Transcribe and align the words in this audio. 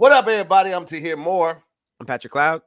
What 0.00 0.12
up, 0.12 0.26
everybody? 0.28 0.72
I'm 0.72 0.86
to 0.86 0.98
hear 0.98 1.14
more. 1.14 1.62
I'm 2.00 2.06
Patrick 2.06 2.32
Cloud. 2.32 2.62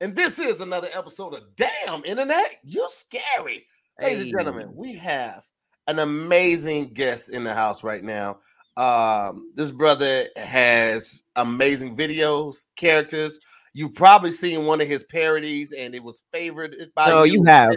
And 0.00 0.16
this 0.16 0.38
is 0.38 0.62
another 0.62 0.88
episode 0.94 1.34
of 1.34 1.54
Damn 1.54 2.02
Internet. 2.06 2.52
You're 2.64 2.88
scary. 2.88 3.66
Ladies 4.00 4.22
and 4.22 4.30
gentlemen, 4.30 4.70
we 4.74 4.94
have 4.94 5.44
an 5.88 5.98
amazing 5.98 6.94
guest 6.94 7.28
in 7.28 7.44
the 7.44 7.52
house 7.52 7.84
right 7.84 8.02
now. 8.02 8.38
Um, 8.78 9.52
this 9.54 9.70
brother 9.70 10.24
has 10.36 11.22
amazing 11.36 11.98
videos, 11.98 12.64
characters. 12.76 13.38
You've 13.74 13.94
probably 13.94 14.32
seen 14.32 14.64
one 14.64 14.80
of 14.80 14.88
his 14.88 15.04
parodies, 15.04 15.72
and 15.72 15.94
it 15.94 16.02
was 16.02 16.22
favored 16.32 16.74
by 16.94 17.10
No, 17.10 17.24
you 17.24 17.44
have. 17.44 17.74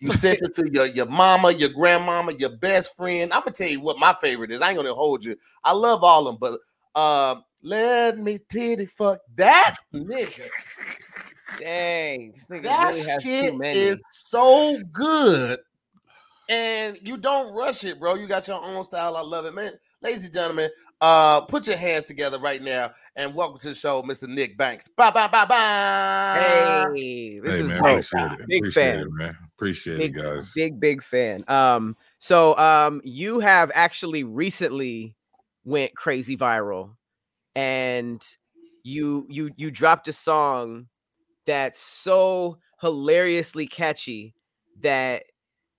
You 0.00 0.10
sent 0.10 0.40
it 0.42 0.54
to 0.54 0.68
your, 0.72 0.86
your 0.86 1.06
mama, 1.06 1.52
your 1.52 1.68
grandmama, 1.68 2.32
your 2.32 2.56
best 2.56 2.96
friend. 2.96 3.32
I'm 3.32 3.42
gonna 3.42 3.52
tell 3.52 3.68
you 3.68 3.80
what 3.80 4.00
my 4.00 4.12
favorite 4.12 4.50
is. 4.50 4.60
I 4.60 4.70
ain't 4.70 4.76
gonna 4.76 4.92
hold 4.92 5.24
you. 5.24 5.36
I 5.62 5.70
love 5.70 6.02
all 6.02 6.26
of 6.26 6.40
them, 6.40 6.40
but 6.40 6.58
um, 7.00 7.44
let 7.64 8.18
me 8.18 8.38
titty 8.48 8.86
fuck 8.86 9.20
that 9.36 9.76
nigga. 9.92 10.48
Dang, 11.58 12.32
this 12.32 12.46
nigga 12.46 12.62
That 12.62 12.94
really 12.94 13.20
shit 13.20 13.76
is 13.76 13.96
so 14.10 14.78
good. 14.92 15.58
And 16.50 16.98
you 17.00 17.16
don't 17.16 17.54
rush 17.54 17.84
it, 17.84 17.98
bro. 17.98 18.16
You 18.16 18.26
got 18.28 18.46
your 18.46 18.62
own 18.62 18.84
style. 18.84 19.16
I 19.16 19.22
love 19.22 19.46
it, 19.46 19.54
man. 19.54 19.72
Ladies 20.02 20.24
and 20.26 20.34
gentlemen, 20.34 20.68
uh, 21.00 21.40
put 21.40 21.66
your 21.66 21.78
hands 21.78 22.06
together 22.06 22.38
right 22.38 22.60
now 22.60 22.92
and 23.16 23.34
welcome 23.34 23.58
to 23.60 23.68
the 23.70 23.74
show, 23.74 24.02
Mr. 24.02 24.28
Nick 24.28 24.58
Banks. 24.58 24.86
Bye 24.86 25.10
bye 25.10 25.28
bye 25.28 25.46
bye. 25.46 26.90
Hey, 26.94 27.38
this 27.38 27.54
hey 27.54 27.60
is 27.60 27.68
man, 27.70 27.78
appreciate 27.78 28.32
it. 28.32 28.46
Big 28.46 28.62
appreciate 28.62 28.92
fan. 28.92 29.00
it, 29.00 29.12
man. 29.12 29.38
Appreciate 29.56 29.98
Big, 29.98 30.18
it, 30.18 30.20
guys. 30.22 30.52
big, 30.54 30.78
big 30.78 31.02
fan. 31.02 31.44
Um, 31.48 31.96
so 32.18 32.54
um, 32.58 33.00
you 33.04 33.40
have 33.40 33.72
actually 33.74 34.22
recently 34.24 35.16
went 35.64 35.94
crazy 35.94 36.36
viral, 36.36 36.90
and 37.54 38.24
you 38.82 39.26
you 39.28 39.50
you 39.56 39.70
dropped 39.70 40.08
a 40.08 40.12
song 40.12 40.86
that's 41.46 41.78
so 41.78 42.58
hilariously 42.80 43.66
catchy 43.66 44.34
that 44.80 45.24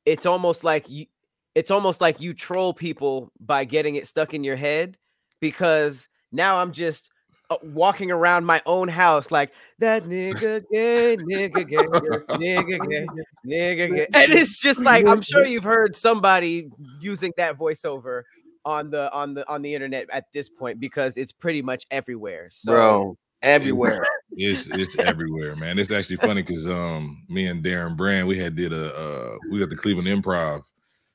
it's 0.05 0.25
almost 0.25 0.63
like 0.63 0.89
you 0.89 1.05
it's 1.53 1.71
almost 1.71 2.01
like 2.01 2.19
you 2.19 2.33
troll 2.33 2.73
people 2.73 3.31
by 3.39 3.63
getting 3.63 3.95
it 3.95 4.07
stuck 4.07 4.33
in 4.33 4.43
your 4.43 4.55
head 4.55 4.97
because 5.39 6.07
now 6.31 6.57
I'm 6.57 6.71
just 6.73 7.09
uh, 7.49 7.57
walking 7.63 8.11
around 8.11 8.45
my 8.45 8.61
own 8.65 8.87
house 8.87 9.31
like 9.31 9.51
that 9.79 10.05
nigga 10.05 10.63
gay, 10.71 11.15
nigga 11.15 11.67
gay, 11.67 11.77
nigga 11.77 12.89
gay, 12.89 13.07
nigga 13.45 13.95
gay. 13.95 14.07
And 14.13 14.33
it's 14.33 14.59
just 14.59 14.81
like 14.81 15.07
I'm 15.07 15.21
sure 15.21 15.45
you've 15.45 15.63
heard 15.63 15.95
somebody 15.95 16.69
using 16.99 17.31
that 17.37 17.57
voiceover 17.57 18.23
on 18.65 18.89
the 18.89 19.11
on 19.13 19.33
the 19.33 19.47
on 19.49 19.61
the 19.61 19.73
internet 19.73 20.07
at 20.11 20.25
this 20.33 20.49
point 20.49 20.79
because 20.79 21.17
it's 21.17 21.31
pretty 21.31 21.61
much 21.61 21.85
everywhere. 21.91 22.47
So 22.49 22.71
Bro, 22.71 23.17
everywhere. 23.41 24.03
It's 24.37 24.67
it's 24.67 24.97
everywhere, 24.97 25.55
man. 25.55 25.79
It's 25.79 25.91
actually 25.91 26.17
funny 26.17 26.41
because 26.41 26.67
um 26.67 27.23
me 27.29 27.45
and 27.45 27.63
Darren 27.63 27.95
Brand 27.95 28.27
we 28.27 28.37
had 28.37 28.53
did 28.53 28.73
a 28.73 28.93
uh 28.93 29.37
we 29.49 29.59
got 29.59 29.69
the 29.69 29.77
Cleveland 29.77 30.09
Improv, 30.09 30.63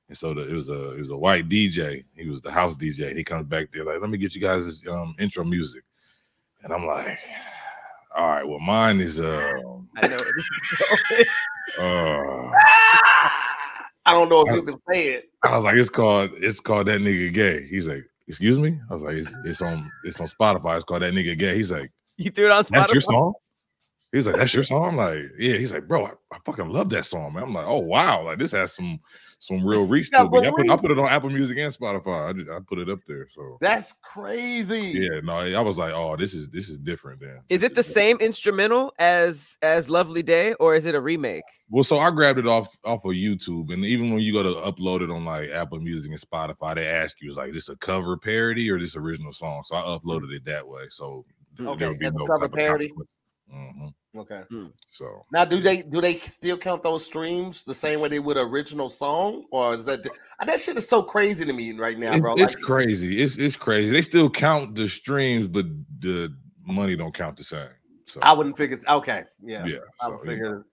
and 0.08 0.16
so 0.16 0.32
the, 0.32 0.48
it 0.48 0.54
was 0.54 0.70
a 0.70 0.92
it 0.92 1.00
was 1.00 1.10
a 1.10 1.16
white 1.18 1.46
DJ. 1.46 2.02
He 2.16 2.30
was 2.30 2.40
the 2.40 2.50
house 2.50 2.76
DJ. 2.76 3.14
He 3.14 3.22
comes 3.22 3.44
back 3.44 3.72
there 3.72 3.84
like, 3.84 4.00
let 4.00 4.08
me 4.08 4.16
get 4.16 4.34
you 4.34 4.40
guys 4.40 4.64
this 4.64 4.88
um 4.88 5.14
intro 5.18 5.44
music, 5.44 5.82
and 6.62 6.72
I'm 6.72 6.86
like, 6.86 7.18
all 8.16 8.26
right, 8.26 8.48
well 8.48 8.60
mine 8.60 9.00
is 9.00 9.20
uh 9.20 9.26
I 9.28 10.06
know 10.06 10.16
where 10.16 10.32
this 10.36 10.48
is 10.62 11.26
going. 11.78 12.52
uh 12.52 12.52
I 14.11 14.14
don't 14.14 14.28
know 14.28 14.44
if 14.44 14.53
you 14.53 14.62
can 14.62 14.80
say 14.91 15.08
it. 15.11 15.30
I 15.44 15.55
was 15.55 15.64
like, 15.64 15.77
it's 15.77 15.89
called 15.89 16.30
it's 16.39 16.58
called 16.58 16.89
that 16.89 17.00
nigga 17.00 17.33
gay. 17.33 17.66
He's 17.69 17.86
like, 17.86 18.05
excuse 18.27 18.58
me. 18.58 18.77
I 18.91 18.92
was 18.92 19.03
like, 19.03 19.14
it's, 19.14 19.33
it's 19.44 19.62
on 19.62 19.89
it's 20.03 20.20
on 20.20 20.27
Spotify. 20.27 20.75
It's 20.75 20.84
called 20.84 21.03
that 21.03 21.14
nigga 21.14 21.39
gay. 21.39 21.55
He's 21.55 21.70
like. 21.70 21.92
you 22.16 22.31
threw 22.31 22.47
it 22.47 22.50
on 22.50 22.64
Spotify. 22.64 22.70
That's 22.70 22.92
your 22.92 23.03
Spotify. 23.03 23.12
song? 23.12 23.34
He 24.12 24.19
was 24.19 24.27
like, 24.27 24.36
That's 24.36 24.55
your 24.55 24.64
song? 24.64 24.89
I'm 24.91 24.97
like, 24.97 25.22
Yeah. 25.39 25.55
He's 25.56 25.72
like, 25.72 25.86
Bro, 25.86 26.06
I, 26.06 26.12
I 26.33 26.39
fucking 26.44 26.69
love 26.69 26.91
that 26.91 27.05
song, 27.05 27.34
man. 27.34 27.44
I'm 27.44 27.55
like, 27.55 27.66
Oh 27.66 27.78
wow, 27.78 28.25
like 28.25 28.39
this 28.39 28.53
has 28.53 28.72
some 28.75 28.98
some 29.38 29.65
real 29.66 29.87
reach 29.87 30.10
Yeah, 30.12 30.25
to 30.25 30.37
it. 30.37 30.47
I 30.47 30.50
put, 30.50 30.71
I 30.71 30.76
put 30.76 30.91
it 30.91 30.98
on 30.98 31.06
Apple 31.06 31.31
Music 31.31 31.56
and 31.59 31.72
Spotify. 31.75 32.28
I 32.28 32.32
just 32.32 32.50
I 32.50 32.59
put 32.60 32.78
it 32.78 32.91
up 32.91 32.99
there. 33.06 33.26
So 33.28 33.56
That's 33.60 33.94
crazy. 34.03 34.99
yeah, 34.99 35.20
no, 35.22 35.34
I 35.38 35.60
was 35.60 35.78
like, 35.78 35.93
Oh, 35.94 36.16
this 36.16 36.34
is 36.34 36.49
this 36.50 36.69
is 36.69 36.78
different 36.78 37.20
then. 37.20 37.41
Is 37.49 37.62
it 37.62 37.75
the 37.75 37.82
same 37.82 38.16
instrumental 38.19 38.93
as 38.99 39.56
as 39.62 39.88
Lovely 39.88 40.22
Day 40.22 40.54
or 40.54 40.75
is 40.75 40.87
it 40.87 40.94
a 40.94 41.00
remake? 41.00 41.44
Well, 41.69 41.84
so 41.84 41.99
I 42.00 42.10
grabbed 42.10 42.41
it 42.41 42.49
off 42.49 42.76
off 42.84 43.04
of 43.04 43.12
YouTube, 43.12 43.72
and 43.72 43.84
even 43.84 44.10
when 44.12 44.20
you 44.22 44.32
go 44.32 44.43
to 44.43 44.60
upload 44.70 45.03
it 45.03 45.10
on 45.10 45.25
like 45.25 45.50
Apple 45.50 45.78
Music 45.78 46.10
and 46.10 46.20
Spotify, 46.20 46.75
they 46.75 46.87
ask 46.88 47.20
you, 47.22 47.31
"Is 47.31 47.37
like 47.37 47.53
this 47.53 47.69
a 47.69 47.76
cover 47.76 48.16
parody 48.16 48.69
or 48.70 48.78
this 48.81 48.97
original 48.97 49.32
song?" 49.32 49.62
So 49.65 49.76
I 49.76 49.82
uploaded 49.82 50.32
it 50.34 50.44
that 50.47 50.66
way. 50.66 50.87
So 50.91 51.25
there 51.56 51.69
Okay, 51.69 51.87
would 51.88 51.99
be 52.00 52.10
no 52.10 52.26
cover 52.26 52.41
type 52.41 52.53
of 52.53 52.59
parody? 52.59 52.88
consequence. 52.88 53.09
Mm-hmm. 53.54 53.88
Okay. 54.16 54.43
Hmm. 54.50 54.66
So 54.91 55.25
Now, 55.32 55.44
do 55.44 55.60
they 55.60 55.82
do 55.82 56.00
they 56.00 56.19
still 56.19 56.56
count 56.56 56.82
those 56.82 57.04
streams 57.04 57.62
the 57.62 57.75
same 57.75 58.00
way 58.00 58.09
they 58.09 58.19
would 58.19 58.37
original 58.37 58.91
song, 58.91 59.44
or 59.53 59.75
is 59.75 59.84
that 59.87 60.03
that 60.44 60.60
shit 60.60 60.76
is 60.76 60.88
so 60.88 61.03
crazy 61.03 61.44
to 61.44 61.53
me 61.53 61.72
right 61.72 61.97
now, 61.98 62.12
It's, 62.12 62.20
bro? 62.20 62.34
it's 62.34 62.54
Like, 62.56 62.65
crazy. 62.65 63.22
It's 63.22 63.37
it's 63.37 63.56
crazy. 63.56 63.91
They 63.91 64.03
still 64.03 64.28
count 64.28 64.75
the 64.75 64.88
streams, 64.88 65.47
but 65.47 65.66
the 66.00 66.34
money 66.66 66.97
don't 66.97 67.15
count 67.15 67.37
the 67.37 67.44
same. 67.44 67.69
So 68.06 68.19
I 68.22 68.32
wouldn't 68.32 68.56
figure. 68.56 68.76
Okay, 68.88 69.22
yeah, 69.44 69.65
yeah, 69.65 69.78
I 70.00 70.09
would 70.09 70.19
you 70.20 70.26
know, 70.26 70.32
figure 70.32 70.66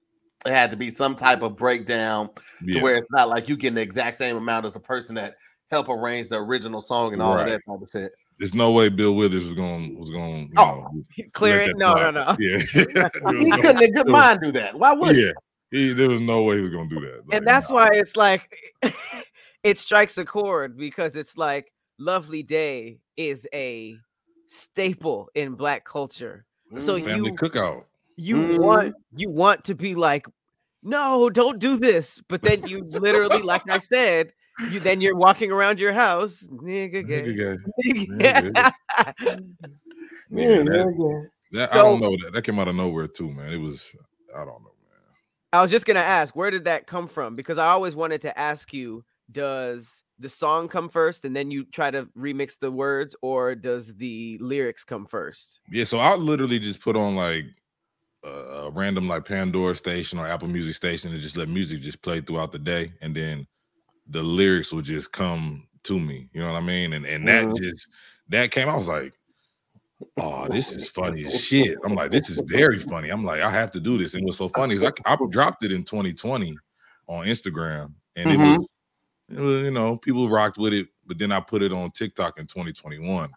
it 0.45 0.51
had 0.51 0.71
to 0.71 0.77
be 0.77 0.89
some 0.89 1.15
type 1.15 1.43
of 1.43 1.55
breakdown 1.55 2.29
to 2.33 2.65
yeah. 2.65 2.81
where 2.81 2.97
it's 2.97 3.11
not 3.11 3.29
like 3.29 3.47
you 3.47 3.55
getting 3.55 3.75
the 3.75 3.81
exact 3.81 4.17
same 4.17 4.37
amount 4.37 4.65
as 4.65 4.75
a 4.75 4.79
person 4.79 5.13
that 5.15 5.35
helped 5.69 5.89
arrange 5.91 6.29
the 6.29 6.37
original 6.37 6.81
song 6.81 7.13
and 7.13 7.21
all 7.21 7.33
of 7.33 7.39
Right. 7.41 7.49
that 7.49 7.61
type 7.67 7.81
of 7.81 7.89
shit. 7.91 8.11
There's 8.39 8.53
no 8.53 8.71
way 8.71 8.89
Bill 8.89 9.15
Withers 9.15 9.43
was 9.45 9.53
going 9.53 9.97
was 9.99 10.09
going. 10.11 10.51
Oh, 10.57 10.87
Clear 11.33 11.61
it. 11.61 11.77
No, 11.77 11.93
no, 11.95 12.11
no. 12.11 12.35
Yeah, 12.39 12.57
He 12.73 12.85
There 12.85 13.09
was 13.23 13.43
no- 13.45 13.57
couldn't 13.61 13.83
in 13.83 13.91
good 13.93 14.07
mind 14.07 14.39
do 14.43 14.51
that. 14.51 14.77
Why 14.77 14.93
would 14.93 15.15
he? 15.15 15.25
yeah. 15.25 15.31
He, 15.71 15.91
there 15.93 16.09
was 16.09 16.21
no 16.21 16.43
way 16.43 16.57
he 16.57 16.61
was 16.61 16.71
gonna 16.71 16.87
do 16.89 16.99
that. 17.01 17.27
Like, 17.27 17.37
And 17.37 17.45
that's 17.47 17.69
nah. 17.69 17.75
why 17.75 17.89
it's 17.93 18.15
like 18.15 18.49
it 19.63 19.77
strikes 19.77 20.17
a 20.17 20.23
chord 20.25 20.77
because 20.77 21.15
it's 21.15 21.35
like 21.37 21.71
Lovely 21.99 22.43
Day 22.43 22.99
is 23.17 23.47
a 23.53 23.97
staple 24.47 25.29
in 25.35 25.55
black 25.55 25.83
culture. 25.83 26.45
So 26.75 26.97
Mhm. 26.97 27.03
family 27.05 27.29
you 27.31 27.35
cookout. 27.35 27.83
you 28.17 28.35
Mhm. 28.37 28.59
want 28.59 28.95
you 29.15 29.29
want 29.29 29.63
to 29.65 29.75
be 29.75 29.93
like 29.95 30.25
no 30.83 31.29
don't 31.29 31.59
do 31.59 31.75
this 31.75 32.21
but 32.29 32.41
then 32.41 32.65
you 32.67 32.81
literally 32.83 33.41
like 33.41 33.61
i 33.69 33.77
said 33.79 34.31
you 34.71 34.79
then 34.79 35.01
you're 35.01 35.15
walking 35.15 35.51
around 35.51 35.79
your 35.79 35.93
house 35.93 36.47
nigga 36.51 37.05
gay, 37.07 37.21
Nigga, 37.23 37.57
nigga 37.85 38.53
nigga. 38.53 38.73
gay. 39.19 39.37
Yeah, 40.29 40.57
that, 40.63 41.19
that- 41.51 41.71
I 41.73 41.77
don't 41.77 42.01
know. 42.01 42.11
That, 42.23 42.33
that 42.33 42.41
came 42.43 42.59
out 42.59 42.67
of 42.67 42.75
nowhere 42.75 43.07
too, 43.07 43.31
man. 43.31 43.53
It 43.53 43.57
was 43.57 43.95
I 44.35 44.39
don't 44.39 44.61
know, 44.61 44.73
man. 44.89 45.01
i 45.53 45.61
was 45.61 45.71
just 45.71 45.85
gonna 45.85 45.99
ask 45.99 46.35
where 46.35 46.51
did 46.51 46.65
that 46.65 46.85
come 46.85 47.07
from 47.07 47.33
because 47.33 47.57
i 47.57 47.67
always 47.67 47.95
wanted 47.95 48.21
to 48.21 48.37
ask 48.37 48.73
you 48.73 49.03
does 49.31 50.03
the 50.19 50.27
song 50.27 50.67
come 50.67 50.89
first 50.89 51.23
and 51.23 51.33
then 51.35 51.49
you 51.51 51.63
try 51.65 51.89
to 51.89 52.05
remix 52.17 52.57
the 52.59 52.69
words 52.71 53.15
or 53.21 53.55
does 53.55 53.93
the 53.95 54.37
lyrics 54.41 54.83
come 54.83 55.05
first 55.05 55.59
Yeah, 55.71 55.83
so 55.85 55.99
I 55.99 56.15
literally 56.15 56.59
just 56.59 56.81
put 56.81 56.97
on 56.97 57.15
like 57.15 57.45
a, 58.23 58.29
a 58.29 58.71
random 58.71 59.07
like 59.07 59.25
Pandora 59.25 59.75
station 59.75 60.17
or 60.19 60.27
Apple 60.27 60.47
Music 60.49 60.75
station 60.75 61.11
and 61.11 61.21
just 61.21 61.37
let 61.37 61.47
music 61.49 61.79
just 61.81 62.01
play 62.01 62.19
throughout 62.19 62.51
the 62.51 62.59
day, 62.59 62.91
and 63.01 63.15
then 63.15 63.47
the 64.09 64.23
lyrics 64.23 64.71
would 64.71 64.85
just 64.85 65.11
come 65.11 65.67
to 65.83 65.99
me. 65.99 66.29
You 66.33 66.41
know 66.41 66.51
what 66.51 66.61
I 66.61 66.65
mean? 66.65 66.93
And 66.93 67.05
and 67.05 67.27
that 67.27 67.45
Mhm. 67.45 67.55
just 67.55 67.87
that 68.29 68.51
came. 68.51 68.69
I 68.69 68.75
was 68.75 68.87
like, 68.87 69.13
oh, 70.17 70.47
this 70.47 70.71
is 70.71 70.89
funny 70.89 71.25
as 71.25 71.33
shit. 71.43 71.77
I'm 71.83 71.95
like, 71.95 72.11
this 72.11 72.29
is 72.29 72.41
very 72.47 72.79
funny. 72.79 73.09
I'm 73.09 73.23
like, 73.23 73.41
I 73.41 73.49
have 73.51 73.71
to 73.71 73.79
do 73.79 73.97
this. 73.97 74.13
And 74.13 74.25
what's 74.25 74.37
so 74.37 74.49
funny 74.49 74.75
is 74.75 74.83
I, 74.83 74.91
I 75.05 75.17
dropped 75.29 75.63
it 75.63 75.71
in 75.71 75.83
2020 75.83 76.55
on 77.07 77.25
Instagram, 77.25 77.93
and 78.15 78.31
it 78.31 78.37
Mhm. 78.37 78.57
was, 78.57 78.67
it 79.29 79.39
was, 79.41 79.63
you 79.63 79.71
know, 79.71 79.97
people 79.97 80.29
rocked 80.29 80.57
with 80.57 80.73
it. 80.73 80.87
But 81.05 81.17
then 81.19 81.31
I 81.31 81.39
put 81.39 81.61
it 81.61 81.71
on 81.71 81.91
TikTok 81.91 82.39
in 82.39 82.47
2021, 82.47 83.31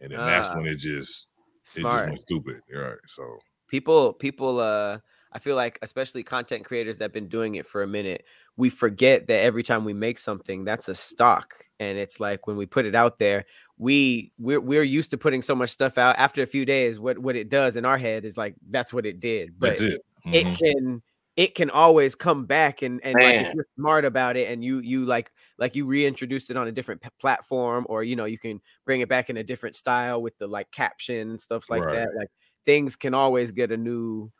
and 0.00 0.12
then 0.12 0.24
that's 0.24 0.48
Ah, 0.48 0.56
when 0.56 0.66
it 0.66 0.76
just 0.78 1.28
it 1.76 1.82
just 1.82 2.06
went 2.06 2.20
stupid. 2.22 2.60
Right. 2.72 2.98
So 3.06 3.38
people 3.68 4.12
people 4.12 4.60
uh 4.60 4.98
i 5.34 5.38
feel 5.38 5.56
like 5.56 5.78
especially 5.82 6.22
content 6.22 6.64
creators 6.64 6.98
that 6.98 7.04
have 7.04 7.12
been 7.12 7.28
doing 7.28 7.56
it 7.56 7.66
for 7.66 7.82
a 7.82 7.86
minute 7.86 8.24
we 8.56 8.70
forget 8.70 9.26
that 9.26 9.40
every 9.40 9.62
time 9.62 9.84
we 9.84 9.92
make 9.92 10.18
something 10.18 10.64
that's 10.64 10.88
a 10.88 10.94
stock 10.94 11.54
and 11.80 11.98
it's 11.98 12.20
like 12.20 12.46
when 12.46 12.56
we 12.56 12.66
put 12.66 12.86
it 12.86 12.94
out 12.94 13.18
there 13.18 13.44
we 13.78 14.32
we're, 14.38 14.60
we're 14.60 14.82
used 14.82 15.10
to 15.10 15.18
putting 15.18 15.42
so 15.42 15.54
much 15.54 15.70
stuff 15.70 15.98
out 15.98 16.16
after 16.18 16.42
a 16.42 16.46
few 16.46 16.64
days 16.64 16.98
what 17.00 17.18
what 17.18 17.36
it 17.36 17.48
does 17.48 17.76
in 17.76 17.84
our 17.84 17.98
head 17.98 18.24
is 18.24 18.36
like 18.36 18.54
that's 18.70 18.92
what 18.92 19.06
it 19.06 19.20
did 19.20 19.58
but 19.58 19.80
it. 19.80 20.00
it 20.32 20.44
Mhm. 20.46 20.58
can 20.58 21.02
it 21.36 21.54
can 21.56 21.68
always 21.70 22.14
come 22.14 22.46
back 22.46 22.82
and 22.82 23.04
and 23.04 23.20
like 23.20 23.40
if 23.40 23.52
you're 23.52 23.66
smart 23.76 24.04
about 24.04 24.36
it 24.36 24.48
and 24.50 24.62
you 24.64 24.78
you 24.78 25.04
like 25.04 25.32
like 25.58 25.74
you 25.74 25.84
reintroduced 25.84 26.48
it 26.50 26.56
on 26.56 26.68
a 26.68 26.72
different 26.72 27.02
p- 27.02 27.08
platform 27.20 27.84
or 27.88 28.04
you 28.04 28.14
know 28.14 28.24
you 28.24 28.38
can 28.38 28.60
bring 28.86 29.00
it 29.00 29.08
back 29.08 29.28
in 29.30 29.36
a 29.36 29.42
different 29.42 29.74
style 29.74 30.22
with 30.22 30.36
the 30.38 30.46
like 30.46 30.70
caption 30.70 31.30
and 31.30 31.40
stuff 31.40 31.68
like 31.68 31.82
Right. 31.82 31.94
that 31.94 32.14
like 32.16 32.28
things 32.66 32.94
can 32.96 33.14
always 33.14 33.50
get 33.50 33.72
a 33.72 33.76
new 33.76 34.30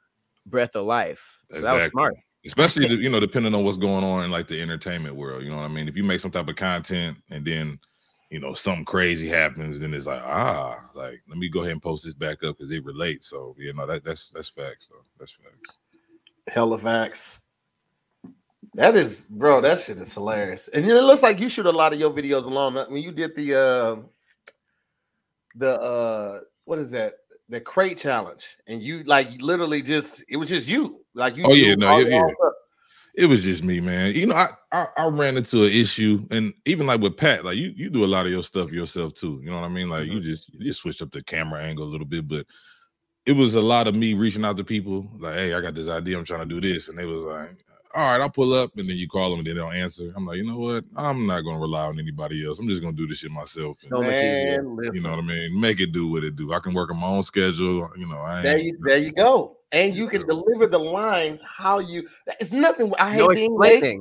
breath 0.47 0.75
of 0.75 0.85
life 0.85 1.39
so 1.51 1.61
that 1.61 1.75
was 1.75 1.85
smart 1.87 2.15
Especially 2.47 2.87
you 3.03 3.09
know, 3.09 3.21
depending 3.21 3.55
on 3.55 3.65
what's 3.65 3.79
going 3.79 4.05
on 4.05 4.25
in 4.25 4.31
like 4.31 4.47
the 4.47 4.61
entertainment 4.61 5.17
world. 5.17 5.43
You 5.43 5.51
know 5.51 5.57
what 5.57 5.63
I 5.63 5.69
mean? 5.69 5.89
If 5.89 5.97
you 5.97 6.05
make 6.05 6.21
some 6.21 6.31
type 6.31 6.49
of 6.49 6.57
content 6.57 7.17
and 7.31 7.45
then 7.45 7.79
you 8.31 8.41
know, 8.41 8.53
something 8.53 8.85
crazy 8.85 9.29
happens, 9.29 9.79
then 9.79 9.95
it's 9.95 10.07
like, 10.07 10.23
ah, 10.25 10.91
like 10.95 11.23
let 11.29 11.39
me 11.39 11.49
go 11.49 11.61
ahead 11.61 11.73
and 11.73 11.83
post 11.83 12.05
this 12.05 12.15
back 12.15 12.43
up 12.43 12.57
because 12.57 12.73
it 12.73 12.85
relates. 12.85 13.29
So 13.29 13.55
you 13.59 13.73
know, 13.73 13.87
that 13.87 14.05
that's 14.05 14.31
that's 14.31 14.49
facts 14.49 14.89
though. 14.89 15.05
That's 15.19 15.33
facts. 15.33 15.79
Hella 16.49 16.79
facts. 16.79 17.43
That 18.75 18.97
is, 18.97 19.27
bro. 19.31 19.61
That 19.61 19.79
shit 19.79 19.99
is 19.99 20.13
hilarious, 20.13 20.69
and 20.69 20.85
it 20.85 21.03
looks 21.03 21.23
like 21.23 21.39
you 21.39 21.49
shoot 21.49 21.67
a 21.67 21.71
lot 21.71 21.93
of 21.93 22.01
your 22.01 22.11
videos 22.11 22.47
along. 22.47 22.75
When 22.75 23.03
you 23.03 23.13
did 23.13 23.37
the, 23.37 23.55
uh 23.55 24.03
the, 25.55 25.81
uh 25.81 26.41
what 26.65 26.81
is 26.81 26.91
that? 26.91 27.15
The 27.49 27.61
crate 27.61 27.99
challenge, 27.99 28.57
and 28.67 28.83
you 28.83 29.03
like 29.05 29.29
literally 29.41 29.83
just 29.83 30.25
it 30.29 30.37
was 30.37 30.49
just 30.49 30.69
you, 30.69 31.01
like 31.15 31.37
you. 31.37 31.45
Oh 31.47 31.53
yeah, 31.53 31.75
no, 31.75 31.99
yeah, 31.99 32.17
yeah. 32.17 32.51
It 33.17 33.27
was 33.27 33.45
just 33.45 33.63
me, 33.63 33.81
man. 33.81 34.15
You 34.15 34.27
know, 34.27 34.35
I, 34.35 34.49
I 34.73 34.87
I 34.97 35.09
ran 35.09 35.37
into 35.37 35.65
an 35.65 35.73
issue, 35.73 36.27
and 36.31 36.55
even 36.65 36.87
like 36.87 37.01
with 37.01 37.17
Pat, 37.17 37.45
like 37.45 37.57
you 37.57 37.73
you 37.77 37.91
do 37.91 38.05
a 38.05 38.07
lot 38.07 38.25
of 38.25 38.33
your 38.33 38.43
stuff 38.43 38.73
yourself 38.73 39.15
too. 39.15 39.41
You 39.43 39.51
know 39.51 39.61
what 39.61 39.67
I 39.67 39.69
mean? 39.69 39.91
Like 39.91 40.07
you 40.07 40.15
mm-hmm. 40.15 40.23
just 40.23 40.49
you 40.55 40.65
just 40.65 40.81
switch 40.81 41.03
up 41.03 41.13
the 41.13 41.23
camera 41.23 41.63
angle 41.63 41.85
a 41.85 41.93
little 41.93 42.07
bit, 42.07 42.27
but 42.27 42.47
it 43.27 43.33
was 43.33 43.55
a 43.55 43.61
lot 43.61 43.89
of 43.89 43.95
me 43.95 44.15
reaching 44.15 44.45
out 44.45 44.57
to 44.57 44.65
people, 44.65 45.09
like, 45.19 45.35
hey, 45.35 45.55
I 45.55 45.61
got 45.61 45.75
this 45.75 45.89
idea, 45.89 46.19
I'm 46.19 46.25
trying 46.25 46.47
to 46.47 46.55
do 46.55 46.61
this, 46.61 46.89
and 46.89 46.99
they 46.99 47.07
was 47.07 47.23
like, 47.23 47.65
all 47.95 48.11
right, 48.11 48.21
I'll 48.21 48.31
pull 48.31 48.53
up, 48.55 48.77
and 48.77 48.89
then 48.89 48.97
you 48.97 49.07
call 49.09 49.31
them 49.31 49.39
and 49.39 49.47
they 49.47 49.55
don't 49.55 49.75
answer. 49.75 50.13
I'm 50.17 50.27
like, 50.27 50.39
you 50.39 50.45
know 50.45 50.59
what? 50.59 50.85
I'm 50.97 51.27
not 51.27 51.43
gonna 51.43 51.61
rely 51.61 51.85
on 51.87 51.99
anybody 51.99 52.45
else. 52.45 52.59
I'm 52.59 52.69
just 52.69 52.83
gonna 52.83 52.97
do 52.97 53.07
this 53.07 53.19
shit 53.19 53.31
myself. 53.31 53.79
and, 53.83 53.91
So 53.91 54.03
much. 54.03 54.21
Man, 54.21 54.77
listen. 54.77 54.95
you 54.95 55.03
know 55.03 55.11
what 55.11 55.19
I 55.21 55.23
mean? 55.23 55.61
Make 55.61 55.81
it 55.81 55.93
do 55.93 56.09
what 56.09 56.25
it 56.25 56.35
do. 56.35 56.53
I 56.53 56.59
can 56.59 56.75
work 56.75 56.91
on 56.91 56.99
my 56.99 57.07
own 57.07 57.23
schedule. 57.23 57.89
You 57.97 58.09
know, 58.09 58.19
I 58.19 58.43
There 58.43 58.59
you, 58.59 58.77
there 58.83 58.99
you 58.99 59.13
go. 59.13 59.59
And 59.73 59.95
you 59.95 60.09
can 60.09 60.27
deliver 60.27 60.67
the 60.67 60.79
lines 60.79 61.43
how 61.57 61.79
you. 61.79 62.09
It's 62.41 62.53
nothing. 62.53 62.93
I 62.99 63.11
hate 63.11 63.19
No 63.19 63.29
being 63.29 63.55
late. 63.57 64.01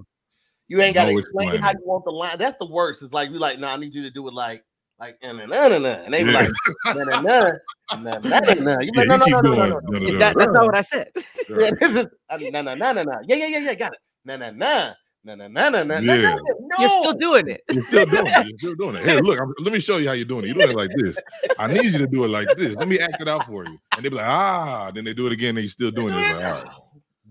You 0.68 0.81
ain't 0.81 0.96
got 0.96 1.06
to 1.06 1.12
No 1.12 1.18
explain 1.19 1.62
how 1.62 1.72
you 1.72 1.81
want 1.84 2.06
the 2.06 2.12
line. 2.12 2.38
That's 2.38 2.56
the 2.56 2.68
worst. 2.68 3.04
It's 3.04 3.13
like 3.13 3.30
you 3.30 3.38
like, 3.38 3.60
no, 3.60 3.68
I 3.68 3.75
need 3.75 3.94
you 3.94 4.01
to 4.04 4.10
do 4.10 4.28
it 4.28 4.34
like, 4.34 4.63
like, 5.00 5.18
and 5.22 5.39
then 5.39 5.50
na 5.50 5.68
na 5.68 5.78
na, 5.78 5.89
and 5.89 6.13
they 6.13 6.24
be 6.24 6.31
Yeah. 6.31 6.39
like, 6.39 6.50
na 6.96 7.22
na 7.22 7.51
na 7.92 7.98
na 7.98 8.20
na 8.20 8.40
na 8.40 8.54
na. 8.54 8.82
You 8.82 8.92
Yeah, 8.96 9.04
no, 9.04 9.18
no, 9.18 9.26
keep 9.26 9.34
no, 9.34 9.42
no, 9.42 9.50
no, 9.50 9.56
going. 9.56 9.70
no, 9.70 9.80
No, 9.80 9.80
no. 9.80 10.00
no, 10.00 10.08
Is 10.08 10.14
no, 10.14 10.20
that, 10.20 10.36
that's 10.38 10.52
not 10.54 10.66
what 10.66 10.78
I 10.78 10.82
said. 10.82 11.08
Yeah, 11.50 11.72
this 11.80 11.96
is 11.96 12.08
uh, 12.30 12.38
na 12.52 12.62
na 12.62 12.76
na 12.76 12.92
na 12.94 13.04
na. 13.04 13.20
Yeah, 13.28 13.36
yeah, 13.36 13.48
yeah, 13.48 13.60
yeah. 13.60 13.74
Got 13.76 13.94
it. 13.94 14.00
Na 14.26 14.38
na 14.38 14.52
na 14.52 14.94
na 15.26 15.36
na 15.36 15.48
na 15.48 15.70
na 15.70 15.84
na. 15.84 16.00
na, 16.00 16.14
Yeah. 16.14 16.36
No, 16.36 16.76
You're 16.80 16.90
still 16.90 17.14
doing 17.14 17.48
it. 17.50 17.62
You're 17.70 17.84
still 17.84 18.06
doing 18.06 18.28
it. 18.28 18.48
You're 18.48 18.58
still 18.58 18.76
doing 18.76 18.96
it. 18.96 19.04
Hey, 19.04 19.20
look, 19.22 19.40
I'm, 19.40 19.54
let 19.60 19.74
me 19.74 19.80
show 19.80 19.98
you 19.98 20.08
how 20.08 20.14
you're 20.14 20.26
doing 20.26 20.44
it. 20.46 20.48
You're 20.48 20.56
doing 20.56 20.72
it 20.72 20.76
like 20.76 20.92
this. 20.98 21.18
I 21.60 21.68
need 21.72 21.86
you 21.86 21.98
to 22.00 22.08
do 22.08 22.24
it 22.24 22.30
like 22.30 22.48
this. 22.58 22.76
Let 22.76 22.88
me 22.88 23.00
act 23.00 23.22
it 23.22 23.28
out 23.28 23.46
for 23.46 23.64
you. 23.66 23.78
And 23.96 24.04
they 24.06 24.10
be 24.10 24.16
like, 24.16 24.26
ah. 24.28 24.92
Then 24.94 25.04
they 25.06 25.14
do 25.14 25.28
it 25.28 25.34
again. 25.34 25.50
And 25.58 25.60
you're 25.60 25.68
still 25.70 25.92
doing 25.92 26.14
it. 26.14 26.18
Like, 26.18 26.46
all 26.46 26.62
right. 26.64 26.66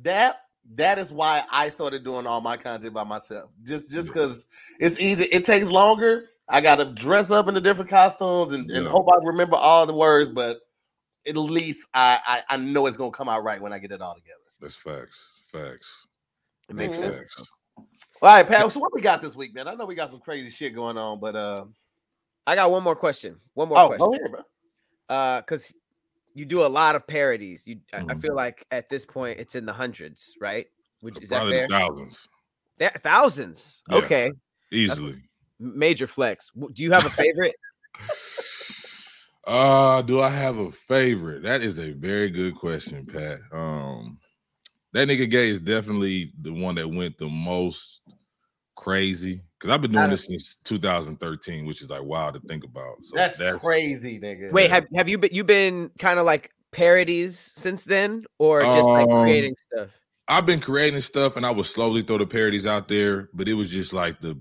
that 0.02 0.36
that 0.74 0.98
is 0.98 1.12
why 1.12 1.42
I 1.52 1.68
started 1.68 2.02
doing 2.04 2.26
all 2.26 2.40
my 2.40 2.56
content 2.56 2.94
by 2.94 3.04
myself. 3.04 3.50
Just 3.62 3.92
just 3.92 4.12
because 4.12 4.46
it's 4.80 4.98
easy. 5.00 5.24
It 5.24 5.44
takes 5.44 5.68
longer. 5.68 6.28
I 6.48 6.60
gotta 6.60 6.84
dress 6.86 7.30
up 7.30 7.48
in 7.48 7.54
the 7.54 7.60
different 7.60 7.90
costumes 7.90 8.52
and, 8.52 8.70
and 8.70 8.84
Yeah. 8.84 8.90
hope 8.90 9.08
I 9.10 9.16
remember 9.24 9.56
all 9.56 9.86
the 9.86 9.94
words, 9.94 10.28
but 10.28 10.58
at 11.26 11.36
least 11.36 11.88
I, 11.94 12.18
I 12.26 12.54
I 12.54 12.56
know 12.56 12.86
it's 12.86 12.96
gonna 12.96 13.10
come 13.10 13.28
out 13.28 13.44
right 13.44 13.60
when 13.60 13.72
I 13.72 13.78
get 13.78 13.92
it 13.92 14.02
all 14.02 14.14
together. 14.14 14.38
That's 14.60 14.76
facts. 14.76 15.42
Facts. 15.52 16.06
It 16.68 16.76
makes 16.76 16.96
Mhm. 16.96 17.00
sense. 17.00 17.16
Facts. 17.16 17.42
All 18.20 18.28
right, 18.28 18.46
Pat. 18.46 18.70
So 18.70 18.80
what 18.80 18.92
we 18.92 19.00
got 19.00 19.22
this 19.22 19.36
week, 19.36 19.54
man? 19.54 19.68
I 19.68 19.74
know 19.74 19.86
we 19.86 19.94
got 19.94 20.10
some 20.10 20.20
crazy 20.20 20.50
shit 20.50 20.74
going 20.74 20.98
on, 20.98 21.20
but 21.20 21.36
uh 21.36 21.64
I 22.46 22.54
got 22.54 22.70
one 22.70 22.82
more 22.82 22.96
question. 22.96 23.36
One 23.54 23.68
more 23.68 23.78
oh, 23.78 23.86
question. 23.88 24.06
go 24.06 24.14
ahead, 24.14 24.30
bro. 24.30 24.40
Uh, 25.08 25.40
because 25.40 25.72
you 26.34 26.44
do 26.44 26.64
a 26.64 26.66
lot 26.66 26.96
of 26.96 27.06
parodies. 27.06 27.66
You, 27.66 27.80
I, 27.92 28.04
I 28.08 28.14
feel 28.16 28.34
like 28.34 28.66
at 28.70 28.88
this 28.88 29.04
point 29.04 29.38
it's 29.38 29.54
in 29.54 29.66
the 29.66 29.72
hundreds, 29.72 30.34
right? 30.40 30.66
Which 31.00 31.20
is 31.20 31.28
that 31.28 31.46
fair? 31.46 31.68
the 31.68 31.74
thousands. 31.74 32.28
Th- 32.78 32.92
thousands. 32.98 33.82
Yeah. 33.88 33.96
Okay, 33.96 34.32
Easily. 34.72 35.12
M- 35.12 35.28
major 35.62 36.06
flex. 36.06 36.50
Do 36.54 36.82
you 36.82 36.92
have 36.92 37.06
a 37.06 37.10
favorite? 37.10 37.56
Uh, 39.44 40.02
do 40.02 40.20
I 40.20 40.30
have 40.30 40.58
a 40.58 40.70
favorite? 40.70 41.42
That 41.42 41.62
is 41.62 41.78
a 41.78 41.90
very 41.92 42.30
good 42.30 42.54
question, 42.54 43.04
Pat. 43.04 43.40
Um, 43.50 44.18
that 44.92 45.08
nigga 45.08 45.28
gay 45.28 45.48
is 45.48 45.60
definitely 45.60 46.32
the 46.40 46.52
one 46.52 46.76
that 46.76 46.88
went 46.88 47.18
the 47.18 47.28
most 47.28 48.02
crazy 48.76 49.42
because 49.58 49.70
I've 49.70 49.82
been 49.82 49.92
doing 49.92 50.10
this 50.10 50.26
since 50.26 50.56
2013, 50.64 51.66
which 51.66 51.82
is 51.82 51.90
like 51.90 52.02
wild 52.02 52.34
to 52.34 52.40
think 52.40 52.64
about. 52.64 52.96
So 53.02 53.16
That's, 53.16 53.40
crazy, 53.60 54.20
nigga. 54.20 54.52
Wait, 54.52 54.70
have 54.70 54.86
have 54.94 55.08
you 55.08 55.18
been 55.18 55.30
you 55.32 55.44
been 55.44 55.90
kind 55.98 56.18
of 56.18 56.26
like 56.26 56.50
parodies 56.70 57.38
since 57.38 57.84
then, 57.84 58.24
or 58.38 58.62
just 58.62 58.88
like 58.88 59.08
Um, 59.08 59.24
creating 59.24 59.56
stuff? 59.72 59.88
I've 60.28 60.46
been 60.46 60.60
creating 60.60 61.00
stuff 61.00 61.36
and 61.36 61.44
I 61.44 61.50
would 61.50 61.66
slowly 61.66 62.02
throw 62.02 62.18
the 62.18 62.26
parodies 62.26 62.66
out 62.66 62.88
there, 62.88 63.28
but 63.34 63.48
it 63.48 63.54
was 63.54 63.70
just 63.70 63.92
like 63.92 64.20
the 64.20 64.38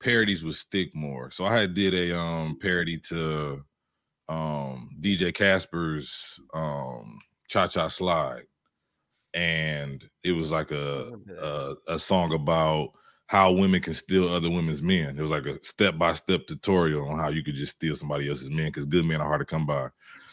parodies 0.00 0.42
would 0.44 0.54
stick 0.54 0.94
more. 0.94 1.30
So 1.30 1.44
I 1.44 1.60
had 1.60 1.74
did 1.74 1.94
a 1.94 2.18
um 2.18 2.58
parody 2.60 2.98
to 3.08 3.64
um 4.28 4.90
DJ 5.00 5.34
Casper's 5.34 6.40
um 6.54 7.18
Cha 7.48 7.66
Cha 7.66 7.88
Slide. 7.88 8.44
And 9.32 10.08
it 10.24 10.32
was 10.32 10.50
like 10.50 10.72
a 10.72 11.12
a, 11.38 11.74
a 11.88 11.98
song 11.98 12.32
about 12.32 12.92
how 13.26 13.52
women 13.52 13.80
can 13.80 13.94
steal 13.94 14.28
other 14.28 14.50
women's 14.50 14.82
men. 14.82 15.16
It 15.16 15.22
was 15.22 15.30
like 15.30 15.46
a 15.46 15.62
step 15.62 15.96
by 15.96 16.14
step 16.14 16.48
tutorial 16.48 17.08
on 17.08 17.18
how 17.18 17.28
you 17.28 17.44
could 17.44 17.54
just 17.54 17.76
steal 17.76 17.94
somebody 17.94 18.28
else's 18.28 18.50
men 18.50 18.66
because 18.66 18.86
good 18.86 19.04
men 19.04 19.20
are 19.20 19.28
hard 19.28 19.40
to 19.40 19.44
come 19.44 19.66
by. 19.66 19.88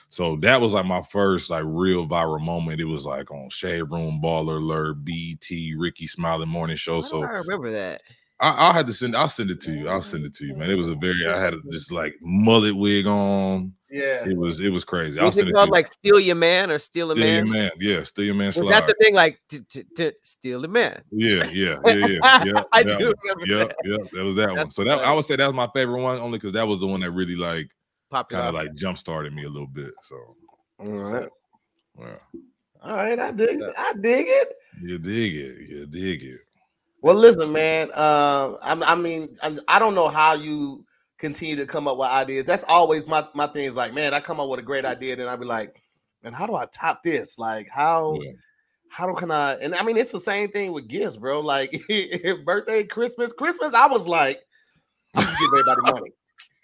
So 0.09 0.37
that 0.37 0.61
was 0.61 0.73
like 0.73 0.85
my 0.85 1.01
first 1.01 1.49
like 1.49 1.65
real 1.65 2.07
viral 2.07 2.41
moment. 2.41 2.79
It 2.79 2.85
was 2.85 3.05
like 3.05 3.29
on 3.29 3.49
Shade 3.49 3.83
Room, 3.83 4.19
Baller 4.23 4.57
Alert, 4.57 5.03
BT, 5.03 5.75
Rickey 5.77 6.07
Smiley 6.07 6.45
Morning 6.45 6.77
Show. 6.77 6.97
Why 6.97 7.01
So 7.01 7.23
I 7.23 7.33
remember 7.33 7.71
that. 7.71 8.01
I, 8.39 8.51
I'll 8.51 8.73
have 8.73 8.85
to 8.85 8.93
send. 8.93 9.15
I'll 9.15 9.29
send 9.29 9.49
it 9.49 9.59
to 9.61 9.71
you. 9.71 9.89
I'll 9.89 10.01
send 10.01 10.23
it 10.25 10.35
to 10.35 10.45
you, 10.45 10.55
man. 10.55 10.69
It 10.69 10.75
was 10.75 10.89
a 10.89 10.95
very. 10.95 11.25
I 11.27 11.39
had 11.41 11.55
just 11.71 11.91
like 11.91 12.15
mullet 12.21 12.75
wig 12.75 13.07
on. 13.07 13.73
Yeah. 13.89 14.25
It 14.27 14.37
was. 14.37 14.59
It 14.59 14.69
was 14.69 14.83
crazy. 14.85 15.17
I'll 15.19 15.27
Was 15.27 15.35
send 15.35 15.47
it 15.47 15.49
it 15.49 15.53
to 15.53 15.57
called 15.57 15.69
you. 15.69 15.73
like 15.73 15.87
steal 15.87 16.19
your 16.19 16.35
man 16.35 16.69
or 16.69 16.77
steal 16.77 17.09
a 17.11 17.15
Steal 17.15 17.27
your 17.33 17.45
man? 17.45 17.49
man. 17.51 17.71
Yeah, 17.79 18.03
steal 18.03 18.25
your 18.25 18.35
man 18.35 18.47
Was 18.47 18.57
slide. 18.57 18.71
that 18.73 18.85
the 18.87 18.95
thing? 19.01 19.15
Like 19.15 19.39
to, 19.49 19.61
to, 19.63 19.83
to 19.95 20.11
steal 20.21 20.61
the 20.61 20.67
man? 20.67 21.01
Yeah, 21.11 21.45
yeah, 21.49 21.77
yeah, 21.85 21.93
yeah. 21.95 22.43
yeah 22.45 22.63
I 22.71 22.83
that 22.83 22.99
do 22.99 23.05
one. 23.07 23.15
remember 23.23 23.45
Yeah, 23.47 23.57
that. 23.65 23.75
yeah, 23.85 23.97
that 24.13 24.23
was 24.23 24.35
that 24.35 24.55
one. 24.55 24.69
So 24.71 24.83
that 24.83 24.99
I 24.99 25.13
would 25.13 25.25
say 25.25 25.35
that 25.35 25.47
was 25.47 25.55
my 25.55 25.69
favorite 25.73 26.01
one, 26.01 26.17
only 26.19 26.37
because 26.37 26.53
that 26.53 26.67
was 26.67 26.79
the 26.79 26.87
one 26.87 26.99
that 26.99 27.11
really 27.11 27.35
like 27.35 27.69
Popped 28.11 28.31
kind 28.31 28.47
of 28.47 28.53
like 28.53 28.75
jump 28.75 28.97
started 28.99 29.33
me 29.33 29.45
a 29.45 29.49
little 29.49 29.67
bit. 29.67 29.93
So 30.03 30.15
All 30.79 30.87
right. 30.91 31.29
yeah, 31.99 32.17
All 32.83 32.95
right, 32.95 33.17
I 33.19 33.31
dig. 33.31 33.59
I 33.77 33.93
dig 33.93 34.27
it. 34.29 34.53
you 34.81 34.99
dig 34.99 35.35
it, 35.35 35.69
you 35.69 35.85
dig 35.87 36.23
it. 36.23 36.41
Well, 37.01 37.15
listen, 37.15 37.51
man. 37.51 37.89
Um, 37.89 38.57
I, 38.63 38.81
I 38.85 38.95
mean, 38.95 39.27
I, 39.44 39.57
I 39.67 39.79
don't 39.79 39.95
know 39.95 40.07
how 40.09 40.33
you 40.33 40.85
continue 41.19 41.55
to 41.57 41.65
come 41.65 41.88
up 41.88 41.97
with 41.97 42.09
ideas. 42.09 42.45
That's 42.45 42.63
always 42.63 43.07
my 43.07 43.25
my 43.33 43.47
thing. 43.47 43.65
Is 43.65 43.75
like, 43.75 43.94
man, 43.94 44.13
I 44.13 44.19
come 44.19 44.39
up 44.39 44.49
with 44.49 44.59
a 44.59 44.63
great 44.63 44.85
idea, 44.85 45.15
then 45.15 45.27
I'll 45.27 45.38
be 45.38 45.45
like, 45.45 45.81
man, 46.23 46.33
how 46.33 46.47
do 46.47 46.55
I 46.55 46.65
top 46.73 47.03
this? 47.03 47.38
Like, 47.38 47.68
how 47.69 48.19
Yeah. 48.21 48.31
how 48.89 49.13
can 49.13 49.31
I? 49.31 49.54
And 49.61 49.75
I 49.75 49.83
mean, 49.83 49.97
it's 49.97 50.11
the 50.11 50.19
same 50.19 50.49
thing 50.49 50.73
with 50.73 50.87
gifts, 50.87 51.18
bro. 51.18 51.42
Like 51.42 51.71
birthday, 52.45 52.83
Christmas, 52.83 53.31
Christmas. 53.33 53.73
I 53.73 53.87
was 53.87 54.07
like, 54.07 54.39
I'm 55.16 55.23
just 55.23 55.37
giving 55.39 55.59
everybody 55.59 55.81
money. 55.94 56.11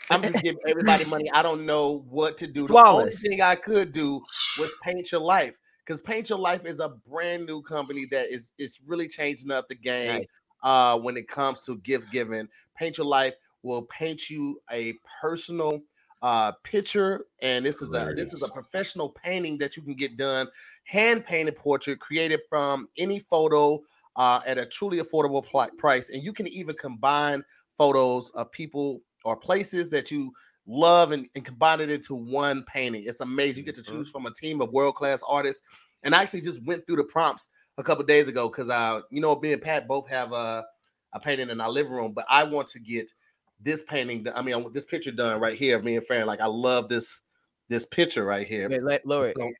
I'm 0.09 0.23
just 0.23 0.43
giving 0.43 0.61
everybody 0.67 1.05
money. 1.05 1.31
I 1.31 1.41
don't 1.43 1.65
know 1.65 2.05
what 2.09 2.37
to 2.39 2.47
do. 2.47 2.67
The 2.67 2.83
only 2.89 3.11
thing 3.11 3.41
I 3.41 3.55
could 3.55 3.91
do 3.93 4.21
was 4.59 4.73
paint 4.83 5.11
your 5.11 5.21
life 5.21 5.57
because 5.85 6.01
paint 6.01 6.29
your 6.29 6.39
life 6.39 6.65
is 6.65 6.79
a 6.79 6.89
brand 6.89 7.45
new 7.45 7.61
company 7.61 8.05
that 8.11 8.27
is 8.29 8.51
is 8.57 8.79
really 8.85 9.07
changing 9.07 9.51
up 9.51 9.67
the 9.67 9.75
game 9.75 10.09
Right. 10.09 10.29
uh 10.63 10.97
when 10.99 11.17
it 11.17 11.27
comes 11.27 11.61
to 11.61 11.77
gift 11.77 12.11
giving 12.11 12.47
paint 12.75 12.97
your 12.97 13.07
life 13.07 13.33
will 13.63 13.83
paint 13.83 14.29
you 14.29 14.61
a 14.71 14.93
personal 15.21 15.81
uh 16.21 16.51
picture 16.63 17.25
and 17.41 17.65
this 17.65 17.81
is 17.81 17.93
a 17.93 18.13
this 18.15 18.33
is 18.33 18.41
a 18.41 18.47
professional 18.47 19.09
painting 19.09 19.57
that 19.57 19.75
you 19.75 19.83
can 19.83 19.93
get 19.95 20.15
done 20.17 20.47
hand 20.85 21.25
painted 21.25 21.55
portrait 21.55 21.99
created 21.99 22.39
from 22.49 22.87
any 22.97 23.19
photo 23.19 23.79
uh 24.15 24.39
at 24.45 24.57
a 24.57 24.65
truly 24.65 24.99
affordable 24.99 25.45
pli- 25.45 25.75
price 25.77 26.09
and 26.09 26.23
you 26.23 26.31
can 26.33 26.47
even 26.47 26.75
combine 26.75 27.43
photos 27.77 28.29
of 28.31 28.51
people 28.51 29.01
or 29.25 29.35
places 29.35 29.89
that 29.89 30.11
you 30.11 30.31
love 30.65 31.11
and, 31.11 31.27
and 31.35 31.43
combine 31.43 31.81
it 31.81 31.89
into 31.89 32.15
one 32.15 32.63
painting 32.63 33.03
it's 33.05 33.19
amazing 33.19 33.63
you 33.63 33.65
get 33.65 33.75
to 33.75 33.81
Mhm. 33.81 33.89
choose 33.97 34.09
from 34.09 34.25
a 34.25 34.31
team 34.33 34.61
of 34.61 34.71
world-class 34.71 35.21
artists 35.27 35.61
and 36.03 36.15
i 36.15 36.21
actually 36.21 36.39
just 36.41 36.63
went 36.65 36.85
through 36.87 36.95
the 36.95 37.03
prompts 37.03 37.49
a 37.77 37.83
couple 37.83 38.03
days 38.05 38.27
ago 38.29 38.47
because 38.49 38.69
uh 38.69 39.01
you 39.09 39.19
know 39.19 39.37
me 39.41 39.51
and 39.53 39.61
pat 39.61 39.87
both 39.87 40.07
have 40.09 40.31
a, 40.31 40.63
a 41.13 41.19
painting 41.19 41.49
in 41.49 41.59
our 41.59 41.69
living 41.69 41.91
room 41.91 42.13
but 42.13 42.25
i 42.29 42.43
want 42.43 42.67
to 42.67 42.79
get 42.79 43.11
this 43.61 43.83
painting 43.83 44.25
i 44.35 44.41
mean 44.41 44.53
I 44.53 44.57
want 44.57 44.73
this 44.73 44.85
picture 44.85 45.11
done 45.11 45.39
right 45.41 45.57
here 45.57 45.75
of 45.77 45.83
me 45.83 45.97
and 45.97 46.05
Farron. 46.05 46.27
like 46.27 46.39
i 46.41 46.45
love 46.45 46.87
this 46.87 47.21
this 47.67 47.85
picture 47.85 48.23
right 48.23 48.47
here 48.47 48.65
Okay, 48.67 48.79
let, 48.79 49.05
lower 49.05 49.27
it. 49.29 49.37
So, 49.37 49.51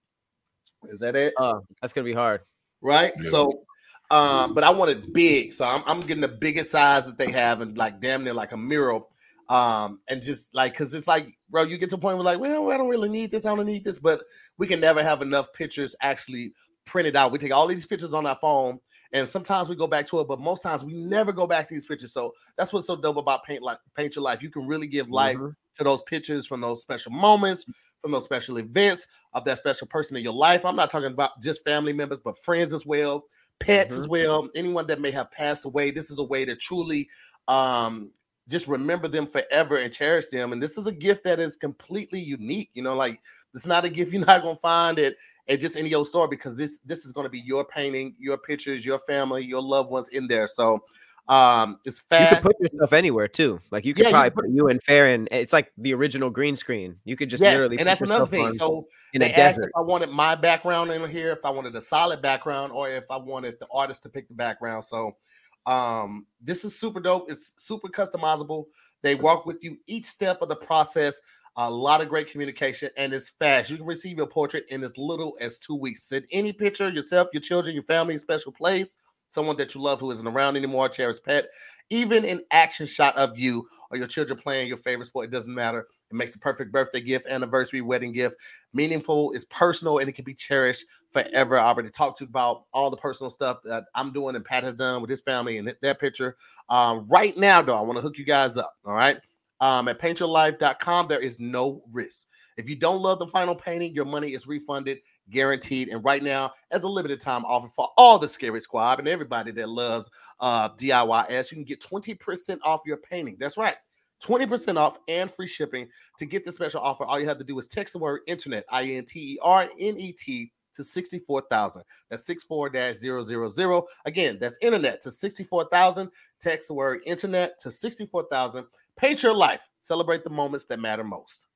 is 0.90 1.00
that 1.00 1.16
it 1.16 1.34
Oh, 1.38 1.62
that's 1.82 1.92
gonna 1.94 2.06
be 2.06 2.14
hard. 2.14 2.42
right 2.82 3.14
Yeah. 3.22 3.30
so 3.30 3.64
um 4.12 4.54
but 4.54 4.64
i 4.64 4.70
want 4.70 4.92
it 4.92 5.12
big 5.14 5.52
so 5.54 5.66
I'm, 5.66 5.82
I'm 5.86 6.02
getting 6.02 6.22
the 6.22 6.28
biggest 6.28 6.72
size 6.72 7.06
that 7.08 7.18
they 7.18 7.32
have 7.32 7.62
and 7.62 7.78
like 7.78 8.00
damn 8.00 8.24
near 8.24 8.34
like 8.34 8.52
a 8.54 8.58
mural 8.58 9.10
um 9.54 10.00
and 10.10 10.22
just 10.22 10.54
like 10.56 10.74
because 10.74 10.94
it's 10.94 11.08
like 11.08 11.28
bro 11.50 11.64
you 11.64 11.78
get 11.78 11.90
to 11.90 11.96
a 11.96 12.00
point 12.00 12.18
where 12.18 12.26
like 12.26 12.40
well 12.40 12.72
i 12.72 12.78
don't 12.78 12.90
really 12.90 13.10
need 13.10 13.30
this 13.32 13.46
i 13.46 13.54
don't 13.56 13.66
need 13.66 13.84
this 13.84 14.00
but 14.00 14.24
we 14.58 14.66
can 14.68 14.80
never 14.80 15.04
have 15.04 15.22
enough 15.22 15.52
pictures 15.54 15.96
actually 16.02 16.54
printed 16.86 17.16
out 17.16 17.32
we 17.32 17.38
take 17.38 17.54
all 17.54 17.68
these 17.68 17.86
pictures 17.86 18.14
on 18.14 18.26
our 18.26 18.38
phone 18.42 18.80
And 19.14 19.30
sometimes 19.30 19.70
we 19.70 19.76
go 19.76 19.86
back 19.86 20.08
to 20.08 20.20
it, 20.22 20.28
but 20.28 20.40
most 20.40 20.64
times 20.64 20.84
we 20.84 20.94
never 20.96 21.32
go 21.32 21.46
back 21.46 21.68
to 21.68 21.74
these 21.76 21.86
pictures. 21.86 22.14
So 22.14 22.34
that's 22.58 22.74
what's 22.74 22.88
so 22.88 22.96
dope 22.96 23.18
about 23.18 23.44
paint 23.44 23.62
like 23.62 23.78
paint 23.96 24.16
your 24.16 24.24
life. 24.24 24.42
You 24.42 24.50
can 24.50 24.66
really 24.66 24.88
give 24.88 25.12
life 25.12 25.38
Mhm. 25.38 25.56
to 25.78 25.84
those 25.84 26.02
pictures 26.02 26.48
from 26.48 26.62
those 26.62 26.82
special 26.82 27.12
moments, 27.12 27.64
from 28.02 28.12
those 28.12 28.24
special 28.26 28.58
events 28.58 29.08
of 29.34 29.46
that 29.46 29.60
special 29.60 29.86
person 29.88 30.18
in 30.18 30.24
your 30.24 30.34
life. 30.34 30.66
I'm 30.66 30.76
not 30.76 30.90
talking 30.90 31.12
about 31.14 31.40
just 31.44 31.64
family 31.64 31.94
members, 31.94 32.20
but 32.26 32.38
friends 32.40 32.74
as 32.74 32.86
well, 32.88 33.26
pets 33.60 33.98
as 34.00 34.08
well, 34.08 34.50
anyone 34.56 34.88
that 34.88 35.00
may 35.00 35.12
have 35.12 35.30
passed 35.32 35.64
away. 35.66 35.92
This 35.92 36.10
is 36.10 36.18
a 36.18 36.24
way 36.26 36.44
to 36.46 36.56
truly 36.56 37.08
um 37.48 38.12
just 38.50 38.68
remember 38.68 39.08
them 39.08 39.26
forever 39.26 39.78
and 39.78 39.94
cherish 39.94 40.28
them. 40.28 40.52
And 40.52 40.62
this 40.62 40.78
is 40.78 40.88
a 40.88 40.92
gift 40.92 41.24
that 41.24 41.40
is 41.40 41.56
completely 41.56 42.20
unique. 42.20 42.70
You 42.74 42.84
know, 42.84 42.96
like 42.96 43.22
it's 43.54 43.66
not 43.66 43.86
a 43.86 43.90
gift 43.90 44.12
you're 44.14 44.26
not 44.26 44.44
gonna 44.44 44.56
find 44.58 45.00
it 45.00 45.16
at 45.48 45.60
just 45.60 45.78
any 45.78 45.94
old 45.94 46.08
store 46.08 46.28
because 46.28 46.58
this 46.58 46.80
this 46.80 47.06
is 47.06 47.12
gonna 47.12 47.30
be 47.30 47.40
your 47.42 47.66
painting, 47.66 48.16
your 48.20 48.38
pictures, 48.38 48.86
your 48.86 49.00
family, 49.00 49.44
your 49.44 49.62
loved 49.62 49.92
ones 49.92 50.10
in 50.10 50.28
there. 50.28 50.48
So 50.48 50.84
um 51.30 51.80
it's 51.86 52.02
fast. 52.02 52.32
You 52.32 52.36
can 52.36 52.44
put 52.44 52.60
yourself 52.74 52.92
anywhere 52.92 53.30
too. 53.30 53.62
Like 53.72 53.86
you 53.86 53.94
could 53.94 54.04
Yeah, 54.04 54.10
you 54.10 54.14
probably 54.14 54.30
put- 54.32 54.44
put 54.46 54.52
you 54.54 54.68
and 54.68 54.84
Farron. 54.84 55.30
It's 55.32 55.54
like 55.54 55.72
the 55.78 55.94
original 55.94 56.30
green 56.30 56.58
screen. 56.58 56.98
You 57.06 57.16
could 57.16 57.30
just 57.30 57.42
yes, 57.42 57.54
literally. 57.54 57.78
and 57.78 57.88
put 57.88 57.98
that's 58.00 58.02
another 58.02 58.26
thing. 58.26 58.52
So 58.52 58.88
in 59.14 59.22
they 59.22 59.28
a 59.28 59.30
asked 59.30 59.56
desert. 59.56 59.70
if 59.70 59.78
I 59.78 59.82
wanted 59.82 60.10
my 60.10 60.36
background 60.36 60.92
in 60.92 61.10
here, 61.10 61.32
if 61.32 61.46
I 61.46 61.50
wanted 61.50 61.74
a 61.78 61.82
solid 61.82 62.22
background, 62.22 62.74
or 62.74 62.90
if 62.90 63.06
I 63.10 63.16
wanted 63.16 63.56
the 63.62 63.68
artist 63.74 64.04
to 64.04 64.10
pick 64.10 64.28
the 64.28 64.34
background. 64.34 64.84
So 64.84 65.16
um 65.66 66.26
this 66.42 66.66
is 66.66 66.78
super 66.78 67.00
dope. 67.00 67.30
It's 67.30 67.54
super 67.58 67.88
customizable. 67.88 68.66
They 69.02 69.16
walk 69.16 69.46
with 69.46 69.64
you 69.64 69.78
each 69.88 70.06
step 70.06 70.42
of 70.42 70.50
the 70.50 70.56
process. 70.56 71.22
A 71.56 71.70
lot 71.70 72.02
of 72.02 72.10
great 72.10 72.32
communication, 72.32 72.90
and 72.98 73.14
it's 73.14 73.30
fast. 73.40 73.70
You 73.70 73.78
can 73.78 73.86
receive 73.86 74.18
your 74.18 74.26
portrait 74.26 74.66
in 74.70 74.84
as 74.84 74.98
little 74.98 75.38
as 75.40 75.60
two 75.60 75.76
weeks. 75.76 76.04
Send 76.10 76.26
any 76.32 76.52
picture, 76.52 76.90
yourself, 76.90 77.28
your 77.32 77.42
children, 77.42 77.76
your 77.76 77.84
family, 77.84 78.18
special 78.18 78.52
place, 78.52 78.98
someone 79.28 79.56
that 79.58 79.76
you 79.76 79.82
love 79.82 80.00
who 80.00 80.10
isn't 80.10 80.28
around 80.28 80.58
anymore, 80.58 80.90
cherished 80.90 81.24
pet, 81.24 81.46
even 81.92 82.26
an 82.26 82.42
action 82.52 82.88
shot 82.88 83.16
of 83.18 83.38
you 83.38 83.68
or 83.92 83.98
your 83.98 84.08
children 84.08 84.40
playing 84.40 84.68
your 84.68 84.78
favorite 84.78 85.06
sport. 85.06 85.26
It 85.26 85.32
doesn't 85.32 85.54
matter. 85.54 85.86
It 86.14 86.18
makes 86.18 86.32
the 86.32 86.40
perfect 86.40 86.72
birthday 86.72 87.02
gift, 87.02 87.28
anniversary, 87.28 87.82
wedding 87.82 88.12
gift. 88.12 88.38
Meaningful, 88.74 89.32
is 89.32 89.46
personal, 89.46 89.98
and 89.98 90.08
it 90.08 90.14
can 90.14 90.26
be 90.26 90.34
cherished 90.34 90.86
forever. 91.12 91.58
I 91.58 91.66
already 91.66 91.90
talked 91.90 92.20
to 92.20 92.26
you 92.26 92.30
about 92.30 92.66
all 92.74 92.90
the 92.90 92.98
personal 92.98 93.30
stuff 93.30 93.58
that 93.64 93.86
I'm 93.96 94.14
doing 94.14 94.36
and 94.36 94.46
Pat 94.46 94.64
has 94.64 94.76
done 94.76 95.02
with 95.02 95.10
his 95.10 95.22
family 95.22 95.58
and 95.58 95.74
that 95.82 96.00
picture. 96.00 96.38
Um, 96.70 97.06
right 97.08 97.36
now, 97.38 97.62
though, 97.62 97.76
I 97.76 97.82
want 97.82 97.98
to 97.98 98.02
hook 98.02 98.18
you 98.18 98.26
guys 98.26 98.58
up. 98.58 98.76
All 98.86 98.94
right. 98.94 99.18
Um, 99.60 99.88
at 99.88 100.00
paintyourlife.com, 100.00 101.08
there 101.08 101.22
is 101.22 101.40
no 101.40 101.84
risk. 101.92 102.28
If 102.58 102.70
you 102.70 102.76
don't 102.76 103.02
love 103.02 103.20
the 103.20 103.28
final 103.28 103.56
painting, 103.56 103.94
your 103.94 104.06
money 104.06 104.34
is 104.34 104.46
refunded, 104.46 105.00
guaranteed. 105.30 105.90
And 105.90 106.04
right 106.04 106.22
now, 106.22 106.52
as 106.72 106.84
a 106.84 106.88
limited 106.88 107.20
time 107.20 107.46
offer 107.46 107.68
for 107.68 107.90
all 107.98 108.20
the 108.20 108.28
Scary 108.28 108.62
Squad 108.62 109.00
and 109.00 109.08
everybody 109.08 109.52
that 109.52 109.70
loves 109.70 110.12
uh, 110.40 110.70
DIYS, 110.70 111.52
you 111.52 111.56
can 111.56 111.64
get 111.64 111.82
20% 111.82 112.60
off 112.64 112.82
your 112.86 112.98
painting. 112.98 113.38
That's 113.40 113.58
right. 113.58 113.76
20% 114.24 114.78
off 114.78 114.98
and 115.08 115.30
free 115.30 115.48
shipping. 115.48 115.88
To 116.20 116.26
get 116.26 116.46
this 116.46 116.56
special 116.56 116.82
offer, 116.82 117.04
all 117.06 117.20
you 117.20 117.28
have 117.28 117.38
to 117.40 117.44
do 117.44 117.58
is 117.60 117.68
text 117.68 117.94
the 117.94 118.00
word 118.00 118.22
internet, 118.28 118.66
I 118.70 118.84
N 118.84 119.06
T 119.06 119.34
E 119.34 119.40
R 119.42 119.64
N 119.80 119.98
E 119.98 120.12
T, 120.12 120.52
to 120.74 120.84
64,000. 120.84 121.84
That's 122.10 122.26
64 122.26 122.72
000. 122.94 123.88
Again, 124.06 124.38
that's 124.40 124.58
internet 124.62 125.02
to 125.02 125.12
64,000. 125.12 126.10
Text 126.42 126.68
the 126.68 126.74
word 126.74 127.02
internet 127.06 127.60
to 127.60 127.72
64,000. 127.72 128.66
Paint 128.98 129.24
your 129.24 129.34
life. 129.34 129.68
Celebrate 129.82 130.24
the 130.24 130.30
moments 130.30 130.66
that 130.66 130.80
matter 130.80 131.04
most. 131.04 131.48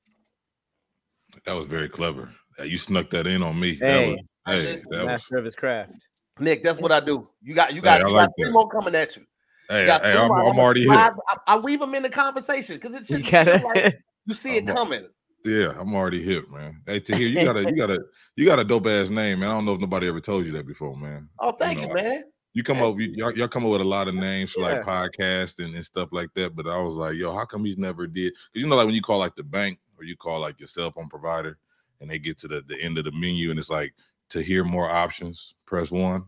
That 1.45 1.53
was 1.53 1.65
very 1.65 1.89
clever. 1.89 2.31
You 2.63 2.77
snuck 2.77 3.09
that 3.11 3.27
in 3.27 3.43
on 3.43 3.59
me. 3.59 3.75
Hey. 3.75 3.79
that 3.79 4.07
was, 4.07 4.17
I 4.45 4.53
hey, 4.53 4.61
did. 4.61 4.83
that 4.89 4.97
was, 4.99 5.05
Master 5.05 5.37
of 5.37 5.45
his 5.45 5.55
craft. 5.55 5.91
Nick, 6.39 6.63
that's 6.63 6.79
what 6.79 6.91
I 6.91 6.99
do. 6.99 7.27
You 7.41 7.55
got 7.55 7.73
you 7.73 7.81
got, 7.81 7.99
Hey, 7.99 8.07
you 8.07 8.13
like 8.13 8.27
got 8.27 8.33
three 8.37 8.45
that. 8.45 8.53
more 8.53 8.69
coming 8.69 8.95
at 8.95 9.15
you. 9.15 9.23
Hey, 9.69 9.85
hey, 9.85 9.91
I'm. 10.17 10.31
I'm 10.31 10.45
gonna 10.45 10.59
already 10.59 10.81
hit. 10.81 10.87
slide- 10.93 11.11
I, 11.29 11.37
I 11.55 11.57
weave 11.59 11.79
them 11.79 11.93
in 11.95 12.03
the 12.03 12.09
conversation 12.09 12.75
because 12.75 12.93
it 12.93 13.09
You 13.09 13.23
should 13.23 13.31
gotta- 13.31 13.59
feel 13.59 13.67
like 13.69 13.99
you 14.25 14.33
see 14.33 14.57
it 14.57 14.67
I'm- 14.67 14.75
coming. 14.75 15.07
Yeah, 15.45 15.73
I'm 15.79 15.93
already 15.95 16.21
hip, 16.21 16.49
man. 16.49 16.81
Hey, 16.85 16.99
to 16.99 17.15
hear 17.15 17.27
you 17.27 17.45
got 17.45 17.55
a 17.55 17.61
you 17.61 17.75
got 17.77 17.89
a 17.89 17.99
you 18.35 18.45
got 18.45 18.59
a 18.59 18.65
dope 18.65 18.87
ass 18.87 19.09
name, 19.09 19.39
man. 19.39 19.49
I 19.49 19.53
don't 19.53 19.63
know 19.65 19.75
if 19.75 19.79
nobody 19.79 20.07
ever 20.09 20.19
told 20.19 20.45
you 20.45 20.51
that 20.53 20.67
before, 20.67 20.97
man. 20.97 21.29
Oh, 21.39 21.51
thank 21.51 21.79
you, 21.79 21.87
know, 21.87 21.93
man. 21.93 22.23
You 22.53 22.63
come 22.63 22.81
up, 22.81 22.99
you, 22.99 23.13
y'all, 23.15 23.31
y'all 23.33 23.47
come 23.47 23.63
up 23.65 23.71
with 23.71 23.81
a 23.81 23.85
lot 23.85 24.07
of 24.09 24.15
names 24.15 24.51
for 24.51 24.61
like 24.61 24.77
Yeah. 24.77 24.81
podcasts 24.83 25.63
and, 25.63 25.73
and 25.75 25.85
stuff 25.85 26.09
like 26.11 26.33
that. 26.33 26.55
But 26.55 26.67
I 26.67 26.81
was 26.81 26.95
like, 26.95 27.15
yo, 27.15 27.33
how 27.33 27.45
come 27.45 27.63
he's 27.63 27.77
never 27.77 28.07
did? 28.07 28.33
Because 28.51 28.61
you 28.63 28.67
know, 28.67 28.75
like 28.75 28.87
when 28.87 28.95
you 28.95 29.01
call 29.01 29.19
like 29.19 29.35
the 29.35 29.43
bank 29.43 29.79
or 29.97 30.03
you 30.03 30.17
call 30.17 30.39
like 30.39 30.59
your 30.59 30.67
cell 30.67 30.91
phone 30.91 31.07
provider, 31.07 31.57
and 32.01 32.09
they 32.09 32.19
get 32.19 32.37
to 32.39 32.47
the, 32.49 32.61
the 32.67 32.81
end 32.81 32.97
of 32.97 33.05
the 33.05 33.11
menu 33.13 33.49
and 33.51 33.59
it's 33.59 33.69
like 33.69 33.93
to 34.31 34.41
hear 34.41 34.65
more 34.65 34.89
options, 34.89 35.53
press 35.65 35.91
one. 35.91 36.25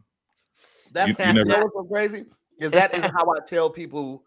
That's 0.93 1.09
you 1.19 1.25
you, 1.25 1.33
never- 1.33 1.49
know 1.49 1.59
what's 1.59 1.73
so 1.75 1.83
crazy 1.93 2.25
is 2.59 2.71
that 2.71 2.93
is 2.95 3.01
how 3.01 3.29
I 3.31 3.39
tell 3.45 3.69
people 3.69 4.23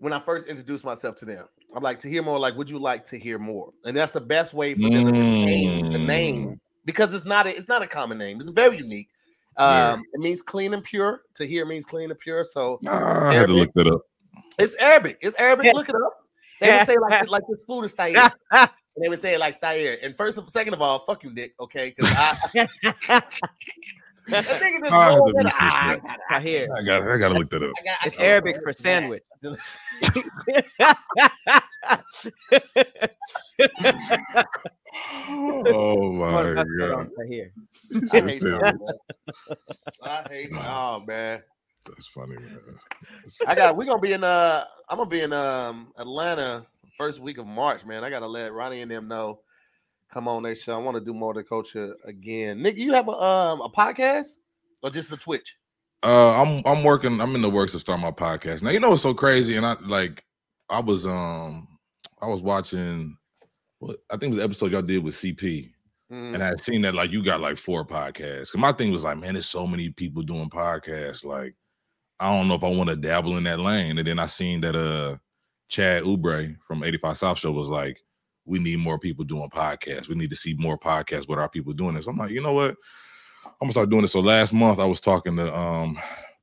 when 0.00 0.12
I 0.12 0.18
first 0.20 0.48
introduce 0.48 0.82
myself 0.84 1.16
to 1.16 1.24
them. 1.24 1.46
I'm 1.74 1.82
like 1.82 1.98
to 2.00 2.08
hear 2.08 2.22
more. 2.22 2.38
Like, 2.38 2.56
would 2.56 2.68
you 2.68 2.78
like 2.78 3.04
to 3.06 3.18
hear 3.18 3.38
more? 3.38 3.72
And 3.84 3.96
that's 3.96 4.12
the 4.12 4.20
best 4.20 4.52
way 4.52 4.74
for 4.74 4.90
them 4.90 5.12
to 5.12 5.20
retain 5.20 5.90
the 5.90 5.98
Mm. 5.98 6.06
name 6.06 6.60
because 6.84 7.14
it's 7.14 7.24
not 7.24 7.46
a, 7.46 7.50
it's 7.56 7.68
not 7.68 7.82
a 7.82 7.86
common 7.86 8.18
name. 8.18 8.38
It's 8.38 8.50
very 8.50 8.76
unique. 8.78 9.08
Um, 9.56 10.02
it 10.12 10.20
means 10.20 10.42
clean 10.42 10.74
and 10.74 10.82
pure. 10.82 11.22
To 11.34 11.46
hear 11.46 11.64
means 11.64 11.84
clean 11.84 12.10
and 12.10 12.18
pure. 12.18 12.44
So 12.44 12.78
I 12.88 13.34
had 13.34 13.46
to 13.48 13.52
look 13.54 13.72
that 13.74 13.86
up. 13.86 14.02
it's 14.58 14.76
Arabic. 14.76 15.18
It's 15.22 15.38
Arabic. 15.40 15.72
Look 15.74 15.88
it 15.88 15.94
up. 15.94 16.18
They 16.60 16.70
would 16.70 16.86
say 16.86 16.96
like 16.98 17.28
like 17.30 17.42
this 17.48 17.64
food 17.64 17.84
is 17.84 17.92
Thayer. 17.92 18.30
and 18.52 18.68
they 19.02 19.08
would 19.08 19.18
say 19.20 19.34
it 19.34 19.40
like 19.40 19.60
tayer. 19.60 19.96
And 20.02 20.14
first, 20.16 20.38
of 20.38 20.48
second 20.50 20.74
of 20.74 20.82
all, 20.82 20.98
fuck 21.00 21.22
you, 21.24 21.32
Nick. 21.32 21.54
Okay, 21.60 21.94
because 21.96 22.12
I. 22.16 23.20
that 24.28 24.44
nigga 24.46 24.80
just 24.80 24.92
I 24.92 25.08
rolled 25.08 25.34
to 25.36 25.52
"Ah, 25.58 25.96
that. 26.04 26.20
I 26.30 26.36
I 26.36 26.40
hear. 26.40 26.68
I 26.76 26.82
got 26.82 27.02
I 27.08 27.16
got 27.18 27.28
to 27.28 27.34
look 27.34 27.50
that 27.50 27.62
up. 27.62 27.70
Got- 27.84 28.06
It's 28.06 28.18
Arabic 28.18 28.56
for 28.62 28.72
sandwich. 28.72 29.22
Oh 35.28 36.12
my 36.12 36.54
god, 36.78 37.08
I 37.20 37.26
hear. 37.26 37.52
I 38.12 38.20
hate 38.20 38.40
sure. 38.40 38.50
y'all, 38.50 38.60
man. 38.62 39.56
I 40.02 40.22
hate 40.28 40.50
y'all, 40.52 41.00
man. 41.00 41.42
that's 41.86 42.06
funny, 42.08 42.36
man. 42.36 42.58
That's 43.22 43.38
I 43.46 43.54
got. 43.54 43.76
We're 43.76 43.86
gonna 43.86 44.00
be 44.00 44.12
in. 44.12 44.24
Uh, 44.24 44.64
I'm 44.88 44.98
gonna 44.98 45.08
be 45.10 45.20
in 45.20 45.32
um 45.32 45.92
Atlanta 45.98 46.66
first 46.96 47.20
week 47.20 47.38
of 47.38 47.46
March, 47.46 47.84
man. 47.86 48.04
I 48.04 48.10
gotta 48.10 48.26
let 48.26 48.52
Ronnie 48.52 48.80
and 48.82 48.90
them 48.90 49.08
know. 49.08 49.40
Come 50.12 50.28
on, 50.28 50.42
their 50.42 50.54
show. 50.54 50.74
I 50.74 50.78
want 50.78 50.96
to 50.96 51.04
do 51.04 51.14
more 51.14 51.32
to 51.34 51.42
culture 51.42 51.96
again. 52.04 52.62
Nick, 52.62 52.76
you 52.76 52.92
have 52.92 53.08
a 53.08 53.12
um 53.12 53.60
a 53.60 53.68
podcast 53.68 54.36
or 54.82 54.90
just 54.90 55.12
a 55.12 55.16
Twitch? 55.16 55.56
Uh, 56.02 56.42
I'm 56.42 56.62
I'm 56.66 56.84
working. 56.84 57.20
I'm 57.20 57.34
in 57.34 57.42
the 57.42 57.50
works 57.50 57.72
to 57.72 57.78
start 57.78 58.00
my 58.00 58.10
podcast 58.10 58.62
now. 58.62 58.70
You 58.70 58.80
know 58.80 58.90
what's 58.90 59.02
so 59.02 59.14
crazy? 59.14 59.56
And 59.56 59.64
I 59.64 59.76
like, 59.84 60.24
I 60.68 60.80
was 60.80 61.06
um, 61.06 61.66
I 62.20 62.26
was 62.26 62.42
watching. 62.42 63.16
What 63.78 63.98
I 64.10 64.16
think 64.16 64.24
it 64.24 64.28
was 64.28 64.38
the 64.38 64.44
episode 64.44 64.72
y'all 64.72 64.82
did 64.82 65.02
with 65.02 65.14
CP, 65.14 65.72
Mm, 66.12 66.34
and 66.34 66.42
I 66.42 66.48
had 66.48 66.60
seen 66.60 66.82
that 66.82 66.94
like 66.94 67.10
you 67.10 67.24
got 67.24 67.40
like 67.40 67.56
four 67.56 67.86
podcasts. 67.86 68.52
And 68.52 68.60
my 68.60 68.72
thing 68.72 68.92
was 68.92 69.02
like, 69.02 69.16
man, 69.16 69.32
there's 69.32 69.48
so 69.48 69.66
many 69.66 69.88
people 69.88 70.22
doing 70.22 70.50
podcasts. 70.50 71.24
Like, 71.24 71.54
I 72.20 72.36
don't 72.36 72.48
know 72.48 72.54
if 72.54 72.64
I 72.64 72.68
want 72.68 72.90
to 72.90 72.96
dabble 72.96 73.38
in 73.38 73.44
that 73.44 73.60
lane. 73.60 73.96
And 73.96 74.06
then 74.06 74.18
I 74.18 74.26
seen 74.26 74.60
that 74.60 74.76
uh, 74.76 75.16
Chad 75.68 76.02
Oubre 76.02 76.54
from 76.68 76.84
85 76.84 77.16
South 77.16 77.38
Show 77.38 77.52
was 77.52 77.68
like, 77.68 77.98
we 78.44 78.58
need 78.58 78.78
more 78.78 78.98
people 78.98 79.24
doing 79.24 79.48
podcasts. 79.50 80.08
We 80.08 80.14
need 80.16 80.30
to 80.30 80.36
see 80.36 80.54
more 80.54 80.78
podcasts 80.78 81.28
with 81.28 81.38
our 81.38 81.48
people 81.48 81.72
doing 81.72 81.94
this. 81.94 82.06
I'm 82.06 82.16
like, 82.16 82.30
you 82.30 82.42
know 82.42 82.52
what? 82.52 82.76
I'm 83.44 83.52
gonna 83.62 83.72
start 83.72 83.90
doing 83.90 84.02
this. 84.02 84.12
So 84.12 84.20
last 84.20 84.52
month 84.52 84.78
I 84.78 84.84
was 84.84 85.00
talking 85.00 85.36
to 85.36 85.54
um 85.56 85.98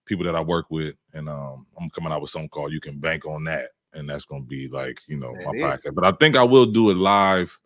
people 0.06 0.26
that 0.26 0.36
I 0.36 0.42
work 0.42 0.66
with, 0.70 0.96
and 1.14 1.30
um 1.30 1.66
I'm 1.80 1.90
coming 1.90 2.12
out 2.12 2.22
with 2.22 2.30
something 2.30 2.50
called 2.50 2.72
You 2.74 2.80
Can 2.80 3.00
Bank 3.00 3.26
on 3.26 3.44
That, 3.46 3.70
and 3.94 4.10
that's 4.10 4.26
gonna 4.26 4.44
be 4.46 4.68
like 4.68 5.00
you 5.08 5.18
know 5.18 5.34
That 5.34 5.46
my 5.46 5.52
is. 5.52 5.82
podcast. 5.82 5.96
But 5.96 6.06
I 6.06 6.12
think 6.12 6.36
I 6.36 6.44
will 6.44 6.66
do 6.66 6.90
it 6.90 6.98
live 6.98 7.58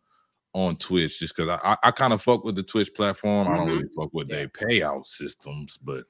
on 0.53 0.75
Twitch 0.75 1.19
just 1.19 1.35
because 1.35 1.49
I, 1.63 1.71
I, 1.71 1.87
I 1.87 1.91
kind 1.91 2.13
of 2.13 2.21
fuck 2.21 2.43
with 2.43 2.55
the 2.55 2.61
Twitch 2.63 2.93
platform. 2.93 3.47
I 3.47 3.57
don't 3.57 3.67
Mhm. 3.67 3.71
really 3.77 3.89
fuck 3.95 4.13
with 4.13 4.29
their 4.29 4.47
payout 4.47 5.07
systems, 5.07 5.77
but 5.77 6.03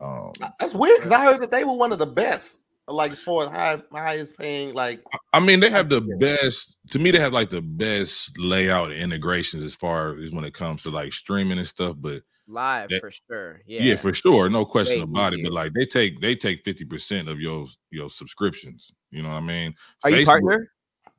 um 0.00 0.32
That's 0.60 0.74
weird 0.74 0.98
because 0.98 1.10
I 1.12 1.24
heard 1.24 1.40
that 1.42 1.50
they 1.50 1.64
were 1.64 1.72
one 1.76 1.92
of 1.92 1.98
the 1.98 2.06
best, 2.06 2.60
like 2.88 3.12
as 3.12 3.20
far 3.20 3.44
as 3.44 3.50
high 3.50 3.82
highest 3.92 4.38
paying. 4.38 4.74
Like, 4.74 5.02
I 5.32 5.40
mean, 5.40 5.60
they 5.60 5.70
have 5.70 5.88
the 5.88 6.00
best. 6.18 6.76
To 6.90 6.98
me, 6.98 7.10
they 7.10 7.18
have 7.20 7.32
like 7.32 7.50
the 7.50 7.62
best 7.62 8.36
layout 8.38 8.90
and 8.92 9.00
integrations 9.00 9.62
as 9.62 9.74
far 9.74 10.16
as 10.18 10.32
when 10.32 10.44
it 10.44 10.54
comes 10.54 10.82
to 10.84 10.90
like 10.90 11.12
streaming 11.12 11.58
and 11.58 11.66
stuff. 11.68 11.96
But 11.98 12.22
Live 12.50 12.90
Yeah. 12.90 13.00
for 13.00 13.10
sure. 13.10 13.60
yeah, 13.66 13.82
Yeah. 13.82 13.96
for 13.96 14.14
sure, 14.14 14.48
no 14.48 14.64
question 14.64 14.98
Way 15.00 15.02
about 15.02 15.34
it. 15.34 15.40
But 15.42 15.52
like 15.52 15.72
they 15.74 15.84
take 15.84 16.20
they 16.22 16.34
take 16.34 16.64
fifty 16.64 16.84
percent 16.86 17.28
of 17.28 17.38
your 17.40 17.66
your 17.90 18.08
subscriptions. 18.08 18.90
You 19.10 19.22
know 19.22 19.28
what 19.28 19.36
I 19.36 19.40
mean? 19.40 19.74
Are 20.02 20.08
you 20.10 20.16
Facebook- 20.16 20.26
partner? 20.26 20.72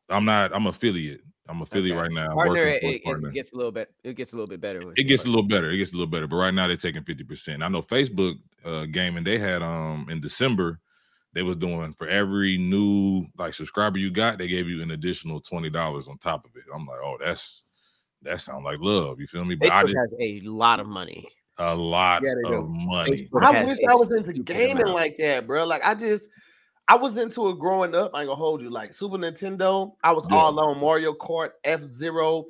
I'm 0.09 0.25
not. 0.25 0.55
I'm 0.55 0.65
affiliate. 0.65 1.21
I'm 1.47 1.61
affiliate 1.61 1.95
Okay. 1.97 2.01
right 2.01 2.11
now. 2.11 2.33
Partner, 2.33 2.53
working 2.65 2.73
it, 2.75 2.81
for 2.81 2.89
it- 2.89 3.03
partner. 3.03 3.29
it 3.29 3.33
gets 3.35 3.51
a 3.53 3.55
little 3.55 3.71
bit. 3.71 3.91
It 4.03 4.13
gets 4.15 4.33
a 4.33 4.35
little 4.35 4.47
bit 4.47 4.59
better. 4.59 4.81
it 4.97 5.03
gets 5.03 5.23
a 5.23 5.27
little 5.27 5.43
better. 5.43 5.69
It 5.69 5.77
gets 5.77 5.91
a 5.91 5.95
little 5.95 6.07
better. 6.09 6.25
But 6.27 6.37
right 6.37 6.53
now 6.53 6.67
they're 6.67 6.77
taking 6.77 7.03
50%. 7.03 7.61
I 7.63 7.67
know 7.67 7.83
Facebook 7.83 8.35
uh 8.65 8.85
gaming, 8.87 9.23
they 9.23 9.37
had 9.37 9.61
um 9.61 10.07
in 10.09 10.21
December, 10.21 10.79
they 11.33 11.43
was 11.43 11.55
doing 11.55 11.93
for 11.93 12.07
every 12.07 12.57
new 12.57 13.25
like 13.37 13.53
subscriber 13.53 13.97
you 13.97 14.11
got, 14.11 14.37
they 14.37 14.47
gave 14.47 14.67
you 14.67 14.81
an 14.81 14.91
additional 14.91 15.41
$20 15.41 16.07
on 16.07 16.17
top 16.17 16.45
of 16.45 16.51
it. 16.55 16.63
I'm 16.73 16.85
like, 16.85 16.99
oh, 17.03 17.17
that's 17.23 17.63
that 18.23 18.41
sounds 18.41 18.65
like 18.65 18.79
love. 18.79 19.19
You 19.19 19.27
feel 19.27 19.45
me? 19.45 19.55
But 19.55 19.71
I 19.71 19.83
Facebook 19.83 19.87
just 19.87 19.97
has 19.97 20.13
a 20.19 20.41
lot 20.41 20.79
of 20.79 20.87
money. 20.87 21.27
a 21.57 21.75
lot 21.75 22.23
Yeah, 22.23 22.33
of 22.43 22.51
do. 22.51 22.67
money. 22.69 23.11
Facebook 23.11 23.45
I 23.45 23.63
wish 23.63 23.79
a 23.79 23.89
I 23.89 23.95
was 23.95 24.11
into 24.11 24.33
gaming 24.33 24.87
like 24.87 25.17
that, 25.17 25.47
bro. 25.47 25.65
Like 25.65 25.85
I 25.85 25.95
just, 25.95 26.29
I 26.87 26.95
was 26.95 27.17
into 27.17 27.49
it 27.49 27.59
growing 27.59 27.95
up. 27.95 28.11
I 28.13 28.21
ain't 28.21 28.27
gonna 28.27 28.35
hold 28.35 28.61
you. 28.61 28.69
Like 28.69 28.93
Super 28.93 29.17
Nintendo, 29.17 29.91
I 30.03 30.11
was 30.11 30.25
Yeah. 30.29 30.37
all 30.37 30.59
on 30.59 30.79
Mario 30.81 31.13
Kart, 31.13 31.51
F 31.63 31.81
Zero, 31.81 32.45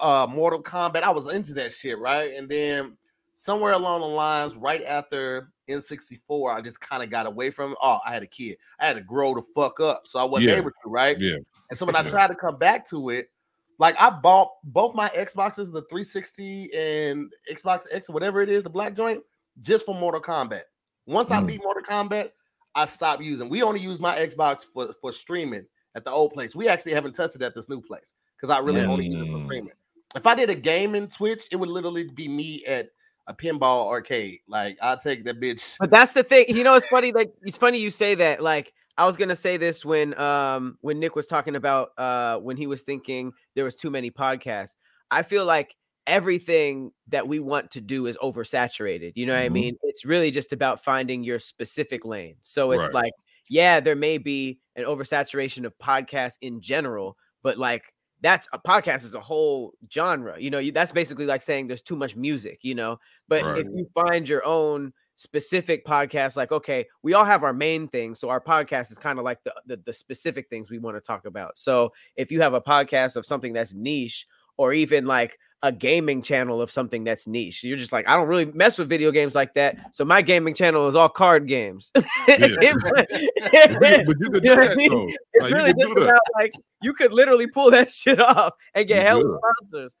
uh, 0.00 0.26
Mortal 0.28 0.62
Kombat. 0.62 1.02
I 1.02 1.10
was 1.10 1.32
into 1.32 1.54
that 1.54 1.72
shit, 1.72 1.98
right? 1.98 2.32
And 2.32 2.48
then 2.48 2.96
somewhere 3.42 3.72
along 3.72 4.00
the 4.02 4.06
lines, 4.06 4.56
right 4.56 4.84
after 4.84 5.48
N64, 5.68 6.54
I 6.54 6.60
just 6.60 6.80
kind 6.80 7.02
of 7.02 7.10
got 7.10 7.26
away 7.26 7.50
from 7.50 7.72
it. 7.72 7.78
Oh, 7.82 7.98
I 8.06 8.12
had 8.12 8.22
a 8.22 8.26
kid. 8.26 8.56
I 8.78 8.86
had 8.86 8.96
to 8.96 9.02
grow 9.02 9.34
the 9.34 9.42
fuck 9.42 9.80
up, 9.80 10.02
so 10.06 10.20
I 10.20 10.24
wasn't 10.24 10.50
Yeah. 10.50 10.56
able 10.58 10.70
to, 10.70 10.88
right? 10.88 11.16
Yeah. 11.18 11.38
And 11.68 11.76
so 11.78 11.84
when 11.84 11.96
I 11.96 12.08
tried 12.08 12.28
to 12.28 12.36
come 12.36 12.56
back 12.56 12.86
to 12.90 13.10
it, 13.10 13.30
like 13.78 14.00
I 14.00 14.10
bought 14.10 14.52
both 14.62 14.94
my 14.94 15.08
Xboxes, 15.08 15.72
the 15.72 15.82
360 15.90 16.72
and 16.72 17.32
Xbox 17.50 17.86
X, 17.92 18.08
whatever 18.08 18.42
it 18.42 18.48
is, 18.48 18.62
the 18.62 18.70
black 18.70 18.94
joint, 18.94 19.24
just 19.60 19.86
for 19.86 19.94
Mortal 19.94 20.20
Kombat. 20.20 20.62
Once 21.06 21.32
I 21.32 21.40
Mm. 21.40 21.46
beat 21.48 21.62
Mortal 21.64 21.82
Kombat, 21.82 22.30
I 22.76 22.84
stopped 22.84 23.22
using. 23.22 23.48
We 23.48 23.62
only 23.64 23.80
use 23.80 23.98
my 23.98 24.16
Xbox 24.16 24.64
for, 24.64 24.92
for 25.00 25.10
streaming 25.10 25.66
at 25.96 26.04
the 26.04 26.12
old 26.12 26.32
place. 26.32 26.54
We 26.54 26.68
actually 26.68 26.92
haven't 26.92 27.14
touched 27.14 27.34
it 27.34 27.42
at 27.42 27.56
this 27.56 27.68
new 27.68 27.80
place 27.80 28.14
because 28.36 28.50
I 28.50 28.60
really 28.60 28.82
only 28.82 29.06
use 29.06 29.20
it 29.20 29.32
for 29.32 29.38
Mm. 29.38 29.44
streaming. 29.46 29.74
If 30.14 30.28
I 30.28 30.36
did 30.36 30.48
a 30.48 30.54
game 30.54 30.94
in 30.94 31.08
Twitch, 31.08 31.42
it 31.50 31.56
would 31.56 31.68
literally 31.70 32.08
be 32.08 32.28
me 32.28 32.64
at 32.66 32.90
a 33.26 33.34
pinball 33.34 33.88
arcade. 33.90 34.40
Like 34.48 34.78
I'll 34.82 34.96
take 34.96 35.24
that 35.24 35.40
bitch. 35.40 35.76
But 35.78 35.90
that's 35.90 36.12
the 36.12 36.22
thing. 36.22 36.46
You 36.48 36.64
know, 36.64 36.74
it's 36.74 36.86
funny. 36.86 37.12
Like 37.12 37.32
it's 37.42 37.56
funny 37.58 37.78
you 37.78 37.90
say 37.90 38.14
that. 38.16 38.42
Like 38.42 38.72
I 38.96 39.06
was 39.06 39.16
gonna 39.16 39.36
say 39.36 39.56
this 39.56 39.84
when 39.84 40.18
um 40.18 40.78
when 40.80 40.98
Nick 41.00 41.16
was 41.16 41.26
talking 41.26 41.56
about 41.56 41.90
uh 41.98 42.38
when 42.38 42.56
he 42.56 42.66
was 42.66 42.82
thinking 42.82 43.32
there 43.54 43.64
was 43.64 43.74
too 43.74 43.90
many 43.90 44.10
podcasts. 44.10 44.76
I 45.10 45.22
feel 45.22 45.44
like 45.44 45.74
everything 46.06 46.90
that 47.08 47.28
we 47.28 47.38
want 47.38 47.70
to 47.72 47.80
do 47.80 48.06
is 48.06 48.16
oversaturated. 48.16 49.12
You 49.14 49.26
know 49.26 49.34
what 49.34 49.40
I 49.40 49.48
Mhm. 49.48 49.52
mean? 49.52 49.76
It's 49.84 50.04
really 50.04 50.30
just 50.30 50.52
about 50.52 50.82
finding 50.82 51.22
your 51.22 51.38
specific 51.38 52.04
lane. 52.04 52.36
So 52.40 52.72
it's 52.72 52.80
Right. 52.86 52.94
like, 53.04 53.12
yeah, 53.48 53.78
there 53.80 53.94
may 53.94 54.18
be 54.18 54.58
an 54.74 54.84
oversaturation 54.84 55.64
of 55.64 55.78
podcasts 55.78 56.38
in 56.40 56.60
general, 56.60 57.16
but 57.42 57.56
like 57.56 57.92
that's 58.22 58.48
a 58.52 58.58
podcast 58.58 59.04
is 59.04 59.14
a 59.14 59.20
whole 59.20 59.74
genre. 59.92 60.36
You 60.38 60.50
know, 60.50 60.58
you, 60.58 60.72
that's 60.72 60.92
basically 60.92 61.26
like 61.26 61.42
saying 61.42 61.66
there's 61.66 61.82
too 61.82 61.96
much 61.96 62.16
music, 62.16 62.60
you 62.62 62.74
know. 62.74 62.98
But 63.28 63.44
Right. 63.44 63.58
if 63.58 63.66
you 63.74 63.86
find 63.94 64.28
your 64.28 64.44
own 64.46 64.92
specific 65.16 65.84
podcast, 65.84 66.36
like 66.36 66.52
okay, 66.52 66.86
we 67.02 67.14
all 67.14 67.24
have 67.24 67.42
our 67.42 67.52
main 67.52 67.88
thing, 67.88 68.14
so 68.14 68.28
our 68.28 68.40
podcast 68.40 68.90
is 68.92 68.98
kind 68.98 69.18
of 69.18 69.24
like 69.24 69.42
the, 69.44 69.52
the 69.66 69.76
the 69.84 69.92
specific 69.92 70.48
things 70.48 70.70
we 70.70 70.78
want 70.78 70.96
to 70.96 71.00
talk 71.00 71.26
about. 71.26 71.58
So 71.58 71.92
if 72.16 72.30
you 72.30 72.40
have 72.40 72.54
a 72.54 72.60
podcast 72.60 73.16
of 73.16 73.26
something 73.26 73.52
that's 73.52 73.74
niche, 73.74 74.26
or 74.56 74.72
even 74.72 75.06
like 75.06 75.38
a 75.64 75.70
gaming 75.70 76.22
channel 76.22 76.60
of 76.60 76.70
something 76.70 77.04
that's 77.04 77.26
niche, 77.26 77.62
you're 77.62 77.76
just 77.76 77.92
like, 77.92 78.08
I 78.08 78.16
don't 78.16 78.26
really 78.28 78.46
mess 78.46 78.78
with 78.78 78.88
video 78.88 79.10
games 79.12 79.34
like 79.34 79.54
that. 79.54 79.94
So 79.94 80.04
my 80.04 80.22
gaming 80.22 80.54
channel 80.54 80.88
is 80.88 80.94
all 80.94 81.08
card 81.08 81.46
games. 81.46 81.90
but 82.26 82.28
you 82.28 84.30
could 84.30 84.42
do 84.42 84.56
that. 84.56 85.16
It's 85.34 85.50
really 85.50 85.74
just 85.74 85.92
about 85.92 86.20
like 86.34 86.52
you 86.82 86.92
could 86.92 87.12
literally 87.12 87.46
pull 87.46 87.70
that 87.70 87.90
shit 87.90 88.20
off 88.20 88.54
and 88.74 88.86
get 88.88 89.06
hell 89.06 89.22
sponsors. 89.60 89.94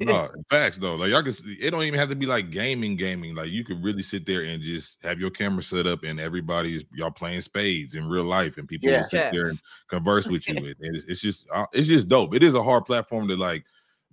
no 0.00 0.28
facts 0.50 0.78
though. 0.78 0.96
Like 0.96 1.10
y'all 1.10 1.22
can. 1.22 1.32
see- 1.32 1.56
It 1.60 1.70
don't 1.70 1.84
even 1.84 1.98
have 1.98 2.08
to 2.08 2.16
be 2.16 2.26
like 2.26 2.50
gaming, 2.50 2.96
gaming. 2.96 3.34
Like 3.36 3.50
you 3.50 3.64
could 3.64 3.82
really 3.84 4.02
sit 4.02 4.26
there 4.26 4.42
and 4.42 4.60
just 4.62 4.96
have 5.04 5.20
your 5.20 5.30
camera 5.30 5.62
set 5.62 5.86
up, 5.86 6.02
and 6.02 6.18
everybody's 6.18 6.84
y'all 6.94 7.10
playing 7.12 7.40
spades 7.42 7.94
in 7.94 8.08
real 8.08 8.24
life, 8.24 8.58
and 8.58 8.66
people 8.66 8.90
Yeah. 8.90 8.98
will 8.98 9.04
sit 9.08 9.32
there 9.32 9.48
and 9.48 9.58
converse 9.88 10.26
with 10.26 10.48
you. 10.48 10.56
and 10.56 10.74
it's, 10.80 11.04
it's 11.08 11.20
just, 11.20 11.46
uh, 11.52 11.66
it's 11.72 11.86
just 11.86 12.08
dope. 12.08 12.34
It 12.34 12.42
is 12.42 12.54
a 12.54 12.62
hard 12.62 12.84
platform 12.84 13.28
to 13.28 13.36
like 13.36 13.64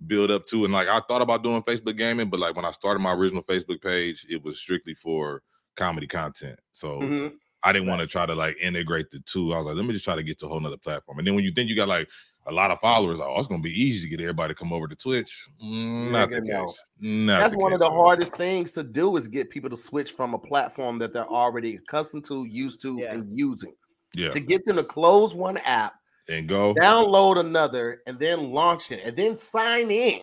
build 0.06 0.30
up 0.30 0.46
to, 0.46 0.64
and 0.64 0.72
like 0.72 0.88
I 0.88 1.00
thought 1.08 1.22
about 1.22 1.42
doing 1.42 1.62
Facebook 1.62 1.96
gaming, 1.96 2.28
but 2.28 2.40
like 2.40 2.54
when 2.56 2.64
I 2.64 2.70
started 2.70 3.00
my 3.00 3.14
original 3.14 3.42
Facebook 3.42 3.80
page, 3.82 4.26
it 4.28 4.42
was 4.42 4.58
strictly 4.58 4.94
for 4.94 5.42
comedy 5.74 6.06
content. 6.06 6.58
So 6.72 7.00
Mhm. 7.00 7.32
I 7.62 7.72
didn't 7.72 7.88
want 7.88 8.00
to 8.02 8.06
try 8.06 8.26
to 8.26 8.34
like 8.34 8.56
integrate 8.60 9.10
the 9.10 9.20
two. 9.20 9.52
I 9.52 9.58
was 9.58 9.66
like, 9.66 9.76
let 9.76 9.84
me 9.86 9.92
just 9.92 10.04
try 10.04 10.14
to 10.16 10.22
get 10.22 10.38
to 10.40 10.46
a 10.46 10.48
whole 10.48 10.60
nother 10.60 10.76
platform. 10.76 11.18
And 11.18 11.26
then 11.26 11.34
when 11.34 11.44
you 11.44 11.50
think 11.52 11.68
you 11.70 11.76
got 11.76 11.88
like 11.88 12.08
a 12.48 12.52
lot 12.52 12.70
of 12.70 12.78
followers, 12.78 13.20
oh, 13.20 13.34
it's 13.38 13.48
gonna 13.48 13.60
be 13.62 13.72
easy 13.72 14.02
to 14.02 14.08
get 14.08 14.20
everybody 14.20 14.54
to 14.54 14.58
come 14.58 14.72
over 14.72 14.86
to 14.86 14.94
Twitch. 14.94 15.48
Mm, 15.64 16.12
not 16.12 16.30
the 16.30 16.36
Nigga, 16.40 16.46
no. 16.46 16.66
case. 16.66 16.84
Not 17.00 17.38
That's 17.40 17.54
the 17.54 17.58
one 17.58 17.72
of 17.72 17.80
the 17.80 17.90
hardest 17.90 18.36
things 18.36 18.72
to 18.72 18.84
do 18.84 19.16
is 19.16 19.26
get 19.26 19.50
people 19.50 19.70
to 19.70 19.76
switch 19.76 20.12
from 20.12 20.34
a 20.34 20.38
platform 20.38 20.98
that 21.00 21.12
they're 21.12 21.26
already 21.26 21.74
accustomed 21.76 22.24
to, 22.26 22.44
used 22.44 22.80
to, 22.82 22.98
Yeah. 23.00 23.14
and 23.14 23.36
using. 23.36 23.72
Yeah, 24.14 24.30
To 24.30 24.40
get 24.40 24.64
them 24.64 24.76
to 24.76 24.84
close 24.84 25.34
one 25.34 25.56
app, 25.58 25.94
and 26.28 26.48
go. 26.48 26.74
download 26.74 27.38
another, 27.38 28.02
and 28.06 28.18
then 28.18 28.50
launch 28.52 28.90
it, 28.90 29.02
and 29.04 29.16
then 29.16 29.34
sign 29.34 29.90
in. 29.90 30.20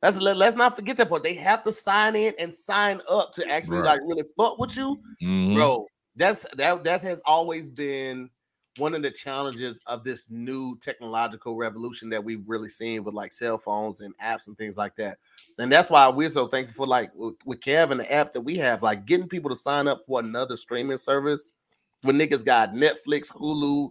That's 0.00 0.20
let, 0.20 0.36
let's 0.36 0.56
not 0.56 0.76
forget 0.76 0.96
that 0.98 1.08
part. 1.08 1.24
They 1.24 1.34
have 1.34 1.64
to 1.64 1.72
sign 1.72 2.14
in 2.14 2.32
and 2.38 2.52
sign 2.54 3.00
up 3.10 3.32
to 3.34 3.48
actually 3.50 3.78
Right. 3.78 3.98
like 3.98 4.00
really 4.04 4.22
fuck 4.36 4.58
with 4.58 4.76
you, 4.76 5.00
Mhm. 5.22 5.54
bro. 5.54 5.86
That's 6.14 6.46
that 6.56 6.84
that 6.84 7.02
has 7.02 7.20
always 7.26 7.68
been 7.68 8.30
one 8.76 8.94
of 8.94 9.02
the 9.02 9.10
challenges 9.10 9.80
of 9.86 10.04
this 10.04 10.30
new 10.30 10.78
technological 10.78 11.56
revolution 11.56 12.08
that 12.10 12.22
we've 12.22 12.48
really 12.48 12.68
seen 12.68 13.02
with 13.02 13.12
like 13.12 13.32
cell 13.32 13.58
phones 13.58 14.02
and 14.02 14.16
apps 14.18 14.46
and 14.46 14.56
things 14.56 14.76
like 14.78 14.94
that. 14.94 15.18
And 15.58 15.72
that's 15.72 15.90
why 15.90 16.08
we're 16.08 16.30
so 16.30 16.46
thankful 16.46 16.84
for 16.84 16.88
like 16.88 17.10
with, 17.16 17.34
with 17.44 17.58
Kev 17.58 17.90
and 17.90 17.98
the 17.98 18.12
app 18.12 18.32
that 18.34 18.42
we 18.42 18.56
have, 18.58 18.80
like 18.84 19.04
getting 19.04 19.26
people 19.26 19.50
to 19.50 19.56
sign 19.56 19.88
up 19.88 20.06
for 20.06 20.20
another 20.20 20.56
streaming 20.56 20.98
service. 20.98 21.54
When 22.02 22.16
niggas 22.16 22.44
got 22.44 22.72
Netflix, 22.74 23.34
Hulu, 23.34 23.90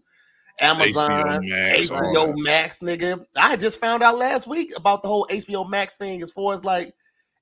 Amazon, 0.59 1.11
HBO 1.43 1.49
Max, 1.49 1.89
HBO. 1.89 2.33
Max, 2.43 2.79
nigga. 2.81 3.25
I 3.35 3.55
just 3.55 3.79
found 3.79 4.03
out 4.03 4.17
last 4.17 4.47
week 4.47 4.73
about 4.75 5.03
the 5.03 5.09
whole 5.09 5.27
HBO 5.29 5.67
Max 5.69 5.95
thing 5.95 6.21
as 6.21 6.31
far 6.31 6.53
as 6.53 6.65
like 6.65 6.93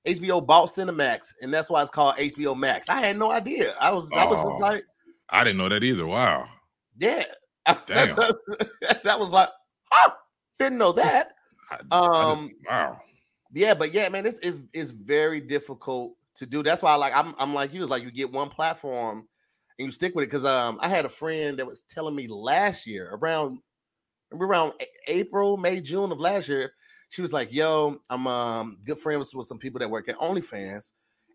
HBO 0.06 0.44
bought 0.44 0.68
Cinemax, 0.68 1.34
and 1.42 1.52
that's 1.52 1.70
why 1.70 1.82
it's 1.82 1.90
called 1.90 2.14
HBO 2.16 2.56
Max. 2.56 2.88
I 2.88 3.00
had 3.00 3.16
no 3.16 3.30
idea. 3.32 3.72
I 3.80 3.90
was 3.90 4.10
I 4.12 4.24
was 4.26 4.38
Oh. 4.40 4.58
like, 4.58 4.84
I 5.30 5.44
didn't 5.44 5.58
know 5.58 5.68
that 5.68 5.82
either. 5.82 6.06
Wow. 6.06 6.46
yeah. 6.98 7.24
Damn. 7.66 8.14
that 9.02 9.18
was 9.18 9.30
like, 9.30 9.48
oh, 9.92 10.10
didn't 10.58 10.78
know 10.78 10.92
that. 10.92 11.32
I- 11.70 11.80
I 11.90 12.30
Um, 12.32 12.50
wow. 12.68 13.00
Yeah, 13.52 13.74
but 13.74 13.92
yeah, 13.92 14.08
man, 14.08 14.22
this 14.24 14.38
is 14.40 14.60
is 14.72 14.92
very 14.92 15.40
difficult 15.40 16.14
to 16.34 16.46
do. 16.46 16.62
That's 16.62 16.82
why, 16.82 16.94
like, 16.96 17.16
I'm 17.16 17.34
I'm 17.38 17.54
like 17.54 17.72
you. 17.72 17.80
It's 17.80 17.90
like 17.90 18.02
you 18.02 18.10
get 18.12 18.30
one 18.30 18.50
platform 18.50 19.26
and 19.78 19.86
you 19.86 19.92
stick 19.92 20.14
with 20.14 20.24
it. 20.24 20.28
Because 20.28 20.44
um, 20.44 20.78
I 20.80 20.88
had 20.88 21.04
a 21.04 21.10
friend 21.10 21.58
that 21.58 21.66
was 21.66 21.82
telling 21.82 22.16
me 22.16 22.26
last 22.28 22.86
year 22.86 23.10
around 23.12 23.58
around 24.32 24.72
April, 25.06 25.56
May, 25.56 25.80
June 25.80 26.12
of 26.12 26.20
last 26.20 26.48
year. 26.48 26.72
She 27.08 27.22
was 27.22 27.32
like, 27.32 27.52
"Yo, 27.52 28.00
I'm 28.10 28.26
um 28.26 28.78
good 28.84 28.98
friends 28.98 29.34
with 29.34 29.46
some 29.46 29.58
people 29.58 29.78
that 29.80 29.90
work 29.90 30.08
at 30.08 30.16
OnlyFans, 30.16 30.92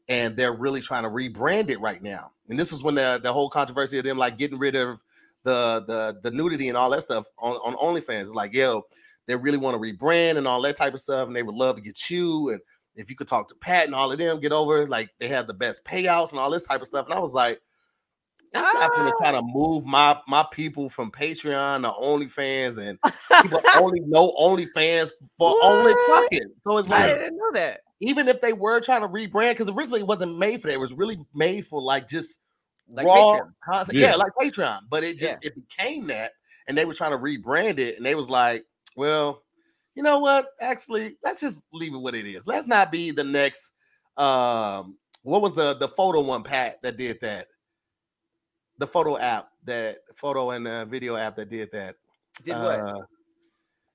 and 0.09 0.35
they're 0.35 0.53
really 0.53 0.81
trying 0.81 1.03
to 1.03 1.09
rebrand 1.09 1.69
it 1.69 1.79
right 1.79 2.01
now. 2.01 2.31
And 2.49 2.59
this 2.59 2.73
is 2.73 2.83
when 2.83 2.95
the 2.95 3.19
the 3.21 3.31
whole 3.31 3.49
controversy 3.49 3.97
of 3.97 4.03
them 4.03 4.17
like 4.17 4.37
getting 4.37 4.59
rid 4.59 4.75
of 4.75 5.03
the 5.43 5.83
the 5.87 6.19
the 6.21 6.35
nudity 6.35 6.67
and 6.67 6.77
all 6.77 6.89
that 6.89 7.03
stuff 7.03 7.25
on 7.39 7.53
on 7.55 7.75
OnlyFans. 7.75 8.21
It's 8.21 8.31
like, 8.31 8.53
yo, 8.53 8.83
they 9.27 9.35
really 9.35 9.57
want 9.57 9.75
to 9.75 9.79
rebrand 9.79 10.37
and 10.37 10.45
all 10.47 10.61
that 10.63 10.75
type 10.75 10.93
of 10.93 10.99
stuff, 10.99 11.27
and 11.27 11.35
they 11.35 11.43
would 11.43 11.55
love 11.55 11.77
to 11.77 11.81
get 11.81 12.09
you 12.09 12.49
and 12.49 12.59
if 12.95 13.09
you 13.09 13.15
could 13.15 13.27
talk 13.27 13.47
to 13.47 13.55
Pat 13.55 13.85
and 13.85 13.95
all 13.95 14.11
of 14.11 14.17
them, 14.17 14.39
get 14.39 14.51
over 14.51 14.87
like 14.87 15.09
they 15.19 15.27
have 15.29 15.47
the 15.47 15.53
best 15.53 15.85
payouts 15.85 16.31
and 16.31 16.39
all 16.39 16.51
this 16.51 16.67
type 16.67 16.81
of 16.81 16.87
stuff. 16.87 17.05
And 17.05 17.15
I 17.15 17.19
was 17.19 17.33
like, 17.33 17.61
I'm 18.53 18.73
not 18.79 18.91
gonna 18.93 19.13
try 19.17 19.31
to 19.31 19.41
move 19.43 19.85
my 19.85 20.17
my 20.27 20.45
people 20.51 20.89
from 20.89 21.09
Patreon 21.11 21.83
to 21.83 21.89
OnlyFans 21.89 22.77
and 22.77 22.99
people 23.43 23.61
only 23.77 24.01
know 24.01 24.31
OnlyFans 24.39 25.11
for 25.37 25.55
only 25.63 25.93
fucking. 26.07 26.51
So 26.67 26.77
it's 26.77 26.89
like 26.89 27.01
I 27.03 27.07
like 27.07 27.17
didn't 27.17 27.37
know 27.37 27.51
that. 27.53 27.81
even 28.01 28.27
if 28.27 28.41
they 28.41 28.53
were 28.53 28.79
trying 28.81 29.01
to 29.01 29.07
rebrand, 29.07 29.51
because 29.51 29.69
originally 29.69 30.01
it 30.01 30.07
wasn't 30.07 30.37
made 30.37 30.61
for 30.61 30.67
that, 30.67 30.73
it 30.73 30.79
was 30.79 30.93
really 30.93 31.17
made 31.33 31.65
for 31.65 31.81
like 31.81 32.07
just 32.07 32.39
Like 32.89 33.05
raw 33.07 33.39
Patreon. 33.39 33.53
content. 33.63 33.97
Yeah. 33.97 34.09
Yeah. 34.09 34.15
like 34.17 34.31
Patreon. 34.41 34.79
But 34.89 35.03
it 35.05 35.17
just 35.17 35.39
it 35.45 35.53
became 35.55 36.07
that, 36.07 36.31
and 36.67 36.77
they 36.77 36.83
were 36.85 36.93
trying 36.93 37.11
to 37.11 37.17
rebrand 37.17 37.79
it, 37.79 37.95
and 37.97 38.05
they 38.05 38.15
was 38.15 38.29
like, 38.29 38.65
well, 38.97 39.43
you 39.95 40.03
know 40.03 40.19
what? 40.19 40.47
Actually, 40.59 41.15
let's 41.23 41.39
just 41.39 41.67
leave 41.73 41.93
it 41.93 41.97
what 41.99 42.15
it 42.15 42.25
is. 42.25 42.47
Let's 42.47 42.67
not 42.67 42.91
be 42.91 43.11
the 43.11 43.23
next. 43.23 43.71
Um, 44.17 44.97
what 45.23 45.41
was 45.41 45.55
the 45.55 45.75
the 45.75 45.87
photo 45.87 46.19
one, 46.21 46.43
Pat, 46.43 46.81
that 46.81 46.97
did 46.97 47.17
that? 47.21 47.47
The 48.81 48.87
photo 48.87 49.15
app 49.19 49.49
that 49.65 49.97
photo 50.15 50.49
and 50.51 50.67
uh, 50.67 50.85
video 50.85 51.15
app 51.15 51.35
that 51.35 51.49
did 51.49 51.71
that. 51.71 51.97
Did 52.43 52.55
what? 52.55 52.79
Uh, 52.79 52.93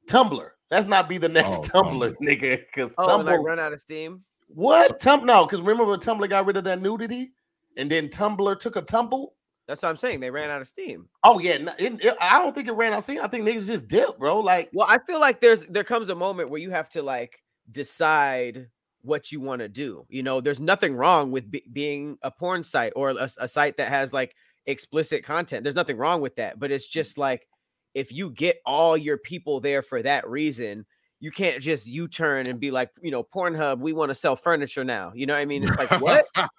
Tumblr. 0.09 0.49
Let's 0.71 0.87
not 0.87 1.09
be 1.09 1.19
the 1.19 1.29
next 1.29 1.71
Oh, 1.75 1.83
Tumblr, 1.83 2.15
Tumblr. 2.15 2.17
nigga. 2.23 2.59
Because 2.73 2.95
Oh, 2.97 3.19
and, 3.19 3.29
Tumblr, 3.29 3.45
run 3.45 3.59
out 3.59 3.73
of 3.73 3.81
steam. 3.81 4.23
what? 4.47 5.01
Tum 5.01 5.27
no, 5.27 5.45
because 5.45 5.61
remember 5.61 5.85
when 5.87 5.99
Tumblr 5.99 6.29
got 6.29 6.47
rid 6.47 6.57
of 6.57 6.63
that 6.65 6.81
nudity, 6.81 7.33
and 7.77 7.91
then 7.91 8.07
Tumblr 8.09 8.61
took 8.61 8.77
a 8.77 8.83
tumble. 8.83 9.35
That's 9.67 9.83
what 9.83 9.89
I'm 9.89 9.97
saying. 9.97 10.21
They 10.21 10.31
ran 10.31 10.51
out 10.51 10.61
of 10.61 10.69
steam. 10.69 11.09
Oh 11.25 11.41
yeah, 11.41 11.55
it- 11.81 12.05
it- 12.05 12.17
I 12.21 12.39
don't 12.41 12.55
think 12.55 12.69
it 12.69 12.73
ran 12.75 12.93
out. 12.93 12.99
of 12.99 13.03
steam. 13.05 13.21
I 13.21 13.27
think 13.27 13.45
niggas 13.45 13.67
just 13.67 13.89
dip, 13.89 14.17
bro. 14.21 14.39
Like, 14.39 14.71
Well, 14.73 14.87
I 14.89 14.99
feel 15.05 15.19
like 15.19 15.41
there's 15.41 15.67
there 15.67 15.83
comes 15.83 16.11
a 16.11 16.15
moment 16.15 16.51
where 16.51 16.61
you 16.61 16.71
have 16.71 16.89
to 16.91 17.03
like 17.03 17.43
decide 17.73 18.69
what 19.03 19.33
you 19.33 19.41
want 19.41 19.61
to 19.63 19.69
do. 19.69 20.07
You 20.09 20.23
know, 20.23 20.41
there's 20.41 20.61
nothing 20.61 20.95
wrong 20.95 21.33
with 21.33 21.51
be- 21.51 21.65
being 21.73 22.19
a 22.23 22.31
porn 22.31 22.63
site 22.63 22.93
or 22.95 23.11
a, 23.11 23.29
a 23.39 23.49
site 23.49 23.77
that 23.79 23.89
has 23.89 24.13
like 24.13 24.37
explicit 24.67 25.25
content. 25.25 25.63
There's 25.63 25.75
nothing 25.75 25.97
wrong 25.97 26.21
with 26.21 26.37
that, 26.37 26.59
but 26.59 26.71
it's 26.71 26.89
mm. 26.89 26.93
just 26.93 27.19
like 27.19 27.47
if 27.95 28.13
you 28.13 28.31
get 28.31 28.61
all 28.67 28.97
your 28.97 29.17
people 29.17 29.61
there 29.61 29.83
for 29.83 30.03
that 30.03 30.29
reason, 30.29 30.85
you 31.19 31.31
can't 31.31 31.63
just 31.63 31.87
U-turn 31.87 32.47
and 32.47 32.61
be 32.61 32.71
like, 32.71 32.91
you 33.01 33.11
know, 33.11 33.23
Pornhub, 33.25 33.79
we 33.79 33.95
want 33.95 34.11
to 34.11 34.15
sell 34.15 34.37
furniture 34.37 34.85
now. 34.85 35.13
You 35.15 35.25
know 35.25 35.33
what 35.33 35.41
I 35.41 35.47
mean? 35.47 35.65
It's 35.65 35.77
like 35.77 36.01
what? 36.01 36.27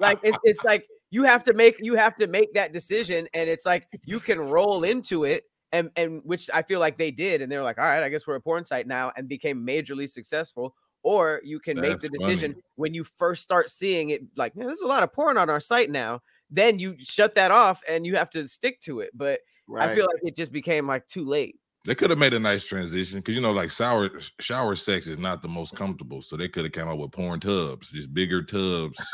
like 0.00 0.18
it's, 0.24 0.38
it's 0.42 0.64
like 0.64 0.84
you 1.12 1.22
have 1.22 1.44
to 1.44 1.52
make 1.52 1.76
you 1.78 1.94
have 1.94 2.16
to 2.16 2.26
make 2.26 2.54
that 2.54 2.72
decision, 2.72 3.28
and 3.34 3.48
it's 3.48 3.64
like 3.64 3.86
you 4.04 4.18
can 4.18 4.40
roll 4.40 4.82
into 4.82 5.24
it, 5.24 5.44
and 5.70 5.90
and 5.94 6.22
which 6.24 6.50
I 6.52 6.62
feel 6.62 6.80
like 6.80 6.98
they 6.98 7.12
did, 7.12 7.40
and 7.40 7.52
they're 7.52 7.62
like, 7.62 7.78
all 7.78 7.84
right, 7.84 8.02
I 8.02 8.08
guess 8.08 8.26
we're 8.26 8.34
a 8.34 8.40
porn 8.40 8.64
site 8.64 8.88
now, 8.88 9.12
and 9.16 9.28
became 9.28 9.64
majorly 9.64 10.10
successful. 10.10 10.74
Or 11.02 11.40
you 11.42 11.58
can 11.58 11.80
make 11.80 11.98
the 11.98 12.08
decision 12.08 12.52
funny. 12.52 12.62
when 12.76 12.94
you 12.94 13.02
first 13.02 13.42
start 13.42 13.68
seeing 13.70 14.10
it, 14.10 14.22
like, 14.36 14.54
man, 14.54 14.66
there's 14.66 14.80
a 14.80 14.86
lot 14.86 15.02
of 15.02 15.12
porn 15.12 15.36
on 15.36 15.50
our 15.50 15.60
site 15.60 15.90
now. 15.90 16.20
Then 16.50 16.78
you 16.78 16.96
shut 17.00 17.34
that 17.34 17.50
off 17.50 17.82
and 17.88 18.06
you 18.06 18.16
have 18.16 18.30
to 18.30 18.46
stick 18.46 18.80
to 18.82 19.00
it. 19.00 19.10
But 19.12 19.40
I 19.76 19.94
feel 19.94 20.06
like 20.06 20.22
it 20.22 20.36
just 20.36 20.52
became 20.52 20.86
like 20.86 21.08
too 21.08 21.24
late. 21.24 21.56
They 21.84 21.96
could 21.96 22.10
have 22.10 22.18
made 22.18 22.34
a 22.34 22.38
nice 22.38 22.64
transition 22.64 23.18
because 23.18 23.34
you 23.34 23.40
know, 23.40 23.50
like 23.50 23.70
shower 23.70 24.10
shower 24.38 24.76
sex 24.76 25.08
is 25.08 25.18
not 25.18 25.42
the 25.42 25.48
most 25.48 25.74
comfortable, 25.74 26.22
so 26.22 26.36
they 26.36 26.48
could 26.48 26.64
have 26.64 26.72
come 26.72 26.88
up 26.88 26.98
with 26.98 27.10
porn 27.10 27.40
tubs, 27.40 27.90
just 27.90 28.14
bigger 28.14 28.42
tubs 28.42 29.04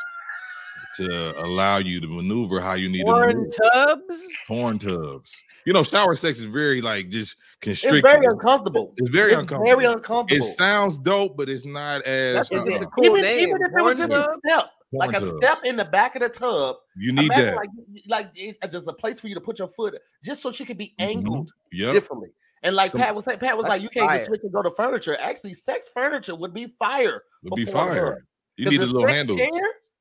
to 0.96 1.38
allow 1.44 1.78
you 1.78 2.00
to 2.00 2.06
maneuver 2.08 2.60
how 2.60 2.74
you 2.74 2.88
need 2.88 3.00
to 3.00 3.04
Porn 3.04 3.28
maneuver. 3.28 3.50
tubs. 3.74 4.22
porn 4.46 4.78
tubs. 4.78 5.34
You 5.66 5.72
know, 5.72 5.82
shower 5.82 6.14
sex 6.14 6.38
is 6.38 6.44
very 6.46 6.80
like 6.80 7.08
just 7.10 7.36
it's 7.62 7.82
very 7.82 8.24
uncomfortable. 8.26 8.94
It's 8.96 9.08
very 9.10 9.32
It's 9.32 9.40
uncomfortable. 9.40 9.66
very 9.80 9.84
uncomfortable. 9.92 10.44
It 10.46 10.48
sounds 10.54 10.98
dope, 10.98 11.36
but 11.36 11.48
it's 11.48 11.66
not 11.66 12.02
as 12.02 12.34
That's 12.48 12.52
uh, 12.52 12.64
it's 12.64 12.80
a 12.82 12.86
uh, 12.86 12.90
cool 12.90 13.04
even, 13.06 13.22
name. 13.22 13.48
even 13.50 13.62
if 13.62 13.68
it 13.68 13.74
was 13.74 13.82
Porn 13.82 13.96
just 13.96 14.10
tub? 14.12 14.26
a 14.28 14.32
step, 14.48 14.70
like 14.92 15.10
a 15.10 15.20
tub. 15.20 15.22
step 15.42 15.58
in 15.64 15.76
the 15.76 15.84
back 15.84 16.16
of 16.16 16.22
the 16.22 16.28
tub. 16.30 16.76
you 16.96 17.12
need 17.12 17.30
that. 17.32 17.56
like 17.56 17.68
like 18.08 18.30
it's 18.34 18.56
just 18.72 18.88
a 18.88 18.92
place 18.94 19.20
for 19.20 19.28
you 19.28 19.34
to 19.34 19.40
put 19.40 19.58
your 19.58 19.68
foot, 19.68 19.96
just 20.24 20.40
so 20.40 20.50
she 20.50 20.64
could 20.64 20.78
be 20.78 20.94
Mhm. 20.98 21.04
angled 21.10 21.50
Yep. 21.72 21.92
differently. 21.92 22.30
And 22.64 22.74
like 22.74 22.90
Some- 22.92 23.00
Pat 23.00 23.14
was 23.14 23.24
saying, 23.24 23.38
Pat 23.38 23.56
was 23.56 23.66
like, 23.66 23.82
you 23.82 23.88
can't 23.88 24.06
fire. 24.08 24.16
just 24.16 24.26
switch 24.26 24.40
and 24.42 24.52
go 24.52 24.62
to 24.62 24.70
furniture. 24.72 25.16
Actually, 25.20 25.54
sex 25.54 25.88
furniture 25.94 26.34
would 26.34 26.52
be 26.52 26.66
fire. 26.78 27.22
Would 27.44 27.54
be 27.54 27.64
fire. 27.66 27.94
her. 28.06 28.26
You 28.56 28.64
'Cause 28.64 28.72
need 28.72 28.80
the 28.80 28.86
the 28.86 28.92
little 28.94 29.06
handle. 29.08 29.36
chair, 29.36 29.48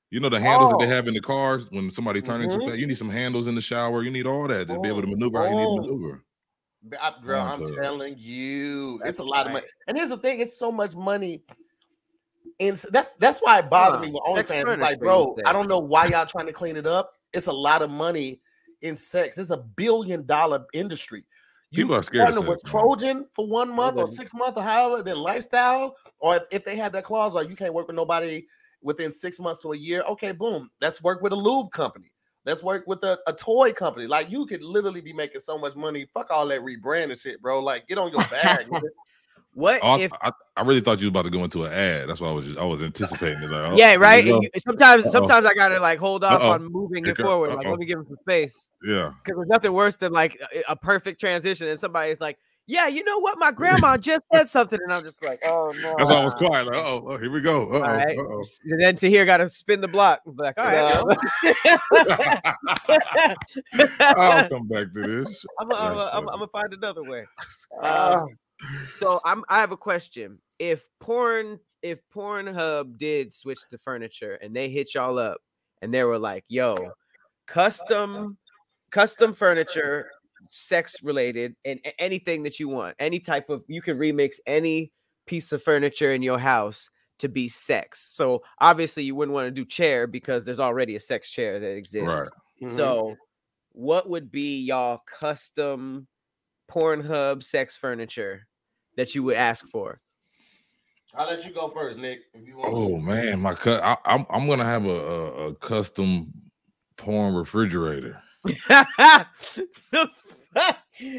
You 0.10 0.20
know 0.22 0.30
the 0.30 0.40
handles 0.40 0.72
that 0.72 0.80
they 0.80 0.86
Oh. 0.86 0.90
have 0.96 1.08
in 1.08 1.14
the 1.14 1.20
cars 1.22 1.70
when 1.72 1.90
somebody 1.92 2.22
turns 2.22 2.54
too 2.54 2.60
Mhm. 2.60 2.66
fast. 2.68 2.78
You 2.78 2.88
need 2.88 2.98
some 2.98 3.10
handles 3.10 3.48
in 3.48 3.56
the 3.56 3.62
shower. 3.62 4.04
You 4.04 4.10
need 4.12 4.26
all 4.26 4.48
that 4.48 4.68
to 4.70 4.80
be 4.80 4.88
able 4.88 5.02
to 5.02 5.08
Oh, 5.08 5.12
maneuver 5.12 5.38
how 5.40 5.46
you 5.46 5.52
need 5.52 5.66
oh. 5.68 5.76
to 5.76 5.82
maneuver. 5.82 6.24
I- 7.02 7.14
girl, 7.22 7.42
Porn 7.42 7.52
I'm 7.52 7.60
tubs. 7.68 7.76
telling 7.82 8.16
you, 8.18 9.02
it's 9.04 9.20
a 9.20 9.24
lot 9.24 9.46
of 9.48 9.52
money. 9.52 9.66
And 9.88 9.98
here's 9.98 10.10
the 10.10 10.18
thing: 10.18 10.40
it's 10.40 10.58
so 10.58 10.72
much 10.72 10.96
money. 10.96 11.44
And 12.60 12.72
s- 12.74 12.88
that's 12.92 13.14
that's 13.14 13.40
why 13.40 13.60
it 13.60 13.70
bothered 13.70 14.02
me 14.02 14.12
with 14.12 14.48
sex 14.48 14.52
OnlyFans. 14.52 14.74
It's 14.74 14.82
like, 14.82 15.00
bro. 15.00 15.36
I 15.46 15.52
don't 15.54 15.68
know 15.68 15.80
why 15.80 16.06
y'all 16.06 16.26
trying 16.26 16.46
to 16.48 16.54
clean 16.54 16.78
it 16.78 16.88
up. 16.88 17.12
It's 17.34 17.48
a 17.48 17.52
lot 17.54 17.82
of 17.82 17.90
money 17.92 18.40
in 18.82 18.96
sex. 18.96 19.38
It's 19.38 19.50
a 19.52 19.58
billion 19.58 20.26
dollar 20.26 20.66
industry. 20.74 21.26
You 21.72 21.84
People 21.84 21.96
are 21.96 22.04
scared 22.04 22.30
of 22.30 22.36
partner 22.36 22.50
with 22.50 22.62
sex, 22.62 22.74
man. 22.74 22.82
Trojan 22.84 23.26
for 23.34 23.46
one 23.48 23.76
month 23.76 23.98
or 23.98 24.08
six 24.08 24.34
months 24.34 24.58
or 24.58 24.64
however, 24.64 25.04
then 25.04 25.18
lifestyle, 25.18 25.98
or 26.20 26.38
if, 26.38 26.44
if 26.52 26.64
they 26.66 26.78
have 26.78 26.94
that 26.94 27.04
clause 27.04 27.34
like 27.34 27.50
you 27.50 27.56
can't 27.58 27.74
work 27.74 27.88
with 27.88 27.96
nobody 27.98 28.48
within 28.88 29.12
six 29.12 29.40
months 29.40 29.62
to 29.62 29.74
a 29.74 29.78
year, 29.78 30.02
okay, 30.10 30.32
boom. 30.32 30.70
Let's 30.82 31.04
work 31.04 31.22
with 31.22 31.34
a 31.34 31.36
lube 31.36 31.72
company. 31.72 32.12
Let's 32.46 32.64
work 32.64 32.86
with 32.88 33.04
a, 33.04 33.20
a 33.28 33.34
toy 33.34 33.74
company. 33.74 34.08
Like 34.08 34.32
you 34.32 34.46
could 34.46 34.64
literally 34.64 35.02
be 35.02 35.14
making 35.14 35.42
so 35.42 35.58
much 35.58 35.76
money. 35.76 36.08
Fuck 36.14 36.32
all 36.32 36.48
that 36.48 36.62
rebranding 36.62 37.22
shit, 37.22 37.42
bro. 37.42 37.60
Like 37.60 37.88
get 37.88 37.98
on 37.98 38.10
your 38.12 38.22
bag. 38.32 38.68
nigga. 38.70 38.82
What 39.54 39.80
Oh, 39.84 39.94
I, 39.94 40.00
if? 40.02 40.12
I, 40.22 40.32
I 40.56 40.62
really 40.62 40.82
thought 40.82 41.00
you 41.02 41.06
was 41.08 41.10
about 41.10 41.24
to 41.24 41.32
go 41.32 41.44
into 41.44 41.66
an 41.66 41.74
ad. 41.74 42.08
That's 42.08 42.22
why 42.22 42.30
I 42.30 42.32
was 42.32 42.46
just 42.46 42.58
I 42.60 42.64
was 42.64 42.84
anticipating 42.84 43.42
it. 43.42 43.50
Like, 43.52 43.72
oh, 43.72 43.76
yeah, 43.76 43.96
right. 43.96 44.24
go. 44.24 44.38
And 44.38 44.62
sometimes, 44.64 45.06
Uh-oh. 45.06 45.12
sometimes 45.12 45.46
I 45.48 45.54
gotta 45.56 45.80
like 45.80 45.98
hold 46.00 46.24
off 46.24 46.42
Uh-oh. 46.42 46.52
on 46.52 46.72
moving 46.72 47.04
Here 47.04 47.12
it 47.14 47.18
come- 47.18 47.26
forward. 47.26 47.50
Like, 47.50 47.66
uh-oh. 47.66 47.72
let 47.72 47.80
me 47.80 47.86
give 47.88 48.00
him 48.00 48.06
some 48.08 48.18
space 48.22 48.70
Yeah. 48.84 49.12
because 49.24 49.36
there's 49.38 49.50
nothing 49.50 49.74
worse 49.74 49.98
than 49.98 50.14
like 50.14 50.40
a, 50.56 50.72
a 50.74 50.76
perfect 50.76 51.20
transition 51.20 51.68
and 51.68 51.80
somebody's 51.80 52.20
like, 52.22 52.38
"Yeah, 52.68 52.88
you 52.88 53.04
know 53.04 53.20
what? 53.20 53.40
My 53.40 53.52
grandma 53.52 53.98
just 53.98 54.24
said 54.32 54.48
something," 54.50 54.80
and 54.82 54.94
I'm 54.94 55.04
just 55.04 55.24
like, 55.24 55.40
"Oh 55.46 55.74
no." 55.82 55.96
That's 55.98 56.10
why 56.10 56.18
I 56.18 56.24
was 56.24 56.34
quiet. 56.34 56.68
Like, 56.68 56.76
oh, 56.76 57.06
oh, 57.08 57.18
here 57.18 57.32
we 57.32 57.42
go. 57.42 57.70
Uh 57.70 57.74
All 57.74 57.82
right. 57.82 58.18
oh. 58.20 58.44
And 58.66 58.82
then 58.82 58.96
to 58.98 59.10
here, 59.10 59.26
got 59.26 59.38
to 59.38 59.50
spin 59.50 59.82
the 59.82 59.88
block. 59.88 60.22
Be 60.26 60.32
Like, 60.38 60.58
all 60.58 60.66
right, 60.66 60.78
I'll 64.00 64.50
come 64.50 64.68
back 64.68 64.92
to 64.94 65.02
this. 65.02 65.46
I'm 65.60 65.70
gonna 65.70 66.10
I'm. 66.14 66.30
I'm 66.30 66.48
find 66.50 66.74
another 66.74 67.04
way. 67.04 67.26
Um, 67.82 68.28
so 68.98 69.22
I'm 69.24 69.44
I 69.50 69.62
have 69.62 69.72
a 69.72 69.78
question. 69.78 70.40
If 70.60 70.84
porn 71.00 71.60
if 71.82 72.00
Pornhub 72.14 72.98
did 72.98 73.34
switch 73.34 73.60
to 73.70 73.78
furniture 73.78 74.36
and 74.42 74.56
they 74.56 74.70
hit 74.70 74.96
y'all 74.96 75.20
up 75.20 75.42
and 75.82 75.94
they 75.94 76.04
were 76.04 76.20
like, 76.20 76.44
"Yo, 76.48 76.92
custom 77.46 78.38
custom 78.90 79.34
furniture, 79.34 80.10
sex 80.52 81.04
related, 81.04 81.56
and 81.66 81.80
anything 82.00 82.44
that 82.44 82.60
you 82.60 82.70
want, 82.70 82.96
any 83.00 83.20
type 83.20 83.50
of 83.50 83.64
you 83.68 83.82
can 83.82 83.98
remix 83.98 84.36
any 84.46 84.92
piece 85.26 85.52
of 85.52 85.62
furniture 85.64 86.14
in 86.14 86.22
your 86.22 86.40
house." 86.40 86.90
To 87.22 87.28
be 87.28 87.50
sex, 87.50 88.14
so 88.14 88.44
obviously 88.60 89.02
you 89.02 89.16
wouldn't 89.16 89.34
want 89.34 89.48
to 89.48 89.52
do 89.52 89.66
chair 89.66 90.06
because 90.06 90.46
there's 90.46 90.60
already 90.60 90.96
a 90.96 91.00
sex 91.00 91.32
chair 91.32 91.60
that 91.60 91.76
exists. 91.76 92.08
Right. 92.08 92.30
Mhm. 92.62 92.76
So, 92.76 93.16
what 93.72 94.08
would 94.08 94.32
be 94.32 94.60
y'all 94.62 95.00
custom 95.08 96.08
Pornhub 96.70 97.42
sex 97.42 97.76
furniture 97.76 98.46
that 98.98 99.16
you 99.16 99.24
would 99.24 99.36
ask 99.36 99.68
for? 99.68 100.00
I'll 101.16 101.26
let 101.26 101.44
you 101.46 101.54
go 101.54 101.70
first, 101.70 101.98
Nick. 101.98 102.20
If 102.34 102.48
you 102.48 102.58
want. 102.58 102.74
Oh 102.74 102.98
man, 102.98 103.40
my 103.40 103.54
cut. 103.54 103.82
I, 103.84 103.98
I'm 104.06 104.26
I'm 104.30 104.48
gonna 104.48 104.66
have 104.66 104.86
a, 104.86 104.90
a, 104.90 105.48
a 105.48 105.56
custom 105.56 106.32
porn 106.98 107.34
refrigerator. 107.34 108.22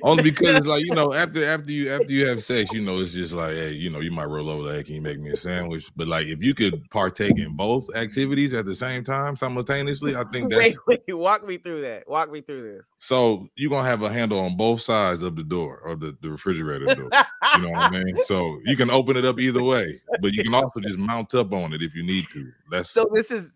Only 0.02 0.22
because 0.30 0.56
it's 0.56 0.66
like 0.66 0.84
you 0.84 0.92
know 0.92 1.12
after 1.12 1.44
after 1.46 1.70
you 1.70 1.90
after 1.90 2.10
you 2.10 2.26
have 2.26 2.42
sex, 2.42 2.72
you 2.72 2.80
know 2.82 2.98
it's 2.98 3.12
just 3.12 3.32
like 3.32 3.54
hey, 3.54 3.72
you 3.72 3.88
know 3.90 4.00
you 4.00 4.10
might 4.10 4.26
roll 4.26 4.50
over 4.50 4.68
there. 4.72 4.82
Can 4.82 4.96
you 4.96 5.02
make 5.02 5.20
me 5.20 5.30
a 5.30 5.36
sandwich? 5.36 5.88
But 5.94 6.08
like 6.08 6.26
if 6.26 6.42
you 6.42 6.54
could 6.54 6.88
partake 6.90 7.38
in 7.38 7.54
both 7.54 7.94
activities 7.94 8.52
at 8.54 8.66
the 8.66 8.74
same 8.74 9.04
time 9.04 9.36
simultaneously, 9.36 10.16
I 10.16 10.24
think 10.32 10.50
that's 10.50 10.76
wait, 10.86 11.02
wait, 11.06 11.14
walk 11.16 11.46
me 11.46 11.58
through 11.58 11.82
that. 11.82 12.08
Walk 12.08 12.32
me 12.32 12.40
through 12.40 12.72
this. 12.72 12.86
so 12.98 13.46
you're 13.54 13.70
gonna 13.70 13.86
have 13.86 14.02
a 14.02 14.12
handle 14.12 14.40
on 14.40 14.56
both 14.56 14.80
sides 14.80 15.22
of 15.22 15.36
the 15.36 15.44
door 15.44 15.80
or 15.84 15.94
the, 15.94 16.16
the 16.20 16.30
refrigerator 16.30 16.86
door. 16.86 17.10
You 17.54 17.62
know 17.62 17.70
what 17.70 17.78
I 17.82 17.90
mean? 17.90 18.18
So 18.20 18.58
you 18.64 18.76
can 18.76 18.90
open 18.90 19.16
it 19.16 19.24
up 19.24 19.38
either 19.38 19.62
way, 19.62 20.00
but 20.20 20.32
you 20.32 20.42
can 20.42 20.54
also 20.54 20.80
just 20.80 20.98
mount 20.98 21.34
up 21.34 21.52
on 21.52 21.72
it 21.72 21.82
if 21.82 21.94
you 21.94 22.02
need 22.02 22.26
to. 22.32 22.50
That's 22.72 22.90
so 22.90 23.08
this 23.14 23.30
is 23.30 23.52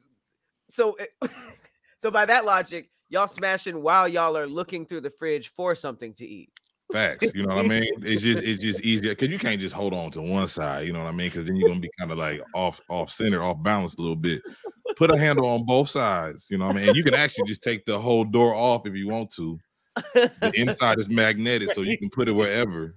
so 0.71 0.95
it- 0.95 1.11
eh, 1.23 1.29
so 1.99 2.11
by 2.13 2.25
that 2.27 2.45
logic, 2.45 2.91
y'all 3.13 3.27
smashing 3.27 3.83
while 3.83 4.09
y'all 4.09 4.37
are 4.37 4.47
looking 4.47 4.87
through 4.87 5.03
the 5.03 5.11
fridge 5.11 5.53
for 5.55 5.75
something 5.75 6.15
to 6.15 6.27
eat. 6.27 6.49
facts. 6.91 7.33
You 7.35 7.47
know 7.47 7.57
what 7.57 7.67
I 7.67 7.69
mean? 7.69 7.85
It's 7.99 8.23
just 8.23 8.43
it's 8.43 8.63
just 8.63 8.81
easier 8.81 9.13
because 9.13 9.29
you 9.29 9.39
can't 9.39 9.61
just 9.61 9.75
hold 9.75 9.93
on 9.93 10.11
to 10.13 10.23
one 10.23 10.49
side. 10.49 10.87
You 10.87 10.93
know 10.93 11.01
what 11.01 11.09
I 11.09 11.13
mean? 11.13 11.29
Because 11.29 11.45
then 11.45 11.57
you're 11.57 11.69
gonna 11.69 11.81
be 11.81 11.91
kind 11.99 12.11
of 12.11 12.19
like 12.19 12.41
off 12.55 12.81
off 12.89 13.11
center, 13.11 13.43
off 13.43 13.63
balance 13.63 13.95
a 13.97 14.01
little 14.01 14.17
bit. 14.17 14.43
Put 14.97 15.11
a 15.11 15.19
handle 15.19 15.47
on 15.47 15.65
both 15.65 15.89
sides. 15.89 16.49
You 16.51 16.59
know 16.59 16.67
what 16.67 16.77
I 16.77 16.79
mean? 16.81 16.89
And 16.89 16.97
you 16.97 17.05
can 17.05 17.15
actually 17.15 17.47
just 17.47 17.63
take 17.63 17.85
the 17.85 17.99
whole 17.99 18.25
door 18.25 18.55
off 18.55 18.87
if 18.87 18.95
you 18.95 19.09
want 19.09 19.31
to. 19.33 19.59
The 20.15 20.53
inside 20.55 20.99
is 20.99 21.09
magnetic, 21.11 21.73
so 21.73 21.83
you 21.83 21.99
can 21.99 22.09
put 22.09 22.29
it 22.29 22.33
wherever. 22.33 22.97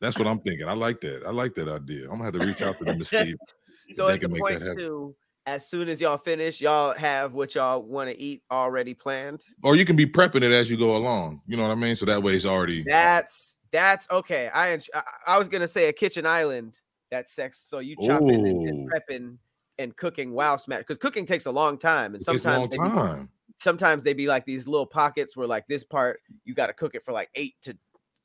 That's 0.00 0.18
what 0.18 0.28
I'm 0.28 0.40
thinking. 0.40 0.68
I 0.68 0.74
like 0.74 1.00
that. 1.00 1.24
I 1.26 1.30
like 1.30 1.54
that 1.54 1.68
idea. 1.68 2.04
I'm 2.04 2.18
gonna 2.18 2.24
have 2.24 2.34
to 2.34 2.46
reach 2.46 2.62
out 2.62 2.78
to 2.78 2.84
them 2.84 2.96
and 2.96 3.06
see. 3.06 3.34
So 3.92 4.08
it's 4.08 4.22
the 4.22 4.30
point 4.30 4.60
to 4.60 5.14
as 5.46 5.66
soon 5.68 5.88
as 5.88 6.00
y'all 6.00 6.16
finish, 6.16 6.60
y'all 6.60 6.94
have 6.94 7.34
what 7.34 7.54
y'all 7.54 7.82
want 7.82 8.10
to 8.10 8.18
eat 8.18 8.42
already 8.50 8.94
planned. 8.94 9.44
Or 9.62 9.76
you 9.76 9.84
can 9.84 9.96
be 9.96 10.06
prepping 10.06 10.42
it 10.42 10.52
as 10.52 10.70
you 10.70 10.76
go 10.76 10.96
along. 10.96 11.42
You 11.46 11.56
know 11.56 11.64
what 11.64 11.72
I 11.72 11.74
mean? 11.74 11.96
So 11.96 12.06
that 12.06 12.22
way 12.22 12.34
it's 12.34 12.46
already 12.46 12.82
That's 12.84 13.58
that's 13.70 14.06
okay. 14.10 14.50
I 14.52 14.78
I, 15.26 15.38
was 15.38 15.48
gonna 15.48 15.68
say 15.68 15.88
a 15.88 15.92
kitchen 15.92 16.24
island. 16.24 16.78
That's 17.10 17.32
sex. 17.32 17.62
So 17.66 17.80
you 17.80 17.96
chopping 18.02 18.46
and, 18.46 18.68
and 18.68 18.90
prepping 18.90 19.36
and 19.78 19.96
cooking 19.96 20.32
while 20.32 20.58
smash 20.58 20.80
because 20.80 20.98
cooking 20.98 21.26
takes 21.26 21.46
a 21.46 21.50
long 21.50 21.78
time 21.78 22.14
and 22.14 22.22
it 22.22 22.26
takes 22.26 22.40
a 22.40 22.44
sometimes 22.44 22.76
long 22.78 23.18
they 23.18 23.22
be, 23.22 23.28
sometimes 23.56 24.04
they 24.04 24.12
be 24.12 24.26
like 24.26 24.46
these 24.46 24.66
little 24.66 24.86
pockets 24.86 25.36
where 25.36 25.46
like 25.46 25.66
this 25.66 25.84
part 25.84 26.20
you 26.44 26.54
got 26.54 26.68
to 26.68 26.72
cook 26.72 26.94
it 26.94 27.04
for 27.04 27.12
like 27.12 27.28
eight 27.34 27.54
to 27.62 27.76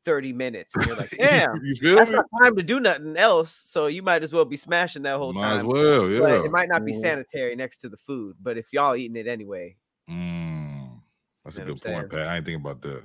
thirty 0.05 0.31
minutes 0.33 0.75
and 0.75 0.85
you're 0.85 0.95
like 0.95 1.09
damn 1.17 1.55
you 1.63 1.75
feel 1.75 1.95
that's 1.95 2.09
me? 2.09 2.15
not 2.17 2.25
time 2.41 2.55
to 2.55 2.63
do 2.63 2.79
nothing 2.79 3.15
else 3.17 3.51
so 3.65 3.87
you 3.87 4.01
might 4.01 4.23
as 4.23 4.31
well 4.33 4.45
be 4.45 4.57
smashing 4.57 5.01
that 5.03 5.17
whole 5.17 5.33
Might 5.33 5.55
as 5.55 5.57
time. 5.61 5.67
well, 5.67 6.01
But 6.07 6.29
yeah. 6.31 6.45
it 6.45 6.51
might 6.51 6.69
not 6.69 6.85
be 6.85 6.93
sanitary 6.93 7.55
next 7.55 7.77
to 7.77 7.89
the 7.89 7.97
food, 7.97 8.35
but 8.41 8.57
if 8.57 8.71
y'all 8.73 8.95
eating 8.95 9.17
it 9.17 9.27
anyway, 9.27 9.75
Mm, 10.09 11.01
that's 11.43 11.57
a 11.57 11.59
You 11.61 11.65
know 11.67 11.73
good 11.75 11.83
point, 11.83 12.09
Pat. 12.09 12.27
I 12.27 12.37
ain't 12.37 12.45
thinking 12.45 12.61
about 12.65 12.81
that. 12.81 13.03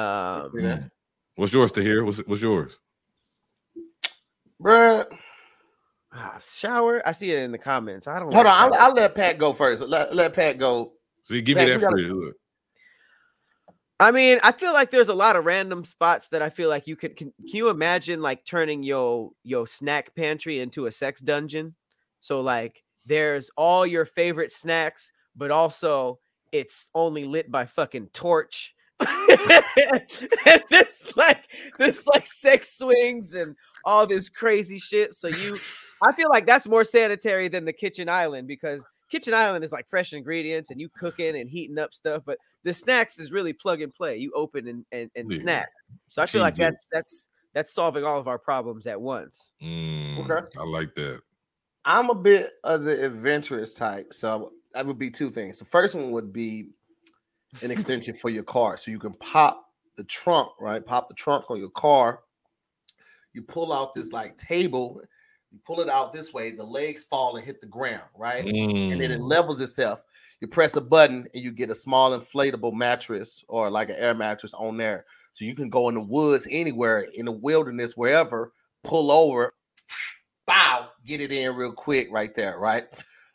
um, 0.00 0.50
See 0.54 0.62
that? 0.62 0.80
Mm. 0.80 0.90
What's 1.36 1.52
yours 1.52 1.72
to 1.72 1.80
hear? 1.82 2.04
What's 2.04 2.18
what's 2.26 2.42
yours? 2.42 2.78
Bruh. 4.62 5.04
ah, 6.12 6.38
shower. 6.42 7.02
I 7.06 7.12
see 7.12 7.32
it 7.32 7.42
in 7.42 7.52
the 7.52 7.58
comments. 7.58 8.06
I 8.06 8.18
don't. 8.18 8.32
Hold 8.32 8.46
on, 8.46 8.52
I'll. 8.52 8.74
I'll 8.74 8.92
let 8.94 9.14
Pat 9.14 9.38
go 9.38 9.52
first. 9.52 9.82
Let, 9.88 10.14
let 10.14 10.32
Pat 10.34 10.58
go. 10.58 10.92
See, 11.24 11.40
give 11.40 11.56
Pat, 11.56 11.66
me 11.66 11.72
you 11.72 11.78
that 11.78 11.84
gotta- 11.84 11.96
free. 11.96 12.10
Look. 12.10 12.36
I 14.04 14.10
mean, 14.10 14.38
I 14.42 14.52
feel 14.52 14.74
like 14.74 14.90
there's 14.90 15.08
a 15.08 15.14
lot 15.14 15.34
of 15.34 15.46
random 15.46 15.82
spots 15.82 16.28
that 16.28 16.42
I 16.42 16.50
feel 16.50 16.68
like 16.68 16.86
you. 16.86 16.94
Can, 16.94 17.14
can 17.14 17.32
you 17.38 17.70
imagine 17.70 18.20
like 18.20 18.44
turning 18.44 18.82
your 18.82 19.30
your 19.44 19.66
snack 19.66 20.14
pantry 20.14 20.60
into 20.60 20.84
a 20.84 20.92
sex 20.92 21.22
dungeon? 21.22 21.74
So 22.20 22.42
like, 22.42 22.84
there's 23.06 23.50
all 23.56 23.86
your 23.86 24.04
favorite 24.04 24.52
snacks, 24.52 25.10
but 25.34 25.50
also 25.50 26.18
it's 26.52 26.90
only 26.94 27.24
lit 27.24 27.50
by 27.50 27.64
fucking 27.64 28.08
torch. 28.12 28.74
and 29.00 30.64
this 30.70 31.16
like 31.16 31.42
this 31.78 32.06
like 32.06 32.26
sex 32.26 32.76
swings 32.76 33.32
and 33.34 33.56
all 33.86 34.06
this 34.06 34.28
crazy 34.28 34.78
shit. 34.78 35.14
So 35.14 35.28
you, 35.28 35.56
I 36.02 36.12
feel 36.12 36.28
like 36.28 36.44
that's 36.44 36.68
more 36.68 36.84
sanitary 36.84 37.48
than 37.48 37.64
the 37.64 37.72
kitchen 37.72 38.10
island 38.10 38.48
because 38.48 38.84
kitchen 39.10 39.34
island 39.34 39.64
is 39.64 39.72
like 39.72 39.88
fresh 39.88 40.12
ingredients 40.12 40.70
and 40.70 40.80
you 40.80 40.88
cooking 40.88 41.36
and 41.36 41.48
heating 41.50 41.78
up 41.78 41.94
stuff. 41.94 42.22
But 42.24 42.38
the 42.62 42.72
snacks 42.72 43.18
is 43.18 43.32
really 43.32 43.52
plug 43.52 43.80
and 43.82 43.94
play. 43.94 44.16
You 44.16 44.32
open 44.34 44.66
and 44.68 44.84
and, 44.92 45.10
and 45.14 45.30
Yeah. 45.30 45.38
snack. 45.38 45.68
So 46.08 46.22
I 46.22 46.26
feel 46.26 46.40
like 46.40 46.56
that's 46.56 46.86
that's 46.92 47.28
that's 47.52 47.72
solving 47.72 48.04
all 48.04 48.18
of 48.18 48.26
our 48.28 48.38
problems 48.38 48.86
at 48.86 49.00
once. 49.00 49.52
Mm, 49.62 50.18
Okay. 50.30 50.46
I 50.58 50.64
like 50.64 50.94
that. 50.96 51.20
I'm 51.84 52.08
a 52.10 52.14
bit 52.14 52.50
of 52.64 52.84
the 52.84 53.04
adventurous 53.04 53.74
type, 53.74 54.14
so 54.14 54.54
that 54.72 54.86
would 54.86 54.98
be 54.98 55.10
two 55.10 55.30
things. 55.30 55.58
The 55.58 55.64
first 55.66 55.94
one 55.94 56.10
would 56.12 56.32
be 56.32 56.70
an 57.62 57.70
extension 57.70 58.14
for 58.14 58.30
your 58.30 58.42
car, 58.42 58.76
so 58.76 58.90
you 58.90 58.98
can 58.98 59.12
pop 59.14 59.70
the 59.96 60.04
trunk, 60.04 60.50
right? 60.60 60.84
Pop 60.84 61.08
the 61.08 61.14
trunk 61.14 61.50
on 61.50 61.58
your 61.58 61.70
car. 61.70 62.20
You 63.34 63.42
pull 63.42 63.72
out 63.72 63.94
this 63.94 64.12
like 64.12 64.36
table, 64.36 65.00
you 65.54 65.60
pull 65.64 65.80
it 65.80 65.88
out 65.88 66.12
this 66.12 66.34
way, 66.34 66.50
the 66.50 66.64
legs 66.64 67.04
fall 67.04 67.36
and 67.36 67.46
hit 67.46 67.60
the 67.60 67.66
ground, 67.68 68.08
right? 68.16 68.44
And 68.90 69.00
then 69.00 69.12
it 69.12 69.20
Mm, 69.20 69.30
levels 69.30 69.60
itself. 69.60 70.02
You 70.40 70.48
press 70.48 70.74
a 70.74 70.80
button 70.80 71.28
and 71.32 71.42
you 71.44 71.52
get 71.52 71.70
a 71.70 71.74
small 71.76 72.10
inflatable 72.10 72.74
mattress 72.74 73.44
or 73.48 73.70
like 73.70 73.88
an 73.88 73.96
air 73.96 74.14
mattress 74.14 74.52
on 74.54 74.76
there. 74.76 75.06
So 75.32 75.44
you 75.44 75.54
can 75.54 75.70
go 75.70 75.88
in 75.88 75.94
the 75.94 76.00
woods 76.02 76.48
anywhere, 76.50 77.06
in 77.14 77.26
the 77.26 77.32
wilderness, 77.32 77.96
wherever, 77.96 78.52
pull 78.82 79.12
over, 79.12 79.54
bow, 80.46 80.88
get 81.06 81.20
it 81.20 81.30
in 81.30 81.54
real 81.54 81.72
quick 81.72 82.08
right 82.10 82.34
there, 82.34 82.58
right? 82.58 82.86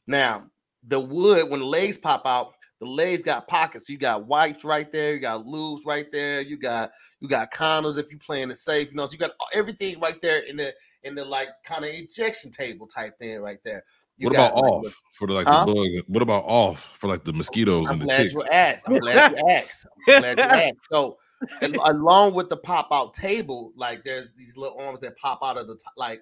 Now, 0.05 0.43
the 0.85 0.99
wood, 0.99 1.49
when 1.49 1.61
the 1.61 1.65
legs 1.65 1.97
pop 1.97 2.27
out, 2.27 2.53
the 2.79 2.85
legs 2.85 3.23
got 3.23 3.47
pockets. 3.47 3.89
You 3.89 3.97
got 3.97 4.27
wipes 4.27 4.63
right 4.63 4.91
there, 4.91 5.13
you 5.13 5.19
got 5.19 5.45
lubes 5.45 5.85
right 5.85 6.09
there, 6.11 6.41
you 6.41 6.57
got 6.57 6.91
you 7.19 7.27
got 7.27 7.51
condoms 7.53 7.97
if 7.97 8.09
you're 8.09 8.19
playing 8.19 8.51
it 8.51 8.57
safe, 8.57 8.89
you 8.89 8.95
know, 8.95 9.05
so 9.05 9.13
you 9.13 9.19
got 9.19 9.31
everything 9.53 9.99
right 9.99 10.21
there 10.21 10.39
in 10.39 10.57
the 10.57 10.73
in 11.03 11.15
the 11.15 11.25
like 11.25 11.47
kind 11.65 11.83
of 11.83 11.91
ejection 11.91 12.51
table 12.51 12.87
type 12.87 13.17
thing 13.19 13.39
right 13.41 13.59
there. 13.63 13.83
You 14.17 14.27
what 14.27 14.35
about 14.35 14.55
like, 14.55 14.63
off 14.63 15.01
for 15.13 15.27
the 15.27 15.33
like 15.33 15.47
Huh? 15.47 15.65
the 15.65 15.73
bugs? 15.73 16.03
What 16.07 16.21
about 16.21 16.43
off 16.45 16.97
for 16.97 17.07
like 17.07 17.23
the 17.23 17.33
mosquitoes 17.33 17.87
I'm 17.87 18.01
and 18.01 18.01
the 18.01 18.07
ticks? 18.07 18.35
asked. 18.51 18.85
I'm 18.87 18.99
glad 18.99 19.31
you 19.31 19.37
asked. 19.49 19.85
I'm 20.07 20.19
glad 20.19 20.37
you 20.37 20.43
asked. 20.49 20.75
So, 20.91 21.17
al- 21.61 21.91
along 21.91 22.33
with 22.33 22.49
the 22.49 22.57
pop 22.57 22.89
out 22.91 23.13
table, 23.13 23.71
like 23.77 24.03
there's 24.03 24.29
these 24.35 24.57
little 24.57 24.77
arms 24.79 24.99
that 25.01 25.17
pop 25.17 25.39
out 25.43 25.57
of 25.57 25.67
the 25.67 25.75
top, 25.75 25.93
like 25.95 26.21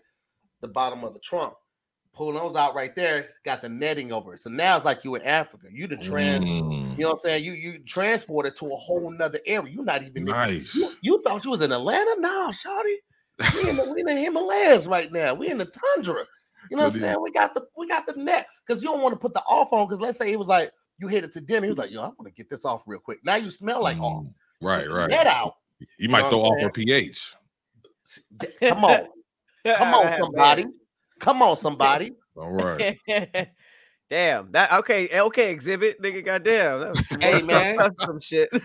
the 0.62 0.68
bottom 0.68 1.04
of 1.04 1.14
the 1.14 1.20
trunk. 1.20 1.54
Pull 2.14 2.34
those 2.34 2.56
out 2.56 2.74
right 2.74 2.96
there. 2.96 3.30
Got 3.46 3.62
the 3.62 3.70
netting 3.70 4.12
over 4.12 4.34
it. 4.34 4.40
So 4.40 4.50
now 4.50 4.76
it's 4.76 4.86
like 4.86 5.04
you 5.04 5.14
in 5.16 5.22
Africa. 5.24 5.68
You 5.72 5.86
the 5.88 5.98
trans. 5.98 6.44
Mm, 6.44 6.98
You 6.98 7.04
know 7.04 7.10
what 7.10 7.14
I'm 7.14 7.20
saying? 7.20 7.44
You 7.44 7.54
you 7.54 7.80
transported 7.80 8.56
to 8.58 8.66
a 8.66 8.76
whole 8.76 9.12
nother 9.12 9.40
area. 9.46 9.72
You're 9.72 9.84
not 9.84 10.02
even. 10.04 10.26
nice. 10.26 10.76
You, 10.76 10.92
you 11.02 11.22
thought 11.26 11.46
you 11.46 11.52
was 11.52 11.62
in 11.62 11.72
Atlanta? 11.72 12.16
No, 12.20 12.52
Shawty. 12.52 12.96
We 13.54 13.70
in 13.70 13.76
the 13.76 13.94
we 13.94 14.02
in 14.02 14.08
the 14.08 14.16
Himalayas 14.16 14.88
right 14.88 15.12
now. 15.12 15.34
We 15.34 15.50
in 15.50 15.58
the 15.58 15.66
tundra. 15.96 16.26
You 16.70 16.78
know 16.78 16.84
what 16.84 16.94
I'm 16.94 17.00
saying? 17.00 17.18
We 17.22 17.32
got 17.32 17.56
the 17.56 17.66
we 17.78 17.88
got 17.88 18.08
the 18.08 18.16
net 18.16 18.48
because 18.66 18.84
you 18.84 18.90
don't 18.90 19.02
want 19.02 19.14
to 19.14 19.20
put 19.20 19.34
the 19.34 19.42
off 19.42 19.72
on. 19.74 19.86
Because 19.88 20.02
let's 20.02 20.18
say 20.18 20.32
it 20.32 20.40
was 20.40 20.48
like 20.48 20.72
you 21.00 21.08
headed 21.08 21.32
to 21.34 21.42
dinner. 21.42 21.66
He 21.66 21.70
was 21.70 21.78
like, 21.78 21.92
"Yo, 21.92 22.02
I 22.02 22.08
want 22.08 22.26
to 22.26 22.32
get 22.32 22.50
this 22.50 22.66
off 22.66 22.84
real 22.88 23.00
quick." 23.00 23.20
Now 23.24 23.36
you 23.36 23.50
smell 23.50 23.84
like 23.84 24.00
off. 24.00 24.24
Mm, 24.24 24.34
Right, 24.62 24.90
right. 24.90 25.10
Net 25.10 25.28
out. 25.28 25.56
You 26.00 26.10
might 26.10 26.28
throw 26.30 26.42
off 26.42 26.60
your 26.60 26.72
pH. 26.72 27.36
Come 28.62 28.84
on, 28.84 29.08
come 29.66 29.94
on, 29.94 30.20
somebody. 30.20 30.66
Come 31.20 31.42
on, 31.42 31.58
somebody. 31.58 32.12
All 32.36 32.52
right. 32.52 33.00
Damn. 34.10 34.52
That 34.54 34.72
okay. 34.72 35.08
Eh, 35.10 35.20
okay. 35.22 35.52
Exhibit, 35.52 36.02
nigga. 36.02 36.24
Goddamn. 36.24 36.80
That 36.80 36.90
was 36.92 37.08
some, 37.08 37.20
Hey, 37.20 37.42
man. 37.44 37.76
some- 37.78 37.96
some 38.00 38.20
shit. 38.22 38.50
He 38.54 38.60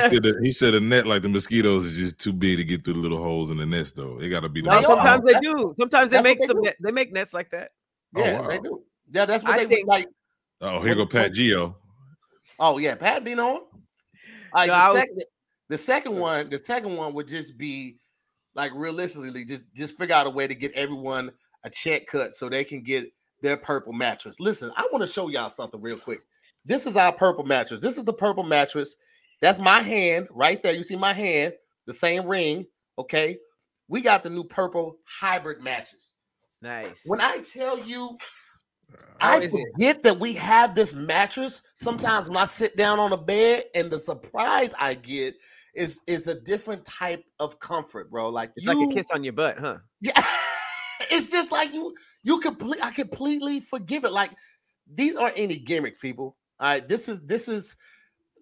said 0.00 0.22
that, 0.22 0.38
he 0.42 0.52
said 0.52 0.74
a 0.74 0.80
net 0.80 1.06
like 1.06 1.22
the 1.22 1.28
mosquitoes 1.28 1.84
is 1.84 1.96
just 1.96 2.18
too 2.18 2.32
big 2.32 2.58
to 2.58 2.64
get 2.64 2.84
through 2.84 2.94
the 2.94 3.00
little 3.00 3.22
holes 3.22 3.50
in 3.50 3.56
the 3.58 3.66
nest 3.66 3.96
though. 3.96 4.18
It 4.20 4.28
got 4.30 4.40
to 4.40 4.48
be 4.48 4.60
the 4.60 4.70
No, 4.70 4.80
No, 4.80 4.86
sometimes 4.88 5.24
they 5.24 5.38
do. 5.40 5.74
Sometimes 5.78 6.10
they 6.10 6.16
That's 6.16 6.24
make 6.24 6.40
they 6.40 6.46
some. 6.46 6.56
do. 6.56 6.62
Net, 6.62 6.76
they 6.82 6.90
make 6.90 7.12
nets 7.12 7.32
like 7.32 7.50
that. 7.50 7.70
Oh, 8.16 8.20
Yeah, 8.24 8.40
wow. 8.40 8.48
they 8.48 8.58
do. 8.58 8.82
Yeah, 9.12 9.24
that's 9.24 9.44
what 9.44 9.52
I 9.54 9.56
they 9.58 9.64
would 9.66 9.70
think- 9.72 9.88
like. 9.88 10.06
Oh, 10.60 10.80
here 10.82 10.96
go 10.96 11.06
Pat 11.06 11.32
Geo. 11.32 11.76
Oh 12.58 12.78
yeah, 12.78 12.96
Pat 12.96 13.22
Dean 13.24 13.38
on. 13.38 13.46
All 13.46 13.60
right, 14.54 14.66
No, 14.68 14.74
the, 14.74 14.92
was- 14.92 14.94
second, 14.98 15.22
the 15.68 15.78
second 15.78 16.18
one, 16.18 16.48
the 16.50 16.58
second 16.58 16.96
one 16.96 17.14
would 17.14 17.28
just 17.28 17.56
be 17.56 17.98
like 18.56 18.72
realistically, 18.74 19.44
just 19.44 19.72
just 19.74 19.96
figure 19.96 20.16
out 20.16 20.26
a 20.26 20.30
way 20.30 20.48
to 20.48 20.54
get 20.56 20.72
everyone 20.72 21.30
a 21.62 21.70
check 21.70 22.06
cut 22.08 22.34
so 22.34 22.48
they 22.48 22.64
can 22.64 22.82
get 22.82 23.06
their 23.42 23.56
purple 23.56 23.92
mattress. 23.92 24.40
Listen, 24.40 24.70
I 24.76 24.88
want 24.92 25.02
to 25.02 25.12
show 25.12 25.28
y'all 25.28 25.50
something 25.50 25.80
real 25.80 25.98
quick. 25.98 26.20
This 26.64 26.86
is 26.86 26.96
our 26.96 27.12
purple 27.12 27.44
mattress. 27.44 27.80
This 27.80 27.98
is 27.98 28.04
the 28.04 28.12
purple 28.12 28.44
mattress. 28.44 28.96
That's 29.40 29.58
my 29.58 29.80
hand 29.80 30.28
right 30.30 30.62
there. 30.62 30.74
You 30.74 30.82
see 30.82 30.96
my 30.96 31.12
hand, 31.12 31.54
the 31.86 31.94
same 31.94 32.26
ring. 32.26 32.66
Okay, 32.98 33.38
we 33.88 34.00
got 34.00 34.22
the 34.22 34.30
new 34.30 34.44
purple 34.44 34.98
hybrid 35.04 35.62
mattress. 35.62 36.12
Nice. 36.60 37.02
When 37.06 37.20
I 37.20 37.42
tell 37.52 37.78
you 37.78 38.18
uh, 38.92 38.96
How 39.18 39.32
I 39.34 39.40
is 39.40 39.54
it? 39.54 39.64
forget 39.74 40.02
that 40.02 40.18
we 40.18 40.34
have 40.34 40.74
this 40.74 40.94
mattress. 40.94 41.62
Sometimes 41.76 42.28
when 42.28 42.38
I 42.38 42.46
sit 42.46 42.76
down 42.76 42.98
on 42.98 43.12
a 43.12 43.16
bed 43.16 43.64
and 43.74 43.90
the 43.90 43.98
surprise 43.98 44.74
I 44.80 44.94
get 44.94 45.34
is 45.74 46.00
is 46.06 46.26
a 46.26 46.40
different 46.40 46.84
type 46.84 47.22
of 47.38 47.58
comfort, 47.60 48.10
bro. 48.10 48.28
Like 48.28 48.50
it's 48.56 48.66
you, 48.66 48.74
like 48.74 48.90
a 48.90 48.92
kiss 48.92 49.06
on 49.12 49.24
your 49.24 49.32
butt, 49.34 49.58
huh? 49.58 49.78
Yeah, 50.00 50.24
it's 51.10 51.30
just 51.30 51.52
like 51.52 51.72
you 51.72 51.94
you 52.22 52.40
complete 52.40 52.82
I 52.82 52.90
completely 52.90 53.60
forgive 53.60 54.04
it. 54.04 54.12
Like 54.12 54.32
these 54.92 55.16
aren't 55.16 55.38
any 55.38 55.56
gimmicks, 55.56 55.98
people. 55.98 56.36
All 56.60 56.72
right, 56.72 56.88
this 56.88 57.08
is 57.08 57.22
this 57.22 57.48
is 57.48 57.76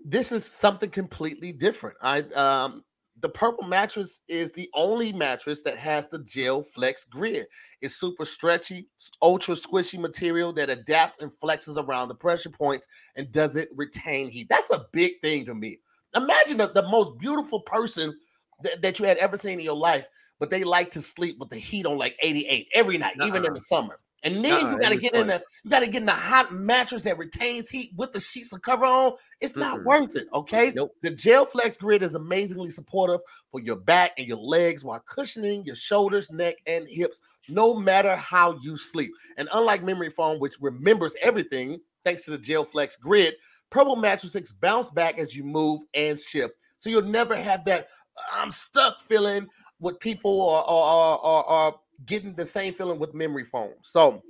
this 0.04 0.32
is 0.32 0.44
something 0.44 0.90
completely 0.90 1.52
different. 1.52 1.96
I 2.02 2.20
um 2.34 2.82
the 3.20 3.28
purple 3.28 3.66
mattress 3.66 4.20
is 4.28 4.52
the 4.52 4.68
only 4.74 5.12
mattress 5.12 5.62
that 5.62 5.78
has 5.78 6.06
the 6.08 6.22
gel 6.24 6.62
flex 6.62 7.04
grid. 7.04 7.46
It's 7.80 7.96
super 7.96 8.26
stretchy, 8.26 8.88
ultra 9.22 9.54
squishy 9.54 9.98
material 9.98 10.52
that 10.54 10.68
adapts 10.68 11.20
and 11.20 11.32
flexes 11.32 11.82
around 11.82 12.08
the 12.08 12.14
pressure 12.14 12.50
points 12.50 12.86
and 13.16 13.32
doesn't 13.32 13.68
retain 13.74 14.28
heat. 14.28 14.48
That's 14.50 14.70
a 14.70 14.86
big 14.92 15.12
thing 15.22 15.46
to 15.46 15.54
me. 15.54 15.78
Imagine 16.14 16.58
the, 16.58 16.68
the 16.68 16.88
most 16.88 17.18
beautiful 17.18 17.60
person 17.62 18.14
that, 18.62 18.82
that 18.82 18.98
you 18.98 19.06
had 19.06 19.16
ever 19.18 19.38
seen 19.38 19.58
in 19.58 19.64
your 19.64 19.76
life, 19.76 20.08
but 20.38 20.50
they 20.50 20.64
like 20.64 20.90
to 20.92 21.02
sleep 21.02 21.36
with 21.38 21.50
the 21.50 21.56
heat 21.56 21.86
on 21.86 21.98
like 21.98 22.16
88 22.22 22.68
every 22.74 22.98
night, 22.98 23.16
even 23.22 23.44
in 23.44 23.52
the 23.52 23.60
summer. 23.60 23.98
And 24.22 24.36
then 24.36 24.42
Nuh-uh, 24.42 24.70
you 24.72 24.78
got 24.78 24.88
to 24.88 24.94
was 24.96 25.02
get 25.04 25.14
in 25.14 25.20
fun. 25.20 25.26
the 25.28 25.42
you 25.62 25.70
got 25.70 25.80
to 25.80 25.86
get 25.86 26.00
in 26.00 26.06
the 26.06 26.12
hot 26.12 26.52
mattress 26.52 27.02
that 27.02 27.16
retains 27.16 27.68
heat 27.70 27.92
with 27.96 28.12
the 28.12 28.18
sheets 28.18 28.52
of 28.52 28.60
cover 28.62 28.84
on. 28.84 29.12
It's 29.40 29.54
not 29.56 29.80
Mm-mm. 29.80 29.84
worth 29.84 30.16
it. 30.16 30.26
Okay. 30.34 30.72
Nope. 30.74 30.92
The 31.02 31.10
Gel 31.10 31.46
Flex 31.46 31.76
Grid 31.76 32.02
is 32.02 32.14
amazingly 32.16 32.70
supportive 32.70 33.20
for 33.52 33.60
your 33.60 33.76
back 33.76 34.12
and 34.18 34.26
your 34.26 34.38
legs 34.38 34.84
while 34.84 35.00
cushioning 35.06 35.64
your 35.64 35.76
shoulders, 35.76 36.30
neck, 36.32 36.56
and 36.66 36.88
hips, 36.88 37.22
no 37.48 37.74
matter 37.74 38.16
how 38.16 38.58
you 38.62 38.76
sleep. 38.76 39.12
And 39.36 39.48
unlike 39.52 39.84
memory 39.84 40.10
foam, 40.10 40.40
which 40.40 40.56
remembers 40.60 41.14
everything, 41.22 41.78
thanks 42.04 42.24
to 42.24 42.32
the 42.32 42.38
Gel 42.38 42.64
Flex 42.64 42.96
Grid, 42.96 43.34
Purple 43.70 43.96
mattresses 43.96 44.52
bounce 44.52 44.90
back 44.90 45.18
as 45.18 45.36
you 45.36 45.44
move 45.44 45.82
and 45.94 46.18
shift. 46.18 46.54
So 46.78 46.90
you'll 46.90 47.02
never 47.02 47.36
have 47.36 47.64
that 47.66 47.88
I'm 48.32 48.50
stuck 48.50 49.00
feeling 49.00 49.46
with 49.80 49.98
people 50.00 50.48
are 50.50 50.64
or, 50.64 51.24
or, 51.24 51.50
or 51.50 51.80
getting 52.06 52.34
the 52.34 52.44
same 52.44 52.72
feeling 52.72 52.98
with 52.98 53.14
memory 53.14 53.44
foam. 53.44 53.72
So 53.82 54.22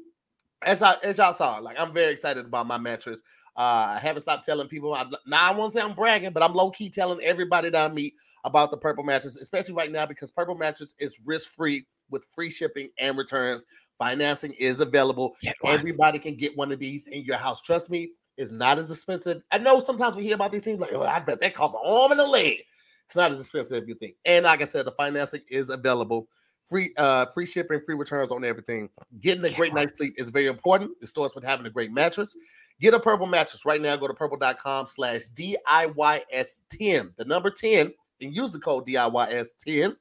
as 0.62 0.82
I 0.82 0.94
as 1.02 1.18
y'all 1.18 1.32
saw, 1.32 1.58
like 1.58 1.76
I'm 1.78 1.92
very 1.92 2.12
excited 2.12 2.46
about 2.46 2.66
my 2.66 2.78
mattress. 2.78 3.22
Uh, 3.56 3.94
I 3.96 3.98
haven't 4.00 4.20
stopped 4.20 4.44
telling 4.44 4.68
people. 4.68 4.92
I, 4.94 5.06
now 5.26 5.50
I 5.50 5.54
won't 5.54 5.72
say 5.72 5.80
I'm 5.80 5.94
bragging, 5.94 6.32
but 6.32 6.42
I'm 6.42 6.52
low 6.52 6.70
key 6.70 6.90
telling 6.90 7.20
everybody 7.22 7.70
that 7.70 7.90
I 7.90 7.92
meet 7.92 8.14
about 8.44 8.70
the 8.70 8.76
purple 8.76 9.02
mattress, 9.02 9.36
especially 9.36 9.74
right 9.74 9.90
now 9.90 10.04
because 10.06 10.30
purple 10.30 10.54
mattress 10.54 10.94
is 10.98 11.18
risk 11.24 11.50
free 11.50 11.86
with 12.10 12.24
free 12.26 12.50
shipping 12.50 12.90
and 12.98 13.16
returns. 13.16 13.64
Financing 13.98 14.52
is 14.58 14.80
available. 14.80 15.36
Everybody 15.64 16.18
can 16.18 16.36
get 16.36 16.56
one 16.56 16.70
of 16.70 16.78
these 16.78 17.06
in 17.06 17.24
your 17.24 17.38
house. 17.38 17.62
Trust 17.62 17.88
me, 17.88 18.10
it's 18.36 18.52
not 18.52 18.78
as 18.78 18.90
expensive. 18.90 19.42
I 19.50 19.58
know 19.58 19.80
sometimes 19.80 20.16
we 20.16 20.24
hear 20.24 20.34
about 20.34 20.52
these 20.52 20.64
things 20.64 20.78
like, 20.78 20.92
oh, 20.92 21.02
I 21.02 21.20
bet 21.20 21.40
that 21.40 21.54
costs 21.54 21.76
an 21.76 21.90
arm 21.90 22.12
and 22.12 22.20
a 22.20 22.26
leg. 22.26 22.58
It's 23.06 23.16
not 23.16 23.30
as 23.30 23.40
expensive 23.40 23.82
as 23.82 23.88
you 23.88 23.94
think. 23.94 24.16
And 24.24 24.44
like 24.44 24.62
I 24.62 24.64
said, 24.64 24.86
the 24.86 24.92
financing 24.92 25.42
is 25.48 25.70
available. 25.70 26.28
Free 26.64 26.92
uh 26.96 27.26
free 27.26 27.46
shipping, 27.46 27.80
free 27.86 27.94
returns 27.94 28.32
on 28.32 28.44
everything. 28.44 28.88
Getting 29.20 29.44
a 29.44 29.52
great 29.52 29.72
night's 29.72 29.96
sleep 29.96 30.14
is 30.16 30.30
very 30.30 30.46
important. 30.46 30.90
It 31.00 31.06
starts 31.06 31.34
with 31.34 31.44
having 31.44 31.66
a 31.66 31.70
great 31.70 31.92
mattress. 31.92 32.36
Get 32.80 32.92
a 32.92 33.00
purple 33.00 33.26
mattress 33.26 33.64
right 33.64 33.80
now. 33.80 33.94
Go 33.96 34.08
to 34.08 34.14
purple.com 34.14 34.86
slash 34.86 35.22
DIYS10. 35.34 37.16
The 37.16 37.24
number 37.24 37.50
10 37.50 37.92
and 38.20 38.34
use 38.34 38.52
the 38.52 38.58
code 38.58 38.86
DIYS10. 38.86 39.94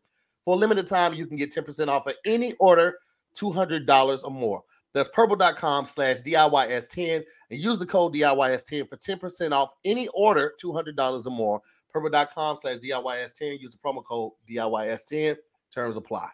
For 0.43 0.55
a 0.55 0.57
limited 0.57 0.87
time, 0.87 1.13
you 1.13 1.25
can 1.25 1.37
get 1.37 1.53
10% 1.53 1.87
off 1.87 2.07
of 2.07 2.13
any 2.25 2.53
order 2.53 2.97
$200 3.35 4.23
or 4.23 4.31
more. 4.31 4.63
That's 4.93 5.09
purple.com 5.09 5.85
slash 5.85 6.21
DIYS10 6.21 7.23
and 7.51 7.59
use 7.59 7.79
the 7.79 7.85
code 7.85 8.13
DIYS10 8.13 8.87
for 8.87 8.97
10% 8.97 9.51
off 9.51 9.71
any 9.83 10.07
order 10.13 10.53
$200 10.63 11.27
or 11.27 11.29
more. 11.31 11.61
Purple.com 11.95 12.57
slash 12.57 12.79
DIYS10. 12.79 13.61
Use 13.61 13.71
the 13.71 13.77
promo 13.77 14.03
code 14.03 14.33
DIYS10. 14.49 15.37
Terms 15.73 15.95
apply. 15.95 16.27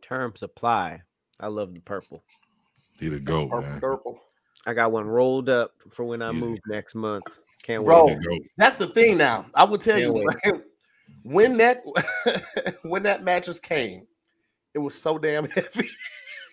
Terms 0.00 0.44
apply. 0.44 1.02
I 1.40 1.48
love 1.48 1.74
the 1.74 1.80
purple. 1.80 2.22
He 3.00 3.08
the 3.08 3.18
goat, 3.18 3.50
Purple, 3.50 3.68
man. 3.68 3.80
purple. 3.80 4.20
I 4.66 4.74
got 4.74 4.92
one 4.92 5.08
rolled 5.08 5.48
up 5.48 5.72
for 5.90 6.04
when 6.04 6.22
I 6.22 6.26
Yeah. 6.30 6.38
move 6.38 6.58
next 6.68 6.94
month. 6.94 7.24
Can't 7.64 7.84
Bro. 7.84 8.06
wait. 8.06 8.18
There 8.22 8.30
go. 8.38 8.44
That's 8.58 8.76
the 8.76 8.86
thing 8.86 9.18
now. 9.18 9.46
I 9.56 9.64
will 9.64 9.76
tell 9.78 9.98
Can't 9.98 10.14
you 10.16 10.24
wait. 10.44 10.62
when 11.24 11.56
that 11.56 11.82
when 12.82 13.02
that 13.02 13.24
mattress 13.24 13.58
came, 13.58 14.06
it 14.72 14.78
was 14.78 14.94
so 14.94 15.18
damn 15.18 15.48
heavy. 15.50 15.88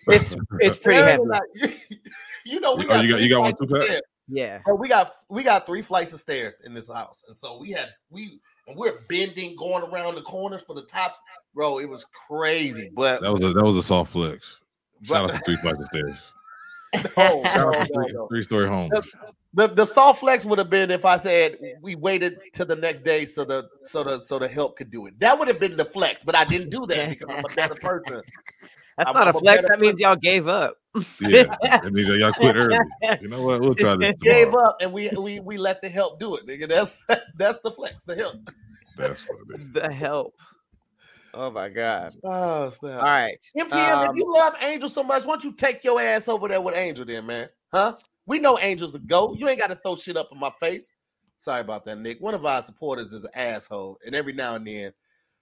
It's 0.08 0.34
it's 0.58 0.82
pretty 0.82 1.02
heavy. 1.02 1.22
and 1.62 1.74
you 2.44 2.58
know, 2.58 2.74
we 2.74 2.84
Oh, 2.88 3.00
you 3.00 3.10
got- 3.12 3.20
you 3.20 3.28
got 3.28 3.40
one 3.42 3.52
too, 3.68 3.76
of 3.76 3.80
Pat? 3.86 4.02
Stairs. 4.30 4.48
Yeah. 4.48 4.58
Bro, 4.64 4.76
we 4.76 4.88
got 4.88 5.08
we 5.28 5.42
got 5.42 5.66
three 5.66 5.82
flights 5.82 6.12
of 6.12 6.20
stairs 6.20 6.62
in 6.64 6.74
this 6.74 6.90
house, 6.92 7.24
and 7.26 7.34
so 7.36 7.58
we 7.60 7.70
had 7.72 7.88
we 8.10 8.40
and 8.66 8.76
we're 8.76 9.00
bending, 9.08 9.56
going 9.56 9.82
around 9.82 10.14
the 10.14 10.22
corners 10.22 10.62
for 10.62 10.74
the 10.74 10.82
tops. 10.82 11.20
Bro, 11.54 11.78
it 11.80 11.88
was 11.88 12.06
crazy, 12.28 12.90
but 12.94 13.20
That 13.22 13.32
was 13.32 13.42
a 13.42 13.52
that 13.52 13.64
was 13.64 13.76
a 13.76 13.82
soft 13.82 14.12
flex. 14.12 14.58
Shout 15.02 15.26
but- 15.26 15.34
out 15.34 15.38
to 15.38 15.42
three 15.44 15.56
flights 15.56 15.78
of 15.80 15.86
stairs. 15.86 16.18
no, 16.94 17.42
Shout 17.44 17.44
no, 17.56 17.68
out 17.68 17.72
to 17.72 17.78
no, 17.78 18.02
three, 18.02 18.12
no. 18.12 18.26
three 18.28 18.42
story 18.42 18.66
homes. 18.66 18.98
The 19.54 19.66
the 19.66 19.84
soft 19.84 20.20
flex 20.20 20.44
would 20.44 20.58
have 20.58 20.70
been 20.70 20.90
if 20.90 21.04
I 21.04 21.16
said 21.16 21.56
we 21.82 21.94
waited 21.96 22.38
till 22.52 22.66
the 22.66 22.76
next 22.76 23.00
day 23.00 23.24
so 23.24 23.44
the 23.44 23.68
so 23.82 24.02
the 24.02 24.18
so 24.18 24.38
the 24.38 24.48
help 24.48 24.76
could 24.76 24.90
do 24.90 25.06
it. 25.06 25.18
That 25.20 25.38
would 25.38 25.48
have 25.48 25.60
been 25.60 25.76
the 25.76 25.84
flex, 25.84 26.22
but 26.22 26.36
I 26.36 26.44
didn't 26.44 26.70
do 26.70 26.86
that 26.86 27.08
because 27.18 27.28
I'm 27.30 27.44
a 27.44 27.54
better 27.54 27.74
person. 27.74 28.22
That's 28.98 29.06
I'm- 29.06 29.14
not 29.14 29.28
I'm 29.28 29.36
a 29.36 29.38
flex. 29.38 29.66
That 29.66 29.80
means 29.80 30.00
y'all 30.00 30.16
gave 30.16 30.48
up. 30.48 30.76
Yeah, 31.20 31.44
that 31.62 31.92
means 31.92 32.08
y'all 32.08 32.32
quit 32.32 32.56
early. 32.56 32.76
You 33.20 33.28
know 33.28 33.42
what? 33.42 33.60
We'll 33.60 33.74
try 33.76 33.94
this. 33.96 34.14
Gave 34.20 34.54
up 34.54 34.78
and 34.80 34.92
we 34.92 35.08
we 35.10 35.38
we 35.38 35.56
let 35.56 35.80
the 35.80 35.88
help 35.88 36.18
do 36.18 36.34
it, 36.34 36.46
nigga. 36.46 36.68
That's 36.68 37.04
that's 37.06 37.30
that's 37.38 37.60
the 37.62 37.70
flex, 37.70 38.04
the 38.04 38.16
help. 38.16 38.34
That's 38.96 39.22
funny. 39.22 39.64
the 39.72 39.92
help. 39.92 40.34
Oh 41.34 41.50
my 41.52 41.68
god. 41.68 42.14
Oh 42.24 42.68
snap. 42.70 42.98
All 42.98 43.04
right. 43.08 43.38
MTM, 43.56 44.08
Um, 44.08 44.10
if 44.10 44.16
you 44.16 44.34
love 44.34 44.54
Angel 44.60 44.88
so 44.88 45.04
much, 45.04 45.24
why 45.24 45.34
don't 45.34 45.44
you 45.44 45.52
take 45.52 45.84
your 45.84 46.00
ass 46.00 46.26
over 46.26 46.48
there 46.48 46.60
with 46.60 46.74
Angel 46.74 47.04
then, 47.04 47.26
man? 47.26 47.48
Huh? 47.72 47.92
We 48.26 48.40
know 48.40 48.56
Angel's 48.56 48.96
a 48.96 48.98
go. 48.98 49.34
You 49.34 49.48
ain't 49.48 49.60
got 49.60 49.70
to 49.70 49.76
throw 49.76 49.94
shit 49.94 50.16
up 50.16 50.30
in 50.32 50.40
my 50.40 50.50
face. 50.58 50.90
Sorry 51.36 51.60
about 51.60 51.84
that, 51.84 51.98
Nick. 51.98 52.18
One 52.20 52.34
of 52.34 52.44
our 52.44 52.60
supporters 52.62 53.12
is 53.12 53.24
an 53.24 53.30
asshole, 53.34 53.98
and 54.04 54.14
every 54.16 54.32
now 54.32 54.56
and 54.56 54.66
then 54.66 54.92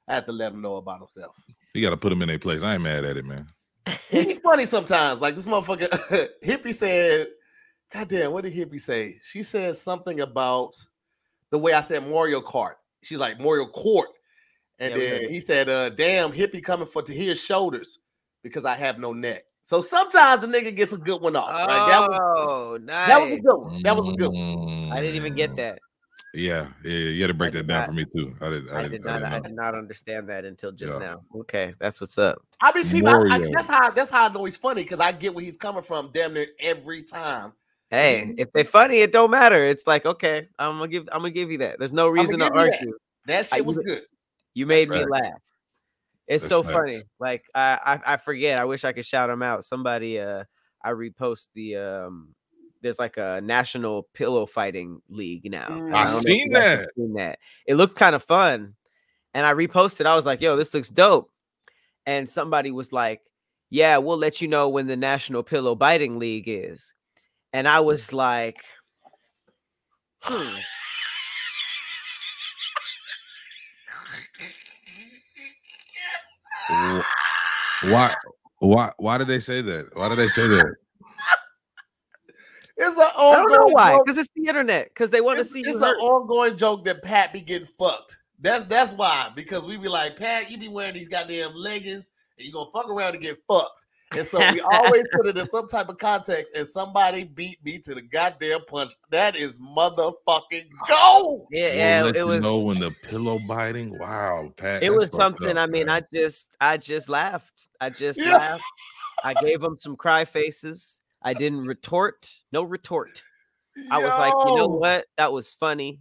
I 0.08 0.14
have 0.14 0.26
to 0.26 0.32
let 0.32 0.52
him 0.52 0.60
know 0.60 0.76
about 0.76 0.98
himself. 0.98 1.36
You 1.76 1.82
got 1.82 1.90
to 1.90 1.96
put 1.96 2.10
them 2.10 2.22
in 2.22 2.28
their 2.28 2.38
place. 2.38 2.62
I 2.62 2.74
ain't 2.74 2.82
mad 2.82 3.04
at 3.04 3.16
it, 3.16 3.24
man. 3.24 3.46
He's 4.10 4.38
funny 4.38 4.64
sometimes. 4.64 5.20
Like 5.20 5.36
this 5.36 5.46
motherfucker, 5.46 5.88
Hippie 6.44 6.74
said, 6.74 7.28
God 7.92 8.08
damn, 8.08 8.32
what 8.32 8.44
did 8.44 8.54
Hippie 8.54 8.80
say? 8.80 9.18
She 9.22 9.42
said 9.42 9.76
something 9.76 10.20
about 10.20 10.74
the 11.50 11.58
way 11.58 11.72
I 11.72 11.82
said 11.82 12.08
Mario 12.08 12.40
Kart. 12.40 12.74
She's 13.02 13.18
like 13.18 13.38
Mario 13.38 13.66
Court. 13.66 14.08
And 14.78 14.90
Yeah, 14.90 14.98
then 14.98 15.22
heard 15.22 15.30
he 15.30 15.40
said, 15.40 15.68
uh, 15.68 15.90
damn, 15.90 16.32
Hippie 16.32 16.62
coming 16.62 16.86
for 16.86 17.02
to 17.02 17.12
his 17.12 17.40
shoulders 17.42 17.98
because 18.42 18.64
I 18.64 18.74
have 18.74 18.98
no 18.98 19.12
neck. 19.12 19.44
So 19.62 19.80
sometimes 19.80 20.40
the 20.42 20.46
nigga 20.46 20.74
gets 20.74 20.92
a 20.92 20.98
good 20.98 21.20
one 21.20 21.34
off. 21.36 21.50
right? 21.50 21.86
That 21.86 22.08
was 22.08 22.18
Oh, 22.38 22.78
nice. 22.82 23.08
that 23.08 23.20
was 23.20 23.38
a 23.38 23.40
good 23.40 23.56
one. 23.56 23.82
That 23.82 23.96
was 23.96 24.06
a 24.06 24.16
good 24.16 24.32
one. 24.32 24.92
I 24.92 25.00
didn't 25.00 25.16
even 25.16 25.34
get 25.34 25.56
that. 25.56 25.78
Yeah, 26.36 26.68
yeah, 26.84 26.90
you 26.92 27.22
had 27.22 27.28
to 27.28 27.34
break 27.34 27.52
that 27.54 27.66
down 27.66 27.80
not- 27.80 27.86
for 27.88 27.92
me 27.94 28.04
too. 28.04 28.36
I 28.42 28.50
did. 28.50 28.70
I, 28.70 28.78
I 28.78 28.82
did, 28.82 28.90
did 28.90 29.06
I 29.06 29.18
not. 29.18 29.20
didn't 29.20 29.32
I 29.32 29.40
did 29.48 29.56
not 29.56 29.74
understand 29.74 30.28
that 30.28 30.44
until 30.44 30.70
just 30.70 30.92
Yeah. 30.92 30.98
now. 30.98 31.22
Okay, 31.34 31.70
that's 31.80 31.98
what's 32.00 32.18
up. 32.18 32.42
I 32.60 32.72
mean, 32.74 32.88
people, 32.90 33.08
I, 33.08 33.12
I, 33.12 33.38
Mario. 33.38 33.50
that's 33.54 33.68
how 33.68 33.90
that's 33.90 34.10
how 34.10 34.28
I 34.28 34.32
know 34.32 34.44
he's 34.44 34.56
funny 34.58 34.82
because 34.82 35.00
I 35.00 35.12
get 35.12 35.34
where 35.34 35.42
he's 35.44 35.56
coming 35.56 35.82
from 35.82 36.10
damn 36.12 36.34
near 36.34 36.46
every 36.60 37.02
time. 37.02 37.54
Hey, 37.90 38.34
if 38.36 38.52
they're 38.52 38.64
funny, 38.64 38.98
it 38.98 39.12
don't 39.12 39.30
matter. 39.30 39.64
It's 39.64 39.86
like 39.86 40.04
okay, 40.04 40.48
I'm 40.58 40.76
gonna 40.78 40.88
give. 40.88 41.08
I'm 41.10 41.20
gonna 41.20 41.30
give 41.30 41.50
you 41.50 41.58
that. 41.58 41.78
There's 41.78 41.94
no 41.94 42.08
reason 42.08 42.38
to 42.40 42.44
give 42.44 42.54
you 42.54 42.60
that. 42.60 42.74
argue. 42.74 42.92
That 43.26 43.46
shit 43.46 43.64
was 43.64 43.76
use 43.76 43.86
good. 43.86 44.02
You 44.54 44.66
made 44.66 44.88
me 44.90 44.98
facts. 44.98 45.10
laugh. 45.10 45.42
It's 46.26 46.42
That's 46.44 46.48
so 46.50 46.62
facts. 46.62 46.74
funny. 46.74 47.02
Like 47.18 47.44
I, 47.54 47.78
I 48.06 48.12
I 48.14 48.16
forget. 48.18 48.58
I 48.58 48.64
wish 48.66 48.84
I 48.84 48.92
could 48.92 49.06
shout 49.06 49.30
him 49.30 49.42
out. 49.42 49.64
Somebody 49.64 50.18
uh 50.20 50.44
I 50.84 50.90
repost 50.90 51.48
the 51.54 51.76
um 51.76 52.34
there's 52.86 52.98
like 52.98 53.16
a 53.16 53.40
national 53.42 54.04
pillow 54.14 54.46
fighting 54.46 55.02
league 55.08 55.50
now. 55.50 55.68
Mm. 55.68 55.92
I've 55.92 56.08
don't 56.08 56.12
know 56.12 56.18
if 56.18 56.24
seen 56.24 56.46
you 56.46 56.52
guys 56.52 56.62
have 56.62 56.78
that. 56.78 56.88
Seen 56.96 57.14
that. 57.14 57.38
It 57.66 57.74
looked 57.74 57.96
kind 57.96 58.14
of 58.14 58.22
fun. 58.22 58.74
And 59.34 59.44
I 59.44 59.52
reposted. 59.52 60.06
I 60.06 60.14
was 60.14 60.24
like, 60.24 60.40
yo, 60.40 60.56
this 60.56 60.72
looks 60.72 60.88
dope. 60.88 61.30
And 62.06 62.30
somebody 62.30 62.70
was 62.70 62.92
like, 62.92 63.20
Yeah, 63.70 63.98
we'll 63.98 64.16
let 64.16 64.40
you 64.40 64.48
know 64.48 64.68
when 64.68 64.86
the 64.86 64.96
National 64.96 65.42
Pillow 65.42 65.74
Biting 65.74 66.18
League 66.18 66.46
is. 66.46 66.94
And 67.52 67.66
I 67.66 67.80
was 67.80 68.12
like, 68.12 68.62
hmm. 70.22 70.58
Why? 77.82 78.14
Why? 78.60 78.92
Why 78.98 79.18
did 79.18 79.28
they 79.28 79.40
say 79.40 79.60
that? 79.60 79.94
Why 79.94 80.08
did 80.08 80.18
they 80.18 80.28
say 80.28 80.46
that? 80.48 80.76
It's 82.76 82.96
an 82.96 83.02
I 83.02 83.32
don't 83.32 83.50
know 83.50 83.56
ongoing 83.56 83.72
why. 83.72 83.92
joke. 83.92 84.06
Because 84.06 84.18
it's 84.18 84.28
the 84.36 84.46
internet. 84.46 84.88
Because 84.88 85.10
they 85.10 85.20
want 85.20 85.38
to 85.38 85.44
see 85.44 85.60
it's 85.60 85.80
an 85.80 85.94
ongoing 85.96 86.56
joke 86.56 86.84
that 86.84 87.02
Pat 87.02 87.32
be 87.32 87.40
getting 87.40 87.66
fucked. 87.78 88.16
That's 88.40 88.64
that's 88.64 88.92
why 88.92 89.30
because 89.34 89.64
we 89.64 89.78
be 89.78 89.88
like 89.88 90.16
Pat, 90.18 90.50
you 90.50 90.58
be 90.58 90.68
wearing 90.68 90.94
these 90.94 91.08
goddamn 91.08 91.54
leggings 91.54 92.10
and 92.38 92.46
you 92.46 92.52
gonna 92.52 92.70
fuck 92.72 92.88
around 92.90 93.14
and 93.14 93.22
get 93.22 93.38
fucked. 93.48 93.86
And 94.12 94.24
so 94.24 94.38
we 94.52 94.60
always 94.60 95.04
put 95.12 95.26
it 95.26 95.36
in 95.36 95.50
some 95.50 95.66
type 95.66 95.88
of 95.88 95.98
context. 95.98 96.54
And 96.54 96.68
somebody 96.68 97.24
beat 97.24 97.58
me 97.64 97.78
to 97.78 97.94
the 97.94 98.02
goddamn 98.02 98.60
punch. 98.68 98.92
That 99.10 99.34
is 99.36 99.54
motherfucking 99.54 100.66
gold. 100.88 101.48
Yeah, 101.50 101.68
We'll 101.68 101.76
yeah. 101.76 102.02
let 102.04 102.16
It 102.16 102.18
you 102.20 102.26
was. 102.26 102.42
know 102.42 102.64
when 102.64 102.78
the 102.78 102.92
pillow 103.02 103.38
biting. 103.48 103.98
Wow, 103.98 104.52
Pat. 104.56 104.82
it 104.82 104.90
was 104.90 105.08
something. 105.12 105.50
up, 105.50 105.56
I 105.56 105.66
mean, 105.66 105.86
man. 105.86 106.02
I 106.12 106.16
just, 106.16 106.46
I 106.60 106.76
just 106.76 107.08
laughed. 107.08 107.68
I 107.80 107.90
just 107.90 108.20
Yeah. 108.20 108.32
laughed. 108.36 108.64
I 109.24 109.34
gave 109.34 109.62
him 109.62 109.76
some 109.80 109.96
cry 109.96 110.24
faces. 110.24 111.00
I 111.26 111.34
didn't 111.34 111.66
retort. 111.66 112.30
No 112.52 112.62
retort. 112.62 113.24
I 113.90 113.98
was 113.98 114.16
like, 114.16 114.32
you 114.46 114.54
know 114.54 114.68
what? 114.68 115.06
That 115.16 115.32
was 115.32 115.54
funny. 115.54 115.98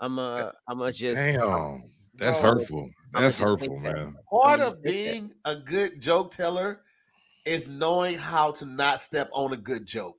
I'm 0.00 0.18
a, 0.18 0.52
I'm 0.66 0.80
a 0.80 0.90
just. 0.90 1.16
Damn, 1.16 1.82
that's 2.14 2.40
Bro, 2.40 2.54
hurtful. 2.54 2.90
I'ma 3.14 3.24
That's 3.24 3.36
hurtful, 3.36 3.76
take 3.76 3.84
that. 3.84 3.96
man. 3.96 4.16
Part 4.30 4.60
of 4.60 4.72
just 4.72 4.82
that. 4.82 4.84
being 4.84 5.34
a 5.44 5.54
good 5.54 6.00
joke 6.00 6.30
teller 6.30 6.80
is 7.44 7.68
knowing 7.68 8.16
how 8.16 8.52
to 8.52 8.64
not 8.64 9.00
step 9.00 9.28
on 9.32 9.52
a 9.52 9.56
good 9.56 9.84
joke. 9.84 10.16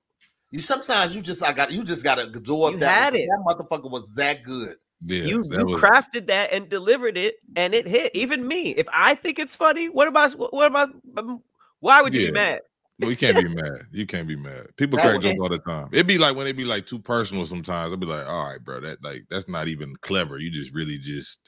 You 0.52 0.60
sometimes 0.60 1.16
you 1.16 1.24
just 1.24 1.44
I 1.44 1.52
got 1.52 1.72
you 1.72 1.84
just 1.84 2.04
gotta 2.04 2.24
absorb 2.24 2.74
You 2.74 2.80
that. 2.80 3.14
had 3.14 3.16
it. 3.16 3.28
That 3.28 3.44
motherfucker 3.46 3.90
was 3.90 4.14
that 4.16 4.44
good. 4.44 4.76
Yeah, 5.06 5.24
you 5.24 5.44
that 5.46 5.60
you 5.62 5.66
was, 5.68 5.82
crafted 5.82 6.28
that 6.28 6.52
and 6.52 6.70
delivered 6.70 7.18
it, 7.18 7.36
and 7.56 7.74
it 7.74 7.88
hit. 7.88 8.12
Even 8.16 8.48
me, 8.48 8.72
if 8.72 8.88
I 8.94 9.16
think 9.16 9.40
it's 9.40 9.56
funny, 9.56 9.90
what 9.90 10.08
about 10.08 10.34
what 10.34 10.66
about? 10.68 10.90
um, 11.18 11.42
Why 11.80 12.02
would 12.04 12.14
you 12.14 12.22
Yeah. 12.22 12.28
be 12.28 12.34
mad? 12.34 12.62
You 13.00 13.16
can't 13.16 13.38
be 13.38 13.48
mad. 13.48 13.86
You 13.92 14.06
can't 14.06 14.28
be 14.28 14.36
mad. 14.36 14.68
People 14.76 15.00
crack 15.00 15.22
jokes 15.22 15.40
all 15.40 15.50
the 15.50 15.60
time. 15.60 15.90
It'd 15.94 16.06
be 16.08 16.18
like 16.18 16.36
when 16.36 16.48
it 16.48 16.58
be 16.58 16.66
like 16.66 16.86
too 16.86 17.00
personal 17.00 17.46
sometimes. 17.46 17.94
I'd 17.94 18.00
be 18.00 18.06
like, 18.06 18.28
all 18.28 18.50
right, 18.50 18.64
bro, 18.64 18.82
that 18.82 19.02
like 19.04 19.24
that's 19.30 19.48
not 19.48 19.68
even 19.68 19.96
clever. 20.02 20.38
You 20.38 20.52
just 20.52 20.74
really 20.74 20.98
just 20.98 21.40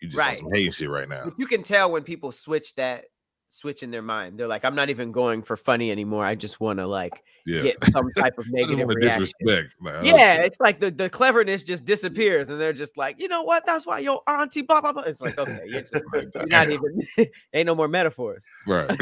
you 0.00 0.08
just 0.08 0.18
Right. 0.18 0.38
some 0.38 0.48
hating 0.52 0.72
shit 0.72 0.88
right 0.88 1.08
now. 1.08 1.32
You 1.36 1.46
can 1.46 1.62
tell 1.62 1.90
when 1.90 2.04
people 2.04 2.32
switch 2.32 2.74
that 2.76 3.04
switch 3.50 3.82
in 3.82 3.90
their 3.90 4.02
mind. 4.02 4.38
They're 4.38 4.46
like, 4.46 4.64
I'm 4.64 4.74
not 4.74 4.90
even 4.90 5.10
going 5.10 5.42
for 5.42 5.56
funny 5.56 5.90
anymore. 5.90 6.24
I 6.24 6.34
just 6.34 6.60
want 6.60 6.78
to 6.78 6.86
like 6.86 7.22
Yeah. 7.46 7.62
get 7.62 7.76
some 7.86 8.10
type 8.12 8.34
of 8.38 8.44
negative 8.50 8.88
disrespect. 9.00 9.72
Like, 9.80 9.94
oh, 9.94 10.02
Yeah, 10.02 10.36
shit. 10.36 10.44
it's 10.46 10.60
like 10.60 10.80
the, 10.80 10.90
the 10.90 11.08
cleverness 11.10 11.62
just 11.62 11.84
disappears, 11.84 12.50
and 12.50 12.60
they're 12.60 12.72
just 12.74 12.96
like, 12.96 13.20
you 13.20 13.28
know 13.28 13.42
what? 13.42 13.64
That's 13.66 13.86
why 13.86 14.00
your 14.00 14.22
auntie, 14.28 14.62
blah 14.62 14.80
blah 14.82 14.92
blah. 14.92 15.02
It's 15.02 15.20
like, 15.20 15.38
okay, 15.38 15.60
you're, 15.66 15.80
just, 15.80 15.94
you're 16.34 16.46
not 16.46 16.70
even, 16.70 17.06
ain't 17.54 17.66
no 17.66 17.74
more 17.74 17.88
metaphors. 17.88 18.44
right. 18.66 18.98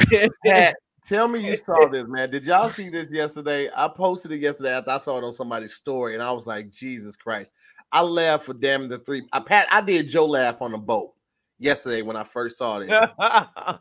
Tell 1.07 1.29
me 1.29 1.41
you 1.41 1.57
saw 1.65 1.89
this, 1.89 2.05
man. 2.09 2.31
Did 2.31 2.45
y'all 2.45 2.69
see 2.69 2.89
this 2.91 3.11
yesterday? 3.11 3.71
I 3.75 3.89
posted 3.89 4.33
it 4.33 4.41
yesterday 4.41 4.73
after 4.77 4.91
I 4.91 4.99
saw 4.99 5.19
it 5.19 5.25
on 5.25 5.33
somebody's 5.33 5.75
story, 5.75 6.15
and 6.15 6.23
I 6.23 6.33
was 6.33 6.47
like, 6.47 6.71
Jesus 6.71 7.17
Christ. 7.17 7.55
I 7.93 8.03
laughed 8.03 8.45
for 8.47 8.55
damn 8.55 8.89
the 8.89 8.99
three. 8.99 9.23
I 9.33 9.41
Pat, 9.41 9.69
I 9.71 9.81
did 9.81 10.09
Joe 10.09 10.27
laugh 10.27 10.61
on 10.61 10.73
the 10.73 10.79
boat 10.79 11.15
yesterday 11.59 12.03
when 12.03 12.17
I 12.17 12.25
first 12.25 12.59
saw 12.59 12.79
this. 12.81 12.91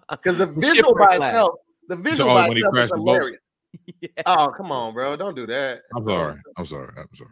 Because 0.10 0.38
the 0.38 0.46
The 0.46 0.62
visual 0.62 0.94
by 0.94 1.18
laugh. 1.18 1.30
itself, 1.30 1.56
the 1.90 1.96
visual 1.96 2.34
by 2.34 2.46
itself 2.48 2.58
is 2.58 2.68
crashed 2.70 2.94
the 2.94 3.00
boat? 3.00 3.14
hilarious. 3.16 3.40
Yeah. 4.02 4.10
Oh, 4.26 4.48
come 4.56 4.72
on, 4.72 4.94
bro. 4.94 5.16
Don't 5.18 5.36
do 5.36 5.46
that. 5.48 5.82
I'm 5.96 6.08
sorry. 6.08 6.36
I'm 6.58 6.66
sorry. 6.66 6.90
I'm 6.98 7.08
sorry. 7.14 7.30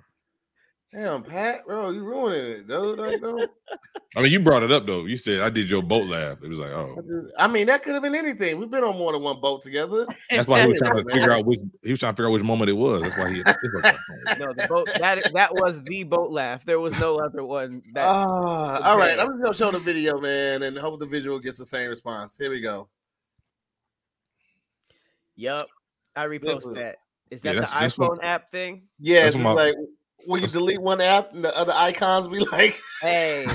Damn, 0.93 1.23
Pat, 1.23 1.65
bro, 1.65 1.89
you 1.89 2.03
ruining 2.03 2.51
it, 2.51 2.67
dude. 2.67 2.99
Like, 2.99 3.19
don't- 3.19 3.49
I 4.15 4.21
mean, 4.21 4.32
you 4.32 4.39
brought 4.39 4.62
it 4.62 4.71
up 4.71 4.86
though. 4.86 5.06
You 5.06 5.17
said 5.17 5.41
I 5.41 5.49
did 5.49 5.67
your 5.67 5.82
boat 5.82 6.06
laugh. 6.08 6.38
It 6.43 6.49
was 6.49 6.60
like, 6.60 6.69
I 6.69 6.73
oh, 6.75 7.01
just- 7.01 7.34
I 7.39 7.47
mean, 7.47 7.65
that 7.65 7.82
could 7.82 7.93
have 7.95 8.03
been 8.03 8.13
anything. 8.13 8.60
We've 8.60 8.69
been 8.69 8.84
on 8.84 8.95
more 8.95 9.12
than 9.12 9.23
one 9.23 9.41
boat 9.41 9.63
together. 9.63 10.06
that's 10.29 10.47
why 10.47 10.62
he 10.62 10.67
was 10.67 10.77
trying 10.84 11.03
to 11.03 11.12
figure 11.12 11.32
out 11.32 11.45
which 11.47 11.60
he 11.82 11.89
was 11.89 11.99
trying 11.99 12.13
to 12.13 12.15
figure 12.17 12.27
out 12.29 12.34
which 12.34 12.43
moment 12.43 12.69
it 12.69 12.73
was. 12.73 13.01
That's 13.01 13.17
why 13.17 13.32
he. 13.34 13.38
no, 14.38 14.53
the 14.53 14.67
boat 14.69 14.88
that 14.99 15.32
that 15.34 15.53
was 15.56 15.82
the 15.82 16.03
boat 16.03 16.29
laugh. 16.32 16.63
There 16.63 16.79
was 16.79 16.93
no 16.99 17.19
other 17.19 17.43
one. 17.43 17.82
That 17.95 18.03
Ah, 18.06 18.91
all 18.91 18.97
right. 18.99 19.18
I'm 19.20 19.30
just 19.30 19.41
gonna 19.41 19.53
show 19.55 19.72
the 19.72 19.80
video, 19.80 20.20
man, 20.22 20.61
and 20.61 20.78
hope 20.78 20.99
the 20.99 21.07
visual 21.07 21.39
gets 21.39 21.57
the 21.57 21.65
same 21.65 21.89
response. 21.89 22.38
Here 22.38 22.51
we 22.51 22.61
go. 22.61 22.88
Yup, 25.36 25.68
I 26.15 26.28
was- 26.28 26.39
repost 26.39 26.76
that. 26.76 26.97
Is 27.32 27.41
that 27.41 27.55
that's- 27.55 27.95
the 27.95 28.03
iPhone 28.03 28.09
what- 28.09 28.24
app 28.24 28.51
thing? 28.51 28.84
Yes, 28.99 29.34
That's 29.34 29.36
it's 29.38 29.43
my- 29.43 29.53
like 29.53 29.76
when 30.26 30.41
you 30.41 30.47
delete 30.47 30.82
one 30.82 31.01
app 31.01 31.34
and 31.34 31.43
the 31.43 31.55
other 31.57 31.74
icons 31.76 32.28
be 32.28 32.39
like, 32.45 32.80
Hey, 33.01 33.47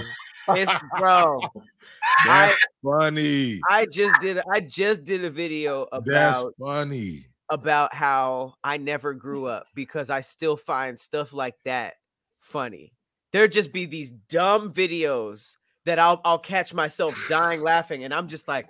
it's 0.48 0.72
bro. 0.98 1.40
I 2.20 2.46
That's 2.48 2.66
funny. 2.84 3.60
I 3.68 3.86
just 3.86 4.20
did 4.20 4.40
I 4.50 4.60
just 4.60 5.04
did 5.04 5.24
a 5.24 5.30
video 5.30 5.86
That's 5.92 6.08
about 6.08 6.54
funny. 6.64 7.26
about 7.50 7.94
how 7.94 8.54
I 8.64 8.76
never 8.76 9.14
grew 9.14 9.46
up 9.46 9.66
because 9.74 10.10
I 10.10 10.20
still 10.20 10.56
find 10.56 10.98
stuff 10.98 11.32
like 11.32 11.54
that 11.64 11.94
funny. 12.40 12.92
There'd 13.32 13.52
just 13.52 13.72
be 13.72 13.86
these 13.86 14.10
dumb 14.28 14.72
videos 14.72 15.56
that 15.84 15.98
I'll 15.98 16.20
I'll 16.24 16.38
catch 16.38 16.74
myself 16.74 17.18
dying 17.28 17.60
laughing, 17.62 18.04
and 18.04 18.12
I'm 18.12 18.28
just 18.28 18.48
like, 18.48 18.68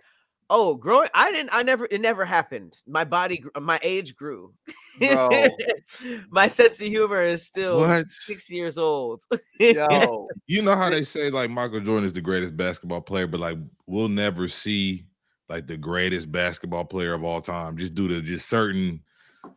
oh, 0.50 0.74
growing. 0.74 1.08
I 1.14 1.30
didn't. 1.30 1.50
I 1.52 1.62
never. 1.62 1.86
It 1.90 2.00
never 2.00 2.24
happened. 2.24 2.76
My 2.86 3.04
body, 3.04 3.44
my 3.60 3.78
age 3.82 4.16
grew. 4.16 4.54
my 5.00 6.48
sense 6.48 6.80
of 6.80 6.86
humor 6.86 7.20
is 7.20 7.44
still 7.44 7.76
what? 7.76 8.10
six 8.10 8.50
years 8.50 8.78
old. 8.78 9.22
Yo, 9.60 10.28
you 10.46 10.62
know 10.62 10.74
how 10.74 10.90
they 10.90 11.04
say 11.04 11.30
like 11.30 11.50
Michael 11.50 11.80
Jordan 11.80 12.04
is 12.04 12.12
the 12.12 12.20
greatest 12.20 12.56
basketball 12.56 13.00
player, 13.00 13.26
but 13.26 13.40
like 13.40 13.58
we'll 13.86 14.08
never 14.08 14.48
see 14.48 15.06
like 15.48 15.66
the 15.66 15.76
greatest 15.76 16.30
basketball 16.30 16.84
player 16.84 17.14
of 17.14 17.24
all 17.24 17.40
time 17.40 17.76
just 17.76 17.94
due 17.94 18.08
to 18.08 18.20
just 18.20 18.48
certain 18.48 19.00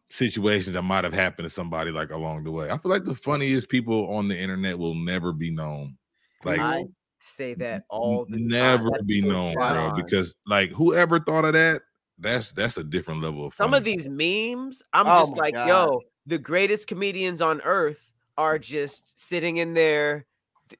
situations 0.09 0.75
that 0.75 0.83
might 0.83 1.03
have 1.03 1.13
happened 1.13 1.45
to 1.45 1.49
somebody 1.49 1.91
like 1.91 2.11
along 2.11 2.43
the 2.43 2.51
way. 2.51 2.69
I 2.69 2.77
feel 2.77 2.91
like 2.91 3.03
the 3.03 3.15
funniest 3.15 3.69
people 3.69 4.13
on 4.13 4.27
the 4.27 4.39
internet 4.39 4.77
will 4.77 4.95
never 4.95 5.33
be 5.33 5.51
known. 5.51 5.97
Like 6.43 6.59
I 6.59 6.85
say 7.23 7.53
that 7.55 7.83
all 7.89 8.25
the 8.27 8.39
never 8.39 8.89
time. 8.89 9.05
be 9.05 9.21
known, 9.21 9.53
bro. 9.55 9.65
On. 9.65 9.95
Because 9.95 10.35
like 10.45 10.71
whoever 10.71 11.19
thought 11.19 11.45
of 11.45 11.53
that, 11.53 11.81
that's 12.19 12.51
that's 12.51 12.77
a 12.77 12.83
different 12.83 13.21
level 13.21 13.45
of 13.45 13.55
some 13.55 13.73
of 13.73 13.83
these 13.83 14.07
memes. 14.07 14.81
I'm 14.93 15.07
oh 15.07 15.21
just 15.21 15.37
like, 15.37 15.53
God. 15.53 15.67
yo, 15.67 16.01
the 16.25 16.37
greatest 16.37 16.87
comedians 16.87 17.41
on 17.41 17.61
earth 17.61 18.11
are 18.37 18.59
just 18.59 19.19
sitting 19.19 19.57
in 19.57 19.73
their 19.73 20.25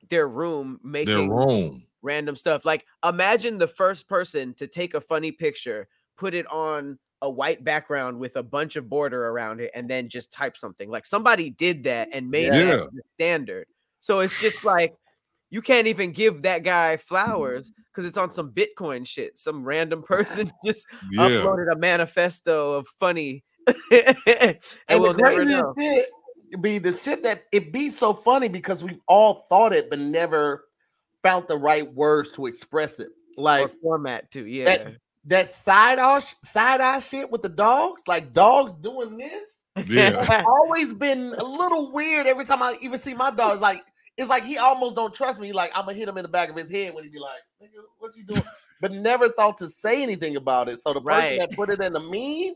their 0.10 0.28
room 0.28 0.80
making 0.84 1.30
their 1.30 1.38
room 1.38 1.84
random 2.02 2.36
stuff. 2.36 2.66
Like 2.66 2.86
imagine 3.06 3.58
the 3.58 3.68
first 3.68 4.08
person 4.08 4.54
to 4.56 4.68
take 4.68 4.94
a 4.94 5.02
funny 5.02 5.32
picture, 5.32 5.88
put 6.18 6.34
it 6.34 6.46
on 6.52 7.00
a 7.22 7.30
white 7.30 7.64
background 7.64 8.20
with 8.20 8.36
a 8.36 8.44
bunch 8.44 8.76
of 8.76 8.90
border 8.90 9.28
around 9.28 9.62
it, 9.62 9.72
and 9.76 9.90
then 9.90 10.10
just 10.10 10.32
type 10.32 10.58
something. 10.58 10.90
Like 10.90 11.06
somebody 11.06 11.50
did 11.50 11.84
that 11.84 12.10
and 12.12 12.30
made 12.30 12.54
yeah. 12.54 12.66
that 12.66 12.90
the 12.94 13.02
standard. 13.16 13.68
So 14.00 14.20
it's 14.20 14.40
just 14.40 14.64
like 14.64 14.96
you 15.52 15.62
can't 15.62 15.86
even 15.86 16.12
give 16.12 16.42
that 16.42 16.64
guy 16.64 16.98
flowers 16.98 17.70
mm. 17.70 17.74
because 17.94 18.08
it's 18.08 18.18
on 18.18 18.32
some 18.32 18.52
Bitcoin 18.52 19.06
shit. 19.06 19.38
Some 19.38 19.64
random 19.64 20.02
person 20.08 20.52
just 20.66 20.88
yeah. 21.12 21.30
uploaded 21.30 21.72
a 21.72 21.76
manifesto 21.76 22.74
of 22.74 22.88
funny. 23.00 23.44
and, 23.92 24.58
and 24.88 25.00
we'll 25.00 25.14
never 25.14 25.46
know. 25.46 25.76
Shit 25.78 26.08
be 26.60 26.78
the 26.78 26.92
shit 26.92 27.24
that 27.24 27.44
it 27.52 27.72
be 27.72 27.90
so 27.90 28.14
funny 28.14 28.50
because 28.50 28.84
we've 28.84 29.00
all 29.08 29.46
thought 29.50 29.74
it 29.74 29.90
but 29.90 30.00
never 30.00 30.66
found 31.24 31.48
the 31.48 31.58
right 31.58 31.92
words 31.94 32.32
to 32.32 32.46
express 32.48 33.00
it. 33.00 33.10
Like 33.38 33.66
or 33.66 33.72
format 33.82 34.30
too, 34.32 34.46
yeah. 34.46 34.66
That, 34.66 34.98
that 35.26 35.48
side 35.48 36.00
eye 36.00 36.20
side 36.20 36.82
eye 36.82 37.00
shit 37.00 37.32
with 37.32 37.42
the 37.42 37.50
dogs, 37.50 38.04
like 38.08 38.34
dogs 38.34 38.76
doing 38.76 39.18
this. 39.18 39.58
Yeah, 39.88 40.44
always 40.46 40.94
been 40.94 41.34
a 41.38 41.44
little 41.46 41.94
weird 41.94 42.28
every 42.28 42.44
time 42.44 42.62
I 42.62 42.76
even 42.82 43.00
see 43.00 43.14
my 43.14 43.32
dogs. 43.32 43.62
Like 43.62 43.82
it's 44.18 44.30
like 44.30 44.44
he 44.44 44.58
almost 44.58 44.96
don't 44.96 45.14
trust 45.14 45.40
me. 45.40 45.54
Like 45.54 45.72
I'm 45.76 45.86
gonna 45.86 45.98
hit 45.98 46.08
him 46.08 46.18
in 46.18 46.24
the 46.24 46.30
back 46.30 46.50
of 46.50 46.56
his 46.56 46.72
head 46.72 46.94
when 46.94 47.04
he 47.04 47.10
be 47.10 47.20
like, 47.20 47.40
"What 48.00 48.16
you 48.16 48.26
doing?" 48.26 48.44
but 48.82 48.92
never 48.92 49.30
thought 49.30 49.58
to 49.60 49.70
say 49.70 50.04
anything 50.04 50.36
about 50.36 50.68
it. 50.68 50.80
So 50.80 50.94
the 50.94 51.02
person 51.02 51.38
right. 51.38 51.40
that 51.40 51.52
put 51.54 51.70
it 51.70 51.82
in 51.82 51.94
the 51.94 52.00
meme, 52.00 52.56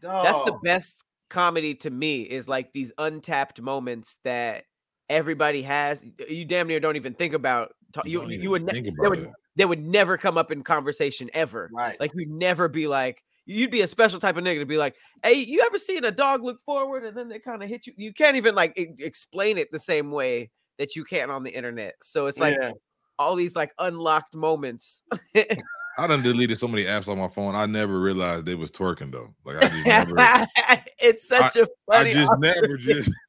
dog. 0.00 0.24
that's 0.24 0.44
the 0.44 0.58
best 0.62 1.02
comedy 1.28 1.74
to 1.76 1.90
me. 1.90 2.22
Is 2.22 2.48
like 2.48 2.72
these 2.72 2.92
untapped 2.98 3.60
moments 3.60 4.16
that 4.24 4.64
everybody 5.08 5.62
has. 5.62 6.04
You 6.28 6.44
damn 6.44 6.68
near 6.68 6.80
don't 6.80 6.96
even 6.96 7.14
think 7.14 7.34
about. 7.34 7.72
You 8.04 8.26
you, 8.28 8.42
you 8.42 8.50
would 8.50 8.64
ne- 8.64 8.82
they 8.82 9.08
would 9.08 9.32
they 9.56 9.64
would 9.64 9.84
never 9.84 10.16
come 10.16 10.38
up 10.38 10.50
in 10.50 10.62
conversation 10.62 11.30
ever. 11.34 11.70
Right. 11.72 11.98
Like 12.00 12.12
you'd 12.14 12.30
never 12.30 12.68
be 12.68 12.86
like 12.86 13.22
you'd 13.44 13.70
be 13.70 13.80
a 13.80 13.86
special 13.86 14.20
type 14.20 14.36
of 14.36 14.44
nigga 14.44 14.60
to 14.60 14.66
be 14.66 14.76
like, 14.76 14.94
hey, 15.22 15.32
you 15.32 15.62
ever 15.62 15.78
seen 15.78 16.04
a 16.04 16.10
dog 16.10 16.42
look 16.44 16.60
forward 16.60 17.04
and 17.04 17.16
then 17.16 17.28
they 17.28 17.38
kind 17.38 17.62
of 17.62 17.68
hit 17.68 17.86
you? 17.86 17.94
You 17.96 18.12
can't 18.12 18.36
even 18.36 18.54
like 18.54 18.74
explain 18.76 19.56
it 19.56 19.72
the 19.72 19.78
same 19.78 20.10
way 20.10 20.50
that 20.78 20.96
you 20.96 21.04
can't 21.04 21.30
on 21.30 21.42
the 21.42 21.50
internet. 21.50 21.96
So 22.02 22.26
it's 22.26 22.38
like 22.38 22.56
yeah. 22.60 22.72
all 23.18 23.36
these 23.36 23.54
like 23.54 23.72
unlocked 23.78 24.34
moments. 24.34 25.02
I 25.98 26.06
done 26.06 26.22
deleted 26.22 26.58
so 26.58 26.68
many 26.68 26.84
apps 26.84 27.08
on 27.08 27.18
my 27.18 27.28
phone. 27.28 27.56
I 27.56 27.66
never 27.66 28.00
realized 28.00 28.46
they 28.46 28.54
was 28.54 28.70
twerking 28.70 29.10
though. 29.10 29.34
Like 29.44 29.56
I 29.56 29.68
just 29.68 29.86
never. 29.86 30.14
it's 30.98 31.28
such 31.28 31.56
I, 31.56 31.60
a 31.60 31.66
funny. 31.90 32.10
I 32.10 32.14
just 32.14 32.32
never 32.38 32.76
just. 32.76 33.10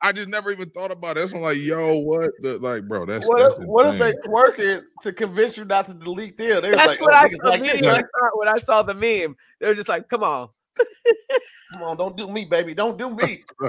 I 0.00 0.12
just 0.12 0.28
never 0.28 0.52
even 0.52 0.70
thought 0.70 0.92
about 0.92 1.16
it. 1.16 1.32
I'm 1.32 1.40
like, 1.40 1.58
yo, 1.58 1.98
what? 1.98 2.30
The, 2.40 2.58
like, 2.58 2.86
bro, 2.86 3.04
that's 3.04 3.26
what. 3.26 3.38
That's 3.38 3.58
if, 3.58 3.64
what 3.64 3.92
if 3.92 3.98
they 3.98 4.14
working 4.30 4.80
to 5.02 5.12
convince 5.12 5.56
you 5.56 5.64
not 5.64 5.86
to 5.86 5.94
delete 5.94 6.38
them? 6.38 6.62
They 6.62 6.70
was 6.70 6.76
like, 6.76 7.00
what 7.00 7.14
oh, 7.14 7.16
I, 7.16 7.30
saw 7.30 7.48
like 7.48 7.62
I 7.64 7.98
thought 7.98 8.04
when 8.34 8.48
I 8.48 8.56
saw 8.56 8.82
the 8.82 8.94
meme. 8.94 9.36
They 9.60 9.68
were 9.68 9.74
just 9.74 9.88
like, 9.88 10.08
come 10.08 10.22
on. 10.22 10.50
Come 11.72 11.82
on, 11.82 11.96
don't 11.96 12.16
do 12.16 12.30
me, 12.30 12.44
baby. 12.44 12.74
Don't 12.74 12.96
do 12.96 13.10
me. 13.10 13.44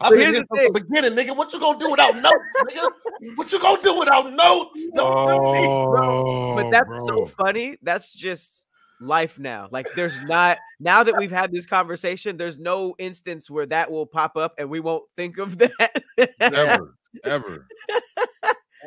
I've 0.00 0.12
been 0.12 0.34
here 0.34 0.44
from 0.48 0.58
the 0.64 0.70
beginning, 0.72 1.12
nigga. 1.12 1.36
What 1.36 1.52
you 1.52 1.60
gonna 1.60 1.78
do 1.78 1.90
without 1.90 2.16
notes, 2.16 2.56
nigga? 2.62 3.36
What 3.36 3.52
you 3.52 3.60
gonna 3.60 3.82
do 3.82 3.98
without 3.98 4.32
notes? 4.32 4.88
Don't 4.94 5.12
oh, 5.14 5.26
do 5.28 5.52
me, 5.52 5.84
bro. 5.84 6.24
Oh, 6.26 6.54
but 6.54 6.70
that's 6.70 6.88
bro. 6.88 7.06
so 7.06 7.26
funny. 7.26 7.76
That's 7.82 8.12
just 8.12 8.64
life 9.00 9.38
now. 9.38 9.68
Like 9.70 9.86
there's 9.94 10.18
not 10.22 10.58
now 10.80 11.02
that 11.02 11.16
we've 11.18 11.30
had 11.30 11.52
this 11.52 11.66
conversation, 11.66 12.36
there's 12.36 12.58
no 12.58 12.94
instance 12.98 13.50
where 13.50 13.66
that 13.66 13.90
will 13.90 14.06
pop 14.06 14.36
up 14.36 14.54
and 14.58 14.70
we 14.70 14.80
won't 14.80 15.04
think 15.16 15.38
of 15.38 15.58
that. 15.58 16.02
ever, 16.40 16.96
ever. 17.24 17.66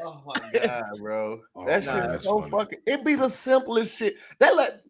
Oh 0.05 0.21
my 0.27 0.59
god, 0.59 0.83
bro. 0.99 1.41
Oh, 1.55 1.65
that 1.65 1.83
nah, 1.83 2.05
shit's 2.05 2.23
so 2.23 2.39
funny. 2.41 2.51
fucking 2.51 2.79
It'd 2.85 3.03
be 3.03 3.15
the 3.15 3.29
simplest 3.29 3.97
shit. 3.97 4.17
That 4.37 4.55
let 4.55 4.83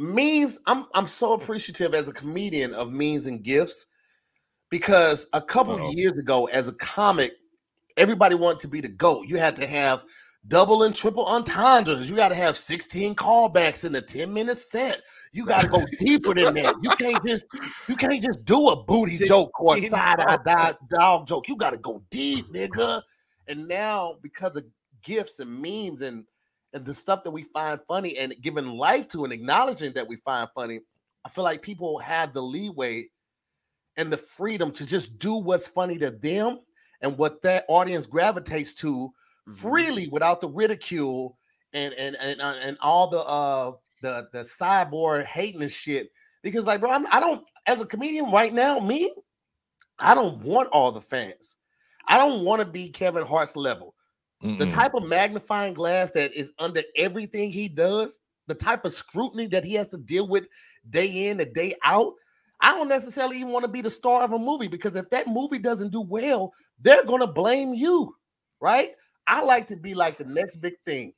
memes. 0.00 0.58
I'm 0.66 0.86
I'm 0.94 1.06
so 1.06 1.34
appreciative 1.34 1.94
as 1.94 2.08
a 2.08 2.12
comedian 2.12 2.72
of 2.74 2.90
memes 2.90 3.26
and 3.26 3.42
GIFs 3.42 3.86
because 4.70 5.28
a 5.32 5.42
couple 5.42 5.74
Uh-oh. 5.74 5.92
years 5.92 6.18
ago, 6.18 6.46
as 6.46 6.68
a 6.68 6.72
comic, 6.72 7.32
everybody 7.96 8.34
wanted 8.34 8.60
to 8.60 8.68
be 8.68 8.80
the 8.80 8.88
GOAT. 8.88 9.28
You 9.28 9.36
had 9.36 9.56
to 9.56 9.66
have 9.66 10.04
double 10.48 10.84
and 10.84 10.94
triple 10.94 11.26
entendres. 11.26 12.08
You 12.08 12.16
got 12.16 12.30
to 12.30 12.34
have 12.34 12.56
16 12.56 13.14
callbacks 13.14 13.84
in 13.84 13.94
a 13.94 14.00
10 14.00 14.32
minute 14.32 14.56
set. 14.56 15.02
You 15.32 15.44
got 15.44 15.62
to 15.62 15.68
go 15.68 15.84
deeper 15.98 16.34
than 16.34 16.54
that. 16.54 16.76
You 16.82 16.90
can't 16.90 17.24
just 17.26 17.46
you 17.88 17.94
can't 17.94 18.22
just 18.22 18.44
do 18.46 18.68
a 18.68 18.82
booty 18.82 19.18
joke 19.18 19.60
or 19.60 19.76
a 19.76 19.80
side 19.80 20.20
eye 20.20 20.74
dog 20.98 21.26
joke. 21.26 21.46
You 21.48 21.56
got 21.56 21.70
to 21.70 21.78
go 21.78 22.02
deep, 22.10 22.50
nigga. 22.52 23.02
And 23.48 23.68
now 23.68 24.16
because 24.22 24.56
of 24.56 24.64
GIFs 25.02 25.40
and 25.40 25.60
memes 25.60 26.00
and 26.00 26.16
and 26.16 26.24
the 26.72 26.94
stuff 26.94 27.24
that 27.24 27.30
we 27.30 27.42
find 27.42 27.80
funny 27.88 28.16
and 28.16 28.34
giving 28.40 28.66
life 28.66 29.08
to 29.08 29.24
and 29.24 29.32
acknowledging 29.32 29.92
that 29.94 30.06
we 30.06 30.16
find 30.16 30.48
funny, 30.54 30.80
I 31.24 31.28
feel 31.28 31.44
like 31.44 31.62
people 31.62 31.98
have 31.98 32.32
the 32.32 32.42
leeway 32.42 33.08
and 33.96 34.12
the 34.12 34.16
freedom 34.16 34.70
to 34.72 34.86
just 34.86 35.18
do 35.18 35.34
what's 35.34 35.68
funny 35.68 35.98
to 35.98 36.10
them 36.10 36.60
and 37.02 37.16
what 37.18 37.42
that 37.42 37.64
audience 37.68 38.06
gravitates 38.06 38.74
to 38.74 38.94
mm-hmm. 38.94 39.52
freely 39.52 40.08
without 40.08 40.40
the 40.40 40.48
ridicule 40.48 41.36
and 41.72 41.94
and 41.94 42.16
and 42.20 42.40
uh, 42.40 42.54
and 42.60 42.76
all 42.80 43.08
the 43.08 43.20
uh 43.20 43.72
the 44.02 44.28
the 44.32 44.40
cyborg 44.40 45.24
hating 45.26 45.62
and 45.62 45.70
shit. 45.70 46.10
Because 46.42 46.66
like, 46.66 46.80
bro, 46.80 46.90
I'm, 46.90 47.06
I 47.12 47.20
don't 47.20 47.44
as 47.66 47.80
a 47.80 47.86
comedian 47.86 48.30
right 48.30 48.52
now, 48.52 48.78
me, 48.78 49.12
I 49.98 50.14
don't 50.14 50.38
want 50.42 50.68
all 50.70 50.92
the 50.92 51.00
fans. 51.00 51.56
I 52.08 52.16
don't 52.16 52.44
want 52.44 52.60
to 52.62 52.66
be 52.66 52.88
Kevin 52.88 53.24
Hart's 53.24 53.56
level. 53.56 53.94
Mm-mm. 54.42 54.58
The 54.58 54.66
type 54.66 54.94
of 54.94 55.06
magnifying 55.06 55.74
glass 55.74 56.12
that 56.12 56.32
is 56.32 56.52
under 56.58 56.82
everything 56.96 57.50
he 57.50 57.68
does, 57.68 58.20
the 58.46 58.54
type 58.54 58.84
of 58.84 58.92
scrutiny 58.92 59.46
that 59.48 59.64
he 59.64 59.74
has 59.74 59.90
to 59.90 59.98
deal 59.98 60.26
with 60.26 60.46
day 60.88 61.28
in 61.28 61.40
and 61.40 61.52
day 61.52 61.74
out. 61.84 62.14
I 62.62 62.72
don't 62.72 62.88
necessarily 62.88 63.36
even 63.38 63.52
want 63.52 63.64
to 63.64 63.70
be 63.70 63.80
the 63.80 63.90
star 63.90 64.22
of 64.22 64.32
a 64.32 64.38
movie 64.38 64.68
because 64.68 64.96
if 64.96 65.08
that 65.10 65.26
movie 65.26 65.58
doesn't 65.58 65.92
do 65.92 66.00
well, 66.00 66.52
they're 66.80 67.04
going 67.04 67.20
to 67.20 67.26
blame 67.26 67.74
you, 67.74 68.14
right? 68.60 68.90
I 69.26 69.42
like 69.42 69.66
to 69.68 69.76
be 69.76 69.94
like 69.94 70.18
the 70.18 70.24
next 70.24 70.56
big 70.56 70.74
thing. 70.86 71.12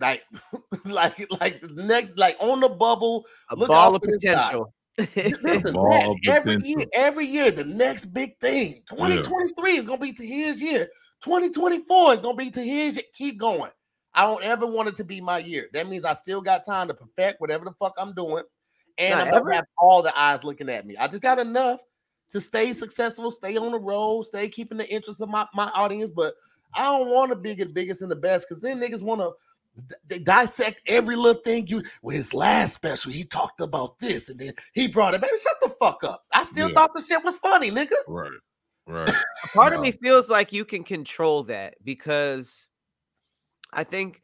Like, 0.00 0.22
like, 0.84 1.26
like 1.40 1.60
the 1.60 1.84
next, 1.84 2.16
like 2.16 2.36
on 2.40 2.60
the 2.60 2.68
bubble, 2.68 3.24
a 3.50 3.56
ball 3.56 3.94
of 3.94 4.02
potential. 4.02 4.72
Listen, 4.98 5.72
ball 5.72 6.16
every 6.26 6.56
potential. 6.56 6.80
year, 6.80 6.86
every 6.94 7.26
year, 7.26 7.50
the 7.50 7.64
next 7.64 8.06
big 8.06 8.38
thing. 8.40 8.82
2023 8.88 9.72
yeah. 9.72 9.78
is 9.78 9.86
gonna 9.86 10.00
be 10.00 10.12
to 10.12 10.26
his 10.26 10.60
year. 10.60 10.88
2024 11.22 12.14
is 12.14 12.22
gonna 12.22 12.36
be 12.36 12.50
to 12.50 12.60
his. 12.60 13.00
Keep 13.14 13.38
going. 13.38 13.70
I 14.14 14.24
don't 14.24 14.44
ever 14.44 14.66
want 14.66 14.88
it 14.88 14.96
to 14.96 15.04
be 15.04 15.20
my 15.20 15.38
year. 15.38 15.68
That 15.72 15.88
means 15.88 16.04
I 16.04 16.12
still 16.12 16.42
got 16.42 16.64
time 16.64 16.88
to 16.88 16.94
perfect 16.94 17.40
whatever 17.40 17.64
the 17.64 17.72
fuck 17.72 17.94
I'm 17.96 18.12
doing, 18.12 18.44
and 18.98 19.18
Not 19.18 19.28
I'm 19.28 19.42
gonna 19.42 19.56
have 19.56 19.66
all 19.78 20.02
the 20.02 20.18
eyes 20.18 20.44
looking 20.44 20.68
at 20.68 20.86
me. 20.86 20.96
I 20.96 21.06
just 21.06 21.22
got 21.22 21.38
enough 21.38 21.80
to 22.30 22.40
stay 22.40 22.72
successful, 22.72 23.30
stay 23.30 23.56
on 23.56 23.72
the 23.72 23.78
road, 23.78 24.22
stay 24.24 24.48
keeping 24.48 24.78
the 24.78 24.92
interest 24.92 25.20
of 25.20 25.28
my, 25.28 25.46
my 25.54 25.68
audience. 25.70 26.10
But 26.10 26.34
I 26.74 26.84
don't 26.84 27.08
want 27.08 27.30
to 27.30 27.36
be 27.36 27.54
the 27.54 27.66
biggest 27.66 28.02
and 28.02 28.10
the 28.10 28.16
best 28.16 28.48
because 28.48 28.62
then 28.62 28.80
niggas 28.80 29.02
want 29.02 29.20
to 29.20 29.32
they 30.06 30.18
dissect 30.18 30.82
every 30.86 31.16
little 31.16 31.40
thing 31.42 31.66
you 31.66 31.82
with 32.02 32.14
his 32.14 32.34
last 32.34 32.74
special 32.74 33.10
he 33.10 33.24
talked 33.24 33.60
about 33.60 33.98
this 33.98 34.28
and 34.28 34.38
then 34.38 34.52
he 34.74 34.86
brought 34.86 35.14
it 35.14 35.20
baby 35.22 35.32
shut 35.42 35.56
the 35.62 35.68
fuck 35.80 36.04
up 36.04 36.24
i 36.34 36.42
still 36.42 36.68
yeah. 36.68 36.74
thought 36.74 36.94
the 36.94 37.00
shit 37.00 37.24
was 37.24 37.36
funny 37.36 37.70
nigga 37.70 37.94
right 38.06 38.30
Right. 38.92 39.14
Part 39.54 39.72
of 39.72 39.80
me 39.80 39.92
feels 39.92 40.28
like 40.28 40.52
you 40.52 40.64
can 40.64 40.84
control 40.84 41.44
that 41.44 41.76
because 41.84 42.68
I 43.72 43.84
think 43.84 44.22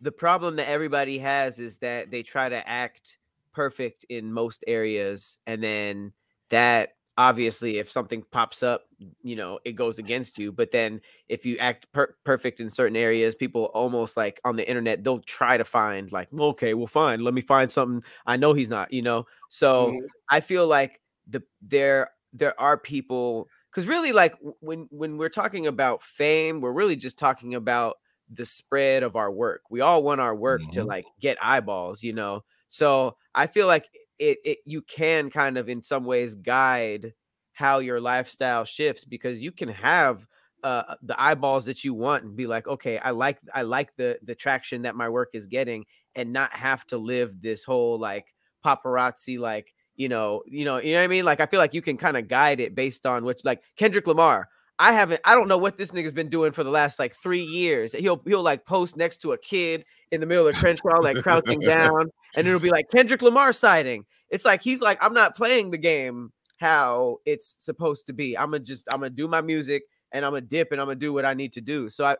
the 0.00 0.12
problem 0.12 0.56
that 0.56 0.68
everybody 0.68 1.18
has 1.18 1.58
is 1.58 1.76
that 1.78 2.10
they 2.10 2.22
try 2.22 2.48
to 2.48 2.68
act 2.68 3.18
perfect 3.52 4.04
in 4.08 4.32
most 4.32 4.64
areas 4.66 5.38
and 5.46 5.62
then 5.62 6.12
that 6.50 6.96
obviously 7.16 7.78
if 7.78 7.88
something 7.88 8.24
pops 8.32 8.64
up 8.64 8.86
you 9.22 9.36
know 9.36 9.60
it 9.64 9.72
goes 9.72 10.00
against 10.00 10.36
you 10.36 10.50
but 10.50 10.72
then 10.72 11.00
if 11.28 11.46
you 11.46 11.56
act 11.58 11.86
per- 11.92 12.16
perfect 12.24 12.58
in 12.58 12.68
certain 12.68 12.96
areas 12.96 13.36
people 13.36 13.66
almost 13.66 14.16
like 14.16 14.40
on 14.44 14.56
the 14.56 14.68
internet 14.68 15.04
they'll 15.04 15.20
try 15.20 15.56
to 15.56 15.64
find 15.64 16.10
like 16.10 16.26
okay 16.36 16.74
well 16.74 16.88
fine 16.88 17.20
let 17.20 17.32
me 17.32 17.40
find 17.40 17.70
something 17.70 18.02
i 18.26 18.36
know 18.36 18.52
he's 18.52 18.68
not 18.68 18.92
you 18.92 19.02
know 19.02 19.24
so 19.48 19.92
Mhm. 19.92 20.00
i 20.28 20.40
feel 20.40 20.66
like 20.66 21.00
the 21.28 21.40
there 21.62 22.10
there 22.32 22.60
are 22.60 22.76
people 22.76 23.48
because 23.74 23.86
really 23.88 24.12
like 24.12 24.34
when 24.60 24.86
when 24.90 25.16
we're 25.18 25.28
talking 25.28 25.66
about 25.66 26.02
fame 26.02 26.60
we're 26.60 26.72
really 26.72 26.96
just 26.96 27.18
talking 27.18 27.54
about 27.54 27.96
the 28.30 28.44
spread 28.44 29.02
of 29.02 29.16
our 29.16 29.30
work 29.30 29.62
we 29.70 29.80
all 29.80 30.02
want 30.02 30.20
our 30.20 30.34
work 30.34 30.70
to 30.70 30.82
Mhm. 30.82 30.88
like 30.88 31.06
get 31.20 31.36
eyeballs 31.44 32.02
you 32.02 32.12
know 32.12 32.42
so 32.68 33.16
i 33.34 33.46
feel 33.46 33.66
like 33.66 33.88
it, 34.18 34.38
it 34.44 34.58
you 34.64 34.80
can 34.82 35.30
kind 35.30 35.58
of 35.58 35.68
in 35.68 35.82
some 35.82 36.04
ways 36.04 36.34
guide 36.34 37.12
how 37.52 37.78
your 37.78 38.00
lifestyle 38.00 38.64
shifts 38.64 39.04
because 39.04 39.40
you 39.40 39.52
can 39.52 39.68
have 39.68 40.26
uh 40.62 40.94
the 41.02 41.20
eyeballs 41.20 41.66
that 41.66 41.84
you 41.84 41.92
want 41.94 42.24
and 42.24 42.36
be 42.36 42.46
like 42.46 42.66
okay 42.66 42.98
i 42.98 43.10
like 43.10 43.38
i 43.54 43.62
like 43.62 43.94
the 43.96 44.18
the 44.22 44.34
traction 44.34 44.82
that 44.82 44.96
my 44.96 45.08
work 45.08 45.30
is 45.34 45.46
getting 45.46 45.84
and 46.14 46.32
not 46.32 46.52
have 46.52 46.86
to 46.86 46.96
live 46.96 47.40
this 47.42 47.64
whole 47.64 47.98
like 47.98 48.34
paparazzi 48.64 49.38
like 49.38 49.74
you 49.96 50.08
know 50.08 50.42
you 50.46 50.64
know 50.64 50.78
you 50.78 50.92
know 50.92 50.98
what 50.98 51.04
i 51.04 51.08
mean 51.08 51.24
like 51.24 51.40
i 51.40 51.46
feel 51.46 51.60
like 51.60 51.74
you 51.74 51.82
can 51.82 51.96
kind 51.96 52.16
of 52.16 52.28
guide 52.28 52.60
it 52.60 52.74
based 52.74 53.06
on 53.06 53.24
which 53.24 53.44
like 53.44 53.62
kendrick 53.76 54.06
lamar 54.06 54.48
I 54.76 54.90
haven't. 54.90 55.20
I 55.24 55.36
don't 55.36 55.46
know 55.46 55.56
what 55.56 55.78
this 55.78 55.92
nigga's 55.92 56.12
been 56.12 56.28
doing 56.30 56.50
for 56.50 56.64
the 56.64 56.70
last 56.70 56.98
like 56.98 57.14
three 57.14 57.44
years. 57.44 57.92
He'll 57.92 58.20
he'll 58.26 58.42
like 58.42 58.66
post 58.66 58.96
next 58.96 59.18
to 59.18 59.30
a 59.30 59.38
kid 59.38 59.84
in 60.10 60.18
the 60.20 60.26
middle 60.26 60.48
of 60.48 60.52
the 60.52 60.60
trench 60.60 60.82
crawl, 60.82 61.00
like 61.00 61.16
crouching 61.18 61.60
down, 61.64 62.10
and 62.36 62.44
it'll 62.48 62.58
be 62.58 62.70
like 62.70 62.90
Kendrick 62.90 63.22
Lamar 63.22 63.52
sighting. 63.52 64.04
It's 64.30 64.44
like 64.44 64.62
he's 64.62 64.80
like, 64.80 64.98
I'm 65.00 65.14
not 65.14 65.36
playing 65.36 65.70
the 65.70 65.78
game 65.78 66.32
how 66.58 67.18
it's 67.24 67.54
supposed 67.60 68.06
to 68.06 68.12
be. 68.12 68.36
I'm 68.36 68.46
gonna 68.50 68.64
just 68.64 68.88
I'm 68.90 68.98
gonna 68.98 69.10
do 69.10 69.28
my 69.28 69.42
music 69.42 69.84
and 70.10 70.24
I'm 70.24 70.32
gonna 70.32 70.40
dip 70.40 70.72
and 70.72 70.80
I'm 70.80 70.88
gonna 70.88 70.96
do 70.96 71.12
what 71.12 71.24
I 71.24 71.34
need 71.34 71.52
to 71.52 71.60
do. 71.60 71.88
So 71.88 72.04
I 72.04 72.16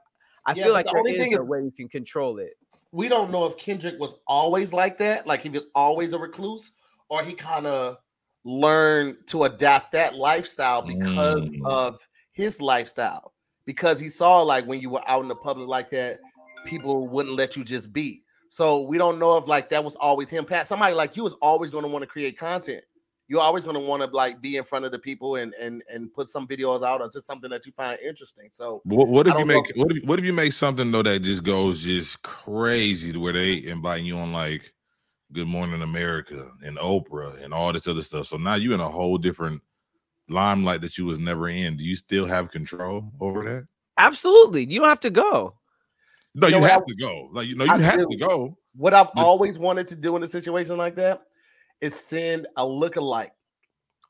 I 0.46 0.54
Yeah, 0.54 0.66
feel 0.66 0.72
like 0.74 0.86
the 0.86 0.92
there 0.92 1.00
only 1.00 1.12
is 1.14 1.18
thing 1.24 1.34
a 1.34 1.42
is- 1.42 1.48
way 1.48 1.58
you 1.58 1.72
can 1.76 1.88
control 1.88 2.38
it. 2.38 2.52
we 2.92 3.08
don't 3.08 3.32
know 3.32 3.46
if 3.46 3.56
Kendrick 3.56 3.98
was 3.98 4.20
always 4.28 4.72
like 4.72 4.98
that, 4.98 5.26
like 5.26 5.42
he 5.42 5.48
was 5.48 5.66
always 5.74 6.12
a 6.12 6.18
recluse, 6.20 6.70
or 7.08 7.22
he 7.24 7.34
kind 7.34 7.66
of 7.66 7.98
learned 8.44 9.16
to 9.28 9.44
adapt 9.44 9.92
that 9.92 10.14
lifestyle 10.14 10.82
because 10.82 11.50
Mm. 11.52 11.66
of 11.66 12.06
his 12.32 12.60
lifestyle. 12.60 13.32
Because 13.66 13.98
he 13.98 14.08
saw 14.08 14.42
like 14.42 14.66
when 14.66 14.80
you 14.80 14.90
were 14.90 15.02
out 15.08 15.22
in 15.22 15.28
the 15.28 15.36
public 15.36 15.68
like 15.68 15.90
that, 15.90 16.18
people 16.66 17.08
wouldn't 17.08 17.36
let 17.36 17.56
you 17.56 17.64
just 17.64 17.92
be. 17.92 18.22
So 18.50 18.82
we 18.82 18.98
don't 18.98 19.18
know 19.18 19.36
if 19.38 19.48
like 19.48 19.70
that 19.70 19.82
was 19.82 19.96
always 19.96 20.28
him. 20.28 20.44
Pat, 20.44 20.66
somebody 20.66 20.94
like 20.94 21.16
you 21.16 21.26
is 21.26 21.32
always 21.40 21.70
going 21.70 21.84
to 21.84 21.88
want 21.90 22.02
to 22.02 22.06
create 22.06 22.38
content. 22.38 22.84
You're 23.26 23.40
always 23.40 23.64
going 23.64 23.74
to 23.74 23.80
want 23.80 24.02
to 24.02 24.10
like 24.10 24.42
be 24.42 24.58
in 24.58 24.64
front 24.64 24.84
of 24.84 24.92
the 24.92 24.98
people 24.98 25.36
and 25.36 25.54
and 25.54 25.82
and 25.90 26.12
put 26.12 26.28
some 26.28 26.46
videos 26.46 26.84
out 26.84 27.00
or 27.00 27.08
just 27.08 27.26
something 27.26 27.50
that 27.50 27.64
you 27.64 27.72
find 27.72 27.98
interesting. 28.00 28.48
So 28.50 28.82
What, 28.84 29.08
what 29.08 29.26
if 29.26 29.32
you 29.38 29.46
know. 29.46 29.62
make 29.62 29.76
what 29.76 29.96
if, 29.96 30.04
what 30.04 30.18
if 30.18 30.26
you 30.26 30.34
make 30.34 30.52
something 30.52 30.90
though 30.92 31.02
that 31.02 31.22
just 31.22 31.42
goes 31.42 31.82
just 31.82 32.20
crazy 32.22 33.12
to 33.14 33.18
where 33.18 33.32
they 33.32 33.64
inviting 33.64 34.04
you 34.04 34.18
on 34.18 34.32
like 34.34 34.73
Good 35.34 35.48
Morning 35.48 35.82
America 35.82 36.48
and 36.64 36.78
Oprah 36.78 37.42
and 37.42 37.52
all 37.52 37.72
this 37.72 37.88
other 37.88 38.04
stuff. 38.04 38.26
So 38.28 38.36
now 38.36 38.54
you're 38.54 38.72
in 38.72 38.80
a 38.80 38.88
whole 38.88 39.18
different 39.18 39.60
limelight 40.28 40.80
that 40.82 40.96
you 40.96 41.04
was 41.06 41.18
never 41.18 41.48
in. 41.48 41.76
Do 41.76 41.84
you 41.84 41.96
still 41.96 42.24
have 42.24 42.52
control 42.52 43.10
over 43.20 43.42
that? 43.44 43.66
Absolutely, 43.98 44.64
you 44.66 44.78
don't 44.78 44.88
have 44.88 45.00
to 45.00 45.10
go. 45.10 45.56
No, 46.36 46.46
You 46.46 46.52
know 46.52 46.58
you 46.58 46.64
have 46.64 46.82
I- 46.82 46.84
to 46.86 46.94
go. 46.94 47.28
Like 47.32 47.48
you 47.48 47.56
know, 47.56 47.64
you 47.64 47.72
I 47.72 47.78
have 47.78 47.98
do. 47.98 48.06
to 48.08 48.16
go. 48.16 48.56
What 48.76 48.94
I've 48.94 49.12
But- 49.12 49.24
always 49.24 49.58
wanted 49.58 49.88
to 49.88 49.96
do 49.96 50.14
in 50.16 50.22
a 50.22 50.28
situation 50.28 50.76
like 50.76 50.94
that 50.96 51.22
is 51.80 51.94
send 51.94 52.46
a 52.56 52.62
lookalike 52.64 53.30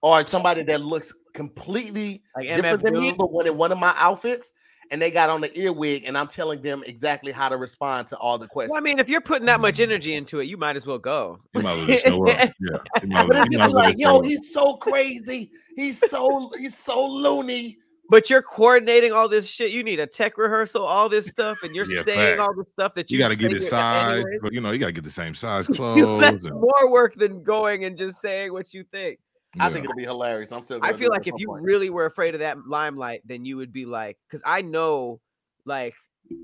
or 0.02 0.24
somebody 0.26 0.62
that 0.64 0.82
looks 0.82 1.14
completely 1.32 2.22
Like 2.36 2.48
different 2.54 2.82
MF 2.82 2.84
than 2.84 2.98
me, 3.00 3.12
but 3.12 3.32
when 3.32 3.46
in 3.46 3.56
one 3.56 3.72
of 3.72 3.78
my 3.78 3.94
outfits 3.96 4.52
and 4.90 5.00
they 5.00 5.10
got 5.10 5.30
on 5.30 5.40
the 5.40 5.56
earwig 5.58 6.04
and 6.06 6.16
I'm 6.16 6.28
telling 6.28 6.60
them 6.62 6.82
exactly 6.86 7.32
how 7.32 7.48
to 7.48 7.56
respond 7.56 8.06
to 8.08 8.16
all 8.18 8.38
the 8.38 8.46
questions. 8.46 8.70
Well, 8.70 8.78
I 8.78 8.82
mean, 8.82 8.98
if 8.98 9.08
you're 9.08 9.20
putting 9.20 9.46
that 9.46 9.60
much 9.60 9.80
energy 9.80 10.14
into 10.14 10.40
it, 10.40 10.44
you 10.44 10.56
might 10.56 10.76
as 10.76 10.86
well 10.86 10.98
go. 10.98 11.38
You 11.54 11.62
might 11.62 11.72
as 11.72 11.78
well 11.78 11.86
just 11.86 12.04
show 12.06 12.28
up. 12.28 12.38
Yeah, 12.38 12.48
you 13.02 13.08
but 13.08 13.28
well- 13.28 13.42
it's 13.42 13.52
just 13.54 13.58
might 13.58 13.64
as 13.66 13.74
well 13.74 13.82
like, 13.84 13.98
yo, 13.98 14.20
he's 14.22 14.52
so 14.52 14.74
crazy. 14.76 15.50
He's 15.76 15.98
so 16.10 16.50
he's 16.58 16.76
so 16.76 17.06
loony. 17.06 17.78
But 18.10 18.28
you're 18.28 18.42
coordinating 18.42 19.12
all 19.12 19.30
this 19.30 19.46
shit. 19.46 19.70
You 19.70 19.82
need 19.82 19.98
a 19.98 20.06
tech 20.06 20.36
rehearsal, 20.36 20.84
all 20.84 21.08
this 21.08 21.26
stuff, 21.26 21.56
and 21.62 21.74
you're 21.74 21.86
Yeah, 21.90 22.02
saying 22.04 22.36
fact. 22.36 22.40
all 22.40 22.54
the 22.54 22.66
stuff 22.74 22.94
that 22.96 23.10
you, 23.10 23.16
You 23.16 23.24
got 23.24 23.30
to 23.30 23.34
get 23.36 23.44
say 23.44 23.46
it 23.46 23.52
you're- 23.52 23.66
size, 23.70 24.16
anyways. 24.18 24.40
but 24.42 24.52
you 24.52 24.60
know, 24.60 24.72
you 24.72 24.78
got 24.78 24.86
to 24.88 24.92
get 24.92 25.04
the 25.04 25.10
same 25.10 25.34
size 25.34 25.66
You- 25.70 25.74
clothes. 25.74 26.20
That's 26.20 26.46
and- 26.46 26.60
more 26.60 26.90
work 26.92 27.14
than 27.14 27.42
going 27.42 27.84
and 27.86 27.96
just 27.96 28.20
saying 28.20 28.52
what 28.52 28.74
you 28.74 28.84
think. 28.92 29.18
I 29.60 29.70
think 29.70 29.84
it'll 29.84 29.96
be 29.96 30.04
hilarious. 30.04 30.52
I'm 30.52 30.62
still 30.62 30.80
I 30.82 30.92
feel 30.92 31.10
like 31.10 31.26
if 31.26 31.34
you 31.38 31.46
point. 31.48 31.64
really 31.64 31.90
were 31.90 32.06
afraid 32.06 32.34
of 32.34 32.40
that 32.40 32.66
limelight, 32.66 33.22
then 33.24 33.44
you 33.44 33.56
would 33.56 33.72
be 33.72 33.84
like, 33.86 34.18
because 34.28 34.42
I 34.44 34.62
know, 34.62 35.20
like, 35.64 35.94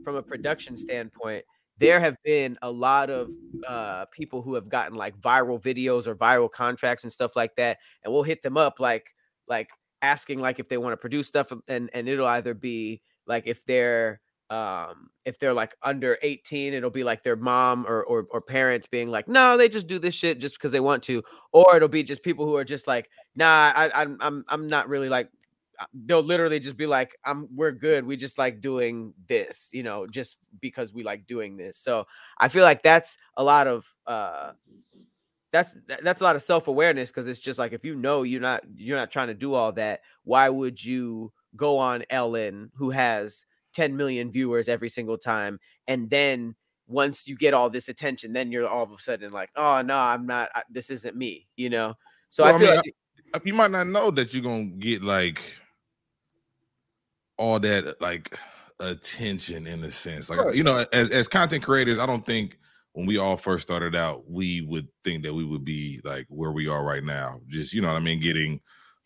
from 0.04 0.16
a 0.16 0.22
production 0.22 0.76
standpoint, 0.76 1.44
there 1.78 1.98
have 1.98 2.16
been 2.24 2.58
a 2.60 2.70
lot 2.70 3.08
of 3.08 3.30
uh 3.66 4.04
people 4.06 4.42
who 4.42 4.54
have 4.54 4.68
gotten 4.68 4.94
like 4.94 5.16
viral 5.18 5.60
videos 5.60 6.06
or 6.06 6.14
viral 6.14 6.50
contracts 6.50 7.04
and 7.04 7.12
stuff 7.12 7.36
like 7.36 7.56
that, 7.56 7.78
and 8.04 8.12
we'll 8.12 8.22
hit 8.22 8.42
them 8.42 8.56
up 8.56 8.80
like, 8.80 9.06
like 9.48 9.70
asking 10.02 10.40
like 10.40 10.58
if 10.58 10.68
they 10.68 10.78
want 10.78 10.92
to 10.92 10.98
produce 10.98 11.26
stuff, 11.26 11.52
and 11.68 11.90
and 11.92 12.08
it'll 12.08 12.26
either 12.26 12.54
be 12.54 13.00
like 13.26 13.44
if 13.46 13.64
they're 13.64 14.20
um 14.50 15.10
if 15.24 15.38
they're 15.38 15.52
like 15.54 15.76
under 15.82 16.18
18 16.22 16.74
it'll 16.74 16.90
be 16.90 17.04
like 17.04 17.22
their 17.22 17.36
mom 17.36 17.86
or, 17.86 18.02
or 18.02 18.26
or 18.30 18.40
parents 18.40 18.88
being 18.90 19.08
like 19.08 19.28
no 19.28 19.56
they 19.56 19.68
just 19.68 19.86
do 19.86 19.98
this 19.98 20.14
shit 20.14 20.40
just 20.40 20.56
because 20.56 20.72
they 20.72 20.80
want 20.80 21.02
to 21.04 21.22
or 21.52 21.76
it'll 21.76 21.88
be 21.88 22.02
just 22.02 22.22
people 22.22 22.44
who 22.44 22.56
are 22.56 22.64
just 22.64 22.86
like 22.86 23.08
nah 23.36 23.72
I, 23.74 23.90
I'm 23.94 24.16
I'm 24.20 24.44
I'm 24.48 24.66
not 24.66 24.88
really 24.88 25.08
like 25.08 25.28
uh, 25.78 25.86
they'll 26.04 26.22
literally 26.22 26.58
just 26.58 26.76
be 26.76 26.86
like 26.86 27.16
I'm 27.24 27.48
we're 27.54 27.70
good 27.70 28.04
we 28.04 28.16
just 28.16 28.38
like 28.38 28.60
doing 28.60 29.14
this 29.28 29.70
you 29.72 29.84
know 29.84 30.06
just 30.06 30.36
because 30.60 30.92
we 30.92 31.04
like 31.04 31.26
doing 31.26 31.56
this. 31.56 31.78
So 31.78 32.06
I 32.36 32.48
feel 32.48 32.64
like 32.64 32.82
that's 32.82 33.16
a 33.36 33.44
lot 33.44 33.68
of 33.68 33.86
uh 34.06 34.52
that's 35.52 35.76
that's 36.02 36.20
a 36.20 36.24
lot 36.24 36.36
of 36.36 36.42
self-awareness 36.42 37.10
because 37.10 37.26
it's 37.26 37.40
just 37.40 37.58
like 37.58 37.72
if 37.72 37.84
you 37.84 37.96
know 37.96 38.22
you're 38.22 38.40
not 38.40 38.62
you're 38.76 38.98
not 38.98 39.10
trying 39.10 39.28
to 39.28 39.34
do 39.34 39.54
all 39.54 39.72
that 39.72 40.00
why 40.24 40.48
would 40.48 40.82
you 40.84 41.32
go 41.56 41.78
on 41.78 42.04
Ellen 42.10 42.70
who 42.76 42.90
has 42.90 43.44
10 43.72 43.96
million 43.96 44.30
viewers 44.30 44.68
every 44.68 44.88
single 44.88 45.18
time 45.18 45.58
and 45.86 46.10
then 46.10 46.54
once 46.86 47.26
you 47.26 47.36
get 47.36 47.54
all 47.54 47.70
this 47.70 47.88
attention 47.88 48.32
then 48.32 48.50
you're 48.50 48.66
all 48.66 48.82
of 48.82 48.90
a 48.90 48.98
sudden 48.98 49.32
like 49.32 49.50
oh 49.56 49.80
no 49.82 49.96
I'm 49.96 50.26
not 50.26 50.48
I, 50.54 50.62
this 50.70 50.90
isn't 50.90 51.16
me 51.16 51.46
you 51.56 51.70
know 51.70 51.94
so 52.30 52.44
Well, 52.44 52.54
I 52.54 52.56
I 52.56 52.60
mean, 52.60 52.76
like 52.76 52.94
Uh, 53.34 53.40
you 53.44 53.54
might 53.54 53.70
not 53.70 53.86
know 53.86 54.10
that 54.10 54.32
you're 54.32 54.42
gonna 54.42 54.66
get 54.66 55.02
like 55.02 55.40
all 57.36 57.58
that 57.60 58.00
like 58.00 58.36
attention 58.80 59.66
in 59.66 59.82
a 59.84 59.90
sense. 59.90 60.30
Like 60.30 60.38
Sure. 60.38 60.54
you 60.54 60.62
know, 60.62 60.84
as 60.92 61.10
as 61.10 61.28
content 61.28 61.64
creators, 61.64 61.98
I 61.98 62.06
don't 62.06 62.26
think 62.26 62.58
when 62.92 63.06
we 63.06 63.18
all 63.18 63.36
first 63.36 63.62
started 63.62 63.94
out, 63.94 64.28
we 64.28 64.62
would 64.62 64.88
think 65.04 65.22
that 65.24 65.34
we 65.34 65.44
would 65.44 65.64
be 65.64 66.00
like 66.04 66.26
where 66.28 66.52
we 66.52 66.68
are 66.68 66.84
right 66.84 67.04
now. 67.04 67.40
Just 67.48 67.72
you 67.72 67.80
know 67.82 67.88
what 67.88 67.96
I 67.96 68.00
mean, 68.00 68.20
getting 68.20 68.60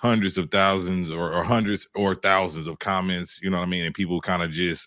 hundreds 0.04 0.36
of 0.36 0.50
thousands 0.50 1.10
or, 1.10 1.32
or 1.32 1.42
hundreds 1.42 1.88
or 1.94 2.14
thousands 2.14 2.66
of 2.66 2.78
comments, 2.78 3.40
you 3.42 3.48
know 3.48 3.56
what 3.56 3.62
I 3.62 3.70
mean, 3.70 3.86
and 3.86 3.94
people 3.94 4.20
kind 4.20 4.42
of 4.42 4.50
just 4.50 4.86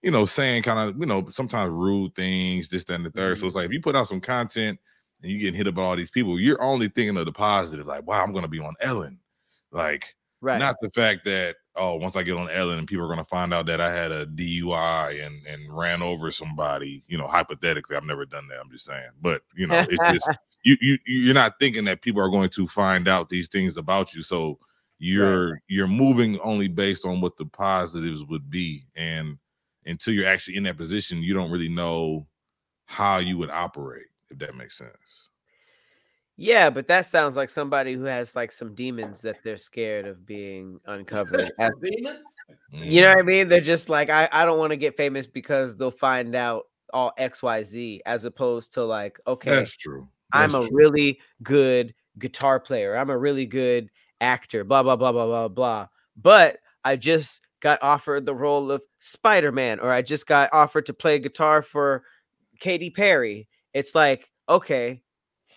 you 0.00 0.10
know 0.10 0.24
saying 0.24 0.62
kind 0.62 0.78
of 0.78 0.98
you 0.98 1.04
know 1.04 1.28
sometimes 1.28 1.70
rude 1.70 2.14
things, 2.14 2.70
this, 2.70 2.84
that, 2.84 2.94
and 2.94 3.04
the 3.04 3.10
3rd 3.10 3.12
So 3.12 3.20
mm-hmm. 3.20 3.46
it's 3.48 3.56
like 3.56 3.66
if 3.66 3.72
you 3.72 3.82
put 3.82 3.94
out 3.94 4.08
some 4.08 4.20
content 4.20 4.80
and 5.22 5.30
you 5.30 5.38
getting 5.38 5.54
hit 5.54 5.66
up 5.66 5.74
by 5.74 5.82
all 5.82 5.94
these 5.94 6.10
people, 6.10 6.40
you're 6.40 6.62
only 6.62 6.88
thinking 6.88 7.18
of 7.18 7.26
the 7.26 7.32
positive, 7.32 7.86
like, 7.86 8.06
wow, 8.06 8.22
I'm 8.22 8.32
gonna 8.32 8.48
be 8.48 8.58
on 8.60 8.74
Ellen. 8.80 9.18
Like, 9.72 10.14
right 10.40 10.58
not 10.58 10.76
the 10.80 10.88
fact 10.88 11.26
that, 11.26 11.56
oh, 11.74 11.96
once 11.96 12.16
I 12.16 12.22
get 12.22 12.38
on 12.38 12.48
Ellen 12.48 12.78
and 12.78 12.88
people 12.88 13.04
are 13.04 13.10
gonna 13.10 13.24
find 13.26 13.52
out 13.52 13.66
that 13.66 13.82
I 13.82 13.94
had 13.94 14.10
a 14.10 14.24
DUI 14.24 15.26
and 15.26 15.46
and 15.46 15.70
ran 15.70 16.00
over 16.00 16.30
somebody, 16.30 17.04
you 17.08 17.18
know, 17.18 17.26
hypothetically, 17.26 17.94
I've 17.94 18.04
never 18.04 18.24
done 18.24 18.48
that. 18.48 18.58
I'm 18.58 18.70
just 18.70 18.86
saying. 18.86 19.10
But 19.20 19.42
you 19.54 19.66
know, 19.66 19.84
it's 19.86 20.24
just 20.24 20.30
you 20.66 20.76
you 20.80 20.98
you're 21.06 21.34
not 21.34 21.58
thinking 21.60 21.84
that 21.84 22.02
people 22.02 22.20
are 22.20 22.28
going 22.28 22.50
to 22.50 22.66
find 22.66 23.06
out 23.08 23.28
these 23.28 23.48
things 23.48 23.76
about 23.76 24.12
you. 24.14 24.22
So 24.22 24.58
you're 24.98 25.60
you're 25.68 25.86
moving 25.86 26.38
only 26.40 26.68
based 26.68 27.04
on 27.06 27.20
what 27.20 27.36
the 27.36 27.46
positives 27.46 28.24
would 28.26 28.50
be. 28.50 28.84
And 28.96 29.38
until 29.86 30.12
you're 30.12 30.26
actually 30.26 30.56
in 30.56 30.64
that 30.64 30.76
position, 30.76 31.22
you 31.22 31.32
don't 31.34 31.50
really 31.50 31.68
know 31.68 32.26
how 32.86 33.18
you 33.18 33.38
would 33.38 33.50
operate, 33.50 34.08
if 34.30 34.38
that 34.38 34.54
makes 34.56 34.76
sense. 34.76 35.30
yeah 36.38 36.68
but 36.68 36.86
that 36.86 37.06
sounds 37.06 37.34
like 37.34 37.48
somebody 37.48 37.94
who 37.94 38.04
has 38.04 38.36
like 38.36 38.52
some 38.52 38.74
demons 38.74 39.22
that 39.22 39.38
they're 39.42 39.56
scared 39.56 40.06
of 40.06 40.26
being 40.26 40.78
uncovered 40.86 41.50
as- 41.58 41.70
Demons? 41.82 42.24
You 42.70 43.00
know 43.00 43.08
Mm. 43.08 43.14
what 43.14 43.18
I 43.18 43.22
mean? 43.22 43.48
They're 43.48 43.60
just 43.60 43.88
like, 43.88 44.10
I, 44.10 44.28
I 44.30 44.44
don't 44.44 44.58
want 44.58 44.72
to 44.72 44.76
get 44.76 44.96
famous 44.96 45.26
because 45.26 45.76
they'll 45.76 45.90
find 45.90 46.34
out 46.34 46.64
all 46.92 47.12
XYZ, 47.18 48.00
as 48.04 48.24
opposed 48.24 48.74
to 48.74 48.84
like, 48.84 49.18
okay, 49.26 49.50
That's 49.50 49.72
true. 49.76 50.08
I'm 50.32 50.54
a 50.54 50.66
true. 50.66 50.76
really 50.76 51.20
good 51.42 51.94
guitar 52.18 52.60
player. 52.60 52.96
I'm 52.96 53.10
a 53.10 53.18
really 53.18 53.46
good 53.46 53.90
actor, 54.20 54.64
blah, 54.64 54.82
blah, 54.82 54.96
blah, 54.96 55.12
blah, 55.12 55.26
blah, 55.26 55.48
blah. 55.48 55.86
But 56.16 56.58
I 56.84 56.96
just 56.96 57.42
got 57.60 57.82
offered 57.82 58.26
the 58.26 58.34
role 58.34 58.70
of 58.70 58.82
Spider 58.98 59.52
Man, 59.52 59.80
or 59.80 59.90
I 59.90 60.02
just 60.02 60.26
got 60.26 60.50
offered 60.52 60.86
to 60.86 60.94
play 60.94 61.18
guitar 61.18 61.62
for 61.62 62.04
Katy 62.60 62.90
Perry. 62.90 63.48
It's 63.74 63.94
like, 63.94 64.30
okay, 64.48 65.02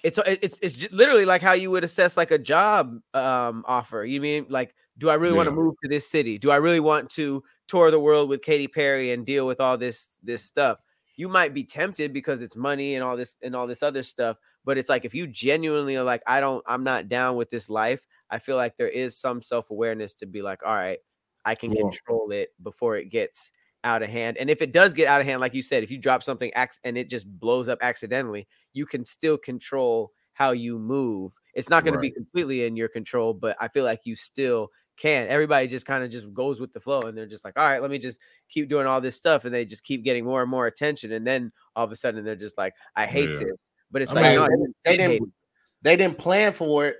it's 0.03 0.19
it's 0.25 0.59
it's 0.61 0.75
just 0.75 0.91
literally 0.93 1.25
like 1.25 1.41
how 1.41 1.53
you 1.53 1.71
would 1.71 1.83
assess 1.83 2.15
like 2.15 2.31
a 2.31 2.37
job 2.37 2.99
um 3.13 3.63
offer. 3.67 4.03
You 4.03 4.21
mean 4.21 4.45
like, 4.49 4.73
do 4.97 5.09
I 5.09 5.15
really 5.15 5.33
want 5.33 5.47
to 5.47 5.51
move 5.51 5.75
to 5.83 5.89
this 5.89 6.07
city? 6.07 6.37
Do 6.37 6.51
I 6.51 6.57
really 6.57 6.79
want 6.79 7.09
to 7.11 7.43
tour 7.67 7.91
the 7.91 7.99
world 7.99 8.29
with 8.29 8.41
Katy 8.41 8.67
Perry 8.67 9.11
and 9.11 9.25
deal 9.25 9.45
with 9.45 9.59
all 9.59 9.77
this 9.77 10.17
this 10.23 10.43
stuff? 10.43 10.79
You 11.15 11.27
might 11.27 11.53
be 11.53 11.65
tempted 11.65 12.13
because 12.13 12.41
it's 12.41 12.55
money 12.55 12.95
and 12.95 13.03
all 13.03 13.17
this 13.17 13.35
and 13.41 13.55
all 13.55 13.67
this 13.67 13.83
other 13.83 14.03
stuff, 14.03 14.37
but 14.65 14.77
it's 14.77 14.89
like 14.89 15.05
if 15.05 15.13
you 15.13 15.27
genuinely 15.27 15.95
are 15.97 16.03
like, 16.03 16.23
I 16.27 16.39
don't, 16.39 16.63
I'm 16.67 16.83
not 16.83 17.09
down 17.09 17.35
with 17.35 17.49
this 17.49 17.69
life. 17.69 18.05
I 18.29 18.39
feel 18.39 18.55
like 18.55 18.77
there 18.77 18.89
is 18.89 19.17
some 19.17 19.41
self 19.41 19.69
awareness 19.71 20.13
to 20.15 20.25
be 20.25 20.41
like, 20.41 20.63
all 20.65 20.75
right, 20.75 20.99
I 21.45 21.55
can 21.55 21.71
Well- 21.71 21.89
control 21.89 22.31
it 22.31 22.49
before 22.61 22.95
it 22.97 23.05
gets 23.09 23.51
out 23.83 24.03
of 24.03 24.09
hand. 24.09 24.37
And 24.37 24.49
if 24.49 24.61
it 24.61 24.73
does 24.73 24.93
get 24.93 25.07
out 25.07 25.21
of 25.21 25.27
hand, 25.27 25.39
like 25.41 25.53
you 25.53 25.61
said, 25.61 25.83
if 25.83 25.91
you 25.91 25.97
drop 25.97 26.21
something 26.21 26.51
and 26.83 26.97
it 26.97 27.09
just 27.09 27.27
blows 27.39 27.69
up 27.69 27.79
accidentally, 27.81 28.47
you 28.73 28.85
can 28.85 29.05
still 29.05 29.37
control 29.37 30.11
how 30.33 30.51
you 30.51 30.77
move. 30.77 31.33
It's 31.53 31.69
not 31.69 31.83
going 31.83 31.93
to 31.93 31.99
be 31.99 32.11
completely 32.11 32.65
in 32.65 32.75
your 32.75 32.87
control, 32.89 33.33
but 33.33 33.57
I 33.59 33.67
feel 33.69 33.83
like 33.85 34.01
you 34.03 34.15
still 34.15 34.69
can. 34.97 35.27
Everybody 35.27 35.67
just 35.67 35.85
kind 35.85 36.03
of 36.03 36.09
just 36.11 36.33
goes 36.33 36.59
with 36.59 36.73
the 36.73 36.79
flow 36.81 36.99
and 37.01 37.17
they're 37.17 37.25
just 37.25 37.43
like, 37.45 37.57
all 37.57 37.65
right, 37.65 37.81
let 37.81 37.89
me 37.89 37.97
just 37.99 38.19
keep 38.49 38.67
doing 38.69 38.85
all 38.85 38.99
this 39.01 39.15
stuff. 39.15 39.45
And 39.45 39.53
they 39.53 39.65
just 39.65 39.83
keep 39.83 40.03
getting 40.03 40.25
more 40.25 40.41
and 40.41 40.51
more 40.51 40.67
attention. 40.67 41.11
And 41.13 41.25
then 41.25 41.51
all 41.75 41.85
of 41.85 41.91
a 41.91 41.95
sudden 41.95 42.23
they're 42.25 42.35
just 42.35 42.57
like, 42.57 42.73
I 42.95 43.05
hate 43.05 43.29
Yeah. 43.29 43.39
this. 43.39 43.55
But 43.91 44.01
it's 44.03 44.11
I 44.11 44.15
like, 44.15 44.23
mean, 44.23 44.35
no, 44.35 44.43
they- 44.47 44.49
didn't- 44.55 44.75
they 44.83 44.97
didn't 44.97 45.33
they 45.81 45.95
didn't 45.95 46.17
plan 46.17 46.51
for 46.53 46.87
it 46.87 46.97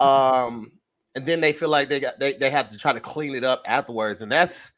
um 0.00 0.72
and 1.14 1.26
then 1.26 1.40
they 1.40 1.52
feel 1.52 1.68
like 1.68 1.88
they 1.88 2.00
got 2.00 2.18
they, 2.18 2.34
they 2.34 2.50
have 2.50 2.70
to 2.70 2.78
try 2.78 2.92
to 2.92 3.00
clean 3.00 3.34
it 3.34 3.44
up 3.44 3.62
afterwards 3.66 4.22
and 4.22 4.30
that's 4.30 4.72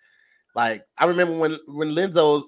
like 0.54 0.84
i 0.98 1.04
remember 1.04 1.36
when 1.38 1.56
when 1.66 1.90
Lizzo 1.90 2.42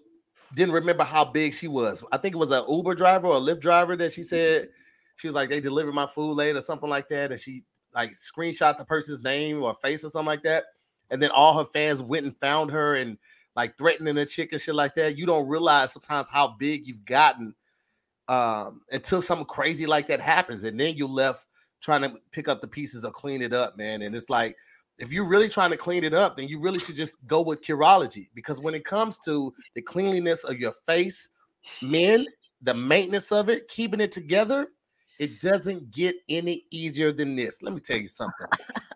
didn't 0.55 0.75
remember 0.75 1.03
how 1.03 1.25
big 1.25 1.53
she 1.53 1.67
was. 1.67 2.05
I 2.13 2.17
think 2.17 2.35
it 2.37 2.39
was 2.39 2.53
an 2.53 2.63
uber 2.69 2.95
driver 2.95 3.27
or 3.27 3.39
a 3.39 3.41
lyft 3.41 3.59
driver 3.61 3.97
that 3.97 4.13
she 4.13 4.23
said 4.23 4.69
she 5.17 5.27
was 5.27 5.35
like 5.35 5.49
they 5.49 5.61
delivered 5.61 5.95
my 5.95 6.07
food 6.07 6.35
late 6.35 6.55
or 6.55 6.61
something 6.61 6.89
like 6.89 7.09
that 7.09 7.33
and 7.33 7.41
she 7.41 7.65
like 7.93 8.17
screenshot 8.17 8.79
the 8.79 8.85
person's 8.85 9.25
name 9.25 9.63
or 9.63 9.75
face 9.75 10.05
or 10.05 10.11
something 10.11 10.27
like 10.29 10.45
that 10.45 10.65
and 11.11 11.21
then 11.21 11.31
all 11.31 11.59
her 11.59 11.65
fans 11.73 12.03
went 12.03 12.25
and 12.25 12.37
found 12.39 12.71
her 12.71 12.95
and 12.95 13.19
like 13.57 13.77
threatening 13.77 14.15
the 14.15 14.27
chick 14.27 14.53
and 14.53 14.61
shit 14.61 14.75
like 14.77 14.95
that. 14.97 15.17
You 15.19 15.27
don't 15.27 15.49
realize 15.49 15.93
sometimes 15.93 16.29
how 16.29 16.49
big 16.59 16.87
you've 16.87 17.05
gotten 17.05 17.55
um 18.29 18.81
until 18.93 19.21
something 19.21 19.47
crazy 19.47 19.87
like 19.87 20.07
that 20.07 20.21
happens 20.21 20.65
and 20.65 20.79
then 20.79 20.95
you're 20.97 21.09
left 21.09 21.47
trying 21.81 22.03
to 22.03 22.15
pick 22.33 22.49
up 22.49 22.61
the 22.61 22.69
pieces 22.69 23.05
or 23.05 23.11
clean 23.11 23.43
it 23.43 23.53
up 23.53 23.77
man 23.77 24.03
and 24.03 24.15
it's 24.15 24.31
like 24.31 24.57
if 24.99 25.13
you're 25.13 25.29
really 25.29 25.49
trying 25.49 25.71
to 25.71 25.77
clean 25.77 26.05
it 26.05 26.15
up 26.15 26.37
then 26.37 26.49
you 26.49 26.61
really 26.61 26.79
should 26.79 26.97
just 26.97 27.19
go 27.27 27.43
with 27.43 27.61
curology 27.61 28.29
because 28.35 28.61
when 28.61 28.75
it 28.75 28.85
comes 28.85 29.19
to 29.19 29.53
the 29.75 29.83
cleanliness 29.83 30.45
of 30.45 30.59
your 30.59 30.73
face 30.87 31.29
men 31.83 32.27
the 32.63 32.73
maintenance 32.73 33.31
of 33.31 33.49
it 33.51 33.69
keeping 33.69 34.01
it 34.01 34.13
together 34.13 34.69
it 35.19 35.41
doesn't 35.41 35.91
get 35.91 36.17
any 36.29 36.65
easier 36.71 37.13
than 37.13 37.37
this. 37.37 37.63
Let 37.63 37.73
me 37.73 37.81
tell 37.81 37.99
you 37.99 38.07
something. 38.07 38.47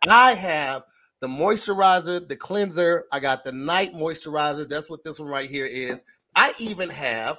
I 0.08 0.34
have 0.34 0.84
the 1.20 1.26
moisturizer 1.26 2.28
the 2.28 2.36
cleanser 2.36 3.06
i 3.10 3.18
got 3.18 3.42
the 3.42 3.50
night 3.50 3.92
moisturizer 3.92 4.68
that's 4.68 4.88
what 4.88 5.02
this 5.02 5.18
one 5.18 5.28
right 5.28 5.50
here 5.50 5.66
is. 5.66 6.04
I 6.36 6.52
even 6.58 6.88
have 6.90 7.38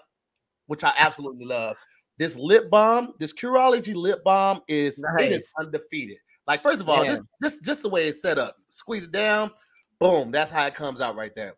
which 0.69 0.83
I 0.83 0.93
absolutely 0.97 1.45
love. 1.45 1.75
This 2.17 2.35
lip 2.37 2.69
balm, 2.69 3.13
this 3.17 3.33
Curology 3.33 3.95
lip 3.95 4.23
balm 4.23 4.61
is 4.67 5.03
it 5.19 5.31
is 5.31 5.51
undefeated. 5.59 6.17
Like 6.45 6.61
first 6.61 6.79
of 6.79 6.87
all, 6.87 7.03
Yeah. 7.03 7.09
just 7.11 7.23
just 7.43 7.63
just 7.65 7.81
the 7.81 7.89
way 7.89 8.07
it's 8.07 8.21
set 8.21 8.37
up, 8.37 8.55
squeeze 8.69 9.05
it 9.05 9.11
down, 9.11 9.51
boom, 9.99 10.29
that's 10.29 10.51
how 10.51 10.65
it 10.67 10.75
comes 10.75 11.01
out 11.01 11.15
right 11.15 11.33
there. 11.35 11.55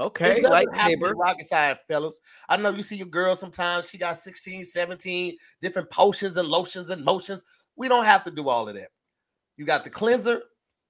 Okay, 0.00 0.40
doesn't 0.40 0.74
have 0.74 0.90
to 0.90 0.96
be 0.96 1.02
lightsaber. 1.04 1.12
rocket 1.16 1.44
side, 1.44 1.78
fellas. 1.86 2.18
I 2.48 2.56
know 2.56 2.70
you 2.70 2.82
see 2.82 2.96
your 2.96 3.06
girl 3.06 3.36
sometimes, 3.36 3.88
she 3.88 3.98
got 3.98 4.18
16, 4.18 4.64
17 4.64 5.36
different 5.60 5.88
potions 5.90 6.36
and 6.36 6.48
lotions 6.48 6.90
and 6.90 7.04
motions. 7.04 7.44
We 7.76 7.86
don't 7.86 8.04
have 8.04 8.24
to 8.24 8.30
do 8.32 8.48
all 8.48 8.68
of 8.68 8.74
that. 8.74 8.88
You 9.56 9.64
got 9.66 9.84
the 9.84 9.90
cleanser, 9.90 10.42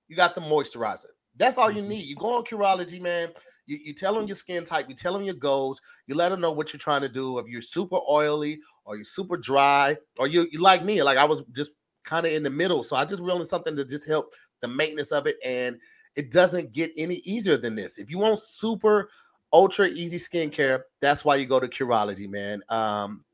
you 0.08 0.16
got 0.16 0.34
the 0.34 0.40
moisturizer. 0.40 1.06
That's 1.36 1.58
all 1.58 1.70
you 1.70 1.82
Mhm. 1.82 1.88
need. 1.88 2.06
You 2.06 2.16
go 2.16 2.36
on 2.36 2.44
Curology, 2.44 3.00
man. 3.00 3.32
You, 3.72 3.78
you 3.82 3.94
tell 3.94 4.14
them 4.14 4.26
your 4.26 4.36
skin 4.36 4.64
type, 4.64 4.86
you 4.90 4.94
tell 4.94 5.14
them 5.14 5.22
your 5.22 5.34
goals, 5.34 5.80
you 6.06 6.14
let 6.14 6.28
them 6.28 6.42
know 6.42 6.52
what 6.52 6.72
you're 6.72 6.78
trying 6.78 7.00
to 7.00 7.08
do. 7.08 7.38
If 7.38 7.46
you're 7.46 7.62
super 7.62 7.98
oily 8.08 8.60
or 8.84 8.96
you're 8.96 9.04
super 9.06 9.38
dry, 9.38 9.96
or 10.18 10.26
you, 10.26 10.46
you 10.52 10.60
like 10.60 10.84
me, 10.84 11.02
like 11.02 11.16
I 11.16 11.24
was 11.24 11.42
just 11.52 11.72
kind 12.04 12.26
of 12.26 12.32
in 12.32 12.42
the 12.42 12.50
middle. 12.50 12.84
So 12.84 12.96
I 12.96 13.06
just 13.06 13.22
wanted 13.22 13.46
something 13.46 13.74
to 13.76 13.84
just 13.86 14.06
help 14.06 14.34
the 14.60 14.68
maintenance 14.68 15.10
of 15.10 15.26
it. 15.26 15.36
And 15.42 15.78
it 16.16 16.30
doesn't 16.30 16.72
get 16.72 16.92
any 16.98 17.16
easier 17.24 17.56
than 17.56 17.74
this. 17.74 17.96
If 17.96 18.10
you 18.10 18.18
want 18.18 18.38
super 18.40 19.08
ultra 19.54 19.86
easy 19.86 20.18
skincare, 20.18 20.82
that's 21.00 21.24
why 21.24 21.36
you 21.36 21.46
go 21.46 21.58
to 21.58 21.66
Curology, 21.66 22.28
man. 22.28 22.62
Um, 22.68 23.24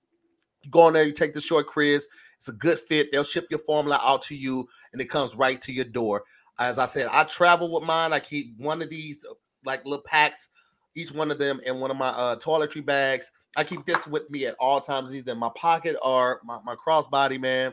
you 0.63 0.71
go 0.71 0.83
on 0.83 0.93
there, 0.93 1.03
you 1.03 1.13
take 1.13 1.35
the 1.35 1.41
short 1.41 1.67
quiz. 1.67 2.07
It's 2.37 2.49
a 2.49 2.53
good 2.53 2.79
fit. 2.79 3.11
They'll 3.11 3.25
ship 3.25 3.49
your 3.51 3.59
formula 3.59 4.01
out 4.05 4.23
to 4.23 4.37
you, 4.37 4.69
and 4.93 5.03
it 5.03 5.11
comes 5.11 5.35
right 5.35 5.61
to 5.63 5.73
your 5.73 5.87
door. 5.87 6.23
As 6.61 6.79
I 6.79 6.87
said, 6.87 7.09
I 7.11 7.25
travel 7.25 7.73
with 7.73 7.85
mine. 7.85 8.13
I 8.13 8.21
keep 8.21 8.57
one 8.59 8.83
of 8.83 8.91
these 8.91 9.25
like 9.65 9.85
little 9.85 10.05
packs, 10.05 10.51
each 10.95 11.13
one 11.13 11.31
of 11.31 11.39
them 11.39 11.61
in 11.65 11.81
one 11.81 11.91
of 11.91 11.97
my 11.97 12.09
uh, 12.09 12.37
toiletry 12.37 12.85
bags. 12.85 13.31
I 13.57 13.65
keep 13.65 13.85
this 13.87 14.07
with 14.07 14.31
me 14.31 14.47
at 14.47 14.57
all 14.61 14.81
times, 14.81 15.15
either 15.15 15.33
in 15.33 15.39
my 15.39 15.51
pocket 15.57 15.97
or 16.05 16.41
my, 16.45 16.59
my 16.65 16.77
crossbody, 16.77 17.41
man. 17.41 17.73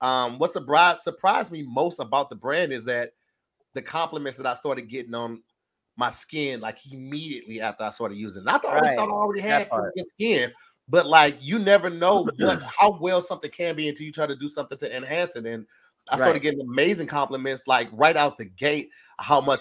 Um, 0.00 0.38
what 0.38 0.52
surprised 0.52 1.00
surprised 1.00 1.52
me 1.52 1.64
most 1.66 1.98
about 2.00 2.30
the 2.30 2.36
brand 2.36 2.72
is 2.72 2.84
that 2.86 3.10
the 3.74 3.82
compliments 3.82 4.38
that 4.38 4.46
I 4.46 4.54
started 4.54 4.88
getting 4.88 5.14
on 5.14 5.42
my 5.96 6.10
skin 6.10 6.60
like 6.60 6.78
immediately 6.92 7.60
after 7.60 7.84
I 7.84 7.90
started 7.90 8.16
using 8.16 8.42
it. 8.44 8.48
I 8.48 8.58
thought, 8.58 8.66
I 8.66 8.74
always 8.76 8.92
thought 8.92 9.08
I 9.08 9.12
already 9.12 9.42
had 9.42 9.70
good 9.70 10.06
skin, 10.08 10.52
but 10.88 11.06
like 11.06 11.38
you 11.40 11.58
never 11.58 11.90
know 11.90 12.30
what 12.38 12.60
how 12.78 12.98
well 13.00 13.22
something 13.22 13.50
can 13.50 13.76
be 13.76 13.88
until 13.88 14.06
you 14.06 14.12
try 14.12 14.26
to 14.26 14.36
do 14.36 14.48
something 14.48 14.78
to 14.78 14.96
enhance 14.96 15.36
it. 15.36 15.46
And 15.46 15.66
I 16.10 16.16
started 16.16 16.40
Right. 16.40 16.42
getting 16.42 16.60
amazing 16.60 17.08
compliments 17.08 17.66
like 17.66 17.88
right 17.92 18.16
out 18.16 18.38
the 18.38 18.44
gate, 18.44 18.90
how 19.18 19.40
much 19.40 19.60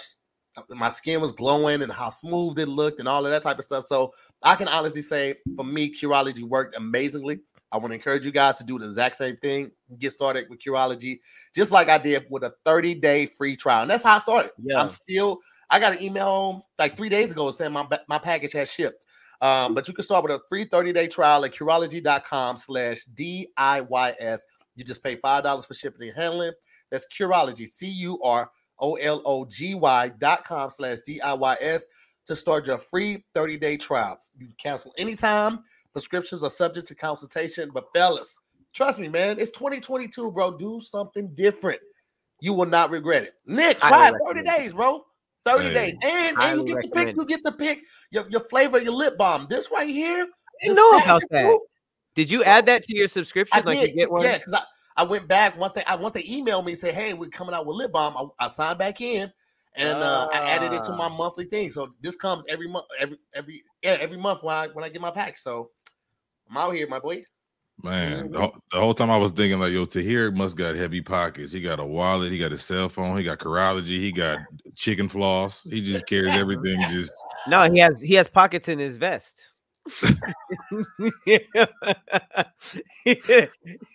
my 0.70 0.90
skin 0.90 1.22
was 1.22 1.32
glowing 1.32 1.82
and 1.82 1.92
how 1.92 2.10
smooth 2.10 2.58
it 2.60 2.68
looked 2.68 3.00
and 3.00 3.08
all 3.08 3.26
of 3.26 3.32
that 3.32 3.44
type 3.44 3.60
of 3.60 3.66
stuff. 3.66 3.84
So 3.84 4.14
I 4.44 4.56
can 4.56 4.68
honestly 4.68 5.02
say 5.02 5.36
for 5.56 5.66
me, 5.66 5.94
Curology 5.94 6.44
worked 6.44 6.76
amazingly. 6.76 7.40
I 7.72 7.78
want 7.78 7.92
to 7.92 7.96
encourage 7.96 8.26
you 8.26 8.32
guys 8.32 8.58
to 8.60 8.64
do 8.64 8.80
the 8.80 8.86
exact 8.86 9.16
same 9.16 9.36
thing. 9.38 9.72
Get 10.00 10.14
started 10.14 10.46
with 10.50 10.60
Curology, 10.60 11.20
just 11.56 11.72
like 11.72 11.90
I 11.90 11.98
did 11.98 12.26
with 12.30 12.44
a 12.44 12.54
30 12.64 12.96
day 12.96 13.26
free 13.26 13.56
trial. 13.56 13.82
And 13.82 13.92
that's 13.92 14.04
how 14.04 14.16
I 14.16 14.20
started. 14.20 14.52
Yeah. 14.64 14.80
I'm 14.80 14.90
still, 14.90 15.40
I 15.70 15.80
got 15.80 15.94
an 15.94 16.02
email 16.02 16.68
like 16.80 16.96
three 16.96 17.10
days 17.10 17.32
ago 17.32 17.52
saying 17.52 17.74
my, 17.74 17.86
my 18.08 18.18
package 18.18 18.54
has 18.54 18.72
shipped. 18.72 19.06
Um, 19.42 19.74
but 19.76 19.88
you 19.88 19.94
can 19.94 20.06
start 20.06 20.24
with 20.24 20.32
a 20.32 20.40
free 20.48 20.64
30 20.64 20.94
day 20.94 21.08
trial 21.08 21.44
at 21.44 21.54
Curology.com 21.54 22.58
slash 22.58 23.06
DIYS. 23.14 24.40
You 24.76 24.84
just 24.84 25.04
pay 25.04 25.18
$5 25.18 25.68
for 25.68 25.74
shipping 25.74 26.08
and 26.08 26.18
handling. 26.18 26.52
That's 26.92 27.08
Curology, 27.08 27.68
C 27.68 27.88
U 27.88 28.22
R 28.24 28.50
O 28.80 28.96
L 28.96 29.22
O 29.26 29.46
G 29.46 29.76
Y 29.76 30.12
dot 30.20 30.44
com 30.46 30.70
slash 30.70 31.00
DIYS 31.08 31.84
to 32.26 32.36
start 32.36 32.68
your 32.68 32.78
free 32.78 33.24
30 33.34 33.58
day 33.58 33.78
trial. 33.78 34.20
You 34.38 34.48
can 34.48 34.56
cancel 34.58 34.94
anytime. 34.98 35.60
Prescriptions 35.94 36.44
are 36.44 36.50
subject 36.50 36.88
to 36.88 36.96
consultation. 36.96 37.70
But 37.74 37.86
fellas, 37.96 38.38
trust 38.74 39.00
me, 39.00 39.08
man, 39.08 39.38
it's 39.40 39.52
2022, 39.52 40.32
bro. 40.32 40.58
Do 40.58 40.80
something 40.82 41.34
different. 41.36 41.80
You 42.42 42.54
will 42.54 42.66
not 42.66 42.90
regret 42.90 43.24
it. 43.24 43.34
Nick, 43.46 43.80
try 43.80 44.10
it 44.10 44.16
30 44.28 44.42
days, 44.44 44.74
bro. 44.74 45.06
30 45.46 45.64
Hey. 45.68 45.74
days. 45.74 45.98
And, 46.04 46.38
and 46.40 46.58
you 46.58 46.66
get 46.66 46.82
to 46.82 46.90
pick, 46.90 46.96
recommend 46.96 47.18
you 47.18 47.26
get 47.26 47.46
to 47.46 47.52
pick 47.54 47.80
your, 48.12 48.24
your 48.30 48.42
flavor, 48.42 48.80
your 48.82 48.94
lip 48.94 49.18
balm. 49.18 49.48
This 49.50 49.72
right 49.72 49.88
here. 49.88 50.24
I 50.64 50.66
didn't 50.68 50.76
know 50.78 50.98
about 50.98 51.22
that. 51.30 51.44
bro, 51.44 51.60
Did 52.16 52.30
you 52.32 52.44
add 52.44 52.66
that 52.66 52.84
to 52.84 52.96
your 52.96 53.08
subscription? 53.08 53.60
I 53.62 53.64
like 53.66 53.80
did, 53.80 53.90
you 53.92 53.96
get 53.96 54.12
one? 54.12 54.24
yeah, 54.24 54.38
because 54.38 54.54
I, 54.54 54.62
I 54.98 55.04
went 55.04 55.28
back 55.28 55.58
once 55.58 55.74
they 55.74 55.84
I, 55.86 55.96
once 55.96 56.14
they 56.14 56.24
emailed 56.24 56.66
me 56.66 56.72
and 56.72 56.78
said, 56.78 56.94
"Hey, 56.94 57.14
we're 57.14 57.30
coming 57.30 57.54
out 57.54 57.66
with 57.66 57.76
lip 57.76 57.92
balm." 57.92 58.16
I, 58.40 58.46
I 58.46 58.48
signed 58.48 58.80
back 58.80 59.02
in, 59.02 59.32
and 59.76 60.02
uh, 60.02 60.28
I 60.34 60.38
added 60.38 60.74
it 60.74 60.84
to 60.84 60.94
my 60.94 61.06
Ah. 61.08 61.18
monthly 61.18 61.46
thing. 61.46 61.70
So 61.70 61.94
this 62.02 62.16
comes 62.16 62.46
every 62.48 62.68
month, 62.68 62.86
every 63.00 63.18
every 63.34 63.64
yeah, 63.84 63.98
every 64.00 64.18
month 64.18 64.44
when 64.44 64.56
I 64.56 64.68
when 64.68 64.86
I 64.86 64.90
get 64.90 65.02
my 65.02 65.12
pack. 65.12 65.38
So 65.38 65.72
I'm 66.50 66.58
out 66.58 66.76
here, 66.76 66.88
my 66.88 67.00
boy. 67.00 67.24
Man, 67.84 68.32
the, 68.32 68.38
Mhm. 68.38 68.42
whole, 68.42 68.56
the 68.72 68.80
whole 68.80 68.94
time 68.94 69.12
I 69.12 69.18
was 69.18 69.34
thinking 69.34 69.60
like, 69.60 69.74
yo, 69.74 69.84
Tahir 69.84 70.32
must 70.32 70.56
got 70.56 70.76
heavy 70.76 71.02
pockets. 71.02 71.52
He 71.52 71.60
got 71.60 71.82
a 71.82 71.84
wallet, 71.86 72.32
he 72.32 72.38
got 72.38 72.54
a 72.54 72.58
cell 72.58 72.88
phone, 72.88 73.18
he 73.18 73.24
got 73.26 73.40
Curology, 73.40 74.00
he 74.00 74.14
got 74.14 74.40
chicken 74.76 75.10
floss. 75.10 75.64
He 75.64 75.82
just 75.82 76.06
carries 76.06 76.36
everything. 76.36 76.80
Just 76.90 77.12
No, 77.50 77.70
he 77.70 77.80
has 77.80 78.00
he 78.00 78.14
has 78.14 78.30
pockets 78.30 78.70
in 78.70 78.80
his 78.80 78.96
vest. 78.96 79.50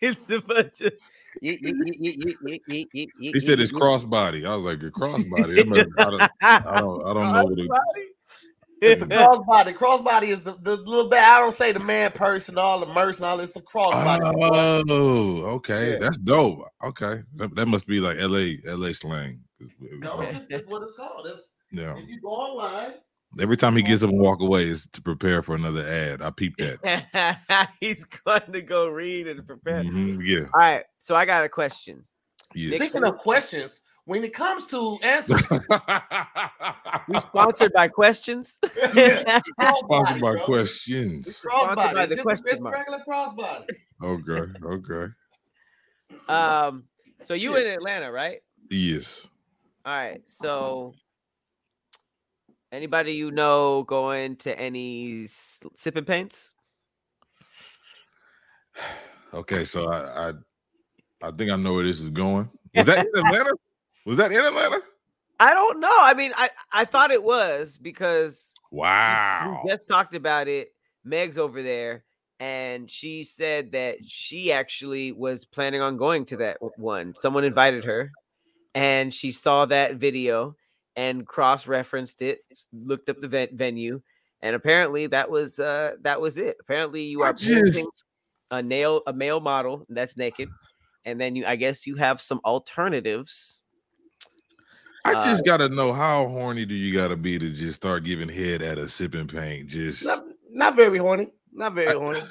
It's 0.00 0.30
a 0.30 0.40
bunch 0.40 0.80
of. 0.82 0.92
he 1.40 1.56
said 3.40 3.60
it's 3.60 3.72
crossbody. 3.72 4.46
I 4.46 4.54
was 4.54 4.64
like, 4.64 4.82
a 4.82 4.90
crossbody. 4.90 5.56
That 5.56 5.86
I 5.98 6.04
don't, 6.04 6.22
I 6.42 6.80
don't, 6.80 7.08
I 7.08 7.14
don't 7.14 7.32
know 7.32 7.44
what 7.44 7.58
it 7.58 7.62
is. 7.62 7.68
It's 8.82 9.00
the 9.04 9.06
crossbody. 9.14 9.74
Crossbody 9.74 10.28
is 10.28 10.42
the, 10.42 10.56
the 10.62 10.76
little 10.76 11.08
bit. 11.10 11.18
I 11.18 11.38
don't 11.38 11.52
say 11.52 11.72
the 11.72 11.80
man 11.80 12.12
person, 12.12 12.56
all 12.56 12.80
the 12.80 12.86
merce 12.94 13.18
and 13.18 13.26
all 13.26 13.36
this. 13.36 13.52
The 13.52 13.60
crossbody. 13.62 14.84
Oh, 14.88 15.42
okay, 15.56 15.92
Yeah. 15.92 15.98
that's 15.98 16.16
dope. 16.18 16.64
Okay, 16.84 17.22
that, 17.36 17.54
that 17.56 17.66
must 17.66 17.86
be 17.86 18.00
like 18.00 18.16
LA, 18.18 18.52
LA 18.64 18.92
slang. 18.92 19.40
no, 19.80 20.20
it's 20.22 20.34
just 20.38 20.50
it's 20.50 20.68
what 20.68 20.82
it's 20.82 20.96
called. 20.96 21.26
It's, 21.26 21.52
Yeah, 21.72 21.96
if 21.98 22.08
you 22.08 22.20
go 22.20 22.28
online 22.28 22.94
Every 23.38 23.56
time 23.56 23.76
he 23.76 23.82
gets 23.82 24.02
up 24.02 24.10
and 24.10 24.18
walk 24.18 24.40
away 24.40 24.64
is 24.66 24.88
to 24.92 25.00
prepare 25.02 25.42
for 25.42 25.54
another 25.54 25.86
ad. 25.86 26.20
I 26.20 26.30
peeped 26.30 26.58
that. 26.58 27.70
He's 27.80 28.02
going 28.04 28.52
to 28.52 28.60
go 28.62 28.88
read 28.88 29.28
and 29.28 29.46
prepare. 29.46 29.82
Mhm, 29.84 30.20
yeah. 30.26 30.46
All 30.54 30.60
right, 30.60 30.84
so 30.98 31.14
I 31.14 31.24
got 31.26 31.44
a 31.44 31.48
question. 31.48 32.04
Yes. 32.54 32.80
Speaking 32.80 33.04
of 33.04 33.16
questions, 33.18 33.82
when 34.06 34.24
it 34.24 34.34
comes 34.34 34.66
to 34.66 34.98
answering, 35.04 35.44
We 37.08 37.20
sponsored 37.20 37.72
by 37.72 37.86
questions. 37.86 38.58
crossbody, 38.64 39.42
Sponsored 39.78 40.20
by 40.20 40.32
bro. 40.32 40.44
questions. 40.44 41.36
Sponsored 41.36 41.78
crossbody. 41.78 41.94
by 41.94 42.06
the 42.06 42.14
just 42.16 42.24
question 42.24 42.46
it's 42.48 42.60
regular 42.60 42.98
crossbody. 43.08 43.66
Okay. 44.02 44.52
Okay. 44.64 45.12
um, 46.28 46.84
so 47.22 47.34
you 47.34 47.54
in 47.54 47.66
Atlanta, 47.68 48.10
right? 48.10 48.40
Yes. 48.70 49.28
All 49.84 49.94
right. 49.96 50.20
So 50.26 50.94
anybody 52.72 53.12
you 53.14 53.30
know 53.30 53.82
going 53.84 54.36
to 54.36 54.58
any 54.58 55.26
sipping 55.26 56.04
paints? 56.04 56.52
Okay. 59.34 59.64
So 59.64 59.88
I, 59.88 60.30
I 60.30 60.32
I 61.22 61.30
think 61.32 61.50
I 61.50 61.56
know 61.56 61.74
where 61.74 61.84
this 61.84 62.00
is 62.00 62.10
going. 62.10 62.48
Was 62.74 62.86
that 62.86 62.98
in 62.98 63.12
Atlanta? 63.14 63.52
Was 64.06 64.18
that 64.18 64.32
in 64.32 64.44
Atlanta? 64.44 64.80
I 65.38 65.54
don't 65.54 65.80
know. 65.80 65.92
I 65.92 66.14
mean, 66.14 66.32
I 66.36 66.50
I 66.72 66.84
thought 66.84 67.10
it 67.10 67.22
was 67.22 67.78
because 67.78 68.52
Wow. 68.70 69.62
we 69.64 69.70
just 69.70 69.88
talked 69.88 70.14
about 70.14 70.48
it. 70.48 70.72
Meg's 71.04 71.38
over 71.38 71.62
there, 71.62 72.04
and 72.38 72.90
she 72.90 73.24
said 73.24 73.72
that 73.72 73.98
she 74.06 74.52
actually 74.52 75.12
was 75.12 75.44
planning 75.44 75.80
on 75.80 75.96
going 75.96 76.24
to 76.26 76.36
that 76.38 76.58
one. 76.76 77.14
Someone 77.16 77.44
invited 77.44 77.84
her, 77.84 78.12
and 78.74 79.12
she 79.12 79.32
saw 79.32 79.66
that 79.66 79.96
video 79.96 80.56
and 81.00 81.26
cross-referenced 81.26 82.20
it, 82.20 82.40
looked 82.74 83.08
up 83.08 83.18
the 83.22 83.28
ven- 83.28 83.56
venue, 83.56 84.02
and 84.42 84.54
apparently 84.54 85.06
that 85.06 85.30
was 85.30 85.58
uh 85.58 85.94
that 86.02 86.20
was 86.20 86.36
it. 86.36 86.58
Apparently, 86.60 87.02
you 87.02 87.22
are 87.22 87.32
just 87.32 87.88
a 88.50 88.62
nail 88.62 89.00
a 89.06 89.12
male 89.12 89.40
model 89.40 89.86
that's 89.88 90.18
naked, 90.18 90.50
and 91.06 91.18
then 91.18 91.34
you 91.36 91.46
I 91.46 91.56
guess 91.56 91.86
you 91.86 91.96
have 91.96 92.20
some 92.20 92.40
alternatives. 92.44 93.62
I 95.06 95.14
Uh, 95.14 95.24
just 95.24 95.46
gotta 95.46 95.70
know 95.70 95.94
how 95.94 96.28
horny 96.28 96.66
do 96.66 96.74
you 96.74 96.92
gotta 96.92 97.16
be 97.16 97.38
to 97.38 97.50
just 97.50 97.76
start 97.76 98.04
giving 98.04 98.28
head 98.28 98.60
at 98.60 98.76
a 98.76 98.86
sipping 98.86 99.26
paint? 99.26 99.68
Just 99.68 100.04
Not, 100.04 100.22
not 100.50 100.76
very 100.76 100.98
horny. 100.98 101.32
Not 101.50 101.72
very 101.74 101.98
horny. 101.98 102.22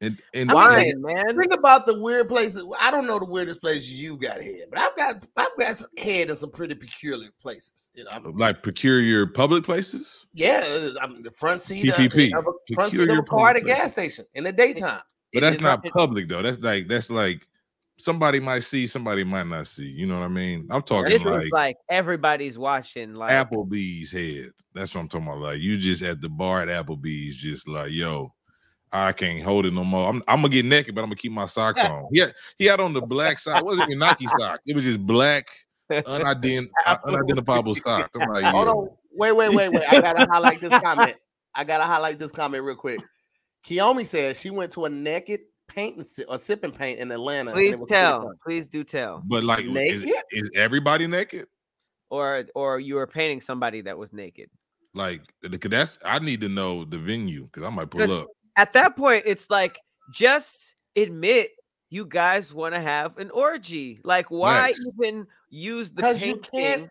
And, 0.00 0.18
and 0.34 0.52
Why, 0.52 0.84
think- 0.84 0.98
man? 0.98 1.38
Think 1.38 1.54
about 1.54 1.86
the 1.86 2.00
weird 2.00 2.28
places. 2.28 2.64
I 2.80 2.90
don't 2.90 3.06
know 3.06 3.18
the 3.18 3.24
weirdest 3.26 3.60
places 3.60 3.92
you 3.92 4.16
got 4.18 4.42
head, 4.42 4.66
but 4.70 4.78
I've 4.78 4.96
got 4.96 5.26
I've 5.36 5.56
got 5.58 5.76
some 5.76 5.88
head 5.96 6.28
in 6.30 6.36
some 6.36 6.50
pretty 6.50 6.74
peculiar 6.74 7.30
places. 7.40 7.90
You 7.94 8.04
know, 8.04 8.10
I'm, 8.12 8.36
like 8.36 8.62
peculiar 8.62 9.26
public 9.26 9.64
places. 9.64 10.26
yeah, 10.32 10.62
I 11.00 11.06
mean, 11.06 11.22
the 11.22 11.30
front 11.30 11.60
seat 11.60 11.88
of, 11.88 11.94
PPP, 11.94 12.36
of 12.36 12.46
a 12.46 12.74
front 12.74 12.92
seat 12.92 13.00
of 13.00 13.06
peculiar 13.06 13.20
a 13.20 13.24
car 13.24 13.50
at 13.50 13.56
a 13.56 13.60
gas 13.60 13.92
station 13.92 14.26
in 14.34 14.44
the 14.44 14.52
daytime. 14.52 15.00
But 15.32 15.38
It 15.38 15.40
that's 15.40 15.60
not 15.62 15.84
it- 15.84 15.92
public 15.92 16.28
though. 16.28 16.42
That's 16.42 16.60
like 16.60 16.86
that's 16.88 17.08
like 17.10 17.46
somebody 17.96 18.40
might 18.40 18.64
see, 18.64 18.86
somebody 18.86 19.24
might 19.24 19.46
not 19.46 19.68
see. 19.68 19.86
You 19.86 20.06
know 20.06 20.18
what 20.18 20.24
I 20.26 20.28
mean? 20.28 20.66
I'm 20.70 20.82
talking 20.82 21.10
This 21.10 21.24
like, 21.24 21.44
is 21.46 21.50
like 21.52 21.76
everybody's 21.88 22.58
watching. 22.58 23.14
Like 23.14 23.30
Applebee's 23.30 24.10
head. 24.12 24.50
That's 24.74 24.94
what 24.94 25.00
I'm 25.02 25.08
talking 25.08 25.28
about. 25.28 25.38
Like 25.38 25.60
you 25.60 25.78
just 25.78 26.02
at 26.02 26.20
the 26.20 26.28
bar 26.28 26.62
at 26.62 26.68
Applebee's, 26.86 27.36
just 27.36 27.68
like 27.68 27.92
yo, 27.92 28.34
I 28.94 29.10
can't 29.12 29.42
hold 29.42 29.66
it 29.66 29.72
no 29.72 29.82
more. 29.82 30.08
I'm, 30.08 30.22
I'm 30.28 30.36
gonna 30.36 30.50
get 30.50 30.64
naked, 30.64 30.94
but 30.94 31.00
I'm 31.02 31.08
gonna 31.08 31.16
keep 31.16 31.32
my 31.32 31.46
socks 31.46 31.82
on. 31.82 32.08
Yeah, 32.12 32.30
he 32.58 32.66
had 32.66 32.78
on 32.78 32.92
the 32.92 33.00
black 33.02 33.40
sock. 33.40 33.58
It 33.58 33.64
wasn't 33.64 33.88
even 33.88 33.98
Nike 33.98 34.28
socks. 34.38 34.62
It 34.66 34.76
was 34.76 34.84
just 34.84 35.04
black, 35.04 35.48
unident- 35.90 36.70
unidentifiable 36.86 37.74
socks. 37.74 38.10
I'm 38.14 38.28
like, 38.32 38.44
Hold 38.44 38.66
yo, 38.66 38.72
on, 38.72 38.88
wait, 39.12 39.32
wait, 39.32 39.52
wait, 39.52 39.68
wait. 39.70 39.82
I 39.88 40.00
gotta 40.00 40.26
highlight 40.30 40.60
this 40.60 40.70
comment. 40.78 41.16
I 41.56 41.64
gotta 41.64 41.82
highlight 41.82 42.20
this 42.20 42.30
comment 42.30 42.62
real 42.62 42.76
quick. 42.76 43.00
Kiyomi 43.66 44.06
says 44.06 44.40
she 44.40 44.50
went 44.50 44.70
to 44.72 44.84
a 44.84 44.88
naked 44.88 45.40
paint 45.66 45.96
and 45.96 46.06
si- 46.06 46.24
or 46.24 46.38
sipping 46.38 46.70
paint 46.70 47.00
in 47.00 47.10
Atlanta. 47.10 47.50
please 47.50 47.80
tell, 47.88 48.32
please 48.44 48.68
do 48.68 48.84
tell, 48.84 49.22
but 49.26 49.42
like, 49.42 49.64
is, 49.64 49.70
Naked? 49.72 50.12
is 50.30 50.50
everybody 50.54 51.08
naked? 51.08 51.48
or 52.10 52.44
or 52.54 52.78
you 52.78 52.94
were 52.94 53.06
painting 53.06 53.40
somebody 53.40 53.80
that 53.82 53.98
was 53.98 54.12
naked. 54.12 54.48
Like, 54.94 55.22
because 55.42 55.70
that's 55.70 55.98
I 56.04 56.20
need 56.20 56.40
to 56.42 56.48
know 56.48 56.84
the 56.84 56.98
venue 56.98 57.44
because 57.44 57.64
I 57.64 57.70
might 57.70 57.90
pull 57.90 58.12
up. 58.12 58.28
At 58.56 58.72
that 58.74 58.96
point, 58.96 59.24
it's 59.26 59.50
like 59.50 59.80
just 60.12 60.74
admit 60.96 61.50
you 61.90 62.06
guys 62.06 62.52
want 62.52 62.74
to 62.74 62.80
have 62.80 63.18
an 63.18 63.30
orgy. 63.30 64.00
Like, 64.04 64.30
why 64.30 64.72
Facts. 64.72 64.80
even 64.98 65.26
use 65.50 65.90
the 65.90 65.96
Because 65.96 66.24
you 66.24 66.38
can't, 66.38 66.88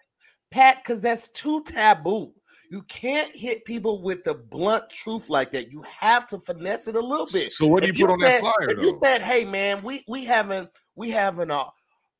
Pat, 0.51 0.84
because 0.84 1.01
that's 1.01 1.30
too 1.30 1.64
taboo. 1.64 2.34
You 2.70 2.82
can't 2.84 3.32
hit 3.36 3.66
people 3.66 4.01
with 4.01 4.24
the 4.24 4.34
blunt 4.34 4.89
truth 4.89 5.30
like 5.30 5.51
that. 5.51 5.72
You 5.72 5.84
have 5.84 6.26
to 6.28 6.39
finesse 6.39 6.88
it 6.88 6.95
a 6.95 6.99
little 6.99 7.28
bit. 7.28 7.53
So 7.53 7.68
what 7.68 7.84
do 7.84 7.89
If 7.89 7.97
you 7.99 8.05
put 8.07 8.14
on 8.14 8.20
that 8.22 8.41
said- 8.41 8.53
flyer 8.53 8.72
If 8.80 8.84
you 8.84 8.99
said, 9.03 9.22
"Hey 9.22 9.45
man, 9.45 9.84
we 9.84 10.03
we 10.07 10.26
having 10.26 10.68
we 10.95 11.09
having 11.11 11.51
a 11.51 11.66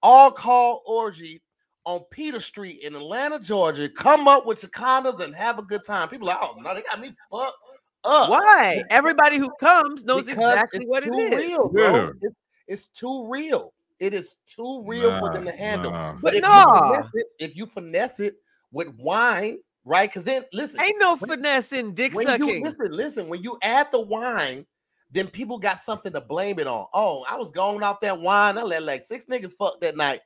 all 0.04 0.32
call 0.32 0.84
orgy 0.86 1.41
on 1.86 2.02
Peter 2.12 2.39
Street 2.39 2.82
in 2.82 2.94
Atlanta, 2.96 3.39
Georgia. 3.39 3.89
Come 3.89 4.28
up 4.28 4.46
with 4.46 4.62
your 4.62 4.70
condoms 4.72 5.22
and 5.22 5.34
have 5.34 5.58
a 5.58 5.64
good 5.64 5.84
time." 5.86 6.08
People 6.10 6.30
are 6.30 6.36
like, 6.39 6.44
"Oh 6.44 6.60
no, 6.60 6.76
they 6.76 6.82
got 6.84 7.00
me 7.00 7.14
fucked 7.32 7.58
up." 8.06 8.30
Why? 8.30 8.84
Everybody 8.89 9.38
who 9.38 9.49
comes 9.60 10.04
knows 10.04 10.26
Because 10.26 10.39
exactly 10.39 10.80
it's 10.82 10.89
what 10.89 11.04
it 11.04 11.14
too 11.14 11.20
is. 11.20 11.45
Real, 11.45 11.70
bro. 11.70 11.93
Yeah. 11.93 12.10
It's, 12.22 12.36
it's 12.68 12.88
too 12.88 13.28
real. 13.30 13.74
It 13.99 14.14
is 14.14 14.38
too 14.47 14.84
real 14.86 15.18
for 15.20 15.32
them 15.34 15.45
to 15.45 15.51
handle. 15.51 15.91
nah. 15.91 16.18
But 16.22 16.36
if 16.36 16.41
nah. 16.41 16.74
you 16.76 16.91
finesse 16.91 17.10
it, 17.14 17.26
if 17.39 17.56
you 17.56 17.66
finesse 17.66 18.20
it 18.20 18.36
with 18.72 18.89
wine, 18.97 19.60
right? 19.86 20.10
Because 20.10 20.24
then 20.24 20.43
listen, 20.51 20.82
Ain't 20.82 20.97
no 20.99 21.16
when- 21.16 21.30
finesse 21.30 21.72
in 21.72 21.93
dick 21.93 22.14
when 22.14 22.28
you 22.28 22.34
sucking. 22.34 22.64
listen, 22.64 22.91
listen, 22.91 23.28
when 23.30 23.41
you 23.43 23.58
add 23.62 23.88
the 23.91 24.06
wine, 24.06 24.66
then 25.12 25.28
people 25.28 25.58
got 25.58 25.80
something 25.80 26.12
to 26.12 26.22
blame 26.22 26.60
it 26.60 26.68
on. 26.68 26.88
Oh, 26.93 27.24
I 27.30 27.38
was 27.38 27.51
going 27.51 27.84
off 27.84 28.01
that 28.01 28.20
wine. 28.20 28.58
I 28.58 28.64
let 28.64 28.84
like 28.84 29.04
six 29.04 29.28
niggas 29.28 29.54
fuck 29.58 29.80
that 29.82 29.95
night. 29.95 30.22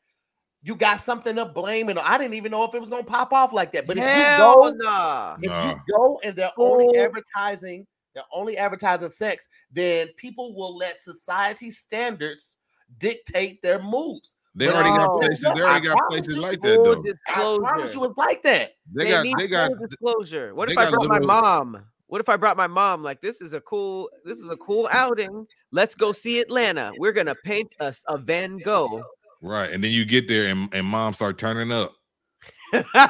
You 0.67 0.75
got 0.75 0.99
something 0.99 1.33
to 1.37 1.45
blame 1.45 1.87
it 1.87 1.97
on. 1.97 2.03
I 2.05 2.17
didn't 2.17 2.33
even 2.33 2.51
know 2.51 2.65
if 2.65 2.75
it 2.75 2.81
was 2.81 2.89
gonna 2.89 3.01
pop 3.01 3.31
off 3.31 3.53
like 3.53 3.71
that. 3.71 3.87
But 3.87 3.97
if 3.97 4.03
you 4.03 4.37
go, 4.37 4.73
nah. 4.75 5.37
if 5.41 5.49
Nah. 5.49 5.69
you 5.69 5.79
go 5.89 6.19
and 6.25 6.35
they're 6.35 6.51
only 6.57 6.93
advertising, 6.97 7.87
they're 8.13 8.25
only 8.33 8.57
advertising 8.57 9.07
sex, 9.07 9.47
then 9.71 10.09
people 10.17 10.53
will 10.57 10.75
let 10.75 10.97
society 10.97 11.71
standards 11.71 12.57
dictate 12.97 13.61
their 13.61 13.81
moves. 13.81 14.35
They 14.55 14.67
already 14.67 14.89
no. 14.89 14.97
got 14.97 15.13
places. 15.13 15.39
They 15.55 15.61
I 15.61 15.63
already 15.63 15.85
got 15.87 16.09
places 16.09 16.35
you, 16.35 16.41
like 16.41 16.61
that 16.63 16.75
Full 16.75 16.83
though. 16.83 17.03
I 17.29 17.33
promise 17.59 17.91
disclosure. 17.91 17.93
you, 17.93 18.03
it's 18.03 18.17
like 18.17 18.43
that. 18.43 18.71
They 18.93 19.03
They 19.05 19.09
got 19.11 19.23
need 19.23 19.35
they 19.37 19.47
got 19.47 19.71
full 19.71 19.87
disclosure. 19.87 20.53
What 20.53 20.69
if 20.69 20.77
I 20.77 20.89
brought 20.89 21.07
my 21.07 21.19
mom? 21.19 21.85
What 22.07 22.19
if 22.19 22.27
I 22.27 22.35
brought 22.35 22.57
my 22.57 22.67
mom? 22.67 23.03
Like 23.03 23.21
this 23.21 23.39
is 23.39 23.53
a 23.53 23.61
cool, 23.61 24.09
this 24.25 24.39
is 24.39 24.49
a 24.49 24.57
cool 24.57 24.89
outing. 24.91 25.47
Let's 25.71 25.95
go 25.95 26.11
see 26.11 26.41
Atlanta. 26.41 26.91
We're 26.97 27.13
gonna 27.13 27.35
paint 27.45 27.73
a, 27.79 27.95
a 28.07 28.17
Van 28.17 28.57
Gogh. 28.57 29.01
Right, 29.41 29.71
and 29.71 29.83
then 29.83 29.91
you 29.91 30.05
get 30.05 30.27
there 30.27 30.47
and, 30.47 30.73
and 30.73 30.85
mom 30.87 31.13
start 31.13 31.37
turning 31.37 31.71
up. 31.71 31.93
He's 32.73 32.83
like, 32.83 33.07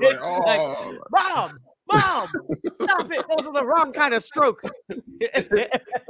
Like, 0.00 0.18
oh, 0.20 0.98
mom, 1.10 1.58
mom, 1.90 2.28
stop 2.74 3.12
it. 3.12 3.24
Those 3.36 3.46
are 3.46 3.52
the 3.52 3.64
wrong 3.64 3.92
kind 3.92 4.14
of 4.14 4.24
strokes. 4.24 4.68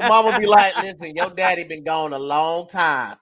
mom 0.00 0.24
mama 0.24 0.38
be 0.38 0.46
like, 0.46 0.76
listen, 0.78 1.14
your 1.14 1.30
daddy 1.30 1.64
been 1.64 1.84
gone 1.84 2.12
a 2.12 2.18
long 2.18 2.68
time. 2.68 3.16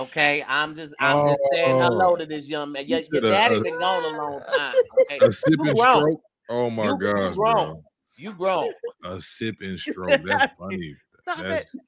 Okay, 0.00 0.44
I'm 0.46 0.76
just 0.76 0.94
I'm 1.00 1.28
just 1.28 1.40
saying 1.52 1.76
hello 1.76 2.12
oh. 2.12 2.16
to 2.16 2.26
this 2.26 2.48
young 2.48 2.72
man. 2.72 2.86
Your, 2.86 3.00
your 3.12 3.22
daddy 3.22 3.60
been 3.60 3.78
gone 3.78 4.14
a 4.14 4.16
long 4.16 4.40
time. 4.40 4.74
Okay, 5.02 5.18
a 5.26 5.32
sip 5.32 5.54
and 5.60 5.74
grown. 5.74 5.98
stroke. 5.98 6.20
Oh 6.48 6.70
my 6.70 6.84
You- 6.84 6.90
you 6.90 6.98
gosh, 6.98 7.34
grown. 7.34 7.54
bro. 7.54 7.82
you 8.16 8.32
grown. 8.34 8.72
A 9.04 9.20
sip 9.20 9.56
and 9.60 9.78
stroke. 9.78 10.22
That's 10.24 10.52
funny. 10.58 10.94
Stop 11.22 11.38
That's 11.38 11.74
it. 11.74 11.80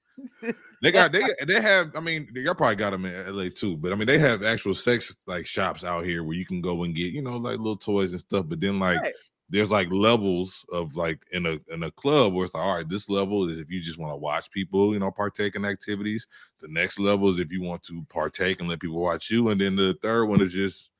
they 0.82 0.90
got 0.92 1.12
they 1.12 1.22
they 1.46 1.60
have. 1.60 1.94
I 1.96 2.00
mean, 2.00 2.28
y'all 2.34 2.54
probably 2.54 2.76
got 2.76 2.90
them 2.90 3.04
in 3.04 3.36
LA 3.36 3.48
too. 3.54 3.76
But 3.76 3.92
I 3.92 3.94
mean, 3.96 4.06
they 4.06 4.18
have 4.18 4.42
actual 4.42 4.74
sex 4.74 5.14
like 5.26 5.46
shops 5.46 5.84
out 5.84 6.04
here 6.04 6.24
where 6.24 6.36
you 6.36 6.44
can 6.46 6.60
go 6.60 6.84
and 6.84 6.94
get 6.94 7.12
you 7.12 7.22
know 7.22 7.36
like 7.36 7.58
little 7.58 7.76
toys 7.76 8.12
and 8.12 8.20
stuff. 8.20 8.46
But 8.48 8.60
then 8.60 8.78
like 8.78 9.00
Right. 9.00 9.14
there's 9.48 9.70
like 9.70 9.88
levels 9.90 10.64
of 10.72 10.94
like 10.94 11.24
in 11.32 11.46
a 11.46 11.58
in 11.72 11.82
a 11.82 11.90
club 11.92 12.34
where 12.34 12.44
it's 12.44 12.54
like 12.54 12.64
all 12.64 12.76
right, 12.76 12.88
this 12.88 13.08
level 13.08 13.48
is 13.48 13.58
if 13.58 13.70
you 13.70 13.80
just 13.80 13.98
want 13.98 14.12
to 14.12 14.16
watch 14.16 14.50
people 14.50 14.92
you 14.92 14.98
know 15.00 15.10
partake 15.10 15.56
in 15.56 15.64
activities. 15.64 16.26
The 16.60 16.68
next 16.68 16.98
level 16.98 17.28
is 17.28 17.38
if 17.38 17.50
you 17.50 17.62
want 17.62 17.82
to 17.84 18.04
partake 18.08 18.60
and 18.60 18.68
let 18.68 18.80
people 18.80 19.00
watch 19.00 19.30
you. 19.30 19.48
And 19.50 19.60
then 19.60 19.76
the 19.76 19.94
third 20.02 20.26
one 20.26 20.40
is 20.40 20.52
just 20.52 20.90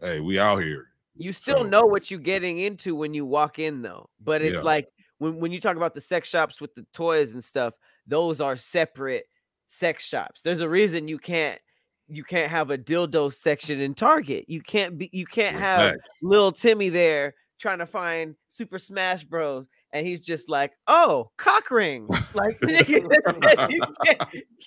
hey, 0.00 0.20
we 0.20 0.38
out 0.38 0.62
here. 0.62 0.86
You 1.16 1.32
still 1.32 1.58
So- 1.58 1.62
know 1.64 1.84
what 1.84 2.10
you're 2.10 2.20
getting 2.20 2.58
into 2.58 2.94
when 2.94 3.12
you 3.12 3.26
walk 3.26 3.58
in, 3.58 3.82
though. 3.82 4.08
But 4.20 4.42
it's 4.42 4.54
Yeah. 4.54 4.60
like 4.62 4.88
when, 5.18 5.40
when 5.40 5.50
you 5.50 5.60
talk 5.60 5.76
about 5.76 5.92
the 5.92 6.00
sex 6.00 6.28
shops 6.28 6.60
with 6.60 6.72
the 6.76 6.86
toys 6.92 7.32
and 7.32 7.42
stuff, 7.42 7.74
those 8.08 8.40
are 8.40 8.56
separate 8.56 9.26
sex 9.66 10.04
shops. 10.04 10.42
There's 10.42 10.60
a 10.60 10.68
reason 10.68 11.08
you 11.08 11.18
can't 11.18 11.60
you 12.08 12.24
can't 12.24 12.50
have 12.50 12.70
a 12.70 12.78
dildo 12.78 13.32
section 13.32 13.80
in 13.80 13.94
Target. 13.94 14.46
You 14.48 14.62
can't 14.62 14.98
be 14.98 15.10
you 15.12 15.26
can't 15.26 15.56
have 15.56 15.92
Facts. 15.92 16.14
little 16.22 16.52
Timmy 16.52 16.88
there 16.88 17.34
trying 17.58 17.78
to 17.78 17.86
find 17.86 18.34
Super 18.48 18.78
Smash 18.78 19.24
Bros. 19.24 19.68
And 19.92 20.06
he's 20.06 20.20
just 20.20 20.50
like, 20.50 20.72
oh, 20.86 21.30
cock 21.38 21.70
rings. 21.70 22.08
Like 22.34 22.58
nigga, 22.62 23.08
that's 23.40 23.62
it. 23.62 23.70
you 23.70 23.80
can't, 24.04 24.22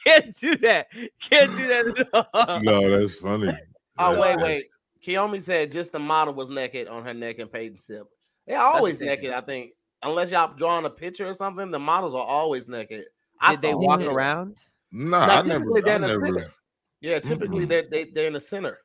can't 0.06 0.40
do 0.40 0.56
that. 0.58 0.88
Can't 1.20 1.56
do 1.56 1.68
that 1.68 2.08
at 2.14 2.26
all. 2.34 2.60
no, 2.62 2.90
that's 2.90 3.16
funny. 3.16 3.52
Oh 3.98 4.20
wait, 4.20 4.36
funny. 4.36 4.44
wait. 4.44 4.66
Kiyomi 5.06 5.42
said 5.42 5.72
just 5.72 5.92
the 5.92 6.00
model 6.00 6.34
was 6.34 6.50
naked 6.50 6.88
on 6.88 7.04
her 7.04 7.14
neck 7.14 7.40
and 7.40 7.52
paid 7.52 7.72
and 7.72 7.80
sip. 7.80 8.04
They're 8.48 8.60
always 8.60 9.02
naked. 9.02 9.32
I 9.32 9.42
think, 9.42 9.72
unless 10.04 10.32
y'all 10.32 10.54
drawing 10.56 10.86
a 10.86 10.90
picture 10.90 11.28
or 11.28 11.34
something, 11.34 11.72
the 11.72 11.80
models 11.80 12.14
are 12.14 12.26
always 12.26 12.68
naked. 12.68 13.06
I 13.42 13.52
Did 13.56 13.62
they 13.64 13.74
walk 13.74 14.02
Yeah. 14.02 14.12
around? 14.12 14.58
Nah, 14.92 15.26
No, 15.26 15.34
I 15.34 15.42
never. 15.42 15.66
they're 15.82 15.94
I 15.94 15.96
in 15.96 16.02
never. 16.02 16.26
center. 16.26 16.54
Yeah, 17.02 17.20
typically 17.20 17.66
Mm-mm. 17.66 17.70
they're 17.70 17.86
they, 17.90 18.04
they're 18.06 18.28
in 18.28 18.34
the 18.34 18.42
center. 18.42 18.78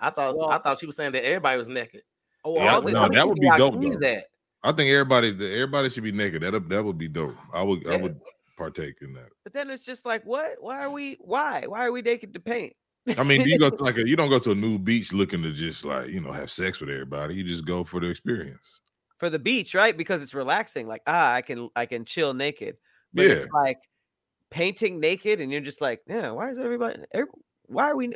I 0.00 0.10
thought 0.10 0.36
Well- 0.36 0.50
I 0.50 0.58
thought 0.58 0.78
she 0.78 0.86
was 0.86 0.96
saying 0.96 1.12
that 1.12 1.24
everybody 1.24 1.58
was 1.58 1.68
naked. 1.68 2.02
Oh, 2.44 2.54
Yeah, 2.56 2.74
all 2.74 2.82
the- 2.82 2.92
no, 2.92 3.08
that 3.08 3.28
would 3.28 3.38
be 3.40 3.50
dope, 3.56 3.80
Keys 3.82 3.98
though. 3.98 4.06
At. 4.08 4.24
I 4.62 4.72
think 4.72 4.90
everybody, 4.90 5.28
everybody 5.30 5.88
should 5.90 6.02
be 6.04 6.12
naked. 6.12 6.42
That 6.42 6.68
that 6.68 6.84
would 6.84 6.98
be 6.98 7.08
dope. 7.08 7.36
I 7.52 7.62
would, 7.62 7.86
I 7.86 7.96
would 7.96 8.18
partake 8.56 8.96
in 9.02 9.12
that. 9.14 9.30
but 9.44 9.52
then 9.52 9.70
it's 9.70 9.84
just 9.84 10.04
like, 10.06 10.24
what? 10.24 10.56
Why 10.60 10.82
are 10.84 10.90
we? 10.90 11.16
Why? 11.20 11.64
Why 11.66 11.86
are 11.86 11.92
we 11.92 12.02
naked 12.02 12.32
to 12.34 12.40
paint? 12.40 12.74
I 13.16 13.22
mean, 13.22 13.42
you 13.42 13.58
go 13.58 13.70
to 13.70 13.76
like 13.84 13.96
a, 13.98 14.06
you 14.08 14.16
don't 14.16 14.28
go 14.30 14.38
to 14.40 14.50
a 14.52 14.54
new 14.54 14.78
beach 14.78 15.12
looking 15.12 15.42
to 15.42 15.52
just 15.52 15.84
like 15.84 16.08
you 16.08 16.20
know 16.20 16.32
have 16.32 16.50
sex 16.50 16.80
with 16.80 16.90
everybody. 16.90 17.34
You 17.34 17.44
just 17.44 17.64
go 17.66 17.84
for 17.84 18.00
the 18.00 18.08
experience. 18.08 18.80
for 19.18 19.28
the 19.30 19.38
beach, 19.38 19.74
right? 19.74 19.96
Because 19.96 20.22
it's 20.22 20.34
relaxing. 20.34 20.86
Like, 20.88 21.02
ah, 21.06 21.32
I 21.34 21.42
can 21.42 21.68
I 21.76 21.86
can 21.86 22.04
chill 22.04 22.34
naked. 22.34 22.76
But 23.14 23.26
Yeah. 23.26 23.32
it's 23.32 23.48
like 23.52 23.78
painting 24.50 25.00
naked, 25.00 25.40
and 25.40 25.50
you're 25.52 25.60
just 25.60 25.80
like, 25.80 26.00
yeah, 26.06 26.30
why 26.30 26.50
is 26.50 26.58
everybody? 26.58 27.00
every- 27.12 27.28
Why 27.66 27.90
are 27.90 27.96
we? 27.96 28.14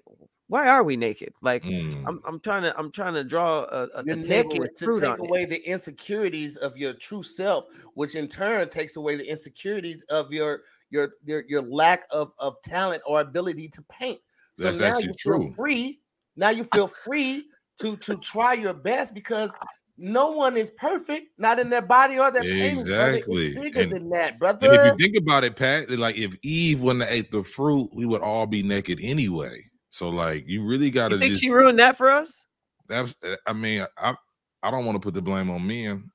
Why 0.49 0.69
are 0.69 0.83
we 0.83 0.97
naked? 0.97 1.33
Like, 1.41 1.63
Mm. 1.63 2.05
I'm 2.07 2.21
I'm 2.27 2.41
trying 2.41 2.63
to 2.63 2.77
I'm 2.79 2.91
trying 2.93 3.15
to 3.15 3.25
draw 3.25 3.65
a, 3.65 3.89
a, 3.95 4.05
You're 4.05 4.17
table 4.17 4.29
naked 4.51 4.59
with 4.61 4.75
to 4.77 5.01
take 5.01 5.19
away 5.19 5.43
it. 5.45 5.51
the 5.51 5.63
insecurities 5.67 6.57
of 6.59 6.77
your 6.77 6.93
true 6.95 7.23
self, 7.23 7.67
which 7.95 8.15
in 8.17 8.29
turn 8.29 8.69
takes 8.69 8.97
away 8.97 9.17
the 9.17 9.29
insecurities 9.29 10.05
of 10.11 10.31
your 10.33 10.63
your 10.91 11.15
your, 11.25 11.45
your 11.49 11.63
lack 11.63 12.05
of, 12.11 12.33
of 12.39 12.61
talent 12.63 13.03
or 13.07 13.21
ability 13.21 13.69
to 13.69 13.83
paint. 13.91 14.21
So 14.59 14.65
That's 14.65 14.79
now 14.79 14.87
actually 14.89 15.05
you 15.05 15.15
feel 15.19 15.39
true. 15.41 15.53
free. 15.55 16.01
Now 16.37 16.51
you 16.51 16.65
feel 16.65 16.87
free 16.87 17.47
to 17.81 17.97
to 17.97 18.17
try 18.19 18.53
your 18.53 18.75
best 18.75 19.15
because 19.15 19.51
no 19.99 20.31
one 20.33 20.57
is 20.57 20.71
perfect, 20.73 21.29
not 21.39 21.59
in 21.59 21.69
their 21.71 21.83
body 21.83 22.19
or 22.19 22.31
their 22.31 22.43
painting. 22.43 22.85
brother. 22.85 23.11
Exactly. 23.11 23.55
bigger 23.55 23.81
And- 23.81 23.93
than 23.93 24.11
that, 24.11 24.39
brother. 24.39 24.69
And 24.69 24.77
if 24.77 24.85
you 24.99 25.07
think 25.07 25.17
about 25.17 25.45
it, 25.45 25.57
Pat, 25.57 25.91
like 25.91 26.17
if 26.17 26.35
Eve 26.43 26.81
wouldn't 26.81 27.05
have 27.05 27.13
ate 27.13 27.31
the 27.31 27.45
fruit, 27.45 27.89
we 27.95 28.07
would 28.07 28.23
all 28.23 28.47
be 28.47 28.63
naked 28.63 28.99
anyway. 29.03 29.59
So 29.91 30.09
like, 30.09 30.45
you 30.49 30.65
really 30.65 30.91
got 30.91 31.09
to 31.09 31.19
think 31.19 31.31
just. 31.33 31.43
she 31.43 31.51
ruined 31.51 31.79
that 31.79 31.97
for 31.97 32.09
us? 32.09 32.45
that's, 32.89 33.15
eh, 33.23 33.37
I 33.47 33.53
mean, 33.53 33.87
I 33.99 34.15
I 34.63 34.71
don't 34.71 34.85
want 34.87 34.97
to 34.97 35.01
put 35.01 35.15
the 35.15 35.23
blame 35.23 35.51
on 35.51 35.67
men. 35.67 36.11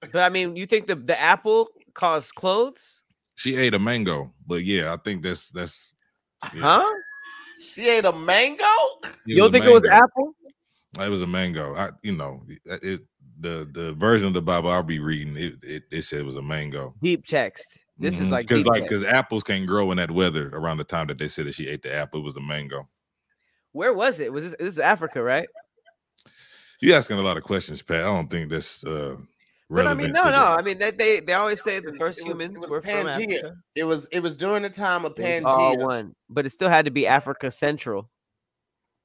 But 0.00 0.16
I 0.16 0.28
mean, 0.28 0.54
you 0.56 0.66
think 0.66 0.86
the 0.86 0.96
the 0.96 1.18
apple 1.20 1.68
caused 1.94 2.34
clothes? 2.34 3.02
She 3.36 3.56
ate 3.56 3.74
a 3.74 3.78
mango, 3.78 4.32
but 4.46 4.62
yeah, 4.64 4.92
I 4.92 4.96
think 4.96 5.22
that's 5.22 5.48
that's. 5.50 5.92
yeah, 6.54 6.60
Huh? 6.60 6.94
she 7.60 7.88
ate 7.88 8.04
a 8.04 8.12
mango. 8.12 8.64
You 9.26 9.36
don't 9.38 9.48
a 9.48 9.52
think 9.52 9.64
it 9.64 9.72
was 9.72 9.84
apple? 9.90 10.34
It 10.98 11.10
was 11.10 11.22
a 11.22 11.26
mango. 11.26 11.74
I, 11.74 11.90
you 12.02 12.12
know, 12.12 12.42
it, 12.48 12.84
it 12.84 13.00
the 13.40 13.68
the 13.72 13.92
version 13.94 14.28
of 14.28 14.34
the 14.34 14.42
Bible 14.42 14.70
I'll 14.70 14.82
be 14.82 14.98
reading. 15.00 15.36
It 15.36 15.54
it, 15.62 15.82
it 15.90 16.02
said 16.02 16.20
it 16.20 16.26
was 16.26 16.36
a 16.36 16.42
mango. 16.42 16.94
Deep 17.02 17.26
text. 17.26 17.78
This 17.98 18.20
is 18.20 18.28
like 18.30 18.48
because 18.48 18.66
like 18.66 18.82
because 18.82 19.04
apples 19.04 19.44
can't 19.44 19.66
grow 19.66 19.90
in 19.92 19.98
that 19.98 20.10
weather 20.10 20.50
around 20.52 20.78
the 20.78 20.84
time 20.84 21.06
that 21.08 21.18
they 21.18 21.28
said 21.28 21.46
that 21.46 21.54
she 21.54 21.68
ate 21.68 21.82
the 21.82 21.92
apple. 21.94 22.20
It 22.20 22.24
was 22.24 22.36
a 22.36 22.40
mango. 22.40 22.88
Where 23.72 23.92
was 23.92 24.20
it? 24.20 24.32
Was 24.32 24.44
this, 24.44 24.56
this 24.58 24.68
is 24.74 24.78
Africa, 24.78 25.22
right? 25.22 25.48
You 26.80 26.92
asking 26.94 27.18
a 27.18 27.22
lot 27.22 27.36
of 27.36 27.44
questions, 27.44 27.82
Pat. 27.82 28.00
I 28.00 28.04
don't 28.04 28.28
think 28.30 28.50
that's 28.50 28.84
uh 28.84 29.16
But 29.70 29.86
I 29.86 29.94
mean, 29.94 30.08
to 30.08 30.12
no, 30.12 30.24
the- 30.24 30.30
no. 30.30 30.44
I 30.44 30.62
mean, 30.62 30.78
they 30.78 30.90
they, 30.90 31.20
they 31.20 31.32
always 31.34 31.62
say 31.62 31.80
the 31.80 31.94
first 31.98 32.18
it 32.18 32.24
was- 32.24 32.26
it 32.26 32.26
humans 32.26 32.58
was 32.58 32.70
were 32.70 32.82
from 32.82 33.06
Africa. 33.08 33.54
It 33.74 33.84
was 33.84 34.06
it 34.12 34.20
was 34.20 34.34
during 34.34 34.62
the 34.62 34.70
time 34.70 35.04
of 35.04 35.18
It 35.18 35.42
was 35.44 35.52
all 35.52 35.78
one, 35.78 36.14
but 36.28 36.46
it 36.46 36.50
still 36.50 36.68
had 36.68 36.84
to 36.86 36.90
be 36.90 37.06
Africa 37.06 37.50
Central. 37.50 38.10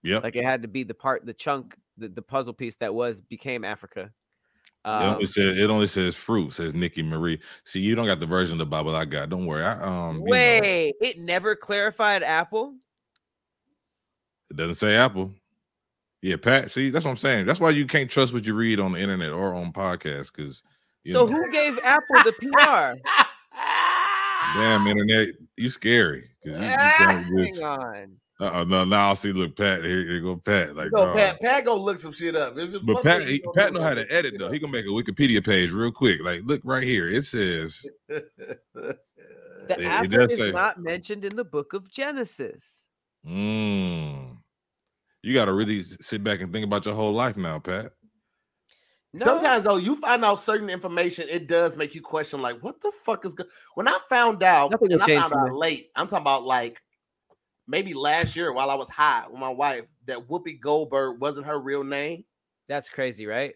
Yep. 0.03 0.23
Like 0.23 0.35
it 0.35 0.43
had 0.45 0.61
to 0.61 0.67
be 0.67 0.83
the 0.83 0.93
part, 0.93 1.25
the 1.25 1.33
chunk, 1.33 1.75
the, 1.97 2.07
the 2.07 2.21
puzzle 2.21 2.53
piece 2.53 2.75
that 2.77 2.93
was 2.93 3.19
became 3.21 3.63
Africa. 3.65 4.01
it 4.01 4.89
Um, 4.89 5.13
only 5.15 5.25
says 5.25 5.57
it 5.57 5.69
only 5.69 5.87
says 5.87 6.15
fruit. 6.15 6.53
Says 6.53 6.73
Nikki 6.73 7.03
Marie. 7.03 7.39
See, 7.65 7.79
you 7.81 7.95
don't 7.95 8.05
got 8.05 8.19
the 8.19 8.25
version 8.25 8.53
of 8.53 8.59
the 8.59 8.65
Bible 8.65 8.95
I 8.95 9.05
got. 9.05 9.29
Don't 9.29 9.45
worry. 9.45 9.63
I 9.63 9.73
um 9.81 10.15
you 10.15 10.21
know, 10.21 10.25
wait, 10.31 10.95
it 11.01 11.19
never 11.19 11.55
clarified 11.55 12.23
apple. 12.23 12.75
it 14.49 14.55
doesn't 14.57 14.75
say 14.75 14.95
apple. 14.95 15.33
Yeah, 16.21 16.35
Pat. 16.35 16.69
See, 16.71 16.89
that's 16.89 17.05
what 17.05 17.11
I'm 17.11 17.17
saying. 17.17 17.45
That's 17.45 17.59
why 17.61 17.69
you 17.69 17.85
can't 17.85 18.09
trust 18.09 18.33
what 18.33 18.45
you 18.45 18.53
read 18.53 18.79
on 18.79 18.91
the 18.91 18.99
internet 18.99 19.31
or 19.31 19.53
on 19.53 19.71
podcasts 19.71 20.31
because 20.35 20.63
So 21.07 21.25
who 21.25 21.49
gave 21.51 21.79
Apple 21.83 22.17
the 22.25 22.33
PR? 22.33 22.99
damn 24.57 24.85
internet, 24.87 25.29
you 25.55 25.69
scary. 25.69 26.29
you- 26.43 26.51
you 26.53 26.59
Hang 26.97 27.63
on. 27.63 28.17
Uh-uh, 28.41 28.63
no, 28.63 28.85
now 28.85 29.11
I 29.11 29.13
see. 29.15 29.33
Look, 29.33 29.57
Pat. 29.57 29.83
Here, 29.83 30.05
here 30.05 30.21
go 30.21 30.37
Pat. 30.37 30.75
Like, 30.75 30.91
no. 30.93 31.13
Pat. 31.13 31.41
Pat 31.41 31.65
go 31.65 31.75
look 31.75 31.99
some 31.99 32.13
shit 32.13 32.35
up. 32.37 32.57
If 32.57 32.73
it's 32.73 32.85
but 32.85 33.03
Pat, 33.03 33.21
thing 33.21 33.27
he, 33.31 33.43
Pat 33.53 33.73
know 33.73 33.81
how 33.81 33.93
to 33.93 34.09
edit 34.09 34.35
though. 34.39 34.49
He 34.49 34.59
gonna 34.59 34.71
make 34.71 34.85
a 34.85 34.89
Wikipedia 34.89 35.45
page 35.45 35.71
real 35.71 35.91
quick. 35.91 36.23
Like, 36.23 36.41
look 36.45 36.61
right 36.63 36.83
here. 36.83 37.09
It 37.09 37.25
says 37.25 37.85
The 38.07 38.23
It- 39.75 39.81
it 39.81 39.85
apple 39.85 40.07
does 40.09 40.31
is 40.31 40.37
say- 40.39 40.51
not 40.51 40.79
mentioned 40.81 41.25
in 41.25 41.35
the 41.35 41.43
book 41.43 41.73
of 41.73 41.91
Genesis. 41.91 42.85
Mm. 43.27 44.37
You 45.21 45.33
got 45.33 45.45
to 45.45 45.53
really 45.53 45.83
sit 45.99 46.23
back 46.23 46.39
and 46.39 46.53
think 46.53 46.65
about 46.65 46.85
your 46.85 46.95
whole 46.95 47.11
life 47.11 47.35
now, 47.35 47.59
Pat. 47.59 47.91
No, 49.13 49.25
Sometimes 49.25 49.63
though, 49.65 49.75
you 49.77 49.95
find 49.97 50.23
out 50.23 50.35
certain 50.39 50.69
information, 50.69 51.27
it 51.29 51.47
does 51.47 51.75
make 51.75 51.93
you 51.93 52.01
question, 52.01 52.41
like, 52.41 52.63
what 52.63 52.79
the 52.79 52.91
fuck 53.03 53.25
is 53.25 53.33
good? 53.33 53.47
When 53.75 53.87
I 53.87 53.97
found 54.07 54.43
out, 54.43 54.71
Nothing 54.71 54.89
will 54.89 55.01
and 55.01 55.11
I 55.11 55.19
found 55.19 55.33
out 55.33 55.53
late, 55.55 55.89
I'm 55.95 56.07
talking 56.07 56.21
about 56.23 56.45
like 56.45 56.79
maybe 57.69 57.93
last 57.93 58.35
year 58.35 58.51
while 58.51 58.69
I 58.69 58.75
was 58.75 58.89
high 58.89 59.23
with 59.29 59.39
my 59.39 59.49
wife, 59.49 59.85
that 60.07 60.27
Whoopi 60.27 60.59
Goldberg 60.59 61.21
wasn't 61.21 61.45
her 61.47 61.59
real 61.59 61.83
name. 61.83 62.25
that's 62.67 62.89
crazy, 62.89 63.25
right? 63.27 63.53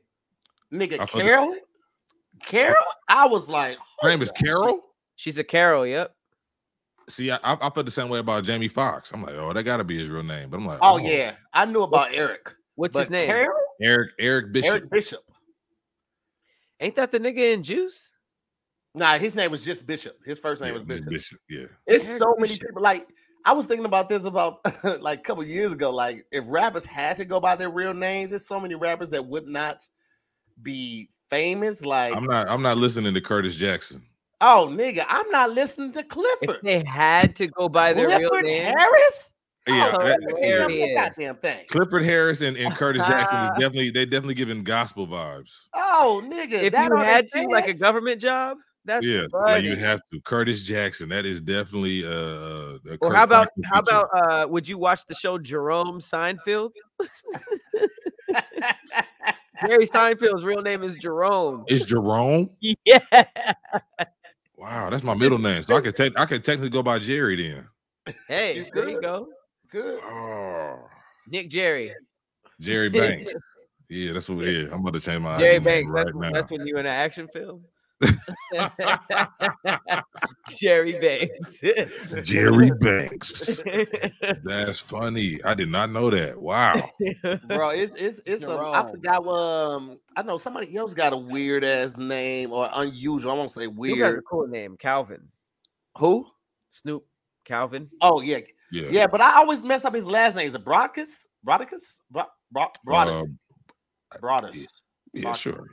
Nigga, 0.71 1.07
Carol? 1.09 1.55
Carol? 2.43 2.75
I 3.09 3.27
was 3.27 3.49
like, 3.49 3.77
Her 4.01 4.09
name 4.09 4.21
is 4.21 4.31
Carol. 4.31 4.81
She's 5.15 5.37
a 5.37 5.43
Carol. 5.43 5.85
Yep. 5.85 6.15
See, 7.09 7.31
I, 7.31 7.37
I 7.43 7.57
I 7.61 7.69
felt 7.69 7.85
the 7.85 7.91
same 7.91 8.07
way 8.09 8.19
about 8.19 8.45
Jamie 8.45 8.67
Foxx. 8.69 9.11
I'm 9.11 9.21
like, 9.21 9.35
oh, 9.35 9.51
that 9.51 9.63
got 9.63 9.77
to 9.77 9.83
be 9.83 9.99
his 9.99 10.09
real 10.09 10.23
name. 10.23 10.49
But 10.49 10.57
I'm 10.57 10.65
like, 10.65 10.79
oh, 10.81 10.93
oh. 10.93 10.97
yeah, 10.97 11.35
I 11.53 11.65
knew 11.65 11.83
about 11.83 12.13
Eric. 12.13 12.53
What's 12.75 12.97
his 12.97 13.09
name? 13.09 13.27
Carol? 13.27 13.53
Eric 13.81 14.11
Eric 14.19 14.51
Bishop. 14.53 14.69
Eric 14.71 14.89
Bishop. 14.89 15.19
Ain't 16.79 16.95
that 16.95 17.11
the 17.11 17.19
nigga 17.19 17.53
in 17.53 17.61
Juice? 17.63 18.09
Nah, 18.95 19.17
his 19.17 19.35
name 19.35 19.51
was 19.51 19.65
just 19.65 19.85
Bishop. 19.85 20.15
His 20.25 20.39
first 20.39 20.61
name 20.61 20.73
Yeah, 20.73 20.79
was 20.79 20.83
Bishop. 20.83 21.09
Bishop. 21.09 21.39
Yeah. 21.49 21.65
It's 21.87 22.07
Eric 22.09 22.19
so 22.19 22.35
many 22.37 22.53
Bishop. 22.53 22.67
people. 22.69 22.81
Like 22.81 23.07
I 23.45 23.51
was 23.53 23.65
thinking 23.65 23.85
about 23.85 24.09
this 24.09 24.25
about 24.25 24.59
like 25.01 25.19
a 25.19 25.21
couple 25.21 25.43
years 25.43 25.71
ago. 25.73 25.91
Like 25.91 26.25
if 26.31 26.45
rappers 26.47 26.85
had 26.85 27.17
to 27.17 27.25
go 27.25 27.39
by 27.39 27.55
their 27.55 27.69
real 27.69 27.93
names, 27.93 28.29
there's 28.29 28.47
so 28.47 28.59
many 28.59 28.75
rappers 28.75 29.09
that 29.11 29.25
would 29.25 29.47
not 29.47 29.77
be 30.61 31.09
famous. 31.29 31.83
Like 31.83 32.15
I'm 32.15 32.25
not. 32.25 32.49
I'm 32.49 32.61
not 32.61 32.77
listening 32.77 33.13
to 33.13 33.21
Curtis 33.21 33.55
Jackson. 33.55 34.03
oh 34.41 34.69
nigga, 34.71 35.05
I'm 35.07 35.29
not 35.31 35.51
listening 35.51 35.91
to 35.93 35.99
If 35.99 36.07
Clifford. 36.09 36.59
they 36.63 36.83
had 36.85 37.35
to 37.37 37.47
go 37.47 37.67
by 37.69 37.93
their 37.93 38.07
real 38.07 38.29
Clifford 38.29 38.45
name, 38.45 38.73
Harris. 38.77 39.33
Yeah, 39.67 39.91
oh, 39.93 40.05
that- 40.05 40.19
Clifford, 40.19 40.43
there 40.43 40.57
tell 40.59 40.67
it 40.69 40.71
me 40.73 40.83
is. 40.83 40.95
that 40.97 41.15
goddamn 41.15 41.35
thing. 41.37 41.65
Clifford 41.69 42.03
Harris 42.03 42.41
and, 42.41 42.57
and 42.57 42.75
Curtis 42.75 43.05
Jackson 43.07 43.39
is 43.39 43.49
definitely 43.59 43.91
they 43.91 44.05
definitely 44.05 44.33
giving 44.35 44.63
gospel 44.63 45.07
vibes. 45.07 45.67
Oh 45.73 46.21
nigga, 46.25 46.53
if 46.63 46.73
that 46.73 46.89
you 46.89 46.97
had 46.97 47.25
his 47.25 47.31
to, 47.33 47.47
like 47.49 47.67
a 47.67 47.73
government 47.73 48.21
job, 48.21 48.57
that's 48.85 49.05
yeah, 49.05 49.27
like 49.31 49.63
you 49.63 49.75
have 49.75 50.01
to. 50.11 50.19
Curtis 50.21 50.61
Jackson. 50.61 51.09
That 51.09 51.25
is 51.25 51.41
definitely 51.41 52.03
uh. 52.05 52.09
a 52.09 52.79
Or 53.01 53.09
Kurt 53.09 53.15
how 53.15 53.23
about 53.23 53.49
Franklin 53.55 53.63
how 53.63 53.81
feature. 53.81 54.07
about 54.11 54.31
uh 54.31 54.47
would 54.49 54.67
you 54.67 54.77
watch 54.77 55.05
the 55.07 55.15
show 55.15 55.37
Jerome 55.37 55.99
Seinfeld? 55.99 56.71
Jerry 59.65 59.85
Seinfeld's 59.87 60.43
real 60.43 60.61
name 60.61 60.83
is 60.83 60.95
Jerome. 60.95 61.63
It's 61.67 61.85
Jerome. 61.85 62.49
Yeah. 62.85 62.99
Wow, 64.57 64.89
that's 64.89 65.03
my 65.03 65.13
middle 65.13 65.37
name. 65.39 65.61
So 65.63 65.75
I 65.75 65.81
could 65.81 65.95
take 65.95 66.17
I 66.17 66.25
could 66.25 66.43
technically 66.43 66.69
go 66.69 66.83
by 66.83 66.99
Jerry 66.99 67.35
then. 67.35 67.67
Hey, 68.27 68.69
there 68.73 68.89
you 68.89 69.01
go. 69.01 69.27
Good. 69.69 70.01
Oh, 70.03 70.79
Nick 71.27 71.49
Jerry. 71.49 71.93
Jerry 72.59 72.89
Banks. 72.89 73.33
Yeah, 73.89 74.13
that's 74.13 74.29
what. 74.29 74.37
We 74.43 74.63
yeah, 74.63 74.67
I'm 74.71 74.79
about 74.79 74.93
to 74.93 74.99
change 75.01 75.21
my 75.21 75.37
Jerry 75.39 75.55
IG 75.55 75.63
Banks. 75.63 75.91
right 75.91 76.05
That's, 76.05 76.17
now. 76.17 76.31
that's 76.31 76.51
when 76.51 76.65
you 76.65 76.77
in 76.77 76.85
an 76.85 76.93
action 76.93 77.27
film. 77.27 77.63
Jerry 80.59 80.93
Banks. 80.99 81.59
Jerry 82.23 82.71
Banks. 82.79 83.63
That's 84.43 84.79
funny. 84.79 85.39
I 85.43 85.53
did 85.53 85.69
not 85.69 85.91
know 85.91 86.09
that. 86.09 86.39
Wow. 86.41 86.73
Bro, 87.47 87.69
it's 87.71 87.95
it's 87.95 88.19
it's 88.25 88.43
a, 88.43 88.59
I 88.59 88.89
forgot 88.89 89.23
what 89.25 89.33
um 89.35 89.99
I 90.15 90.23
know 90.23 90.37
somebody 90.37 90.75
else 90.75 90.93
got 90.93 91.13
a 91.13 91.17
weird 91.17 91.63
ass 91.63 91.97
name 91.97 92.51
or 92.51 92.69
unusual. 92.75 93.31
I 93.31 93.35
won't 93.35 93.51
say 93.51 93.67
weird. 93.67 93.95
Snoop 93.97 94.05
has 94.05 94.15
a 94.15 94.21
cool 94.21 94.47
name, 94.47 94.77
Calvin. 94.77 95.27
Who? 95.97 96.25
Snoop 96.69 97.05
Calvin. 97.45 97.89
Oh 98.01 98.21
yeah, 98.21 98.39
Yeah. 98.71 98.87
Yeah, 98.89 99.07
but 99.07 99.21
I 99.21 99.37
always 99.37 99.61
mess 99.63 99.85
up 99.85 99.93
his 99.93 100.05
last 100.05 100.35
name. 100.35 100.47
Is 100.47 100.55
it 100.55 100.65
Broadcast? 100.65 101.27
Broadcast? 101.43 102.01
Bro- 102.11 102.25
Bro- 102.51 102.71
Broadus. 102.85 103.27
Uh, 104.11 104.17
yeah, 105.13 105.33
sure. 105.33 105.65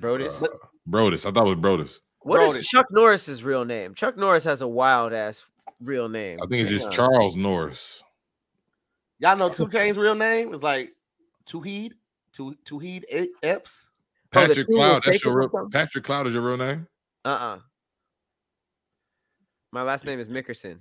Brodus. 0.00 0.42
Uh, 0.42 0.46
Brodus. 0.88 1.26
I 1.26 1.30
thought 1.32 1.46
it 1.46 1.56
was 1.56 1.58
Brodus. 1.58 1.98
what 2.20 2.40
is 2.42 2.54
Brodus. 2.56 2.64
Chuck 2.64 2.86
Norris's 2.90 3.42
real 3.42 3.64
name? 3.64 3.94
Chuck 3.94 4.16
Norris 4.16 4.44
has 4.44 4.60
a 4.62 4.68
wild 4.68 5.12
ass 5.12 5.44
real 5.80 6.08
name. 6.08 6.38
I 6.42 6.46
think 6.46 6.62
it's 6.62 6.70
just 6.70 6.84
Hang. 6.86 6.92
Charles 6.92 7.36
Norris. 7.36 8.02
Y'all 9.20 9.36
know 9.36 9.48
Two 9.48 9.68
Chain's 9.68 9.96
real 9.98 10.14
name 10.14 10.52
is 10.54 10.62
like 10.62 10.90
Tauheed, 11.46 11.92
Tu 12.32 12.54
Tauheed 12.64 13.04
Epps. 13.42 13.88
Oh, 13.90 14.28
Patrick 14.30 14.56
two 14.56 14.64
was 14.68 14.76
Cloud. 14.76 15.02
That's 15.04 15.24
your 15.24 15.36
real. 15.36 15.68
Patrick 15.72 16.04
Cloud 16.04 16.26
is 16.26 16.34
your 16.34 16.42
real 16.42 16.56
name. 16.56 16.86
Uh 17.24 17.28
uh 17.28 17.58
My 19.72 19.82
last 19.82 20.04
name 20.04 20.20
is 20.20 20.28
Mickerson. 20.28 20.80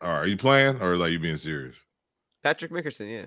All 0.00 0.08
right, 0.10 0.18
are 0.18 0.26
you 0.26 0.36
playing 0.36 0.80
or 0.82 0.96
like 0.96 1.12
you 1.12 1.18
being 1.18 1.36
serious? 1.36 1.76
Patrick 2.42 2.72
Mickerson, 2.72 3.08
yeah. 3.08 3.26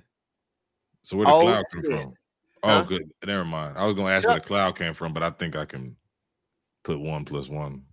So 1.03 1.15
where 1.17 1.25
did 1.25 1.31
Oh, 1.33 1.41
cloud 1.41 1.63
come 1.71 1.83
shit. 1.83 1.91
from? 1.91 2.13
Oh, 2.63 2.67
Huh? 2.69 2.81
good. 2.83 3.11
Never 3.25 3.45
mind. 3.45 3.77
I 3.77 3.85
was 3.85 3.95
gonna 3.95 4.09
ask 4.09 4.25
where 4.27 4.35
the 4.35 4.41
cloud 4.41 4.77
came 4.77 4.93
from, 4.93 5.13
but 5.13 5.23
I 5.23 5.29
think 5.29 5.55
I 5.55 5.65
can 5.65 5.95
put 6.83 6.99
one 6.99 7.25
plus 7.25 7.49
one. 7.49 7.83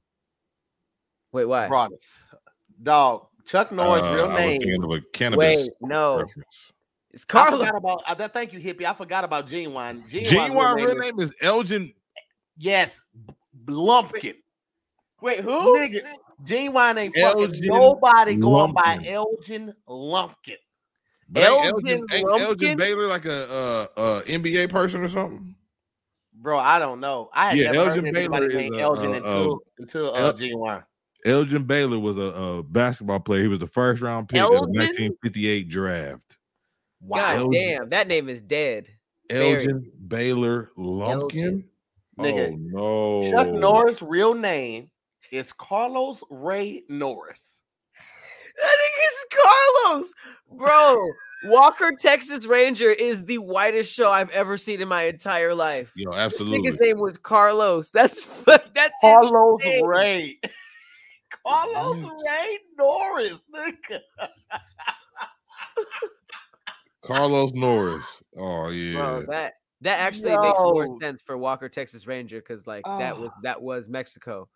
Wait, 1.33 1.45
why? 1.47 1.69
Brothers. 1.69 2.19
Dog. 2.83 3.27
Chuck 3.45 3.73
Norris' 3.73 4.05
Uh, 4.05 4.15
real 4.15 4.25
I 4.27 4.29
was 4.29 4.37
name. 4.37 4.61
thinking 4.61 4.85
of 4.85 4.91
a 4.91 5.01
cannabis 5.13 5.39
Wait, 5.39 5.71
no. 5.81 6.19
reference. 6.19 6.73
It's 7.11 7.27
I 7.35 7.51
forgot 7.51 7.75
about 7.77 8.03
uh, 8.07 8.15
that. 8.15 8.33
Thank 8.33 8.53
you, 8.53 8.61
hippie. 8.61 8.85
I 8.85 8.95
forgot 8.95 9.25
about 9.25 9.47
Ginuwine. 9.47 10.09
Ginuwine 10.09 10.77
real 10.77 10.95
name 10.97 11.21
is 11.21 11.33
Elgin. 11.43 11.93
Yes, 12.57 13.03
B- 13.27 13.35
Lumpkin. 13.67 14.37
Wait, 15.21 15.41
who? 15.41 15.77
Nigga, 15.77 16.01
Ginuwine 16.45 16.97
ain't 16.97 17.17
fucking 17.17 17.45
Elgin 17.45 17.67
nobody 17.67 18.37
going 18.37 18.73
by 18.73 18.99
Elgin 19.07 19.75
Lumpkin. 19.87 20.57
But 21.33 21.45
Elgin 21.45 21.71
Elgin, 21.73 22.07
ain't 22.13 22.29
Elgin 22.31 22.49
Lumpkin? 22.49 22.77
Baylor 22.79 23.07
like 23.07 23.25
a 23.25 23.51
uh, 23.51 23.87
uh, 23.97 24.21
NBA 24.23 24.69
person 24.69 25.03
or 25.03 25.09
something? 25.09 25.55
Bro, 26.35 26.59
I 26.59 26.79
don't 26.79 27.01
know. 27.01 27.31
I 27.33 27.49
had 27.51 27.57
Yeah, 27.59 27.73
never 27.73 27.89
Elgin 27.91 28.05
heard 28.07 28.17
anybody 28.17 28.49
Baylor 28.49 28.59
named 28.61 28.75
is 28.75 28.81
a- 28.81 28.83
Elgin 28.83 29.15
a- 29.15 29.17
until 29.17 29.61
until 29.79 30.15
uh, 30.15 30.33
Ginuwine. 30.35 30.85
Elgin 31.25 31.65
Baylor 31.65 31.99
was 31.99 32.19
a, 32.19 32.23
a 32.23 32.63
basketball 32.65 33.21
player. 33.21 33.43
He 33.43 33.49
was 33.49 33.61
the 33.61 33.67
first 33.67 34.03
round 34.03 34.29
pick 34.29 34.41
of 34.41 34.45
Elgin? 34.53 34.73
the 34.73 34.79
1958 34.81 35.69
draft. 35.69 36.37
Wow. 37.01 37.17
God 37.19 37.37
Elgin. 37.37 37.53
damn, 37.61 37.89
that 37.91 38.09
name 38.09 38.29
is 38.29 38.41
dead. 38.43 38.89
Elgin 39.31 39.91
Baylor 40.07 40.71
Lumpkin. 40.77 41.65
Nigga, 42.19 42.53
Oh 42.77 43.21
no, 43.23 43.31
Chuck 43.31 43.49
Norris' 43.55 44.03
real 44.03 44.35
name 44.35 44.91
is 45.31 45.53
Carlos 45.53 46.23
Ray 46.31 46.83
Norris. 46.89 47.62
That 48.59 48.79
nigga's 48.79 49.27
Carlos, 49.43 50.13
bro. 50.59 51.09
Walker 51.45 51.91
Texas 51.99 52.47
Ranger 52.47 52.91
is 52.91 53.25
the 53.25 53.39
whitest 53.39 53.93
show 53.93 54.09
I've 54.11 54.31
ever 54.31 54.57
seen 54.57 54.81
in 54.81 54.87
my 54.89 55.05
entire 55.05 55.55
life. 55.55 55.91
Yo, 55.97 56.11
This 56.13 56.19
absolutely. 56.21 56.71
nigga's 56.71 56.79
name 56.81 56.99
was 57.01 57.19
Carlos. 57.19 57.91
That's 57.91 58.27
that's 58.47 58.93
Carlos 59.01 59.61
insane. 59.65 59.85
Ray. 59.85 60.39
Carlos 61.45 62.05
Ray 62.05 62.59
Norris, 62.79 63.47
nigga. 63.53 63.99
Carlos 67.03 67.53
Norris. 67.55 68.23
Oh 68.37 68.69
yeah. 68.69 68.95
Bro, 68.95 69.27
that 69.27 69.55
that 69.81 69.99
actually 70.01 70.37
makes 70.37 70.61
more 70.61 70.87
sense 71.01 71.21
for 71.23 71.37
Walker 71.37 71.69
Texas 71.69 72.07
Ranger 72.07 72.39
because 72.39 72.67
like 72.67 72.85
that 72.85 73.19
was 73.19 73.31
Ah. 73.33 73.39
that 73.43 73.61
was 73.63 73.89
Mexico. 73.89 74.49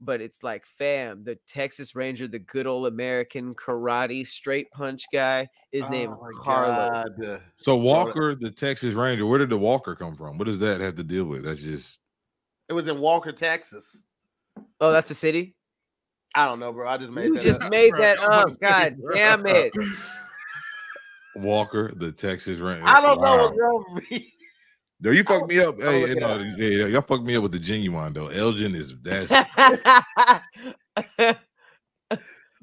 But 0.00 0.20
it's 0.20 0.42
like, 0.42 0.66
fam, 0.66 1.24
the 1.24 1.36
Texas 1.46 1.96
Ranger, 1.96 2.28
the 2.28 2.38
good 2.38 2.66
old 2.66 2.86
American 2.86 3.54
karate 3.54 4.26
straight 4.26 4.70
punch 4.70 5.04
guy, 5.12 5.48
is 5.72 5.88
named 5.88 6.12
Oh 6.16 6.20
my 6.22 6.30
Carlos. 6.42 7.06
God. 7.18 7.40
so 7.56 7.76
Walker, 7.76 8.34
the 8.34 8.50
Texas 8.50 8.94
Ranger. 8.94 9.24
Where 9.26 9.38
did 9.38 9.48
the 9.50 9.56
Walker 9.58 9.94
come 9.94 10.14
from? 10.14 10.36
What 10.36 10.44
does 10.46 10.58
that 10.60 10.80
have 10.82 10.96
to 10.96 11.02
deal 11.02 11.24
with? 11.24 11.44
That's 11.44 11.62
just 11.62 12.00
It 12.68 12.74
was 12.74 12.88
in 12.88 13.00
Walker, 13.00 13.32
Texas. 13.32 14.02
Oh, 14.80 14.92
that's 14.92 15.10
a 15.10 15.14
city. 15.14 15.56
I 16.34 16.46
don't 16.46 16.60
know, 16.60 16.72
bro. 16.72 16.86
I 16.86 16.98
just 16.98 17.12
made 17.12 17.28
You 17.28 17.34
that 17.36 17.44
just 17.44 17.62
up. 17.62 17.70
made 17.70 17.94
that 17.96 18.18
up. 18.30 18.50
God 18.60 18.96
damn 19.14 19.46
it. 19.46 19.72
Walker, 21.34 21.92
the 21.96 22.12
Texas 22.12 22.58
Ranger. 22.58 22.82
I 22.84 23.00
don't 23.00 23.20
know 23.20 23.36
what's 23.36 23.58
wrong 23.58 23.84
with 23.94 24.10
me. 24.10 24.34
No, 25.00 25.10
you 25.10 25.24
fucked 25.24 25.48
me 25.48 25.60
up. 25.60 25.80
Hey, 25.80 26.08
hey, 26.08 26.14
no, 26.14 26.28
up. 26.28 26.40
yeah, 26.56 26.86
y'all 26.86 27.02
fucked 27.02 27.24
me 27.24 27.36
up 27.36 27.42
with 27.42 27.52
the 27.52 27.58
Ginuwine 27.58 28.14
though. 28.14 28.28
Elgin 28.28 28.74
is 28.74 28.94
that's 29.02 29.30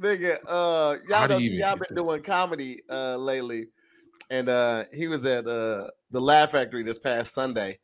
Nigga, 0.02 0.40
uh 0.48 0.96
y'all 1.08 1.28
know 1.28 1.38
y'all 1.38 1.76
been 1.76 1.96
doing 1.96 2.24
comedy 2.24 2.80
uh 2.90 3.18
lately. 3.18 3.68
And 4.32 4.50
uh 4.50 4.86
he 4.92 5.08
was 5.08 5.26
at 5.26 5.46
uh 5.46 5.88
the 6.10 6.20
Laugh 6.20 6.52
Factory 6.52 6.82
this 6.82 6.98
past 6.98 7.34
Sunday. 7.34 7.78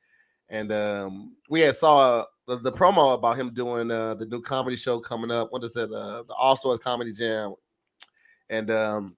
And 0.49 0.71
um 0.71 1.35
we 1.47 1.61
had 1.61 1.75
saw 1.75 2.25
the, 2.47 2.57
the 2.57 2.71
promo 2.71 3.13
about 3.13 3.37
him 3.37 3.53
doing 3.53 3.91
uh 3.91 4.15
the 4.15 4.25
new 4.25 4.41
comedy 4.41 4.77
show 4.77 4.99
coming 4.99 5.29
up. 5.29 5.51
What 5.51 5.63
is 5.63 5.75
it? 5.75 5.91
Uh 5.91 6.23
the 6.23 6.33
All 6.33 6.55
Stars 6.55 6.79
Comedy 6.79 7.11
Jam. 7.11 7.53
And 8.49 8.71
um 8.71 9.15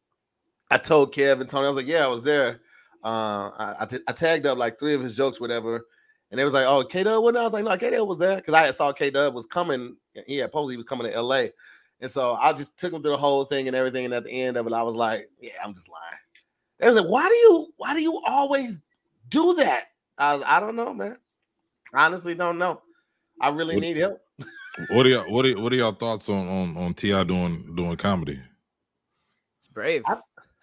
I 0.70 0.78
told 0.78 1.14
Kev 1.14 1.40
and 1.40 1.50
Tony, 1.50 1.66
I 1.66 1.70
was 1.70 1.78
like, 1.78 1.88
Yeah, 1.88 2.04
I 2.04 2.10
was 2.10 2.26
there. 2.26 2.60
Uh 3.04 3.50
I, 3.58 3.76
I, 3.82 3.86
t- 3.86 4.00
I 4.08 4.12
tagged 4.12 4.46
up 4.46 4.58
like 4.58 4.78
three 4.80 4.94
of 4.94 5.02
his 5.02 5.16
jokes, 5.18 5.40
whatever. 5.40 5.86
And 6.30 6.40
they 6.40 6.46
was 6.46 6.54
like, 6.54 6.66
"Oh, 6.66 6.84
K 6.84 7.04
Dub, 7.04 7.22
what?" 7.24 7.36
I 7.36 7.44
was 7.44 7.52
like, 7.54 7.66
"No, 7.66 7.78
K 7.78 7.90
Dub 7.90 8.08
was 8.08 8.20
there 8.20 8.38
because 8.38 8.54
I 8.54 8.66
had 8.66 8.76
saw 8.76 8.92
K 8.94 9.10
Dub 9.10 9.34
was 9.34 9.46
coming. 9.46 9.98
He 10.28 10.38
had 10.38 10.52
posted 10.52 10.72
he 10.74 10.78
was 10.78 10.86
coming 10.86 11.08
to 11.08 11.14
L.A. 11.14 11.52
And 12.00 12.10
so 12.10 12.34
I 12.34 12.54
just 12.54 12.78
took 12.80 12.94
him 12.94 13.02
through 13.02 13.12
the 13.12 13.18
whole 13.18 13.44
thing 13.44 13.68
and 13.68 13.76
everything. 13.76 14.06
And 14.06 14.14
at 14.14 14.24
the 14.24 14.32
end 14.32 14.56
of 14.58 14.66
it, 14.66 14.74
I 14.74 14.82
was 14.84 14.96
like, 14.96 15.30
"Yeah, 15.42 15.52
I'm 15.64 15.74
just 15.74 15.90
lying." 15.90 16.20
They 16.80 16.88
was 16.88 16.96
like, 17.02 17.10
"Why 17.10 17.28
do 17.28 17.36
you? 17.36 17.74
Why 17.78 17.94
do 17.94 18.02
you 18.02 18.22
always 18.28 18.80
do 19.30 19.56
that?" 19.56 19.86
I 20.18 20.36
was, 20.36 20.44
I 20.48 20.60
don't 20.60 20.76
know, 20.76 20.94
man. 20.94 21.18
Honestly, 21.94 22.34
don't 22.36 22.58
know. 22.58 22.82
I 23.42 23.50
really 23.50 23.76
What- 23.76 23.82
need 23.82 23.98
help. 23.98 24.22
what 24.92 25.06
are 25.06 25.10
y'all 25.10 25.30
what 25.32 25.46
are, 25.46 25.60
what 25.60 25.74
are 25.74 25.76
y'all 25.76 25.92
thoughts 25.94 26.30
on 26.30 26.48
on 26.48 26.78
on 26.78 26.94
T.I. 26.94 27.24
doing 27.26 27.76
doing 27.76 27.96
comedy? 27.98 28.40
It's 29.60 29.68
brave. 29.74 30.04
I, 30.08 30.18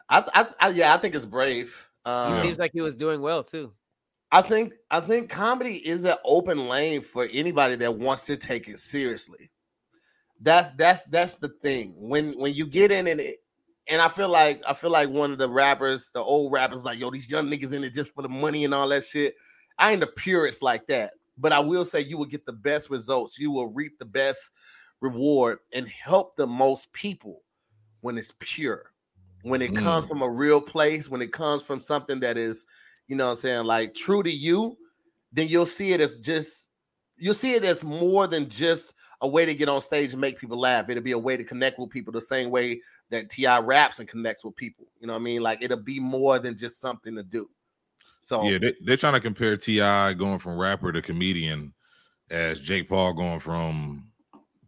I, 0.08 0.46
I, 0.60 0.68
yeah, 0.70 0.94
I 0.94 0.96
think 0.96 1.14
it's 1.14 1.26
brave. 1.26 1.87
He 2.08 2.32
Um, 2.32 2.42
seems 2.42 2.58
like 2.58 2.72
he 2.72 2.80
was 2.80 2.96
doing 2.96 3.20
well 3.20 3.42
too. 3.44 3.72
I 4.30 4.42
think 4.42 4.74
I 4.90 5.00
think 5.00 5.30
comedy 5.30 5.76
is 5.88 6.04
an 6.04 6.16
open 6.24 6.68
lane 6.68 7.00
for 7.00 7.26
anybody 7.32 7.76
that 7.76 7.96
wants 7.96 8.26
to 8.26 8.36
take 8.36 8.68
it 8.68 8.78
seriously. 8.78 9.50
That's 10.40 10.70
that's 10.72 11.04
that's 11.04 11.34
the 11.34 11.48
thing. 11.48 11.94
When 11.96 12.38
when 12.38 12.54
you 12.54 12.66
get 12.66 12.90
in 12.90 13.06
and 13.06 13.20
it, 13.20 13.38
and 13.88 14.02
I 14.02 14.08
feel 14.08 14.28
like 14.28 14.62
I 14.68 14.74
feel 14.74 14.90
like 14.90 15.08
one 15.08 15.32
of 15.32 15.38
the 15.38 15.48
rappers, 15.48 16.10
the 16.12 16.20
old 16.22 16.52
rappers, 16.52 16.84
like 16.84 16.98
yo, 16.98 17.10
these 17.10 17.30
young 17.30 17.48
niggas 17.48 17.72
in 17.72 17.84
it 17.84 17.94
just 17.94 18.12
for 18.14 18.22
the 18.22 18.28
money 18.28 18.64
and 18.64 18.74
all 18.74 18.88
that 18.88 19.04
shit. 19.04 19.34
I 19.78 19.92
ain't 19.92 20.02
a 20.02 20.06
purist 20.08 20.62
like 20.62 20.86
that, 20.88 21.14
but 21.38 21.52
I 21.52 21.60
will 21.60 21.84
say 21.84 22.00
you 22.00 22.18
will 22.18 22.26
get 22.26 22.44
the 22.44 22.52
best 22.52 22.90
results. 22.90 23.38
You 23.38 23.50
will 23.50 23.68
reap 23.68 23.98
the 23.98 24.04
best 24.04 24.50
reward 25.00 25.60
and 25.72 25.88
help 25.88 26.36
the 26.36 26.46
most 26.46 26.92
people 26.92 27.42
when 28.00 28.18
it's 28.18 28.34
pure. 28.40 28.87
When 29.42 29.62
it 29.62 29.74
comes 29.74 30.04
mm. 30.04 30.08
from 30.08 30.22
a 30.22 30.28
real 30.28 30.60
place, 30.60 31.08
when 31.08 31.22
it 31.22 31.32
comes 31.32 31.62
from 31.62 31.80
something 31.80 32.20
that 32.20 32.36
is 32.36 32.66
you 33.06 33.16
know 33.16 33.26
what 33.26 33.30
I'm 33.32 33.36
saying, 33.36 33.64
like 33.64 33.94
true 33.94 34.22
to 34.22 34.30
you, 34.30 34.76
then 35.32 35.48
you'll 35.48 35.66
see 35.66 35.92
it 35.92 36.00
as 36.00 36.18
just 36.18 36.68
you'll 37.16 37.34
see 37.34 37.54
it 37.54 37.64
as 37.64 37.82
more 37.82 38.26
than 38.26 38.48
just 38.48 38.94
a 39.20 39.28
way 39.28 39.44
to 39.44 39.54
get 39.54 39.68
on 39.68 39.80
stage 39.80 40.12
and 40.12 40.20
make 40.20 40.38
people 40.38 40.58
laugh. 40.58 40.88
It'll 40.88 41.02
be 41.02 41.12
a 41.12 41.18
way 41.18 41.36
to 41.36 41.42
connect 41.42 41.78
with 41.78 41.90
people 41.90 42.12
the 42.12 42.20
same 42.20 42.50
way 42.50 42.80
that 43.10 43.30
T.I. 43.30 43.58
raps 43.60 43.98
and 43.98 44.08
connects 44.08 44.44
with 44.44 44.54
people. 44.54 44.86
You 45.00 45.08
know 45.08 45.14
what 45.14 45.20
I 45.20 45.22
mean? 45.22 45.42
Like 45.42 45.62
it'll 45.62 45.78
be 45.78 45.98
more 45.98 46.38
than 46.38 46.56
just 46.56 46.80
something 46.80 47.16
to 47.16 47.22
do. 47.22 47.48
So 48.20 48.42
Yeah, 48.42 48.58
they, 48.58 48.74
they're 48.82 48.96
trying 48.96 49.14
to 49.14 49.20
compare 49.20 49.56
T.I. 49.56 50.14
going 50.14 50.38
from 50.38 50.58
rapper 50.58 50.92
to 50.92 51.02
comedian 51.02 51.72
as 52.30 52.60
Jake 52.60 52.88
Paul 52.88 53.14
going 53.14 53.40
from 53.40 54.08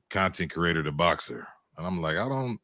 content 0.09 0.53
creator 0.53 0.83
to 0.83 0.93
boxer, 0.93 1.47
and 1.77 1.87
I'm 1.87 2.01
like, 2.01 2.16
I 2.16 2.29
don't. 2.29 2.59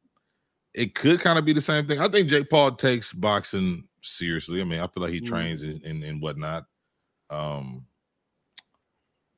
It 0.76 0.94
could 0.94 1.20
kind 1.20 1.38
of 1.38 1.44
be 1.44 1.52
the 1.54 1.60
same 1.60 1.86
thing. 1.88 1.98
I 2.00 2.08
think 2.08 2.28
Jake 2.28 2.50
Paul 2.50 2.72
takes 2.76 3.12
boxing 3.12 3.88
seriously. 4.02 4.60
I 4.60 4.64
mean, 4.64 4.78
I 4.80 4.86
feel 4.86 5.02
like 5.02 5.12
he 5.12 5.20
Mhm. 5.22 5.26
trains 5.26 5.62
and, 5.62 5.82
and, 5.82 6.04
and 6.04 6.20
whatnot. 6.22 6.66
Um, 7.30 7.86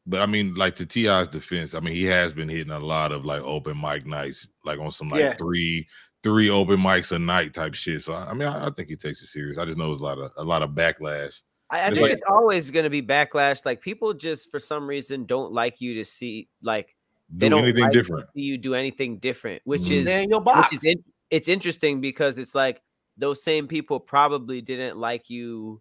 but 0.06 0.20
I 0.20 0.26
mean, 0.26 0.54
like 0.54 0.74
to 0.76 0.86
T.I.'s 0.86 1.28
defense, 1.28 1.74
I 1.74 1.80
mean, 1.80 1.94
he 1.94 2.04
has 2.04 2.32
been 2.32 2.48
hitting 2.48 2.72
a 2.72 2.78
lot 2.80 3.12
of 3.12 3.24
like 3.24 3.42
open 3.42 3.80
mic 3.80 4.06
nights, 4.06 4.48
like 4.64 4.78
on 4.78 4.90
some 4.90 5.08
like 5.10 5.20
Yeah. 5.20 5.34
three 5.34 5.86
three 6.24 6.50
open 6.50 6.80
mics 6.80 7.12
a 7.12 7.18
night 7.18 7.54
type 7.54 7.74
shit. 7.74 8.02
So 8.02 8.12
I 8.14 8.30
I 8.30 8.34
mean, 8.34 8.48
I, 8.48 8.66
I 8.66 8.70
think 8.70 8.88
he 8.88 8.96
takes 8.96 9.22
it 9.22 9.26
serious. 9.26 9.58
I 9.58 9.64
just 9.64 9.78
know 9.78 9.86
there's 9.86 10.00
a 10.00 10.04
lot 10.04 10.18
of 10.18 10.32
a 10.36 10.44
lot 10.44 10.62
of 10.62 10.70
backlash. 10.70 11.42
I, 11.70 11.86
I 11.86 11.90
think 11.90 12.00
like- 12.02 12.12
it's 12.12 12.22
always 12.28 12.70
going 12.70 12.84
to 12.84 12.90
be 12.90 13.02
backlash. 13.02 13.64
Like 13.66 13.80
people 13.82 14.14
just 14.14 14.50
for 14.50 14.58
some 14.58 14.86
reason 14.88 15.26
don't 15.26 15.52
like 15.52 15.80
you 15.80 15.94
to 15.94 16.04
see 16.04 16.48
like 16.62 16.96
they 17.30 17.46
Do 17.48 17.56
don't 17.56 17.64
anything 17.64 17.84
like 17.84 17.92
different. 17.92 18.26
you 18.34 18.56
do 18.56 18.74
anything 18.74 19.18
different, 19.18 19.60
which 19.64 19.82
Mhm. 19.82 19.90
is 19.90 20.06
in 20.08 20.30
your 20.30 20.40
box. 20.40 20.72
which 20.72 20.78
is 20.78 20.84
in, 20.86 21.04
it's 21.30 21.48
interesting 21.48 22.00
because 22.00 22.38
it's 22.38 22.54
like 22.54 22.82
those 23.16 23.42
same 23.42 23.66
people 23.68 24.00
probably 24.00 24.60
didn't 24.60 24.96
like 24.96 25.28
you 25.28 25.80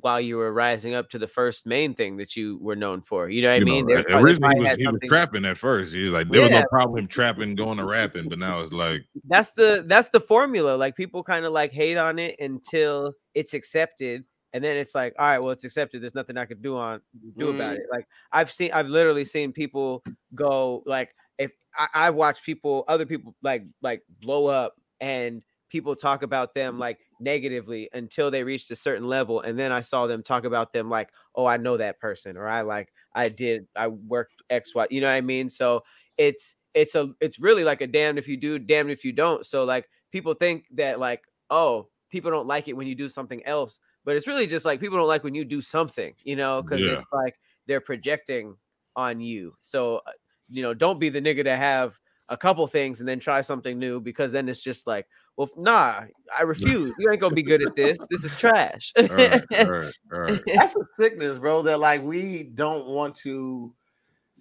while 0.00 0.20
you 0.20 0.36
were 0.36 0.52
rising 0.52 0.94
up 0.94 1.10
to 1.10 1.18
the 1.18 1.26
first 1.26 1.66
main 1.66 1.92
thing 1.92 2.18
that 2.18 2.36
you 2.36 2.56
were 2.60 2.76
known 2.76 3.02
for. 3.02 3.28
You 3.28 3.42
know 3.42 3.48
what 3.48 3.54
I 3.54 3.58
You 3.58 3.64
mean? 3.64 3.86
know, 3.86 4.02
probably- 4.04 4.22
originally 4.30 4.54
he 4.54 4.68
was, 4.68 4.76
he 4.78 4.86
was 4.86 5.00
trapping 5.08 5.44
at 5.44 5.56
first. 5.58 5.92
He 5.92 6.04
was 6.04 6.12
like, 6.12 6.28
there 6.30 6.42
was 6.42 6.52
no 6.52 6.62
problem 6.70 7.08
trapping, 7.08 7.56
going 7.56 7.78
to 7.78 7.84
rapping, 7.84 8.28
but 8.28 8.38
now 8.38 8.60
it's 8.60 8.72
like, 8.72 9.02
that's 9.28 9.50
the 9.50 9.82
that's 9.88 10.10
the 10.10 10.20
formula. 10.20 10.76
Like 10.76 10.94
people 10.94 11.24
kind 11.24 11.44
of 11.44 11.52
like 11.52 11.72
hate 11.72 11.96
on 11.96 12.20
it 12.20 12.36
until 12.38 13.12
it's 13.34 13.54
accepted, 13.54 14.22
and 14.52 14.62
then 14.62 14.76
it's 14.76 14.94
like, 14.94 15.14
all 15.18 15.26
right, 15.26 15.40
well, 15.40 15.50
it's 15.50 15.64
accepted. 15.64 16.00
There's 16.00 16.14
nothing 16.14 16.36
I 16.36 16.44
could 16.44 16.62
do 16.62 16.76
on 16.76 17.00
do 17.36 17.48
about 17.50 17.74
Mhm. 17.74 17.78
it. 17.78 17.86
Like 17.90 18.06
I've 18.30 18.52
seen, 18.52 18.70
I've 18.72 18.86
literally 18.86 19.24
seen 19.24 19.52
people 19.52 20.04
go 20.32 20.84
like, 20.86 21.12
if 21.38 21.52
I, 21.76 21.88
I've 21.94 22.14
watched 22.14 22.44
people, 22.44 22.84
other 22.88 23.06
people 23.06 23.34
like 23.42 23.64
like 23.82 24.02
blow 24.20 24.46
up, 24.46 24.74
and 25.00 25.42
people 25.68 25.94
talk 25.94 26.22
about 26.22 26.54
them 26.54 26.78
like 26.78 26.98
negatively 27.20 27.88
until 27.92 28.30
they 28.30 28.42
reached 28.42 28.70
a 28.70 28.76
certain 28.76 29.06
level 29.06 29.40
and 29.42 29.58
then 29.58 29.70
i 29.70 29.82
saw 29.82 30.06
them 30.06 30.22
talk 30.22 30.44
about 30.44 30.72
them 30.72 30.88
like 30.88 31.10
oh 31.34 31.44
i 31.44 31.58
know 31.58 31.76
that 31.76 32.00
person 32.00 32.38
or 32.38 32.48
i 32.48 32.62
like 32.62 32.90
i 33.14 33.28
did 33.28 33.66
i 33.76 33.86
worked 33.86 34.42
x 34.48 34.74
y 34.74 34.86
you 34.90 35.00
know 35.00 35.08
what 35.08 35.12
i 35.14 35.20
mean? 35.20 35.50
So 35.50 35.84
it's 36.16 36.54
it's 36.74 36.94
a 36.94 37.12
it's 37.20 37.38
really 37.38 37.64
like 37.64 37.80
a 37.80 37.86
damned 37.86 38.18
if 38.18 38.28
you 38.28 38.36
do 38.36 38.58
damned 38.58 38.90
if 38.90 39.04
you 39.04 39.12
don't. 39.12 39.44
So 39.44 39.64
like 39.64 39.88
people 40.12 40.34
think 40.34 40.64
that 40.72 40.98
like 40.98 41.24
oh 41.50 41.88
people 42.10 42.30
don't 42.30 42.46
like 42.46 42.68
it 42.68 42.76
when 42.76 42.86
you 42.86 42.94
do 42.94 43.08
something 43.08 43.44
else 43.44 43.80
but 44.04 44.16
it's 44.16 44.26
really 44.26 44.46
just 44.46 44.64
like 44.64 44.80
people 44.80 44.96
don't 44.96 45.06
like 45.06 45.22
when 45.24 45.34
you 45.34 45.44
do 45.44 45.60
something 45.60 46.14
you 46.24 46.34
know 46.36 46.62
because 46.62 46.86
Yeah. 46.86 46.86
it's 46.86 47.04
like 47.12 47.34
they're 47.66 47.80
projecting 47.82 48.56
on 48.96 49.20
you. 49.20 49.54
So 49.58 49.98
uh, 50.06 50.12
you 50.50 50.62
know 50.62 50.74
don't 50.74 50.98
be 51.00 51.08
the 51.08 51.20
nigga 51.20 51.44
to 51.44 51.56
have 51.56 51.98
a 52.30 52.36
couple 52.36 52.66
things 52.66 53.00
and 53.00 53.08
then 53.08 53.18
try 53.18 53.40
something 53.40 53.78
new 53.78 54.00
because 54.00 54.32
then 54.32 54.48
it's 54.48 54.62
just 54.62 54.86
like 54.86 55.06
well 55.36 55.48
nah 55.56 56.02
i 56.36 56.42
refuse 56.44 56.94
you 56.98 57.10
ain't 57.10 57.20
gonna 57.20 57.34
be 57.34 57.42
good 57.42 57.62
at 57.62 57.74
this 57.74 57.98
this 58.10 58.24
is 58.24 58.34
trash 58.34 58.92
All 59.10 59.16
right, 59.16 59.42
all 59.52 59.66
right, 59.66 59.94
all 60.12 60.20
right. 60.20 60.40
That's 60.54 60.74
a 60.76 60.80
sickness, 60.94 61.38
bro. 61.38 61.62
That 61.62 61.80
like 61.80 62.02
we 62.02 62.44
don't 62.44 62.86
want 62.86 63.14
to 63.16 63.74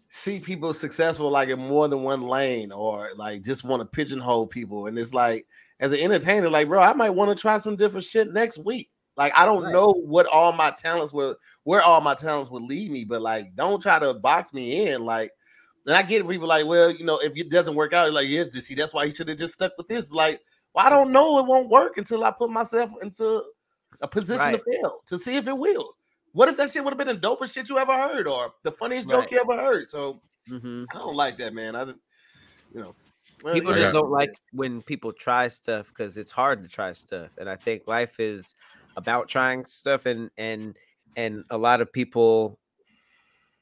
see 0.09 0.39
people 0.39 0.73
successful 0.73 1.29
like 1.29 1.49
in 1.49 1.59
more 1.59 1.87
than 1.87 2.01
one 2.03 2.21
lane 2.21 2.71
or 2.71 3.09
like 3.17 3.43
just 3.43 3.63
want 3.63 3.81
to 3.81 3.85
pigeonhole 3.85 4.47
people. 4.47 4.87
And 4.87 4.97
it's 4.97 5.13
like 5.13 5.45
as 5.79 5.91
an 5.91 5.99
entertainer, 5.99 6.49
like 6.49 6.67
bro, 6.67 6.81
I 6.81 6.93
might 6.93 7.11
want 7.11 7.35
to 7.35 7.41
try 7.41 7.57
some 7.57 7.75
different 7.75 8.05
shit 8.05 8.31
next 8.33 8.57
week. 8.59 8.89
Like 9.15 9.33
I 9.35 9.45
don't 9.45 9.63
Right. 9.63 9.73
know 9.73 9.91
what 9.93 10.27
all 10.27 10.51
my 10.53 10.71
talents 10.71 11.13
will 11.13 11.35
where 11.63 11.81
all 11.81 12.01
my 12.01 12.13
talents 12.15 12.49
would 12.51 12.63
lead 12.63 12.91
me, 12.91 13.03
but 13.03 13.21
like 13.21 13.55
don't 13.55 13.81
try 13.81 13.99
to 13.99 14.13
box 14.13 14.53
me 14.53 14.87
in. 14.87 15.05
Like 15.05 15.31
and 15.87 15.95
I 15.95 16.03
get 16.03 16.27
people 16.27 16.47
like, 16.47 16.65
well, 16.65 16.91
you 16.91 17.05
know, 17.05 17.17
if 17.17 17.35
it 17.35 17.49
doesn't 17.49 17.73
work 17.75 17.93
out, 17.93 18.13
like 18.13 18.27
yes, 18.27 18.51
see, 18.63 18.75
that's 18.75 18.93
why 18.93 19.05
he 19.05 19.11
should 19.11 19.27
have 19.29 19.37
just 19.37 19.53
stuck 19.53 19.71
with 19.77 19.87
this. 19.87 20.11
Like, 20.11 20.41
well, 20.73 20.85
I 20.85 20.89
don't 20.89 21.11
know, 21.11 21.39
it 21.39 21.45
won't 21.45 21.69
work 21.69 21.97
until 21.97 22.23
I 22.23 22.31
put 22.31 22.51
myself 22.51 22.91
into 23.01 23.43
a 24.01 24.07
position 24.07 24.51
to 24.51 24.59
fail 24.59 24.99
to 25.07 25.17
see 25.17 25.37
if 25.37 25.47
it 25.47 25.57
will. 25.57 25.95
What 26.33 26.49
if 26.49 26.57
that 26.57 26.71
shit 26.71 26.83
would 26.83 26.91
have 26.91 26.97
been 26.97 27.07
the 27.07 27.27
dopest 27.27 27.55
shit 27.55 27.69
you 27.69 27.79
ever 27.79 27.93
heard 27.93 28.27
or 28.27 28.53
the 28.63 28.71
funniest 28.71 29.09
joke 29.09 29.31
you 29.31 29.39
ever 29.39 29.59
heard? 29.59 29.89
So 29.89 30.21
Mhm. 30.49 30.85
I 30.93 30.99
don't 30.99 31.15
like 31.15 31.37
that, 31.37 31.53
man. 31.53 31.75
I, 31.75 31.85
just- 31.85 31.99
you 32.73 32.81
know, 32.81 32.95
well, 33.43 33.53
people 33.53 33.71
yeah. 33.75 33.83
just 33.83 33.93
don't 33.93 34.11
like 34.11 34.35
when 34.51 34.81
people 34.81 35.13
try 35.13 35.47
stuff 35.47 35.87
because 35.87 36.17
it's 36.17 36.31
hard 36.31 36.63
to 36.63 36.69
try 36.69 36.91
stuff 36.91 37.29
and 37.37 37.49
i 37.49 37.55
think 37.55 37.83
life 37.87 38.19
is 38.19 38.55
about 38.95 39.27
trying 39.27 39.63
stuff 39.65 40.05
and 40.05 40.29
and 40.37 40.77
and 41.15 41.43
a 41.51 41.57
lot 41.57 41.81
of 41.81 41.91
people 41.93 42.57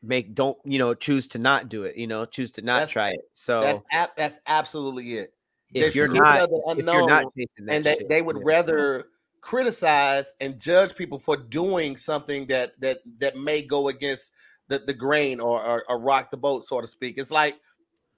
make 0.06 0.36
don't 0.36 0.58
you 0.64 0.80
know 0.80 0.94
choose 0.94 1.28
to 1.28 1.40
not 1.40 1.70
do 1.70 1.84
it 1.84 1.96
you 1.96 2.08
know 2.08 2.26
choose 2.26 2.52
to 2.52 2.62
not 2.62 2.76
That's- 2.76 2.92
try 2.92 3.10
it 3.10 3.30
so 3.34 3.62
that's 3.62 3.82
that's 4.16 4.40
absolutely 4.48 5.14
it. 5.14 5.34
if 5.74 5.96
you're 5.96 6.08
not 6.08 6.50
the 6.50 6.62
if 6.68 6.78
you're 6.78 6.86
not 6.86 7.04
unknown, 7.04 7.32
chasing 7.38 7.66
that 7.66 7.76
and 7.76 7.86
they, 7.86 7.94
shit, 7.96 8.10
they 8.10 8.22
would 8.22 8.38
yeah. 8.38 8.44
rather 8.46 9.06
criticize 9.46 10.34
and 10.42 10.60
judge 10.60 10.96
people 10.96 11.20
for 11.20 11.38
doing 11.38 11.96
something 11.98 12.48
that 12.48 12.80
that 12.82 13.00
that 13.20 13.38
may 13.38 13.62
go 13.62 13.90
against 13.90 14.32
the, 14.68 14.80
the 14.80 14.94
grain 14.94 15.40
or, 15.40 15.64
or 15.64 15.84
or 15.88 16.00
rock 16.00 16.32
the 16.32 16.38
boat, 16.38 16.64
so 16.66 16.82
to 16.82 16.88
speak. 16.88 17.18
It's 17.18 17.32
like 17.32 17.60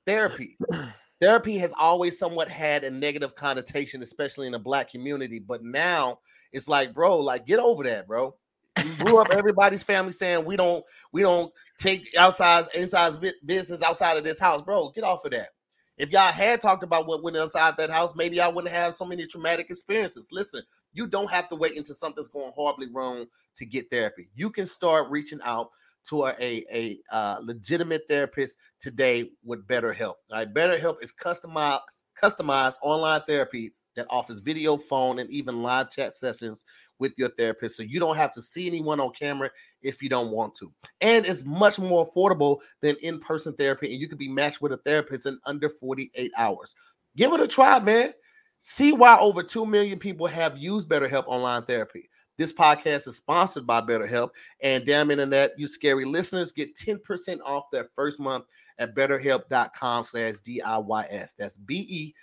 therapy. 0.06 0.58
therapy 1.20 1.58
has 1.58 1.74
always 1.78 2.18
somewhat 2.18 2.48
had 2.48 2.86
a 2.86 2.90
negative 2.90 3.36
connotation, 3.36 4.02
especially 4.02 4.46
in 4.46 4.54
the 4.54 4.60
black 4.60 4.90
community. 4.90 5.40
But 5.40 5.64
now 5.64 6.20
it's 6.54 6.70
like, 6.70 6.94
bro, 6.94 7.18
like 7.18 7.46
get 7.46 7.60
over 7.60 7.84
that, 7.84 8.08
bro. 8.08 8.36
You 8.84 8.94
grew 8.96 9.18
up 9.18 9.30
everybody's 9.32 9.84
family 9.84 10.12
saying 10.12 10.46
we 10.46 10.56
don't 10.56 10.84
we 11.12 11.22
don't 11.22 11.52
take 11.80 12.08
outside 12.18 12.66
inside 12.76 13.14
business 13.46 13.84
outside 13.84 14.18
of 14.18 14.24
this 14.24 14.40
house, 14.40 14.62
bro. 14.62 14.90
Get 14.90 15.04
off 15.04 15.26
of 15.26 15.32
that. 15.32 15.50
If 15.98 16.12
y'all 16.12 16.32
had 16.32 16.62
talked 16.62 16.84
about 16.84 17.08
what 17.08 17.24
went 17.24 17.38
inside 17.38 17.74
that 17.78 17.90
house, 17.90 18.16
maybe 18.16 18.40
I 18.40 18.48
wouldn't 18.48 18.74
have 18.74 18.94
so 18.94 19.06
many 19.06 19.26
traumatic 19.26 19.70
experiences. 19.70 20.28
Listen, 20.32 20.62
you 20.94 21.08
don't 21.08 21.32
have 21.32 21.50
to 21.50 21.56
wait 21.56 21.76
until 21.76 21.96
something's 21.96 22.28
going 22.28 22.52
horribly 22.56 22.88
wrong 22.92 23.26
to 23.56 23.66
get 23.66 23.90
therapy. 23.90 24.30
You 24.36 24.52
can 24.52 24.68
start 24.68 25.10
reaching 25.10 25.40
out 25.44 25.72
to 26.10 26.26
a, 26.26 26.36
a, 26.40 26.66
a 26.72 27.00
uh, 27.12 27.40
legitimate 27.42 28.04
therapist 28.08 28.58
today 28.80 29.32
with 29.44 29.68
BetterHelp. 29.68 30.16
All 30.32 30.38
right, 30.38 30.54
BetterHelp 30.54 31.04
is 31.04 31.12
customized 31.12 32.04
customized 32.22 32.76
online 32.82 33.22
therapy 33.28 33.74
that 33.96 34.08
offers 34.10 34.40
video, 34.40 34.78
phone, 34.78 35.20
and 35.20 35.30
even 35.30 35.64
live 35.64 35.90
chat 35.90 36.14
sessions 36.14 36.64
with 37.00 37.14
your 37.18 37.30
therapist, 37.30 37.78
so 37.78 37.84
you 37.84 38.00
don't 38.00 38.18
have 38.18 38.34
to 38.34 38.42
see 38.42 38.68
anyone 38.68 39.00
on 39.00 39.12
camera 39.12 39.50
if 39.82 40.02
you 40.02 40.10
don't 40.10 40.32
want 40.32 40.56
to. 40.56 40.72
And 41.02 41.26
it's 41.26 41.46
much 41.46 41.80
more 41.80 42.08
affordable 42.08 42.60
than 42.82 42.96
in-person 43.02 43.54
therapy, 43.54 43.92
and 43.92 44.02
you 44.02 44.08
can 44.08 44.18
be 44.18 44.30
matched 44.30 44.62
with 44.62 44.72
a 44.72 44.78
therapist 44.78 45.26
in 45.26 45.40
under 45.46 45.70
48 45.70 46.32
hours. 46.38 46.76
Give 47.16 47.34
it 47.34 47.42
a 47.42 47.48
try, 47.48 47.80
man. 47.80 48.14
See 48.60 48.92
why 48.92 49.18
over 49.20 49.44
2 49.44 49.66
million 49.66 50.00
people 50.00 50.28
have 50.28 50.58
used 50.58 50.90
BetterHelp 50.90 51.26
online 51.28 51.64
therapy. 51.64 52.10
This 52.38 52.54
podcast 52.54 53.08
is 53.08 53.18
sponsored 53.18 53.66
by 53.66 53.82
BetterHelp, 53.82 54.30
and 54.62 54.86
damn 54.86 55.10
internet, 55.10 55.54
you 55.58 55.68
scary 55.68 56.06
listeners 56.06 56.52
get 56.52 56.76
10% 56.76 57.40
off 57.44 57.72
their 57.72 57.90
first 57.96 58.20
month 58.20 58.46
at 58.78 58.94
betterhelp.com 58.96 60.04
slash 60.04 60.36
DIYS. 60.46 61.36
That's 61.36 61.58
B-E-T-T-E-R-H-E-L-P 61.58 62.16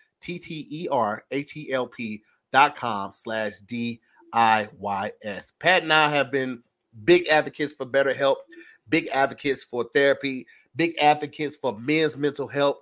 dot 2.53 2.77
com 2.77 3.11
slash 3.12 3.59
D-I-Y-S. 3.66 4.13
Pat 5.61 5.85
and 5.85 5.93
I 5.93 6.09
have 6.09 6.32
been 6.32 6.62
big 7.05 7.28
advocates 7.28 7.72
for 7.72 7.87
BetterHelp, 7.87 8.37
big 8.89 9.09
advocates 9.09 9.62
for 9.64 9.87
therapy, 9.95 10.47
big 10.76 10.95
advocates 11.01 11.57
for 11.57 11.78
men's 11.78 12.16
mental 12.16 12.49
health 12.49 12.78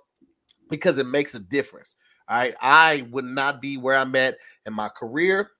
because 0.69 0.97
it 0.97 1.05
makes 1.05 1.35
a 1.35 1.39
difference. 1.39 1.95
All 2.27 2.37
right. 2.37 2.55
I 2.61 3.07
would 3.11 3.25
not 3.25 3.61
be 3.61 3.77
where 3.77 3.97
I'm 3.97 4.15
at 4.15 4.37
in 4.65 4.73
my 4.73 4.89
career 4.89 5.51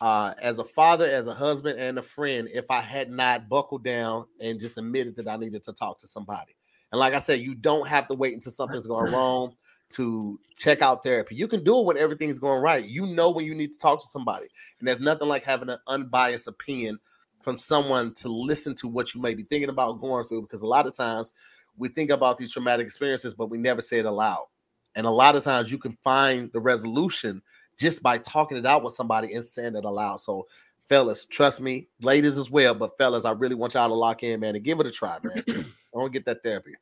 uh, 0.00 0.34
as 0.40 0.58
a 0.58 0.64
father, 0.64 1.04
as 1.04 1.26
a 1.26 1.34
husband, 1.34 1.78
and 1.78 1.98
a 1.98 2.02
friend 2.02 2.48
if 2.52 2.70
I 2.70 2.80
had 2.80 3.10
not 3.10 3.48
buckled 3.48 3.84
down 3.84 4.26
and 4.40 4.58
just 4.58 4.78
admitted 4.78 5.16
that 5.16 5.28
I 5.28 5.36
needed 5.36 5.62
to 5.64 5.72
talk 5.72 6.00
to 6.00 6.06
somebody. 6.06 6.56
And 6.90 6.98
like 6.98 7.14
I 7.14 7.18
said, 7.18 7.40
you 7.40 7.54
don't 7.54 7.86
have 7.86 8.08
to 8.08 8.14
wait 8.14 8.34
until 8.34 8.52
something's 8.52 8.86
going 8.86 9.12
wrong 9.12 9.54
to 9.90 10.38
check 10.56 10.82
out 10.82 11.02
therapy. 11.02 11.34
You 11.34 11.48
can 11.48 11.64
do 11.64 11.78
it 11.78 11.86
when 11.86 11.98
everything's 11.98 12.38
going 12.38 12.60
right. 12.60 12.84
You 12.84 13.06
know 13.06 13.30
when 13.30 13.44
you 13.44 13.54
need 13.54 13.72
to 13.72 13.78
talk 13.78 14.00
to 14.00 14.06
somebody. 14.06 14.46
And 14.78 14.88
there's 14.88 15.00
nothing 15.00 15.28
like 15.28 15.44
having 15.44 15.70
an 15.70 15.78
unbiased 15.86 16.48
opinion 16.48 16.98
from 17.40 17.56
someone 17.56 18.12
to 18.14 18.28
listen 18.28 18.74
to 18.76 18.88
what 18.88 19.14
you 19.14 19.20
may 19.20 19.34
be 19.34 19.44
thinking 19.44 19.70
about 19.70 20.00
going 20.00 20.24
through 20.24 20.42
because 20.42 20.62
a 20.62 20.66
lot 20.66 20.86
of 20.86 20.96
times 20.96 21.32
we 21.76 21.88
think 21.88 22.10
about 22.10 22.36
these 22.36 22.52
traumatic 22.52 22.84
experiences, 22.84 23.34
but 23.34 23.50
we 23.50 23.58
never 23.58 23.80
say 23.80 23.98
it 23.98 24.04
aloud. 24.04 24.46
And 24.94 25.06
a 25.06 25.10
lot 25.10 25.36
of 25.36 25.44
times 25.44 25.70
you 25.70 25.78
can 25.78 25.96
find 26.02 26.50
the 26.52 26.60
resolution 26.60 27.40
just 27.78 28.02
by 28.02 28.18
talking 28.18 28.58
it 28.58 28.66
out 28.66 28.82
with 28.82 28.94
somebody 28.94 29.32
and 29.32 29.44
saying 29.44 29.76
it 29.76 29.84
aloud. 29.84 30.20
So, 30.20 30.48
fellas, 30.86 31.24
trust 31.24 31.60
me, 31.60 31.86
ladies 32.02 32.36
as 32.36 32.50
well, 32.50 32.74
but 32.74 32.98
fellas, 32.98 33.24
I 33.24 33.30
really 33.30 33.54
want 33.54 33.74
y'all 33.74 33.88
to 33.88 33.94
lock 33.94 34.24
in, 34.24 34.40
man, 34.40 34.56
and 34.56 34.64
give 34.64 34.80
it 34.80 34.86
a 34.86 34.90
try, 34.90 35.18
man. 35.22 35.44
I 35.48 35.64
want 35.92 36.12
to 36.12 36.18
get 36.18 36.26
that 36.26 36.42
therapy. 36.42 36.72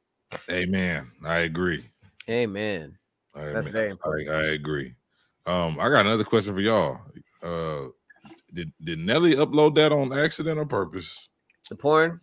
Amen. 0.51 1.13
I 1.25 1.39
agree. 1.39 1.85
Amen 2.29 2.97
I, 3.35 3.47
That's 3.47 3.68
very 3.68 3.91
important. 3.91 4.31
I, 4.31 4.33
I 4.35 4.45
agree. 4.53 4.95
Um, 5.45 5.79
I 5.79 5.91
got 5.91 6.07
another 6.07 6.24
question 6.24 6.55
for 6.55 6.61
y'all. 6.61 6.99
Uh, 7.43 7.89
did 8.55 8.72
did 8.83 8.99
Nelly 8.99 9.35
upload 9.35 9.74
that 9.74 9.93
on 9.93 10.12
accident 10.18 10.59
or 10.59 10.64
purpose? 10.64 11.29
the 11.68 11.77
porn 11.77 12.20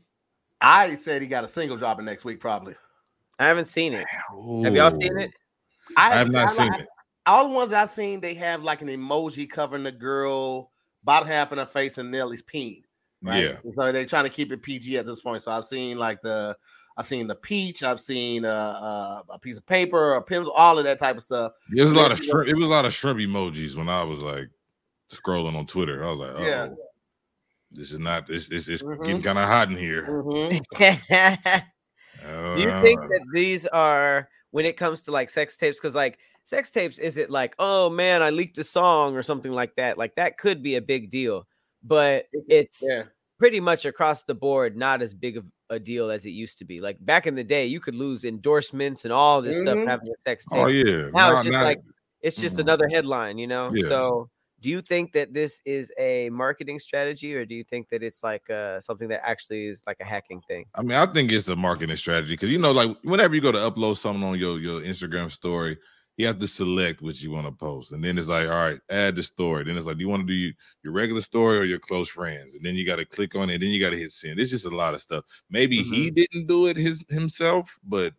I 0.59 0.95
said 0.95 1.21
he 1.21 1.27
got 1.27 1.43
a 1.43 1.47
single 1.47 1.77
dropping 1.77 2.05
next 2.05 2.25
week, 2.25 2.39
probably. 2.39 2.73
i 3.37 3.45
haven't 3.45 3.67
seen 3.67 3.93
it 3.93 4.07
have 4.63 4.75
y'all 4.75 4.89
seen 4.91 5.19
it 5.19 5.31
I 5.97 6.11
have 6.11 6.31
not 6.31 6.49
I- 6.49 6.53
seen 6.53 6.73
I- 6.73 6.79
it. 6.79 6.87
All 7.25 7.47
the 7.47 7.55
ones 7.55 7.71
I've 7.71 7.89
seen, 7.89 8.19
they 8.19 8.33
have 8.33 8.63
like 8.63 8.81
an 8.81 8.89
emoji 8.89 9.49
covering 9.49 9.83
the 9.83 9.93
girl, 9.93 10.71
bottom 11.05 11.27
half 11.27 11.53
of 11.53 11.57
her 11.57 11.65
face, 11.65 11.97
and 11.97 12.11
Nelly's 12.11 12.41
peen. 12.41 12.83
Right? 13.21 13.43
Yeah. 13.43 13.57
So 13.79 13.93
they're 13.93 14.05
trying 14.05 14.25
to 14.25 14.29
keep 14.29 14.51
it 14.51 14.61
PG 14.61 14.97
at 14.97 15.05
this 15.05 15.21
point. 15.21 15.41
So 15.41 15.53
I've 15.53 15.63
seen 15.63 15.97
like 15.97 16.21
the, 16.21 16.57
I've 16.95 17.05
seen 17.05 17.27
the 17.27 17.35
peach, 17.35 17.81
I've 17.83 17.99
seen 17.99 18.45
uh, 18.45 18.49
uh, 18.49 19.21
a 19.33 19.39
piece 19.39 19.57
of 19.57 19.65
paper, 19.65 20.13
a 20.13 20.21
pencil, 20.21 20.51
all 20.53 20.77
of 20.77 20.83
that 20.85 20.99
type 20.99 21.17
of 21.17 21.23
stuff. 21.23 21.53
It 21.75 21.83
was 21.83 21.93
a 21.93 21.95
lot 21.95 22.11
of 22.11 22.19
shrimp. 22.23 22.47
It 22.49 22.55
was 22.55 22.67
a 22.67 22.71
lot 22.71 22.85
of 22.85 22.93
shrimp 22.93 23.19
emojis 23.19 23.75
when 23.75 23.89
I 23.89 24.03
was 24.03 24.21
like 24.21 24.49
scrolling 25.11 25.55
on 25.55 25.65
Twitter. 25.65 26.03
I 26.03 26.11
was 26.11 26.19
like, 26.19 26.31
oh, 26.35 26.45
Yeah. 26.47 26.67
this 27.71 27.91
is 27.91 27.99
not. 27.99 28.29
It's 28.29 28.47
it's, 28.49 28.67
it's 28.67 28.83
Mhm. 28.83 29.03
getting 29.05 29.21
kind 29.23 29.39
of 29.39 29.47
hot 29.47 29.69
in 29.71 29.77
here. 29.77 30.07
Mhm. 30.07 30.61
Do 32.55 32.61
you 32.61 32.81
think 32.81 33.01
that 33.01 33.25
these 33.33 33.65
are 33.67 34.29
when 34.51 34.65
it 34.65 34.77
comes 34.77 35.01
to 35.03 35.11
like 35.11 35.29
sex 35.29 35.57
tapes? 35.57 35.79
Because 35.79 35.95
like 35.95 36.19
sex 36.43 36.69
tapes, 36.69 36.99
is 36.99 37.17
it 37.17 37.29
like, 37.31 37.55
oh 37.57 37.89
man, 37.89 38.21
I 38.21 38.29
leaked 38.29 38.57
a 38.59 38.63
song 38.63 39.15
or 39.15 39.23
something 39.23 39.51
like 39.51 39.75
that? 39.77 39.97
Like 39.97 40.15
that 40.15 40.37
could 40.37 40.61
be 40.61 40.75
a 40.75 40.81
big 40.81 41.09
deal, 41.09 41.47
but 41.83 42.25
it's 42.47 42.83
Yeah. 42.83 43.03
pretty 43.39 43.59
much 43.59 43.85
across 43.85 44.23
the 44.23 44.35
board 44.35 44.77
not 44.77 45.01
as 45.01 45.13
big 45.13 45.37
of 45.37 45.45
a 45.73 45.79
deal 45.79 46.09
as 46.09 46.25
it 46.25 46.31
used 46.31 46.57
to 46.59 46.65
be. 46.65 46.81
Like 46.81 46.97
back 47.03 47.27
in 47.27 47.35
the 47.35 47.43
day, 47.43 47.65
you 47.65 47.79
could 47.79 47.95
lose 47.95 48.23
endorsements 48.23 49.03
and 49.05 49.13
all 49.13 49.41
this 49.41 49.55
Mhm. 49.57 49.63
stuff 49.63 49.87
having 49.87 50.07
a 50.09 50.21
sex 50.21 50.45
tape. 50.45 50.59
Oh 50.59 50.67
yeah. 50.67 51.09
Now 51.13 51.33
it's 51.33 51.43
just 51.43 51.53
nah. 51.53 51.63
like 51.63 51.81
it's 52.21 52.37
just 52.37 52.55
Mhm. 52.55 52.61
another 52.61 52.87
headline, 52.89 53.37
you 53.37 53.47
know. 53.47 53.67
Yeah. 53.73 53.87
So, 53.89 54.29
do 54.61 54.69
you 54.69 54.81
think 54.81 55.11
that 55.11 55.33
this 55.33 55.61
is 55.65 55.91
a 55.97 56.29
marketing 56.29 56.79
strategy, 56.79 57.35
or 57.35 57.45
do 57.45 57.53
you 57.53 57.65
think 57.65 57.89
that 57.89 58.01
it's 58.01 58.23
like 58.23 58.49
uh, 58.49 58.79
something 58.79 59.09
that 59.09 59.21
actually 59.27 59.67
is 59.67 59.83
like 59.85 59.97
a 59.99 60.05
hacking 60.05 60.41
thing? 60.47 60.65
I 60.75 60.81
mean, 60.81 60.93
I 60.93 61.05
think 61.05 61.33
it's 61.33 61.49
a 61.49 61.55
marketing 61.55 61.97
strategy 61.97 62.33
because 62.33 62.49
you 62.49 62.57
know, 62.57 62.71
like 62.71 62.95
whenever 63.03 63.35
you 63.35 63.41
go 63.41 63.51
to 63.51 63.57
upload 63.57 63.97
something 63.97 64.23
on 64.23 64.39
your 64.39 64.57
your 64.59 64.79
Instagram 64.81 65.29
story, 65.29 65.77
you 66.17 66.27
have 66.27 66.37
to 66.39 66.47
select 66.47 67.01
what 67.01 67.21
you 67.21 67.31
want 67.31 67.47
to 67.47 67.51
post, 67.51 67.91
and 67.91 68.03
then 68.03 68.17
it's 68.19 68.27
like, 68.27 68.47
all 68.47 68.53
right, 68.53 68.79
add 68.89 69.15
the 69.15 69.23
story. 69.23 69.63
Then 69.63 69.77
it's 69.77 69.87
like, 69.87 69.97
do 69.97 70.01
you 70.03 70.09
want 70.09 70.21
to 70.21 70.27
do 70.27 70.33
your, 70.33 70.53
your 70.83 70.93
regular 70.93 71.21
story 71.21 71.57
or 71.57 71.63
your 71.63 71.79
close 71.79 72.07
friends? 72.09 72.53
And 72.55 72.63
then 72.63 72.75
you 72.75 72.85
got 72.85 72.97
to 72.97 73.05
click 73.05 73.35
on 73.35 73.49
it. 73.49 73.59
Then 73.59 73.69
you 73.69 73.79
got 73.79 73.89
to 73.91 73.97
hit 73.97 74.11
send. 74.11 74.39
It's 74.39 74.51
just 74.51 74.65
a 74.65 74.69
lot 74.69 74.93
of 74.93 75.01
stuff. 75.01 75.25
Maybe 75.49 75.81
he 75.81 76.07
Mm-hmm. 76.07 76.13
didn't 76.15 76.47
do 76.47 76.67
it 76.67 76.77
his 76.77 76.99
himself, 77.09 77.79
but 77.83 78.13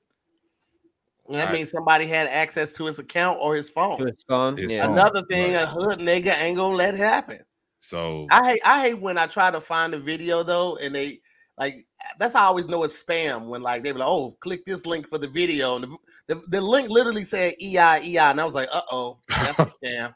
That 1.31 1.49
I- 1.49 1.53
means 1.53 1.71
somebody 1.71 2.07
had 2.07 2.27
access 2.29 2.73
to 2.75 2.87
his 2.87 2.99
account 2.99 3.39
or 3.41 3.55
his 3.55 3.71
phone. 3.71 4.05
His 4.07 4.25
phone. 4.29 4.57
His 4.57 4.73
yeah. 4.73 4.85
phone. 4.87 4.93
Another 4.99 5.23
thing, 5.31 5.55
Right. 5.55 5.63
a 5.63 5.67
hood 5.67 6.01
nigga 6.01 6.37
ain't 6.43 6.57
gonna 6.57 6.77
let 6.77 6.95
happen. 6.97 7.41
so 7.81 8.27
I 8.31 8.45
hate 8.53 8.61
I 8.65 8.81
hate 8.83 8.99
when 9.01 9.19
I 9.19 9.27
try 9.27 9.51
to 9.51 9.61
find 9.61 9.95
a 9.95 9.99
video 9.99 10.43
though, 10.43 10.77
and 10.79 10.95
they 10.95 11.21
like 11.59 11.75
that's 12.19 12.35
how 12.35 12.43
I 12.43 12.47
always 12.47 12.67
know 12.67 12.83
it's 12.83 13.03
spam 13.03 13.47
when 13.47 13.63
like 13.63 13.83
they 13.83 13.93
be 13.93 13.99
like, 13.99 14.09
oh, 14.09 14.37
click 14.41 14.65
this 14.67 14.87
link 14.87 15.07
for 15.07 15.19
the 15.19 15.29
video, 15.29 15.77
and 15.77 15.85
the, 15.85 15.97
the, 16.35 16.43
the 16.49 16.61
link 16.61 16.89
literally 16.91 17.25
said 17.25 17.55
EI 17.63 18.01
EI, 18.03 18.19
and 18.19 18.41
I 18.41 18.45
was 18.45 18.55
like, 18.55 18.69
uh 18.73 18.81
oh, 18.91 19.19
that's 19.29 19.61
a 19.61 19.67
scam. 19.67 20.15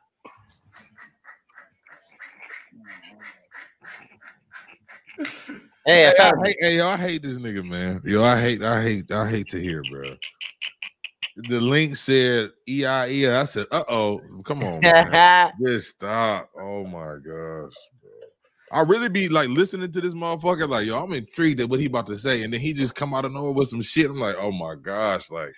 Hey, 5.86 6.06
I 6.06 6.10
Hey, 6.10 6.14
I 6.18 6.32
hate, 6.44 6.56
hey, 6.60 6.76
yo, 6.76 6.88
I 6.88 6.96
hate 6.96 7.22
this 7.22 7.38
nigga, 7.38 7.64
man. 7.64 8.02
Yo, 8.04 8.22
I 8.22 8.40
hate, 8.40 8.62
I 8.62 8.82
hate, 8.82 9.10
I 9.10 9.28
hate 9.30 9.48
to 9.50 9.60
hear, 9.60 9.82
bro. 9.82 10.16
The 11.36 11.60
link 11.60 11.96
said 11.96 12.50
E 12.68 12.84
EIE. 12.84 13.30
I 13.30 13.44
said, 13.44 13.66
uh 13.70 13.84
oh, 13.88 14.20
come 14.44 14.64
on, 14.64 14.82
man. 14.82 15.52
Just 15.64 15.90
stop. 15.90 16.50
Oh 16.60 16.84
my 16.84 17.16
gosh. 17.24 17.72
I 18.72 18.80
really 18.80 19.08
be 19.08 19.28
like 19.28 19.48
listening 19.48 19.90
to 19.92 20.00
this 20.00 20.14
motherfucker, 20.14 20.68
like, 20.68 20.86
yo, 20.86 21.02
I'm 21.02 21.12
intrigued 21.12 21.60
at 21.60 21.68
what 21.68 21.80
he 21.80 21.86
about 21.86 22.06
to 22.08 22.18
say. 22.18 22.42
And 22.42 22.52
then 22.52 22.60
he 22.60 22.72
just 22.72 22.94
come 22.94 23.14
out 23.14 23.24
of 23.24 23.32
nowhere 23.32 23.52
with 23.52 23.70
some 23.70 23.82
shit. 23.82 24.06
I'm 24.06 24.20
like, 24.20 24.36
oh 24.38 24.52
my 24.52 24.74
gosh, 24.74 25.30
like, 25.30 25.52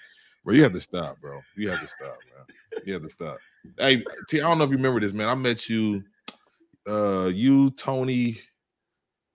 bro, 0.45 0.55
you 0.55 0.63
have 0.63 0.73
to 0.73 0.81
stop, 0.81 1.21
bro. 1.21 1.41
You 1.57 1.71
have 1.71 1.81
to 1.81 1.87
stop, 1.87 2.17
man. 2.37 2.83
You 2.87 2.93
have 2.95 3.03
to 3.03 3.11
stop. 3.11 3.37
Hey, 3.79 4.05
T, 4.29 4.41
I 4.41 4.49
don't 4.49 4.59
know 4.59 4.65
if 4.65 4.71
you 4.71 4.77
remember 4.77 5.01
this, 5.01 5.13
man. 5.13 5.29
I 5.29 5.35
met 5.35 5.69
you, 5.69 6.03
uh, 6.87 7.31
you, 7.33 7.71
Tony, 7.73 8.41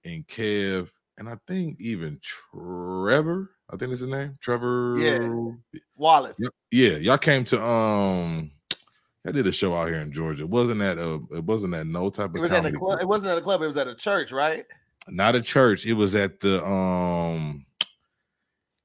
and 0.04 0.26
Kev, 0.28 0.90
and 1.18 1.28
I 1.28 1.38
think 1.48 1.80
even 1.80 2.20
Trevor. 2.22 3.52
I 3.70 3.78
think 3.78 3.90
that's 3.90 4.02
his 4.02 4.10
name. 4.10 4.38
Trevor. 4.42 4.96
Yeah. 4.98 5.80
Wallace. 5.96 6.40
Yeah, 6.72 6.98
y'all 6.98 7.18
came 7.18 7.44
to 7.46 7.62
um 7.62 8.52
I 9.26 9.32
did 9.32 9.48
a 9.48 9.52
show 9.52 9.76
out 9.76 9.88
here 9.88 10.02
in 10.02 10.12
Georgia. 10.12 10.44
It 10.44 10.50
Wasn't 10.50 10.80
that 10.80 10.98
a 10.98 11.16
it 11.36 11.44
wasn't 11.44 11.74
that 11.74 11.88
no 11.88 12.10
type 12.10 12.30
of 12.30 12.36
It 12.36 12.42
was 12.42 12.52
at 12.52 12.66
a 12.66 12.72
club. 12.72 13.00
It 13.02 13.08
wasn't 13.08 13.32
at 13.32 13.38
a 13.38 13.42
club. 13.42 13.62
It 13.62 13.68
was 13.68 13.78
at 13.78 13.88
a 13.88 13.96
church, 13.96 14.32
right? 14.32 14.66
not 15.08 15.36
a 15.36 15.42
church. 15.42 15.86
It 15.86 15.94
was 15.94 16.16
at 16.16 16.40
the 16.40 16.66
um 16.66 17.66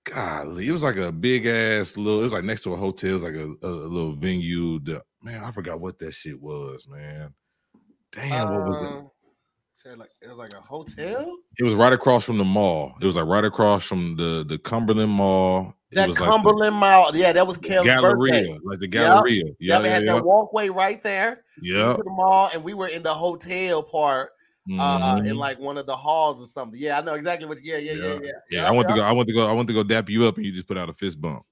golly, 0.05 0.69
it 0.69 0.73
was 0.73 0.83
like 0.83 0.97
a 0.97 1.13
big 1.13 1.47
ass 1.47 1.97
little, 1.97 2.21
it 2.21 2.25
was 2.25 2.33
like 2.33 2.45
next 2.45 2.63
to 2.63 2.73
a 2.73 2.77
hotel, 2.77 3.11
it 3.11 3.15
was 3.15 3.23
like 3.23 3.35
a, 3.35 3.55
a, 3.63 3.69
a 3.69 3.89
little 3.89 4.15
venue. 4.15 4.81
The, 4.81 5.03
man, 5.23 5.43
I 5.45 5.51
forgot 5.51 5.81
what 5.81 5.99
that 5.99 6.13
shit 6.13 6.41
was, 6.41 6.87
man. 6.89 7.35
Damn, 8.13 8.51
what 8.51 8.63
was 8.63 8.83
it? 8.83 9.05
Said 9.83 9.99
like 9.99 10.11
it 10.21 10.29
was 10.29 10.37
like 10.37 10.53
a 10.53 10.61
hotel. 10.61 11.39
It 11.59 11.63
was 11.63 11.73
right 11.73 11.93
across 11.95 12.23
from 12.25 12.37
the 12.37 12.45
mall. 12.45 12.93
It 13.01 13.07
was 13.07 13.17
like 13.17 13.25
right 13.25 13.47
across 13.47 13.83
from 13.83 14.15
the 14.15 14.45
the 14.47 14.59
Cumberland 14.59 15.11
Mall. 15.11 15.73
That 15.93 16.07
was 16.07 16.21
like 16.21 16.27
the 16.29 16.33
Cumberland 16.33 16.77
Mall. 16.77 17.17
Yeah, 17.17 17.33
that 17.33 17.47
was 17.47 17.57
Kel's 17.57 17.87
Galleria, 17.87 18.15
birthday. 18.43 18.59
like 18.63 18.79
the 18.81 18.87
Galleria. 18.89 19.45
Yeah, 19.45 19.53
Yeah, 19.59 19.79
they 19.79 19.89
yeah, 19.89 19.95
had 19.95 20.05
yeah. 20.05 20.13
that 20.15 20.25
walkway 20.27 20.69
right 20.69 21.03
there 21.03 21.45
Yeah. 21.63 21.95
to 21.95 22.03
the 22.03 22.11
mall, 22.11 22.51
and 22.53 22.63
we 22.63 22.75
were 22.75 22.89
in 22.89 23.03
the 23.03 23.15
hotel 23.15 23.83
part, 23.83 24.33
uh, 24.79 25.23
in 25.25 25.33
Mhm. 25.35 25.39
like 25.39 25.59
one 25.59 25.79
of 25.79 25.87
the 25.87 25.97
halls 25.97 26.43
or 26.43 26.47
something. 26.47 26.79
Yeah, 26.79 26.99
I 26.99 27.01
know 27.01 27.15
exactly 27.15 27.49
what. 27.49 27.65
Yeah, 27.65 27.79
yeah, 27.79 27.93
yeah, 27.95 28.05
Yeah. 28.07 28.19
yeah. 28.23 28.31
Yeah, 28.51 28.69
I 28.69 28.73
went 28.73 28.87
to 28.89 28.95
go. 28.95 29.01
I 29.01 29.13
went 29.13 29.29
to 29.29 29.35
go. 29.35 29.49
I 29.49 29.53
went 29.55 29.67
to 29.69 29.75
go 29.75 29.83
dap 29.83 30.11
you 30.11 30.27
up, 30.27 30.37
and 30.37 30.45
you 30.45 30.53
just 30.53 30.67
put 30.69 30.77
out 30.77 30.91
a 30.91 30.93
fist 30.93 31.19
bump. 31.19 31.43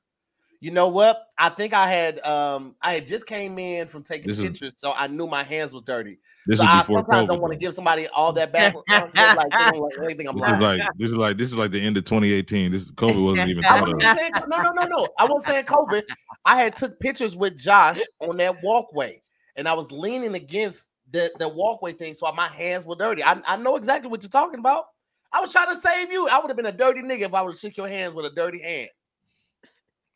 You 0.61 0.73
know 0.73 0.89
what? 0.89 1.23
I 1.39 1.51
think 1.51 1.73
I 1.73 1.89
had 1.89 2.19
um 2.27 2.75
I 2.83 2.95
had 2.95 3.07
just 3.07 3.27
came 3.27 3.59
in 3.61 3.87
from 3.87 4.03
taking 4.03 4.27
This 4.27 4.39
is- 4.39 4.45
pictures, 4.45 4.73
so 4.77 4.93
I 4.93 5.07
knew 5.07 5.27
my 5.29 5.45
hands 5.45 5.73
was 5.73 5.83
dirty. 5.85 6.19
This 6.47 6.59
so 6.59 6.65
is 6.65 6.69
I 6.69 6.79
before 6.81 6.99
sometimes 6.99 7.25
COVID. 7.25 7.29
don't 7.29 7.41
want 7.41 7.53
to 7.53 7.59
give 7.59 7.75
somebody 7.75 8.09
all 8.09 8.33
that 8.33 8.53
back. 8.53 8.75
like, 8.89 9.15
like 9.15 9.93
anything 10.03 10.27
I'm 10.29 10.37
This 10.37 10.47
is 10.47 10.51
lying. 10.61 10.81
like 10.81 10.89
this 10.97 11.11
is 11.11 11.17
like 11.17 11.37
this 11.37 11.49
is 11.51 11.55
like 11.57 11.71
the 11.71 11.81
end 11.81 11.97
of 11.97 12.05
2018. 12.05 12.73
This 12.73 12.91
COVID 12.91 13.25
wasn't 13.25 13.51
even 13.51 13.63
thought 13.63 13.89
of. 13.93 14.01
saying- 14.19 14.33
no, 14.49 14.57
no, 14.63 14.71
no, 14.73 14.85
no. 14.85 15.09
I 15.19 15.25
wasn't 15.27 15.43
saying 15.45 15.65
COVID. 15.67 16.03
I 16.45 16.57
had 16.57 16.75
took 16.75 16.99
pictures 16.99 17.37
with 17.37 17.57
Josh 17.57 18.01
on 18.21 18.37
that 18.39 18.57
walkway, 18.63 19.23
and 19.57 19.69
I 19.69 19.75
was 19.75 19.93
leaning 19.93 20.35
against 20.35 20.91
the, 21.11 21.31
the 21.39 21.49
walkway 21.49 21.93
thing, 21.93 22.15
so 22.15 22.31
my 22.33 22.49
hands 22.49 22.85
were 22.85 22.97
dirty. 22.97 23.23
I, 23.23 23.41
I 23.47 23.57
know 23.59 23.77
exactly 23.77 24.11
what 24.11 24.23
you're 24.23 24.29
talking 24.31 24.59
about. 24.59 24.87
I 25.33 25.41
was 25.41 25.53
trying 25.53 25.69
to 25.73 25.77
save 25.77 26.11
you. 26.11 26.29
I 26.29 26.39
would 26.39 26.49
have 26.49 26.57
been 26.57 26.67
a 26.67 26.73
dirty 26.73 27.01
nigga 27.03 27.23
if 27.23 27.35
I 27.35 27.43
would 27.43 27.53
have 27.53 27.61
shook 27.61 27.77
your 27.77 27.89
hands 27.89 28.13
with 28.15 28.27
a 28.27 28.31
dirty 28.31 28.61
hand. 28.61 28.89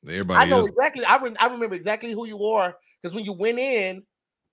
I 0.08 0.46
know 0.46 0.58
else. 0.58 0.68
exactly. 0.68 1.04
I, 1.04 1.16
re- 1.18 1.36
I 1.38 1.46
remember 1.46 1.74
exactly 1.74 2.12
who 2.12 2.26
you 2.26 2.42
are 2.44 2.76
because 3.00 3.14
when 3.14 3.24
you 3.24 3.32
went 3.32 3.58
in, 3.58 4.02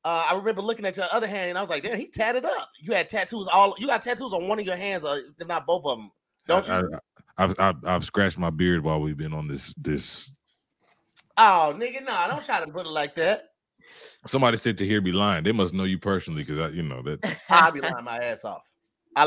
uh, 0.06 0.28
I 0.30 0.36
remember 0.36 0.62
looking 0.62 0.86
at 0.86 0.96
your 0.96 1.08
other 1.12 1.28
hand 1.28 1.50
and 1.50 1.58
I 1.58 1.62
was 1.62 1.70
like, 1.70 1.84
damn, 1.84 1.98
he 1.98 2.08
tatted 2.08 2.46
up. 2.46 2.70
You 2.82 2.94
had 2.94 3.10
tattoos 3.10 3.48
all. 3.48 3.76
You 3.78 3.88
got 3.88 4.02
tattoos 4.02 4.34
on 4.34 4.48
one 4.48 4.60
of 4.60 4.66
your 4.66 4.78
hands, 4.78 5.04
or 5.04 5.18
if 5.38 5.48
not 5.48 5.66
both 5.66 5.86
of 5.86 5.98
them. 5.98 6.12
Don't 6.48 6.68
you? 6.68 6.74
I, 6.74 6.80
I, 6.80 7.44
I've, 7.44 7.60
I've 7.60 7.76
I've 7.86 8.06
scratched 8.06 8.38
my 8.38 8.50
beard 8.50 8.84
while 8.84 9.02
we've 9.02 9.18
been 9.18 9.34
on 9.34 9.48
this 9.48 9.74
this. 9.78 10.32
oh, 11.38 11.76
nigga, 11.78 12.06
nah, 12.06 12.28
don't 12.28 12.46
try 12.46 12.64
to 12.64 12.72
put 12.72 12.86
it 12.86 12.92
like 12.92 13.16
that. 13.16 13.44
Somebody 14.26 14.58
said 14.58 14.78
Tahir 14.78 15.02
be 15.02 15.12
lying. 15.12 15.44
They 15.44 15.52
must 15.52 15.74
know 15.74 15.86
you 15.86 15.98
personally 15.98 16.44
because 16.44 16.60
I 16.60 16.70
you 16.70 16.84
know 16.84 17.02
that. 17.04 17.38
I'll 17.50 17.72
be 17.72 17.82
lying 17.82 18.04
my 18.04 18.18
ass 18.18 18.46
off. 18.46 18.69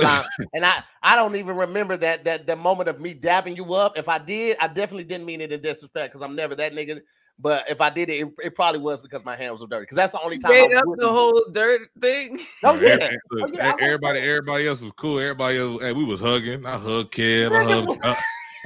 I 0.01 0.25
and 0.55 0.65
I 0.65 0.83
I 1.03 1.17
don't 1.17 1.37
even 1.37 1.57
remember 1.57 1.97
that 1.99 2.25
that 2.25 2.47
that 2.47 2.59
moment 2.59 2.89
of 2.89 3.01
me 3.01 3.15
dabbing 3.15 3.57
you 3.57 3.75
up. 3.75 3.99
If 3.99 4.09
I 4.09 4.19
did, 4.19 4.57
I 4.61 4.69
definitely 4.69 5.05
didn't 5.05 5.27
mean 5.27 5.41
it 5.41 5.53
in 5.53 5.61
disrespect 5.61 6.13
because 6.13 6.23
I'm 6.27 6.37
never 6.37 6.55
that 6.55 6.73
nigga. 6.73 7.01
But 7.39 7.69
if 7.69 7.81
I 7.81 7.91
did 7.91 8.09
it, 8.11 8.21
it, 8.21 8.29
it 8.45 8.55
probably 8.55 8.81
was 8.81 9.01
because 9.01 9.25
my 9.25 9.35
hands 9.35 9.61
were 9.61 9.67
dirty. 9.67 9.83
Because 9.83 9.97
that's 9.97 10.13
the 10.13 10.21
only 10.23 10.39
time. 10.39 10.53
I 10.53 10.69
Made 10.69 10.75
up 10.77 10.85
the 10.97 11.03
do- 11.03 11.09
whole 11.09 11.45
dirt 11.51 11.81
thing. 12.01 12.39
Oh 12.63 12.75
Every- 12.75 12.89
yeah. 12.89 13.11
Oh, 13.11 13.17
look, 13.37 13.51
Oh, 13.51 13.57
yeah, 13.57 13.73
was 13.73 13.77
everybody 13.81 14.21
everybody 14.21 14.67
else 14.69 14.81
was 14.81 14.93
cool. 14.93 15.19
Everybody 15.19 15.59
else, 15.59 15.83
hey, 15.83 15.93
we 15.93 16.05
was 16.05 16.21
hugging. 16.21 16.65
I 16.67 16.77
hugged 16.79 17.13
Kev. 17.13 17.53
I 17.57 17.65
hugged. 17.65 18.01
I, 18.05 18.17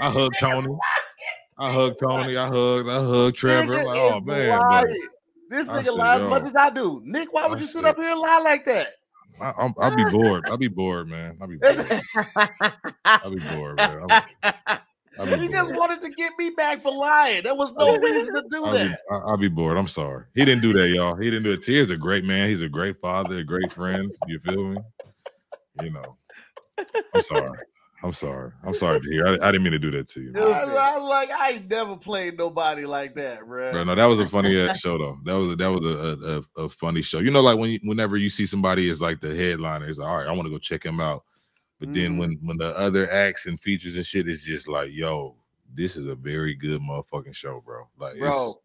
I 0.00 0.10
hugged 0.10 0.38
Tony. 0.38 0.76
I 1.58 1.72
hugged 1.72 1.98
Tony. 1.98 2.36
I 2.36 2.46
hugged. 2.48 2.88
I 2.88 3.02
hugged 3.04 3.36
Trevor. 3.36 3.74
Like, 3.76 3.86
oh 3.98 4.18
is 4.18 4.24
man, 4.24 4.84
This 5.48 5.68
nigga 5.68 5.84
said, 5.84 5.94
lies 5.94 6.22
as 6.22 6.28
much 6.28 6.42
as 6.42 6.54
I 6.54 6.68
do. 6.70 7.00
Nick, 7.04 7.32
why 7.32 7.46
would 7.46 7.58
I 7.58 7.60
you 7.62 7.66
sit 7.66 7.84
up 7.84 7.96
here 7.96 8.10
and 8.10 8.20
lie 8.20 8.40
like 8.44 8.64
that? 8.66 8.88
I, 9.40 9.52
I'm, 9.58 9.74
I'll 9.78 9.94
be 9.94 10.04
bored. 10.04 10.44
I'll 10.48 10.56
be 10.56 10.68
bored, 10.68 11.08
man. 11.08 11.38
I'll 11.40 11.48
be 11.48 11.56
bored. 11.56 12.02
I'll 13.06 13.30
be 13.30 13.40
bored, 13.40 13.76
man. 13.78 13.98
I'll, 14.02 14.50
I'll 15.18 15.26
be 15.26 15.38
he 15.38 15.48
just 15.48 15.72
wanted 15.74 16.02
to 16.02 16.10
get 16.10 16.32
me 16.38 16.50
back 16.50 16.80
for 16.80 16.92
lying. 16.92 17.42
There 17.44 17.54
was 17.54 17.72
no 17.72 17.94
I'll 17.94 18.00
reason 18.00 18.34
to 18.34 18.42
do 18.50 18.64
I'll 18.64 18.72
be, 18.72 18.78
that. 18.78 18.98
I- 19.10 19.30
I'll 19.30 19.36
be 19.36 19.48
bored. 19.48 19.76
I'm 19.78 19.88
sorry. 19.88 20.24
He 20.34 20.44
didn't 20.44 20.62
do 20.62 20.72
that, 20.74 20.88
y'all. 20.88 21.16
He 21.16 21.24
didn't 21.24 21.44
do 21.44 21.52
it. 21.52 21.62
Tahir's 21.62 21.90
a 21.90 21.96
great 21.96 22.24
man. 22.24 22.48
He's 22.48 22.62
a 22.62 22.68
great 22.68 23.00
father, 23.00 23.38
a 23.38 23.44
great 23.44 23.72
friend. 23.72 24.12
You 24.26 24.38
feel 24.40 24.64
me? 24.64 24.82
You 25.74 25.90
know. 25.90 26.16
I'm 26.78 27.20
sorry. 27.20 27.58
I'm 28.02 28.12
sorry. 28.12 28.52
I'm 28.62 28.74
sorry 28.74 29.00
Tahir. 29.00 29.26
I, 29.26 29.48
I 29.48 29.52
didn't 29.52 29.62
mean 29.64 29.72
to 29.72 29.78
do 29.78 29.90
that 29.92 30.08
to 30.08 30.20
you. 30.20 30.32
I, 30.36 30.94
I 30.94 30.98
like, 30.98 31.30
I 31.30 31.52
ain't 31.52 31.70
never 31.70 31.96
played 31.96 32.38
nobody 32.38 32.84
like 32.84 33.14
that, 33.14 33.46
bro. 33.46 33.72
Bro, 33.72 33.84
no, 33.84 33.94
that 33.94 34.04
was 34.04 34.20
a 34.20 34.26
funny 34.26 34.58
ass 34.60 34.80
show 34.80 34.98
though. 34.98 35.18
That 35.24 35.34
was 35.34 35.52
a, 35.52 35.56
that 35.56 35.70
was 35.70 35.84
a, 35.86 36.42
a, 36.60 36.64
a, 36.64 36.68
funny 36.68 37.02
show. 37.02 37.20
You 37.20 37.30
know, 37.30 37.40
like 37.40 37.58
when 37.58 37.70
you, 37.70 37.80
whenever 37.82 38.16
you 38.16 38.28
see 38.28 38.46
somebody 38.46 38.88
is 38.88 39.00
like 39.00 39.20
the 39.20 39.34
headliner, 39.34 39.88
it's 39.88 39.98
like, 39.98 40.08
all 40.08 40.18
right, 40.18 40.26
I 40.26 40.32
want 40.32 40.44
to 40.44 40.50
go 40.50 40.58
check 40.58 40.84
him 40.84 41.00
out. 41.00 41.24
But 41.80 41.92
then 41.92 42.12
Mhm. 42.12 42.18
when 42.18 42.38
when 42.42 42.56
the 42.58 42.76
other 42.78 43.10
acts 43.10 43.46
and 43.46 43.58
features 43.60 43.96
and 43.96 44.06
shit 44.06 44.28
is 44.28 44.42
just 44.42 44.68
like, 44.68 44.90
yo, 44.92 45.34
this 45.74 45.96
is 45.96 46.06
a 46.06 46.14
very 46.14 46.54
good 46.54 46.80
motherfucking 46.80 47.34
show, 47.34 47.62
bro. 47.64 47.88
Like, 47.98 48.16
it's- 48.16 48.28
bro. 48.28 48.60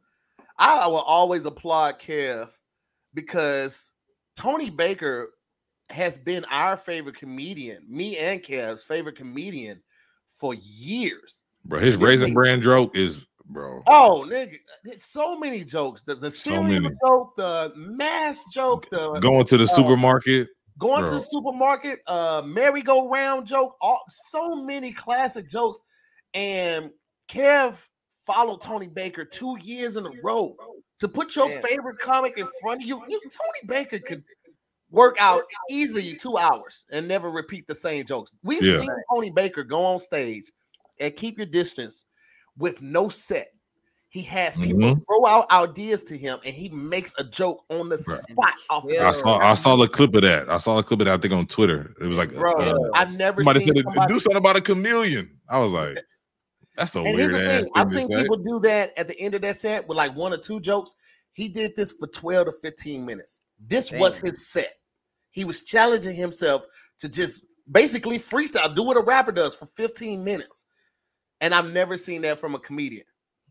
I 0.57 0.85
will 0.87 0.97
always 0.97 1.45
applaud 1.45 1.99
Kev 1.99 2.51
because 3.15 3.91
Tony 4.35 4.69
Baker 4.69 5.33
has 5.91 6.17
been 6.17 6.45
our 6.45 6.77
favorite 6.77 7.17
comedian, 7.17 7.83
me 7.87 8.17
and 8.17 8.41
Kev's 8.41 8.83
favorite 8.83 9.15
comedian 9.15 9.81
for 10.29 10.53
years. 10.55 11.43
bro, 11.65 11.79
his 11.79 11.95
Yeah, 11.97 12.05
raisin 12.07 12.25
like- 12.27 12.33
brand 12.33 12.63
joke 12.63 12.95
is, 12.95 13.25
bro. 13.45 13.83
Oh, 13.87 14.25
nigga, 14.27 14.55
so 14.97 15.37
many 15.37 15.63
jokes. 15.63 16.01
The, 16.03 16.15
the 16.15 16.31
So 16.31 16.51
cereal 16.51 16.63
many. 16.81 16.89
joke, 17.05 17.35
the 17.37 17.71
mass 17.75 18.43
joke, 18.51 18.89
the 18.89 19.19
Going 19.19 19.45
to 19.45 19.57
the 19.57 19.65
uh, 19.65 19.67
supermarket, 19.67 20.47
going 20.79 21.05
to 21.05 21.11
the 21.11 21.19
supermarket, 21.21 21.99
uh, 22.07 22.41
merry-go-round 22.45 23.45
joke, 23.45 23.75
all 23.81 24.01
so 24.09 24.55
many 24.55 24.91
classic 24.91 25.47
jokes. 25.49 25.83
And 26.33 26.89
Kev 27.27 27.85
followed 28.25 28.61
Tony 28.61 28.87
Baker 28.87 29.25
two 29.25 29.57
years 29.61 29.97
in 29.97 30.05
a 30.05 30.11
row 30.23 30.55
to 30.99 31.07
put 31.07 31.35
your 31.35 31.49
Man. 31.49 31.61
favorite 31.61 31.99
comic 31.99 32.37
in 32.37 32.47
front 32.61 32.81
of 32.81 32.87
you. 32.87 33.03
you. 33.07 33.19
Tony 33.21 33.67
Baker 33.67 33.99
could 33.99 34.23
work 34.91 35.15
out 35.19 35.43
easily 35.69 36.15
two 36.15 36.37
hours 36.37 36.85
and 36.91 37.07
never 37.07 37.31
repeat 37.31 37.67
the 37.67 37.75
same 37.75 38.05
jokes. 38.05 38.33
We've 38.43 38.63
Yeah. 38.63 38.79
seen 38.79 38.89
Tony 39.09 39.31
Baker 39.31 39.63
go 39.63 39.85
on 39.85 39.99
stage 39.99 40.43
and 40.99 41.15
keep 41.15 41.37
your 41.37 41.47
distance 41.47 42.05
with 42.57 42.81
no 42.81 43.09
set. 43.09 43.47
He 44.09 44.21
has 44.23 44.57
people 44.57 44.79
Mm-hmm. 44.81 45.01
throw 45.03 45.25
out 45.25 45.49
ideas 45.51 46.03
to 46.03 46.17
him 46.17 46.37
and 46.43 46.53
he 46.53 46.67
makes 46.69 47.17
a 47.17 47.23
joke 47.23 47.63
on 47.69 47.87
the 47.87 47.95
Bruh. 47.95 48.19
spot 48.19 48.53
off 48.69 48.85
the 48.85 48.95
Yeah. 48.95 49.07
I 49.07 49.11
saw 49.13 49.37
I 49.37 49.53
saw 49.53 49.77
the 49.77 49.87
clip 49.87 50.13
of 50.15 50.21
that. 50.23 50.49
I 50.49 50.57
saw 50.57 50.77
a 50.77 50.83
clip 50.83 50.99
of 50.99 51.05
that. 51.05 51.13
I 51.13 51.17
think 51.17 51.33
on 51.33 51.47
Twitter. 51.47 51.95
It 52.01 52.07
was 52.07 52.17
like, 52.17 52.33
Bro, 52.33 52.53
uh, 52.55 52.75
I've 52.93 53.17
never 53.17 53.41
somebody 53.43 53.65
seen 53.65 53.75
said 53.75 53.85
somebody, 53.85 54.13
do 54.13 54.19
something 54.19 54.37
about 54.37 54.57
a 54.57 54.61
chameleon. 54.61 55.39
I 55.49 55.59
was 55.59 55.71
like, 55.71 55.97
that's 56.75 56.93
a 56.95 56.99
and 56.99 57.07
here's 57.17 57.31
weird 57.31 57.43
the 57.45 57.51
ass 57.51 57.63
thing: 57.63 57.71
I've 57.75 57.93
thing 57.93 58.07
seen 58.07 58.17
people 58.17 58.37
do 58.37 58.59
that 58.61 58.91
at 58.97 59.07
the 59.07 59.17
end 59.19 59.33
of 59.33 59.41
that 59.43 59.55
set 59.55 59.87
with 59.87 59.97
like 59.97 60.13
one 60.15 60.33
or 60.33 60.37
two 60.37 60.59
jokes, 60.59 60.95
He 61.31 61.47
did 61.47 61.73
this 61.77 61.93
for 61.93 62.07
12 62.07 62.47
to 62.47 62.51
15 62.61 63.05
minutes. 63.05 63.39
This 63.65 63.91
was 63.93 64.17
his 64.19 64.49
set. 64.49 64.73
He 65.31 65.45
was 65.45 65.61
challenging 65.61 66.15
himself 66.15 66.65
to 66.99 67.09
just 67.09 67.45
basically 67.71 68.17
freestyle, 68.17 68.73
do 68.75 68.83
what 68.83 68.97
a 68.97 69.01
rapper 69.01 69.31
does 69.31 69.55
for 69.55 69.65
15 69.65 70.23
minutes. 70.23 70.65
And 71.39 71.55
I've 71.55 71.73
never 71.73 71.97
seen 71.97 72.21
that 72.23 72.39
from 72.39 72.53
a 72.55 72.59
comedian. 72.59 73.05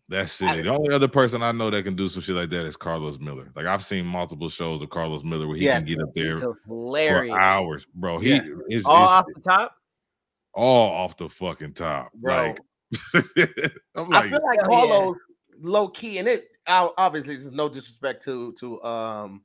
That's 0.08 0.40
I- 0.42 0.56
it. 0.56 0.62
The 0.64 0.70
only 0.70 0.92
other 0.94 1.08
person 1.08 1.42
I 1.42 1.52
know 1.52 1.70
that 1.70 1.84
can 1.84 1.94
do 1.96 2.08
some 2.08 2.22
shit 2.22 2.34
like 2.34 2.50
that 2.50 2.66
is 2.66 2.76
Karlous 2.76 3.20
Miller. 3.20 3.50
Like 3.54 3.66
I've 3.66 3.82
seen 3.82 4.04
multiple 4.06 4.48
shows 4.48 4.82
of 4.82 4.88
Karlous 4.90 5.24
Miller 5.24 5.46
where 5.46 5.56
he 5.56 5.64
Yes. 5.64 5.84
can 5.84 5.88
get 5.88 6.02
up 6.02 6.10
there 6.14 6.36
for 6.36 6.58
hilarious. 6.66 7.36
hours, 7.38 7.86
bro. 7.94 8.18
He 8.18 8.30
Yeah. 8.34 8.42
is 8.68 8.84
All 8.84 8.94
off 8.96 9.24
the 9.34 9.40
top. 9.40 9.74
all 10.52 10.90
off 11.04 11.16
the 11.16 11.28
fucking 11.28 11.74
top, 11.74 12.12
Bro. 12.14 12.34
Like, 12.34 12.58
I'm 13.94 14.12
I 14.12 14.28
feel 14.28 14.40
like 14.44 14.58
hell 14.68 14.86
yeah. 14.86 14.92
Karlous 15.00 15.14
low 15.60 15.88
key, 15.88 16.18
and 16.18 16.26
it 16.26 16.48
o- 16.68 16.92
obviously 16.98 17.36
this 17.36 17.44
is 17.46 17.52
no 17.52 17.68
disrespect 17.68 18.24
to 18.24 18.52
to 18.54 18.82
um 18.82 19.42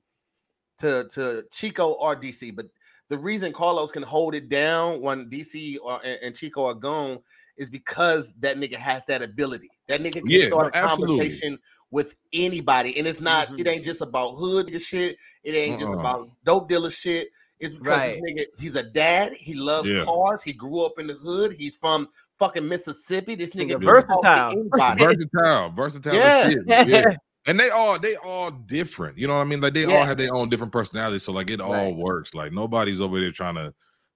to 0.80 1.08
to 1.14 1.44
Chico 1.52 1.94
or 1.94 2.16
DC, 2.16 2.56
but 2.56 2.68
the 3.10 3.18
reason 3.18 3.54
Karlous 3.54 3.92
can 3.92 4.04
hold 4.04 4.36
it 4.36 4.50
down 4.50 5.02
when 5.02 5.30
DC 5.30 5.78
or 5.84 6.00
and, 6.04 6.20
and 6.22 6.36
Chico 6.36 6.66
are 6.66 6.74
gone 6.74 7.20
is 7.58 7.70
because 7.70 8.34
that 8.40 8.58
nigga 8.58 8.76
has 8.76 9.06
that 9.06 9.22
ability. 9.22 9.70
That 9.88 10.02
nigga 10.02 10.26
can 10.26 10.28
Yeah, 10.28 10.48
start 10.48 10.68
a 10.68 10.72
absolutely. 10.76 11.26
conversation 11.26 11.58
with 11.92 12.16
anybody, 12.34 12.98
and 12.98 13.08
it's 13.08 13.22
not. 13.22 13.50
It 13.58 13.68
Mhm. 13.68 13.68
ain't 13.68 13.84
just 13.84 14.02
about 14.02 14.32
hood 14.32 14.68
nigga 14.68 14.86
shit. 14.86 15.18
It 15.44 15.56
ain't 15.56 15.78
just 15.80 15.94
Uh-uh. 15.94 16.00
about 16.00 16.30
dope 16.44 16.68
dealer 16.68 16.90
shit. 16.90 17.30
It's 17.60 17.72
because 17.72 18.04
this 18.04 18.18
nigga, 18.18 18.46
he's 18.60 18.76
a 18.76 18.84
dad. 18.84 19.34
He 19.34 19.54
loves 19.54 19.90
Yeah. 19.90 20.04
cars. 20.04 20.44
He 20.44 20.52
grew 20.52 20.82
up 20.82 21.00
in 21.00 21.08
the 21.08 21.14
hood. 21.14 21.54
He's 21.54 21.76
from 21.78 22.10
fucking 22.38 22.68
Mississippi. 22.68 23.36
This 23.36 23.54
nigga 23.54 23.76
Nigga 23.76 23.82
can 23.82 23.86
versatile. 23.86 24.96
versatile, 24.98 25.70
versatile 25.72 26.14
Yeah. 26.14 26.60
Yeah. 26.86 27.16
And 27.48 27.60
they 27.60 27.70
all 27.70 28.00
they 28.00 28.16
all 28.18 28.50
different. 28.52 29.18
You 29.18 29.28
know 29.28 29.36
what 29.36 29.42
I 29.42 29.46
mean? 29.46 29.62
Like 29.62 29.74
they 29.74 29.86
Yeah. 29.86 29.98
all 29.98 30.06
have 30.06 30.18
their 30.18 30.34
own 30.34 30.50
different 30.50 30.74
personalities. 30.74 31.24
So 31.24 31.32
like 31.32 31.50
it 31.50 31.62
all 31.62 31.72
Right. 31.72 31.96
works. 31.96 32.34
Like 32.34 32.52
nobody's 32.52 33.00
over 33.02 33.20
there 33.20 33.32
trying 33.32 33.56
to 33.56 33.74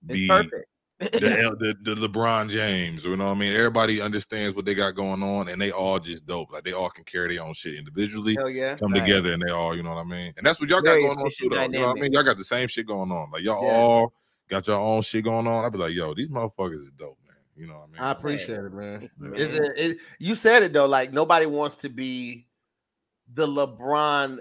be 0.08 0.28
the, 0.28 0.66
L- 1.44 1.56
the 1.58 1.76
the 1.84 1.96
LeBron 1.96 2.50
James. 2.50 3.06
You 3.06 3.16
know 3.16 3.28
what 3.28 3.38
I 3.38 3.40
mean? 3.40 3.54
Everybody 3.54 4.02
understands 4.02 4.56
what 4.56 4.66
they 4.66 4.74
got 4.76 4.96
going 4.96 5.22
on, 5.24 5.48
and 5.48 5.62
they 5.62 5.72
all 5.72 6.00
just 6.00 6.26
dope. 6.26 6.52
Like 6.52 6.64
they 6.64 6.74
all 6.74 6.90
can 6.90 7.04
carry 7.06 7.36
their 7.36 7.46
own 7.46 7.54
shit 7.54 7.76
individually, 7.76 8.36
Hell 8.38 8.50
yeah. 8.50 8.76
come 8.76 8.92
Right. 8.92 9.02
together, 9.06 9.32
and 9.32 9.42
they 9.42 9.52
all, 9.52 9.76
you 9.76 9.84
know 9.84 9.92
what 9.94 10.00
I 10.06 10.10
mean? 10.10 10.34
And 10.38 10.46
that's 10.46 10.60
what 10.60 10.70
y'all 10.70 10.82
got 10.82 10.96
going 10.96 11.06
on 11.12 11.18
too, 11.18 11.26
efficient 11.28 11.52
though. 11.54 11.62
You 11.62 11.70
know 11.70 11.88
what 11.90 11.98
I 11.98 12.02
mean? 12.02 12.12
Y'all 12.14 12.24
got 12.24 12.38
the 12.38 12.44
same 12.44 12.68
shit 12.68 12.88
going 12.88 13.12
on. 13.12 13.32
Like 13.32 13.44
y'all 13.44 13.64
Yeah. 13.64 13.70
all 13.72 14.14
got 14.50 14.68
your 14.68 14.78
own 14.78 15.02
shit 15.04 15.24
going 15.24 15.46
on. 15.48 15.64
I'd 15.64 15.72
be 15.72 15.78
like, 15.78 15.94
yo, 15.94 16.14
these 16.16 16.30
motherfuckers 16.30 16.84
is 16.84 16.92
dope, 16.98 17.18
man. 17.28 17.36
You 17.56 17.68
know 17.68 17.76
what 17.76 17.84
I 17.90 17.92
mean? 17.94 18.02
I 18.02 18.12
appreciate 18.12 18.60
it, 18.60 18.74
man. 18.74 19.10
Yeah. 19.22 19.36
Is 19.38 19.54
it, 19.56 19.72
it? 19.78 19.98
You 20.20 20.34
said 20.36 20.64
it 20.64 20.74
though. 20.74 20.88
Like 20.88 21.14
nobody 21.14 21.46
wants 21.46 21.76
to 21.78 21.90
be 21.90 22.48
the 23.34 23.48
LeBron 23.48 24.40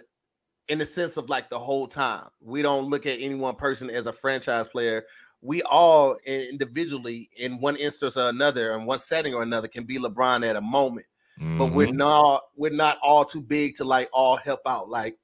in 0.69 0.79
the 0.79 0.87
sense 0.87 1.17
of 1.17 1.29
like 1.29 1.51
the 1.51 1.59
whole 1.59 1.87
time. 1.87 2.29
We 2.41 2.63
don't 2.63 2.89
look 2.89 3.07
at 3.07 3.19
any 3.21 3.35
one 3.35 3.55
person 3.57 3.91
as 3.91 4.07
a 4.07 4.13
franchise 4.13 4.69
player. 4.69 5.05
We 5.41 5.63
all 5.63 6.17
individually, 6.27 7.31
in 7.37 7.61
one 7.61 7.77
instance 7.77 8.17
or 8.17 8.29
another, 8.29 8.73
in 8.73 8.85
one 8.87 8.99
setting 8.99 9.35
or 9.35 9.43
another, 9.43 9.69
can 9.69 9.85
be 9.85 9.99
LeBron 9.99 10.47
at 10.47 10.57
a 10.57 10.61
moment. 10.61 11.07
But 11.57 11.73
we're 11.73 11.87
Mhm. 11.87 11.95
not. 11.95 12.43
We're 12.57 12.73
not 12.73 12.99
all 13.01 13.25
too 13.25 13.41
big 13.41 13.77
to 13.77 13.85
like 13.85 14.09
all 14.13 14.37
help 14.37 14.61
out. 14.67 14.89
Like 14.89 15.17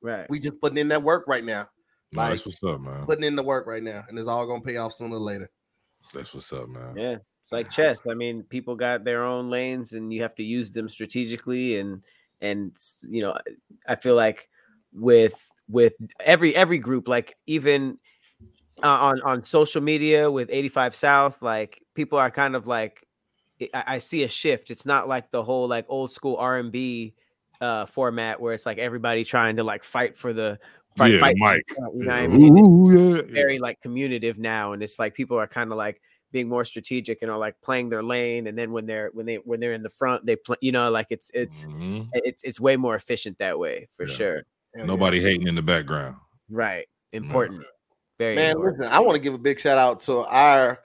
Right. 0.00 0.26
we 0.30 0.38
just 0.38 0.60
putting 0.62 0.78
in 0.78 0.88
that 0.88 1.02
work 1.02 1.24
right 1.28 1.44
now. 1.44 1.68
No, 2.12 2.22
like- 2.22 2.30
that's 2.30 2.46
what's 2.46 2.62
up, 2.64 2.80
man. 2.80 3.04
Putting 3.04 3.24
in 3.24 3.36
the 3.36 3.42
work 3.42 3.66
right 3.66 3.82
now, 3.82 4.02
and 4.08 4.18
it's 4.18 4.26
all 4.28 4.46
gonna 4.46 4.62
pay 4.62 4.78
off 4.78 4.94
sooner 4.94 5.16
or 5.16 5.20
later. 5.20 5.50
That's 6.14 6.32
what's 6.32 6.50
up, 6.54 6.68
man. 6.70 6.96
Yeah, 6.96 7.16
it's 7.42 7.52
like 7.52 7.70
chess. 7.70 8.06
I 8.06 8.14
mean, 8.14 8.44
people 8.44 8.76
got 8.76 9.04
their 9.04 9.22
own 9.24 9.50
lanes, 9.50 9.92
and 9.92 10.10
you 10.10 10.22
have 10.22 10.34
to 10.36 10.42
use 10.42 10.72
them 10.72 10.88
strategically. 10.88 11.76
And 11.78 12.02
and 12.40 12.76
you 13.08 13.22
know, 13.22 13.36
I 13.86 13.96
feel 13.96 14.14
like 14.14 14.48
with 14.92 15.34
with 15.68 15.94
every 16.20 16.54
every 16.54 16.78
group, 16.78 17.08
like 17.08 17.36
even 17.46 17.98
uh, 18.82 18.86
on 18.88 19.20
on 19.22 19.44
social 19.44 19.82
media 19.82 20.30
with 20.30 20.48
85 20.50 20.94
South, 20.94 21.42
like 21.42 21.82
people 21.94 22.18
are 22.18 22.30
kind 22.30 22.54
of 22.54 22.66
like 22.66 23.06
I, 23.74 23.84
I 23.86 23.98
see 23.98 24.22
a 24.22 24.28
shift. 24.28 24.70
It's 24.70 24.86
not 24.86 25.08
like 25.08 25.30
the 25.30 25.42
whole 25.42 25.68
like 25.68 25.86
old 25.88 26.12
school 26.12 26.36
R 26.36 26.58
and 26.58 26.72
B 26.72 27.14
uh 27.60 27.86
format 27.86 28.40
where 28.40 28.54
it's 28.54 28.64
like 28.66 28.78
everybody 28.78 29.24
trying 29.24 29.56
to 29.56 29.64
like 29.64 29.82
fight 29.82 30.16
for 30.16 30.32
the 30.32 30.58
fight, 30.96 31.14
yeah, 31.14 31.18
fight 31.18 31.36
for 31.36 31.44
Mike. 31.44 31.64
the 31.68 31.90
you 31.98 32.04
know 32.04 32.14
Yeah. 32.14 32.14
I 32.14 32.26
mean? 32.28 32.58
Ooh, 32.58 33.16
yeah. 33.16 33.22
very 33.22 33.58
like 33.58 33.80
communicative 33.80 34.38
now 34.38 34.72
and 34.74 34.82
it's 34.82 34.96
like 34.98 35.14
people 35.14 35.36
are 35.36 35.48
kind 35.48 35.72
of 35.72 35.76
like 35.78 36.00
being 36.32 36.48
more 36.48 36.64
strategic 36.64 37.22
and 37.22 37.30
are 37.30 37.38
like 37.38 37.60
playing 37.62 37.88
their 37.88 38.02
lane 38.02 38.46
and 38.46 38.56
then 38.58 38.72
when 38.72 38.86
they're 38.86 39.10
when 39.14 39.24
they 39.26 39.36
when 39.36 39.60
they're 39.60 39.72
in 39.72 39.82
the 39.82 39.90
front 39.90 40.24
they 40.26 40.36
play 40.36 40.56
you 40.60 40.72
know 40.72 40.90
like 40.90 41.06
it's 41.10 41.30
it's 41.34 41.66
Mhm. 41.66 42.08
it's 42.12 42.42
it's 42.42 42.60
way 42.60 42.76
more 42.76 42.94
efficient 42.94 43.38
that 43.38 43.58
way 43.58 43.88
for 43.96 44.06
Yeah. 44.06 44.14
sure 44.14 44.34
Hell 44.34 44.44
yeah. 44.76 44.84
Nobody 44.84 45.20
hating 45.20 45.46
in 45.48 45.54
the 45.54 45.62
background. 45.62 46.16
right 46.50 46.86
important 47.12 47.64
very 48.18 48.34
Man, 48.34 48.50
important. 48.56 48.78
listen, 48.80 48.92
I 48.92 48.98
want 48.98 49.14
to 49.14 49.22
give 49.22 49.32
a 49.34 49.38
big 49.38 49.60
shout 49.60 49.78
out 49.78 50.00
to 50.00 50.18
our 50.24 50.82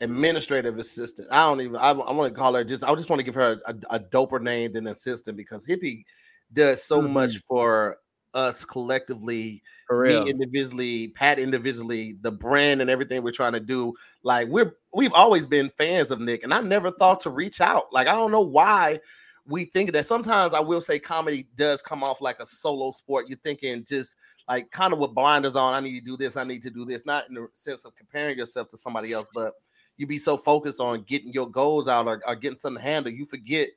administrative 0.00 0.78
assistant. 0.78 1.26
I 1.32 1.42
don't 1.48 1.60
even, 1.60 1.76
I, 1.76 1.90
I 1.90 2.12
want 2.12 2.32
to 2.32 2.38
call 2.38 2.54
her 2.54 2.62
just, 2.62 2.84
I 2.84 2.94
just 2.94 3.10
want 3.10 3.18
to 3.18 3.24
give 3.24 3.34
her 3.34 3.60
a, 3.66 3.74
a 3.90 3.98
doper 3.98 4.40
name 4.40 4.72
than 4.72 4.86
assistant 4.86 5.36
because 5.36 5.66
Hippie 5.66 6.04
does 6.52 6.84
so 6.84 7.02
Mhm. 7.02 7.10
much 7.10 7.38
for 7.48 7.98
us 8.36 8.64
collectively, 8.64 9.62
me 9.90 10.30
individually, 10.30 11.08
Pat 11.08 11.38
individually, 11.38 12.16
the 12.20 12.30
brand 12.30 12.80
and 12.80 12.90
everything 12.90 13.22
we're 13.22 13.32
trying 13.32 13.54
to 13.54 13.60
do. 13.60 13.94
Like 14.22 14.46
we're, 14.48 14.76
we've 14.94 15.12
always 15.14 15.46
been 15.46 15.70
fans 15.70 16.10
of 16.10 16.20
Nick 16.20 16.44
and 16.44 16.54
I 16.54 16.60
never 16.60 16.90
thought 16.92 17.20
to 17.20 17.30
reach 17.30 17.60
out. 17.60 17.92
Like, 17.92 18.06
I 18.06 18.12
don't 18.12 18.30
know 18.30 18.42
why 18.42 19.00
we 19.46 19.64
think 19.64 19.92
that 19.92 20.06
sometimes 20.06 20.54
I 20.54 20.60
will 20.60 20.80
say 20.80 20.98
comedy 20.98 21.48
does 21.56 21.80
come 21.80 22.02
off 22.02 22.20
like 22.20 22.40
a 22.40 22.46
solo 22.46 22.90
sport. 22.90 23.26
You're 23.28 23.38
thinking 23.38 23.84
just 23.84 24.16
like 24.48 24.70
kind 24.70 24.92
of 24.92 24.98
with 24.98 25.14
blinders 25.14 25.56
on. 25.56 25.72
I 25.72 25.80
need 25.80 25.98
to 25.98 26.04
do 26.04 26.16
this. 26.16 26.36
I 26.36 26.44
need 26.44 26.62
to 26.62 26.70
do 26.70 26.84
this. 26.84 27.06
Not 27.06 27.28
in 27.28 27.34
the 27.34 27.48
sense 27.52 27.84
of 27.84 27.94
comparing 27.96 28.38
yourself 28.38 28.68
to 28.68 28.76
somebody 28.76 29.12
else, 29.12 29.28
but 29.32 29.54
you 29.96 30.06
be 30.06 30.18
so 30.18 30.36
focused 30.36 30.80
on 30.80 31.04
getting 31.04 31.32
your 31.32 31.48
goals 31.48 31.88
out 31.88 32.06
or, 32.06 32.20
or 32.26 32.36
getting 32.36 32.58
something 32.58 32.82
handled, 32.82 33.14
you 33.14 33.24
forget 33.24 33.68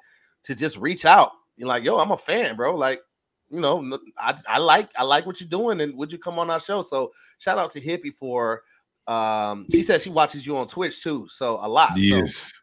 to 0.44 0.54
just 0.56 0.78
reach 0.78 1.06
out. 1.06 1.32
You're 1.56 1.70
like, 1.70 1.84
yo, 1.84 1.98
I'm 1.98 2.12
a 2.12 2.18
fan, 2.18 2.56
bro. 2.56 2.76
Like, 2.76 3.02
you 3.50 3.60
know, 3.60 3.80
n- 3.80 4.00
I, 4.18 4.36
I 4.48 4.58
like 4.60 4.90
I 4.98 5.04
like 5.04 5.26
what 5.26 5.40
you're 5.40 5.50
doing, 5.50 5.82
and 5.82 5.98
would 5.98 6.12
you 6.12 6.18
come 6.18 6.40
on 6.40 6.50
our 6.50 6.60
show? 6.60 6.82
So 6.82 7.12
shout 7.40 7.58
out 7.58 7.72
to 7.72 7.82
Hippie 7.82 8.14
for. 8.14 8.64
Um, 9.08 9.66
she 9.72 9.82
said 9.82 10.02
she 10.02 10.12
watches 10.12 10.46
you 10.46 10.56
on 10.58 10.68
Twitch 10.68 11.02
too, 11.02 11.28
so 11.30 11.60
a 11.62 11.68
lot. 11.68 11.90
So, 11.90 11.96
Yes. 11.98 12.54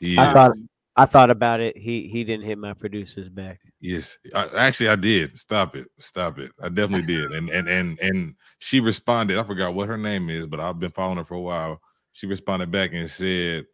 Yes. 0.00 0.28
I 0.28 0.32
thought 0.32 0.56
I 0.96 1.06
thought 1.06 1.30
about 1.30 1.60
it 1.60 1.78
he 1.78 2.08
he 2.08 2.24
didn't 2.24 2.44
hit 2.44 2.58
my 2.58 2.74
producer's 2.74 3.28
back 3.28 3.60
Yes, 3.84 4.16
I, 4.34 4.48
actually, 4.56 4.88
I 4.88 4.96
did. 4.96 5.38
Stop 5.38 5.76
it, 5.76 5.86
stop 5.98 6.38
it. 6.38 6.50
I 6.62 6.70
definitely 6.70 7.04
did, 7.04 7.32
and 7.32 7.50
and 7.50 7.68
and 7.68 8.00
and 8.00 8.34
she 8.58 8.80
responded. 8.80 9.36
I 9.36 9.44
forgot 9.44 9.74
what 9.74 9.88
her 9.88 9.98
name 9.98 10.30
is, 10.30 10.46
but 10.46 10.58
I've 10.58 10.80
been 10.80 10.90
following 10.90 11.18
her 11.18 11.24
for 11.24 11.34
a 11.34 11.40
while. 11.40 11.82
She 12.12 12.26
responded 12.26 12.70
back 12.70 12.94
and 12.94 13.10
said 13.10 13.66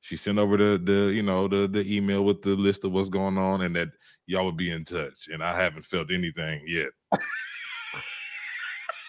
she 0.00 0.16
sent 0.16 0.38
over 0.38 0.56
the 0.56 0.78
the 0.78 1.12
you 1.12 1.22
know 1.22 1.48
the 1.48 1.68
the 1.68 1.84
email 1.94 2.24
with 2.24 2.40
the 2.40 2.56
list 2.56 2.84
of 2.84 2.92
what's 2.92 3.10
going 3.10 3.36
on, 3.36 3.60
and 3.60 3.76
that 3.76 3.88
y'all 4.32 4.46
would 4.46 4.56
be 4.56 4.70
in 4.70 4.84
touch. 4.84 5.28
And 5.32 5.42
I 5.44 5.54
haven't 5.54 5.84
felt 5.84 6.10
anything 6.10 6.62
yet. 6.66 6.88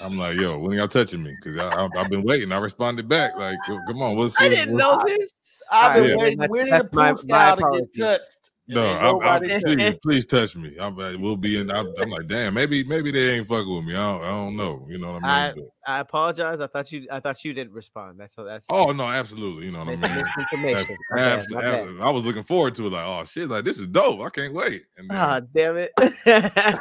I'm 0.01 0.17
like, 0.17 0.37
yo, 0.37 0.59
when 0.59 0.73
y'all 0.77 0.87
touching 0.89 1.23
me? 1.23 1.33
Because 1.41 1.57
I, 1.57 1.69
I, 1.69 1.87
I've 1.97 2.09
been 2.09 2.23
waiting. 2.23 2.51
I 2.51 2.57
responded 2.57 3.07
back 3.07 3.37
like, 3.37 3.57
come 3.87 4.01
on, 4.01 4.17
what's 4.17 4.35
I 4.39 4.49
didn't 4.49 4.73
what's- 4.73 5.05
know 5.07 5.15
this 5.17 5.31
I've 5.71 5.93
been 5.95 6.09
Yeah. 6.09 6.15
waiting. 6.17 6.37
That's- 6.39 6.49
Winnie 6.51 6.71
the 6.71 6.89
that's 6.91 7.25
my- 7.25 7.55
my 7.55 7.55
to 7.55 7.87
get 7.95 8.03
touched. 8.05 8.42
No, 8.65 8.85
Ain't 8.85 9.01
I, 9.01 9.07
I, 9.07 9.11
nobody 9.39 9.59
please, 9.75 9.95
please 10.01 10.25
touch 10.25 10.55
me. 10.55 10.77
I'm, 10.79 10.97
uh, 10.97 11.17
we'll 11.17 11.35
be 11.35 11.59
in. 11.59 11.69
I'm, 11.69 11.93
I'm 11.99 12.09
like, 12.09 12.27
damn, 12.27 12.53
maybe, 12.53 12.81
maybe 12.85 13.11
they 13.11 13.31
ain't 13.35 13.45
fucking 13.45 13.75
with 13.75 13.83
me. 13.83 13.93
I 13.93 13.97
don't, 13.97 14.23
I 14.23 14.29
don't 14.29 14.55
know. 14.55 14.87
You 14.89 14.99
know 14.99 15.11
what 15.13 15.23
I 15.25 15.47
mean? 15.53 15.55
But- 15.65 15.69
I 15.85 15.99
apologize 15.99 16.61
I 16.61 16.67
thought 16.67 16.89
you 16.93 17.05
I 17.11 17.19
thought 17.19 17.43
you 17.43 17.53
didn't 17.53 17.73
respond 17.73 18.17
that's 18.17 18.33
so 18.33 18.45
that's 18.45 18.67
oh 18.69 18.93
no, 18.93 19.03
absolutely. 19.03 19.65
You 19.65 19.73
know 19.73 19.79
what 19.79 19.89
I 19.89 19.91
mean? 19.91 19.99
misinformation 20.01 20.95
My 21.11 21.15
bad, 21.17 21.39
Abs- 21.39 21.51
my 21.51 21.61
I 22.05 22.09
was 22.09 22.25
looking 22.25 22.43
forward 22.45 22.73
to 22.75 22.87
it. 22.87 22.91
Like, 22.91 23.05
oh 23.05 23.25
shit, 23.25 23.49
like 23.49 23.65
this 23.65 23.79
is 23.79 23.87
dope. 23.87 24.21
I 24.21 24.29
can't 24.29 24.53
wait. 24.53 24.83
And 24.97 25.09
then, 25.09 25.17
Ah, 25.17 25.41
damn 25.53 25.75
it. 25.75 25.91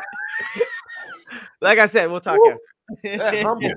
like 1.61 1.79
I 1.81 1.87
said, 1.87 2.11
we'll 2.11 2.21
talk 2.21 2.39
Woo. 2.39 2.57
after. 3.05 3.19
That 3.19 3.43
humble. 3.43 3.73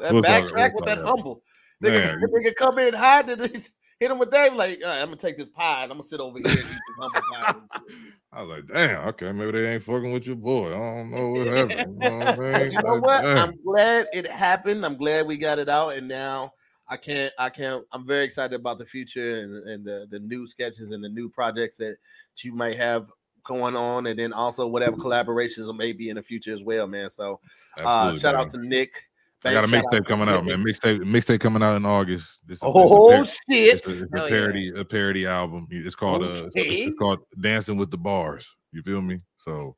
That 0.00 0.12
We'll 0.12 0.22
talk- 0.22 0.44
backtrack 0.44 0.72
we'll 0.72 0.74
with 0.74 0.84
that 0.86 0.98
about 0.98 1.06
humble. 1.16 1.42
Nigga, 1.82 2.18
Man, 2.20 2.22
nigga 2.30 2.54
come 2.56 2.78
in 2.80 2.94
hide 2.94 3.28
and 3.28 3.40
just 3.54 3.74
hit 4.04 4.10
him 4.10 4.18
with 4.18 4.30
that. 4.30 4.54
Like, 4.54 4.80
"All 4.84 4.90
right, 4.90 5.00
I'm 5.00 5.06
gonna 5.06 5.16
take 5.16 5.38
this 5.38 5.48
pie 5.48 5.82
and 5.82 5.90
I'm 5.90 5.98
gonna 5.98 6.02
sit 6.02 6.20
over 6.20 6.38
here 6.38 6.48
and 6.48 6.58
eat 6.58 6.64
this 6.64 6.96
humble 7.00 7.20
pie. 7.32 7.54
I 8.32 8.42
was 8.42 8.50
like, 8.50 8.66
damn, 8.66 9.08
okay, 9.08 9.30
maybe 9.30 9.52
they 9.52 9.74
ain't 9.74 9.82
fucking 9.84 10.12
with 10.12 10.26
your 10.26 10.36
boy. 10.36 10.74
I 10.74 10.96
don't 10.96 11.10
know 11.10 11.30
what 11.30 11.46
happened. 11.56 12.02
You 12.02 12.10
know 12.10 12.18
what 12.18 12.28
I 12.28 12.36
mean? 12.58 12.72
you 12.72 12.82
know 12.82 13.00
what? 13.00 13.24
I'm 13.24 13.56
glad 13.62 14.06
it 14.12 14.26
happened. 14.26 14.84
I'm 14.84 14.96
glad 14.96 15.26
we 15.26 15.38
got 15.38 15.58
it 15.58 15.68
out, 15.68 15.94
and 15.94 16.08
now 16.08 16.52
I 16.88 16.96
can't. 16.96 17.32
I 17.38 17.48
can't. 17.48 17.84
I'm 17.92 18.06
very 18.06 18.24
excited 18.24 18.58
about 18.58 18.78
the 18.78 18.86
future 18.86 19.38
and, 19.38 19.68
and 19.68 19.84
the 19.84 20.06
the 20.10 20.18
new 20.18 20.46
sketches 20.46 20.90
and 20.90 21.02
the 21.02 21.08
new 21.08 21.28
projects 21.28 21.76
that 21.78 21.96
you 22.42 22.52
might 22.52 22.76
have 22.76 23.08
going 23.44 23.76
on, 23.76 24.06
and 24.06 24.18
then 24.18 24.32
also 24.32 24.66
whatever 24.66 24.96
collaborations 24.96 25.74
may 25.76 25.92
be 25.92 26.08
in 26.08 26.16
the 26.16 26.22
future 26.22 26.52
as 26.52 26.64
well, 26.64 26.86
man. 26.86 27.10
So, 27.10 27.40
uh, 27.84 28.14
shout 28.14 28.34
man. 28.34 28.42
out 28.42 28.48
to 28.50 28.58
Nick. 28.58 29.04
I 29.44 29.52
got 29.52 29.64
a 29.64 29.68
mixtape 29.68 30.06
coming 30.06 30.28
out, 30.28 30.44
man. 30.44 30.64
Mixtape, 30.64 31.00
mixtape 31.02 31.40
coming 31.40 31.62
out 31.62 31.76
in 31.76 31.84
August. 31.84 32.40
This 32.46 32.56
is, 32.56 32.60
this 32.60 32.62
is 32.62 32.62
a 32.62 32.66
Oh 32.66 33.08
par- 33.14 33.24
shit! 33.24 33.74
It's 33.76 33.88
a, 33.88 33.90
it's 33.90 34.00
a 34.12 34.16
Hell 34.16 34.28
yeah. 34.30 34.36
parody, 34.36 34.72
a 34.76 34.84
parody 34.84 35.26
album. 35.26 35.66
It's 35.70 35.94
called 35.94 36.22
uh, 36.24 36.30
it's- 36.30 36.50
it's 36.54 36.98
called 36.98 37.20
Dancing 37.40 37.76
with 37.76 37.90
the 37.90 37.98
Bars. 37.98 38.54
You 38.72 38.82
feel 38.82 39.00
me? 39.02 39.20
So 39.36 39.76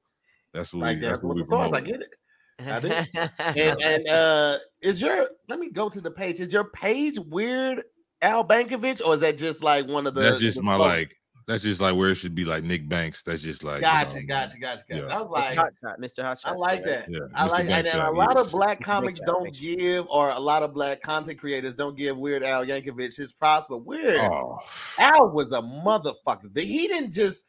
That's 0.55 0.73
what 0.73 0.83
Like 0.83 0.97
we. 0.97 1.01
that's 1.03 1.13
That's 1.15 1.23
what 1.25 1.29
what 1.29 1.37
we 1.37 1.43
the 1.43 1.49
course, 1.49 1.73
I 1.73 1.81
promote. 1.81 1.87
get 1.87 2.01
it. 2.03 2.15
I 2.59 2.81
do. 2.81 3.61
And, 3.61 3.83
and 3.83 4.09
uh 4.11 4.57
is 4.83 5.03
your 5.03 5.29
let 5.49 5.59
me 5.59 5.71
go 5.71 5.89
to 5.89 6.01
the 6.01 6.11
page. 6.11 6.41
Is 6.41 6.53
your 6.53 6.65
page 6.71 7.19
weird 7.19 7.83
Al 8.23 8.45
Bankovich, 8.47 9.05
or 9.05 9.15
is 9.15 9.21
that 9.21 9.37
just 9.37 9.63
like 9.63 9.87
one 9.89 10.07
of 10.07 10.15
the 10.15 10.23
That's 10.23 10.39
just 10.39 10.57
the 10.57 10.63
my 10.63 10.77
folk- 10.79 10.87
like. 10.87 11.15
That's 11.47 11.63
just 11.63 11.81
like 11.81 11.95
where 11.95 12.11
it 12.11 12.17
should 12.17 12.35
be 12.35 12.45
like 12.45 12.65
Nick 12.65 12.89
Banks. 12.89 13.23
That's 13.23 13.41
just 13.41 13.63
like. 13.63 13.77
you 13.77 13.83
Gotcha, 13.83 14.17
know, 14.21 14.27
gotcha, 14.27 14.59
gotcha, 14.59 14.83
gotcha. 14.89 15.03
Yeah. 15.07 15.15
I 15.17 15.21
was 15.21 15.29
like, 15.31 15.57
Hot 15.57 15.73
Shot, 15.81 16.01
Mr. 16.01 16.23
Hot 16.25 16.41
I 16.45 16.53
like 16.55 16.85
that. 16.85 17.09
Yeah, 17.09 17.21
I 17.37 17.47
Mr. 17.47 17.51
like 17.51 17.61
and, 17.61 17.69
Banks 17.69 17.95
and 17.95 18.03
a 18.03 18.11
lot 18.11 18.37
of 18.37 18.51
black 18.51 18.81
comics 18.81 19.21
don't 19.21 19.55
give, 19.55 20.09
or 20.09 20.31
a 20.31 20.41
lot 20.41 20.65
of 20.65 20.75
black 20.75 21.03
content 21.03 21.39
creators 21.39 21.77
don't 21.77 21.97
give 21.97 22.19
Weird 22.19 22.43
Al 22.43 22.65
Yankovic 22.65 23.15
his 23.15 23.33
props. 23.33 23.67
But 23.69 23.79
Weird 23.85 24.19
Oh, 24.23 24.59
Al 24.99 25.31
was 25.31 25.53
a 25.53 25.63
motherfucker. 25.63 26.57
He 26.59 26.89
didn't 26.89 27.13
just 27.13 27.45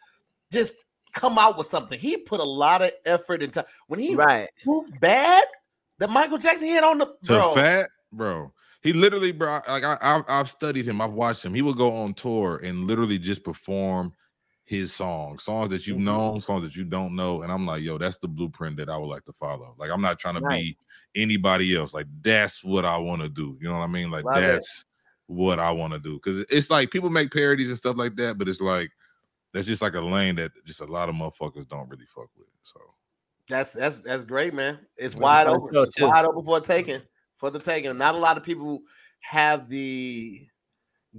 just 0.51 0.73
come 1.13 1.39
out 1.39 1.57
with 1.57 1.65
something. 1.65 1.99
He 1.99 2.17
put 2.17 2.39
a 2.39 2.43
lot 2.43 2.83
of 2.83 2.91
effort 3.05 3.41
into 3.41 3.65
when 3.87 3.99
he 3.99 4.13
Right. 4.13 4.47
proved 4.63 4.99
bad. 4.99 5.43
That 5.97 6.11
Michael 6.11 6.37
Jackson 6.37 6.67
hit 6.67 6.83
on 6.83 6.99
the 6.99 7.05
to 7.07 7.13
bro. 7.25 7.53
fat, 7.55 7.89
bro. 8.11 8.53
He 8.87 8.93
literally, 8.93 9.33
bro. 9.33 9.59
Like 9.67 9.83
I, 9.83 9.97
I've, 10.01 10.23
I've 10.29 10.49
studied 10.49 10.85
him. 10.85 11.01
I've 11.01 11.11
watched 11.11 11.43
him. 11.43 11.53
He 11.53 11.61
would 11.61 11.75
go 11.75 11.91
on 11.91 12.13
tour 12.13 12.61
and 12.63 12.85
literally 12.85 13.19
just 13.19 13.43
perform 13.43 14.13
his 14.63 14.93
songs, 14.93 15.43
songs 15.43 15.71
that 15.71 15.85
you've 15.85 15.97
Mhm. 15.97 16.03
known, 16.03 16.39
songs 16.39 16.63
that 16.63 16.73
you 16.77 16.85
don't 16.85 17.13
know. 17.13 17.41
And 17.41 17.51
I'm 17.51 17.65
like, 17.65 17.83
yo, 17.83 17.97
that's 17.97 18.17
the 18.19 18.29
blueprint 18.29 18.77
that 18.77 18.87
I 18.87 18.95
would 18.95 19.07
like 19.07 19.25
to 19.25 19.33
follow. 19.33 19.75
Like 19.77 19.91
I'm 19.91 19.99
not 19.99 20.19
trying 20.19 20.35
to 20.35 20.41
Right. 20.41 20.63
be 20.63 20.77
anybody 21.15 21.75
else. 21.75 21.93
Like 21.93 22.05
that's 22.21 22.63
what 22.63 22.85
I 22.85 22.97
want 22.97 23.21
to 23.23 23.27
do. 23.27 23.57
You 23.59 23.67
know 23.67 23.77
what 23.77 23.83
I 23.83 23.87
mean? 23.87 24.09
Like 24.09 24.23
Love 24.23 24.37
it. 24.37 24.47
that's 24.47 24.85
what 25.25 25.59
I 25.59 25.69
want 25.71 25.91
to 25.91 25.99
do. 25.99 26.13
Because 26.13 26.45
it's 26.49 26.69
like 26.69 26.89
people 26.89 27.09
make 27.09 27.33
parodies 27.33 27.67
and 27.67 27.77
stuff 27.77 27.97
like 27.97 28.15
that, 28.15 28.37
but 28.37 28.47
it's 28.47 28.61
like 28.61 28.91
that's 29.53 29.67
just 29.67 29.81
like 29.81 29.95
a 29.95 29.99
lane 30.01 30.35
that 30.37 30.53
just 30.63 30.79
a 30.79 30.85
lot 30.85 31.09
of 31.09 31.15
motherfuckers 31.15 31.67
don't 31.67 31.89
really 31.89 32.05
fuck 32.05 32.29
with. 32.37 32.47
So 32.63 32.79
That's 33.49 33.73
that's 33.73 33.99
that's 33.99 34.23
great, 34.23 34.53
man. 34.53 34.79
It's 34.95 35.13
That's 35.13 35.21
wide 35.21 35.47
open. 35.47 35.73
show, 35.73 35.83
It's 35.83 35.97
too. 35.97 36.07
wide 36.07 36.23
open 36.23 36.45
for 36.45 36.61
taking. 36.61 37.01
For 37.37 37.49
the 37.49 37.59
taking. 37.59 37.97
Not 37.97 38.15
a 38.15 38.17
lot 38.17 38.35
of 38.37 38.43
people 38.43 38.81
have 39.21 39.69
the 39.69 40.47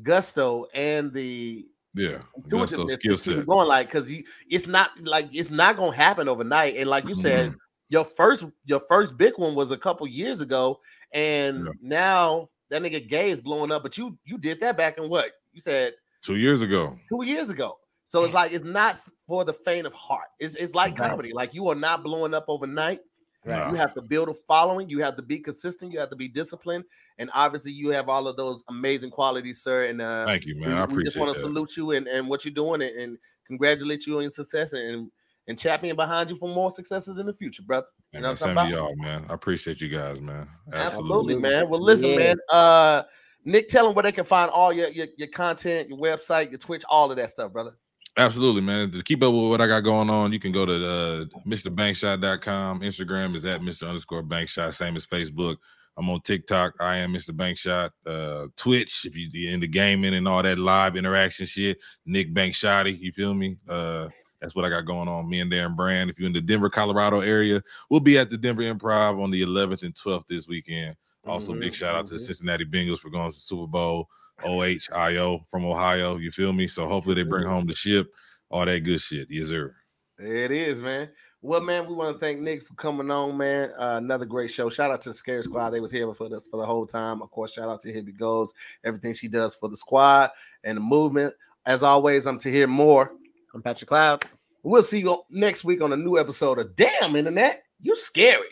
gusto 0.02 0.66
and 0.74 1.12
the 1.12 1.66
yeah, 1.94 2.18
intuitiveness 2.36 2.96
to 2.98 3.16
keep 3.36 3.46
going. 3.46 3.66
Like, 3.68 3.90
cause 3.90 4.10
you, 4.10 4.22
it's 4.48 4.66
not 4.66 4.90
like 5.02 5.28
it's 5.34 5.50
not 5.50 5.76
gonna 5.76 5.96
happen 5.96 6.28
overnight. 6.28 6.76
And 6.76 6.88
like 6.90 7.06
you 7.08 7.14
said, 7.14 7.46
Mm-hmm. 7.50 7.56
your 7.88 8.04
first 8.04 8.44
your 8.66 8.80
first 8.88 9.16
big 9.16 9.32
one 9.36 9.54
was 9.54 9.70
a 9.70 9.76
couple 9.76 10.06
years 10.06 10.40
ago, 10.40 10.80
and 11.12 11.64
Yeah. 11.66 11.72
now 11.80 12.50
that 12.70 12.82
nigga 12.82 13.08
gay 13.08 13.30
is 13.30 13.40
blowing 13.40 13.72
up. 13.72 13.82
But 13.82 13.96
you 13.96 14.18
you 14.24 14.38
did 14.38 14.60
that 14.60 14.76
back 14.76 14.98
in 14.98 15.08
what 15.08 15.30
you 15.52 15.60
said 15.60 15.94
Two 16.22 16.36
years 16.36 16.60
ago. 16.62 16.98
two 17.08 17.24
years 17.24 17.48
ago. 17.50 17.78
So 18.04 18.24
it's 18.24 18.34
like 18.34 18.52
it's 18.52 18.64
not 18.64 18.96
for 19.26 19.44
the 19.44 19.52
faint 19.52 19.86
of 19.86 19.92
heart. 19.94 20.28
It's 20.38 20.54
it's 20.56 20.74
like 20.74 20.96
comedy. 20.96 21.32
Like 21.32 21.54
you 21.54 21.68
are 21.68 21.74
not 21.74 22.02
blowing 22.02 22.34
up 22.34 22.44
overnight. 22.48 23.00
Nah. 23.48 23.70
You 23.70 23.76
have 23.76 23.94
to 23.94 24.02
build 24.02 24.28
a 24.28 24.34
following. 24.34 24.88
You 24.88 25.00
have 25.02 25.16
to 25.16 25.22
be 25.22 25.38
consistent. 25.38 25.92
You 25.92 26.00
have 26.00 26.10
to 26.10 26.16
be 26.16 26.28
disciplined. 26.28 26.84
And 27.18 27.30
obviously, 27.34 27.72
you 27.72 27.90
have 27.90 28.08
all 28.08 28.28
of 28.28 28.36
those 28.36 28.64
amazing 28.68 29.10
qualities, 29.10 29.62
sir. 29.62 29.86
And 29.86 30.00
uh, 30.02 30.26
Thank 30.26 30.46
you, 30.46 30.54
we, 30.54 30.66
man. 30.66 30.76
I 30.76 30.84
we 30.84 31.04
just 31.04 31.16
want 31.16 31.32
to 31.34 31.40
salute 31.40 31.76
you 31.76 31.92
and, 31.92 32.06
and 32.06 32.28
what 32.28 32.44
you're 32.44 32.54
doing 32.54 32.82
and, 32.82 32.96
and 32.98 33.18
congratulate 33.46 34.06
you 34.06 34.16
on 34.16 34.22
your 34.22 34.30
success 34.30 34.72
and 34.72 35.10
and 35.48 35.58
champion 35.58 35.96
behind 35.96 36.28
you 36.28 36.36
for 36.36 36.48
more 36.54 36.70
successes 36.70 37.18
in 37.18 37.24
the 37.24 37.32
future, 37.32 37.62
brother. 37.62 37.86
Hey, 38.12 38.18
You 38.18 38.22
know 38.22 38.28
what 38.28 38.30
I'm 38.32 38.36
same 38.36 38.54
talking 38.54 38.70
to 38.70 38.76
about? 38.78 38.88
y'all, 38.90 38.96
man. 38.96 39.24
I 39.30 39.32
appreciate 39.34 39.80
you 39.80 39.88
guys, 39.88 40.20
man. 40.20 40.46
Absolutely, 40.74 41.36
man. 41.36 41.70
Well, 41.70 41.80
listen, 41.80 42.10
Yeah. 42.10 42.16
man. 42.16 42.36
Uh, 42.52 43.02
Nick, 43.46 43.68
tell 43.68 43.86
them 43.86 43.94
where 43.94 44.02
they 44.02 44.12
can 44.12 44.24
find 44.26 44.50
all 44.50 44.74
your, 44.74 44.88
your 44.90 45.06
your 45.16 45.28
content, 45.28 45.88
your 45.88 45.98
website, 45.98 46.50
your 46.50 46.58
Twitch, 46.58 46.82
all 46.90 47.10
of 47.10 47.16
that 47.16 47.30
stuff, 47.30 47.50
brother. 47.50 47.72
Absolutely, 48.18 48.60
man. 48.62 48.90
To 48.90 49.02
keep 49.02 49.22
up 49.22 49.32
with 49.32 49.48
what 49.48 49.60
I 49.60 49.68
got 49.68 49.80
going 49.84 50.10
on, 50.10 50.32
you 50.32 50.40
can 50.40 50.50
go 50.50 50.66
to 50.66 50.74
uh, 50.74 51.24
MrBankshot.com. 51.46 52.80
Instagram 52.80 53.34
is 53.36 53.44
at 53.44 53.60
Mr. 53.60 53.86
underscore 53.86 54.24
Bankshot, 54.24 54.74
same 54.74 54.96
as 54.96 55.06
Facebook. 55.06 55.56
I'm 55.96 56.10
on 56.10 56.20
TikTok. 56.22 56.74
I 56.80 56.96
am 56.98 57.12
Mr. 57.12 57.30
Bankshot. 57.30 57.90
Uh, 58.06 58.48
Twitch, 58.56 59.04
if 59.04 59.16
you- 59.16 59.28
you're 59.32 59.52
into 59.52 59.66
gaming 59.68 60.14
and 60.14 60.26
all 60.28 60.42
that 60.42 60.58
live 60.58 60.96
interaction 60.96 61.46
shit, 61.46 61.78
Nick 62.06 62.34
Bankshotty. 62.34 62.98
You 62.98 63.12
feel 63.12 63.34
me? 63.34 63.56
Uh, 63.68 64.08
that's 64.40 64.54
what 64.54 64.64
I 64.64 64.68
got 64.68 64.82
going 64.86 65.08
on. 65.08 65.28
Me 65.28 65.40
and 65.40 65.50
Darren 65.50 65.74
Brand. 65.76 66.10
If 66.10 66.18
you're 66.18 66.26
in 66.28 66.32
the 66.32 66.40
Denver, 66.40 66.70
Colorado 66.70 67.20
area, 67.20 67.62
we'll 67.90 68.00
be 68.00 68.18
at 68.18 68.30
the 68.30 68.36
Denver 68.38 68.62
Improv 68.62 69.20
on 69.22 69.30
the 69.30 69.42
11th 69.42 69.82
and 69.82 69.94
12th 69.94 70.26
this 70.28 70.46
weekend. 70.48 70.96
Also, 71.26 71.52
big 71.52 71.72
Mhm, 71.72 71.74
shout 71.74 71.94
out 71.96 72.06
to 72.06 72.14
the. 72.14 72.18
Cincinnati 72.20 72.64
Bengals 72.64 72.98
for 73.00 73.10
going 73.10 73.30
to 73.30 73.36
the 73.36 73.40
Super 73.40 73.66
Bowl. 73.66 74.08
OHIO 74.44 75.44
from 75.50 75.64
Ohio. 75.64 76.16
You 76.16 76.30
feel 76.30 76.52
me? 76.52 76.68
So 76.68 76.88
hopefully 76.88 77.16
they 77.16 77.28
bring 77.28 77.46
home 77.46 77.66
the 77.66 77.74
ship, 77.74 78.12
all 78.50 78.64
that 78.64 78.80
good 78.80 79.00
shit. 79.00 79.28
Yes, 79.30 79.48
sir. 79.48 79.74
There 80.16 80.36
it 80.36 80.50
is, 80.50 80.82
man. 80.82 81.10
Well, 81.40 81.60
man, 81.60 81.86
we 81.86 81.94
want 81.94 82.14
to 82.14 82.18
thank 82.18 82.40
Nick 82.40 82.62
for 82.64 82.74
coming 82.74 83.10
on, 83.12 83.36
man. 83.36 83.70
Uh, 83.78 83.98
another 83.98 84.26
great 84.26 84.50
show. 84.50 84.68
Shout 84.68 84.90
out 84.90 85.00
to 85.02 85.10
the 85.10 85.14
Scare 85.14 85.42
Squad. 85.44 85.70
They 85.70 85.78
was 85.78 85.92
here 85.92 86.12
for 86.12 86.26
us 86.34 86.48
for 86.48 86.56
the 86.56 86.66
whole 86.66 86.84
time. 86.84 87.22
Of 87.22 87.30
course, 87.30 87.52
shout 87.52 87.68
out 87.68 87.78
to 87.80 87.92
Hibbie 87.92 88.18
Goes, 88.18 88.52
everything 88.82 89.14
she 89.14 89.28
does 89.28 89.54
for 89.54 89.68
the 89.68 89.76
squad 89.76 90.30
and 90.64 90.76
the 90.76 90.80
movement. 90.80 91.34
As 91.64 91.84
always, 91.84 92.26
I'm 92.26 92.38
Tahir 92.38 92.66
Moore. 92.66 93.12
I'm 93.54 93.62
Patrick 93.62 93.88
Cloud. 93.88 94.24
We'll 94.64 94.82
see 94.82 94.98
you 95.00 95.22
next 95.30 95.62
week 95.62 95.80
on 95.80 95.92
a 95.92 95.96
new 95.96 96.18
episode 96.18 96.58
of 96.58 96.74
Damn 96.74 97.14
Internet. 97.14 97.62
You 97.80 97.96
scary. 97.96 98.42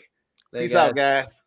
Later, 0.53 0.63
Peace 0.63 0.73
guys. 0.73 0.89
out, 0.89 0.95
guys. 0.95 1.43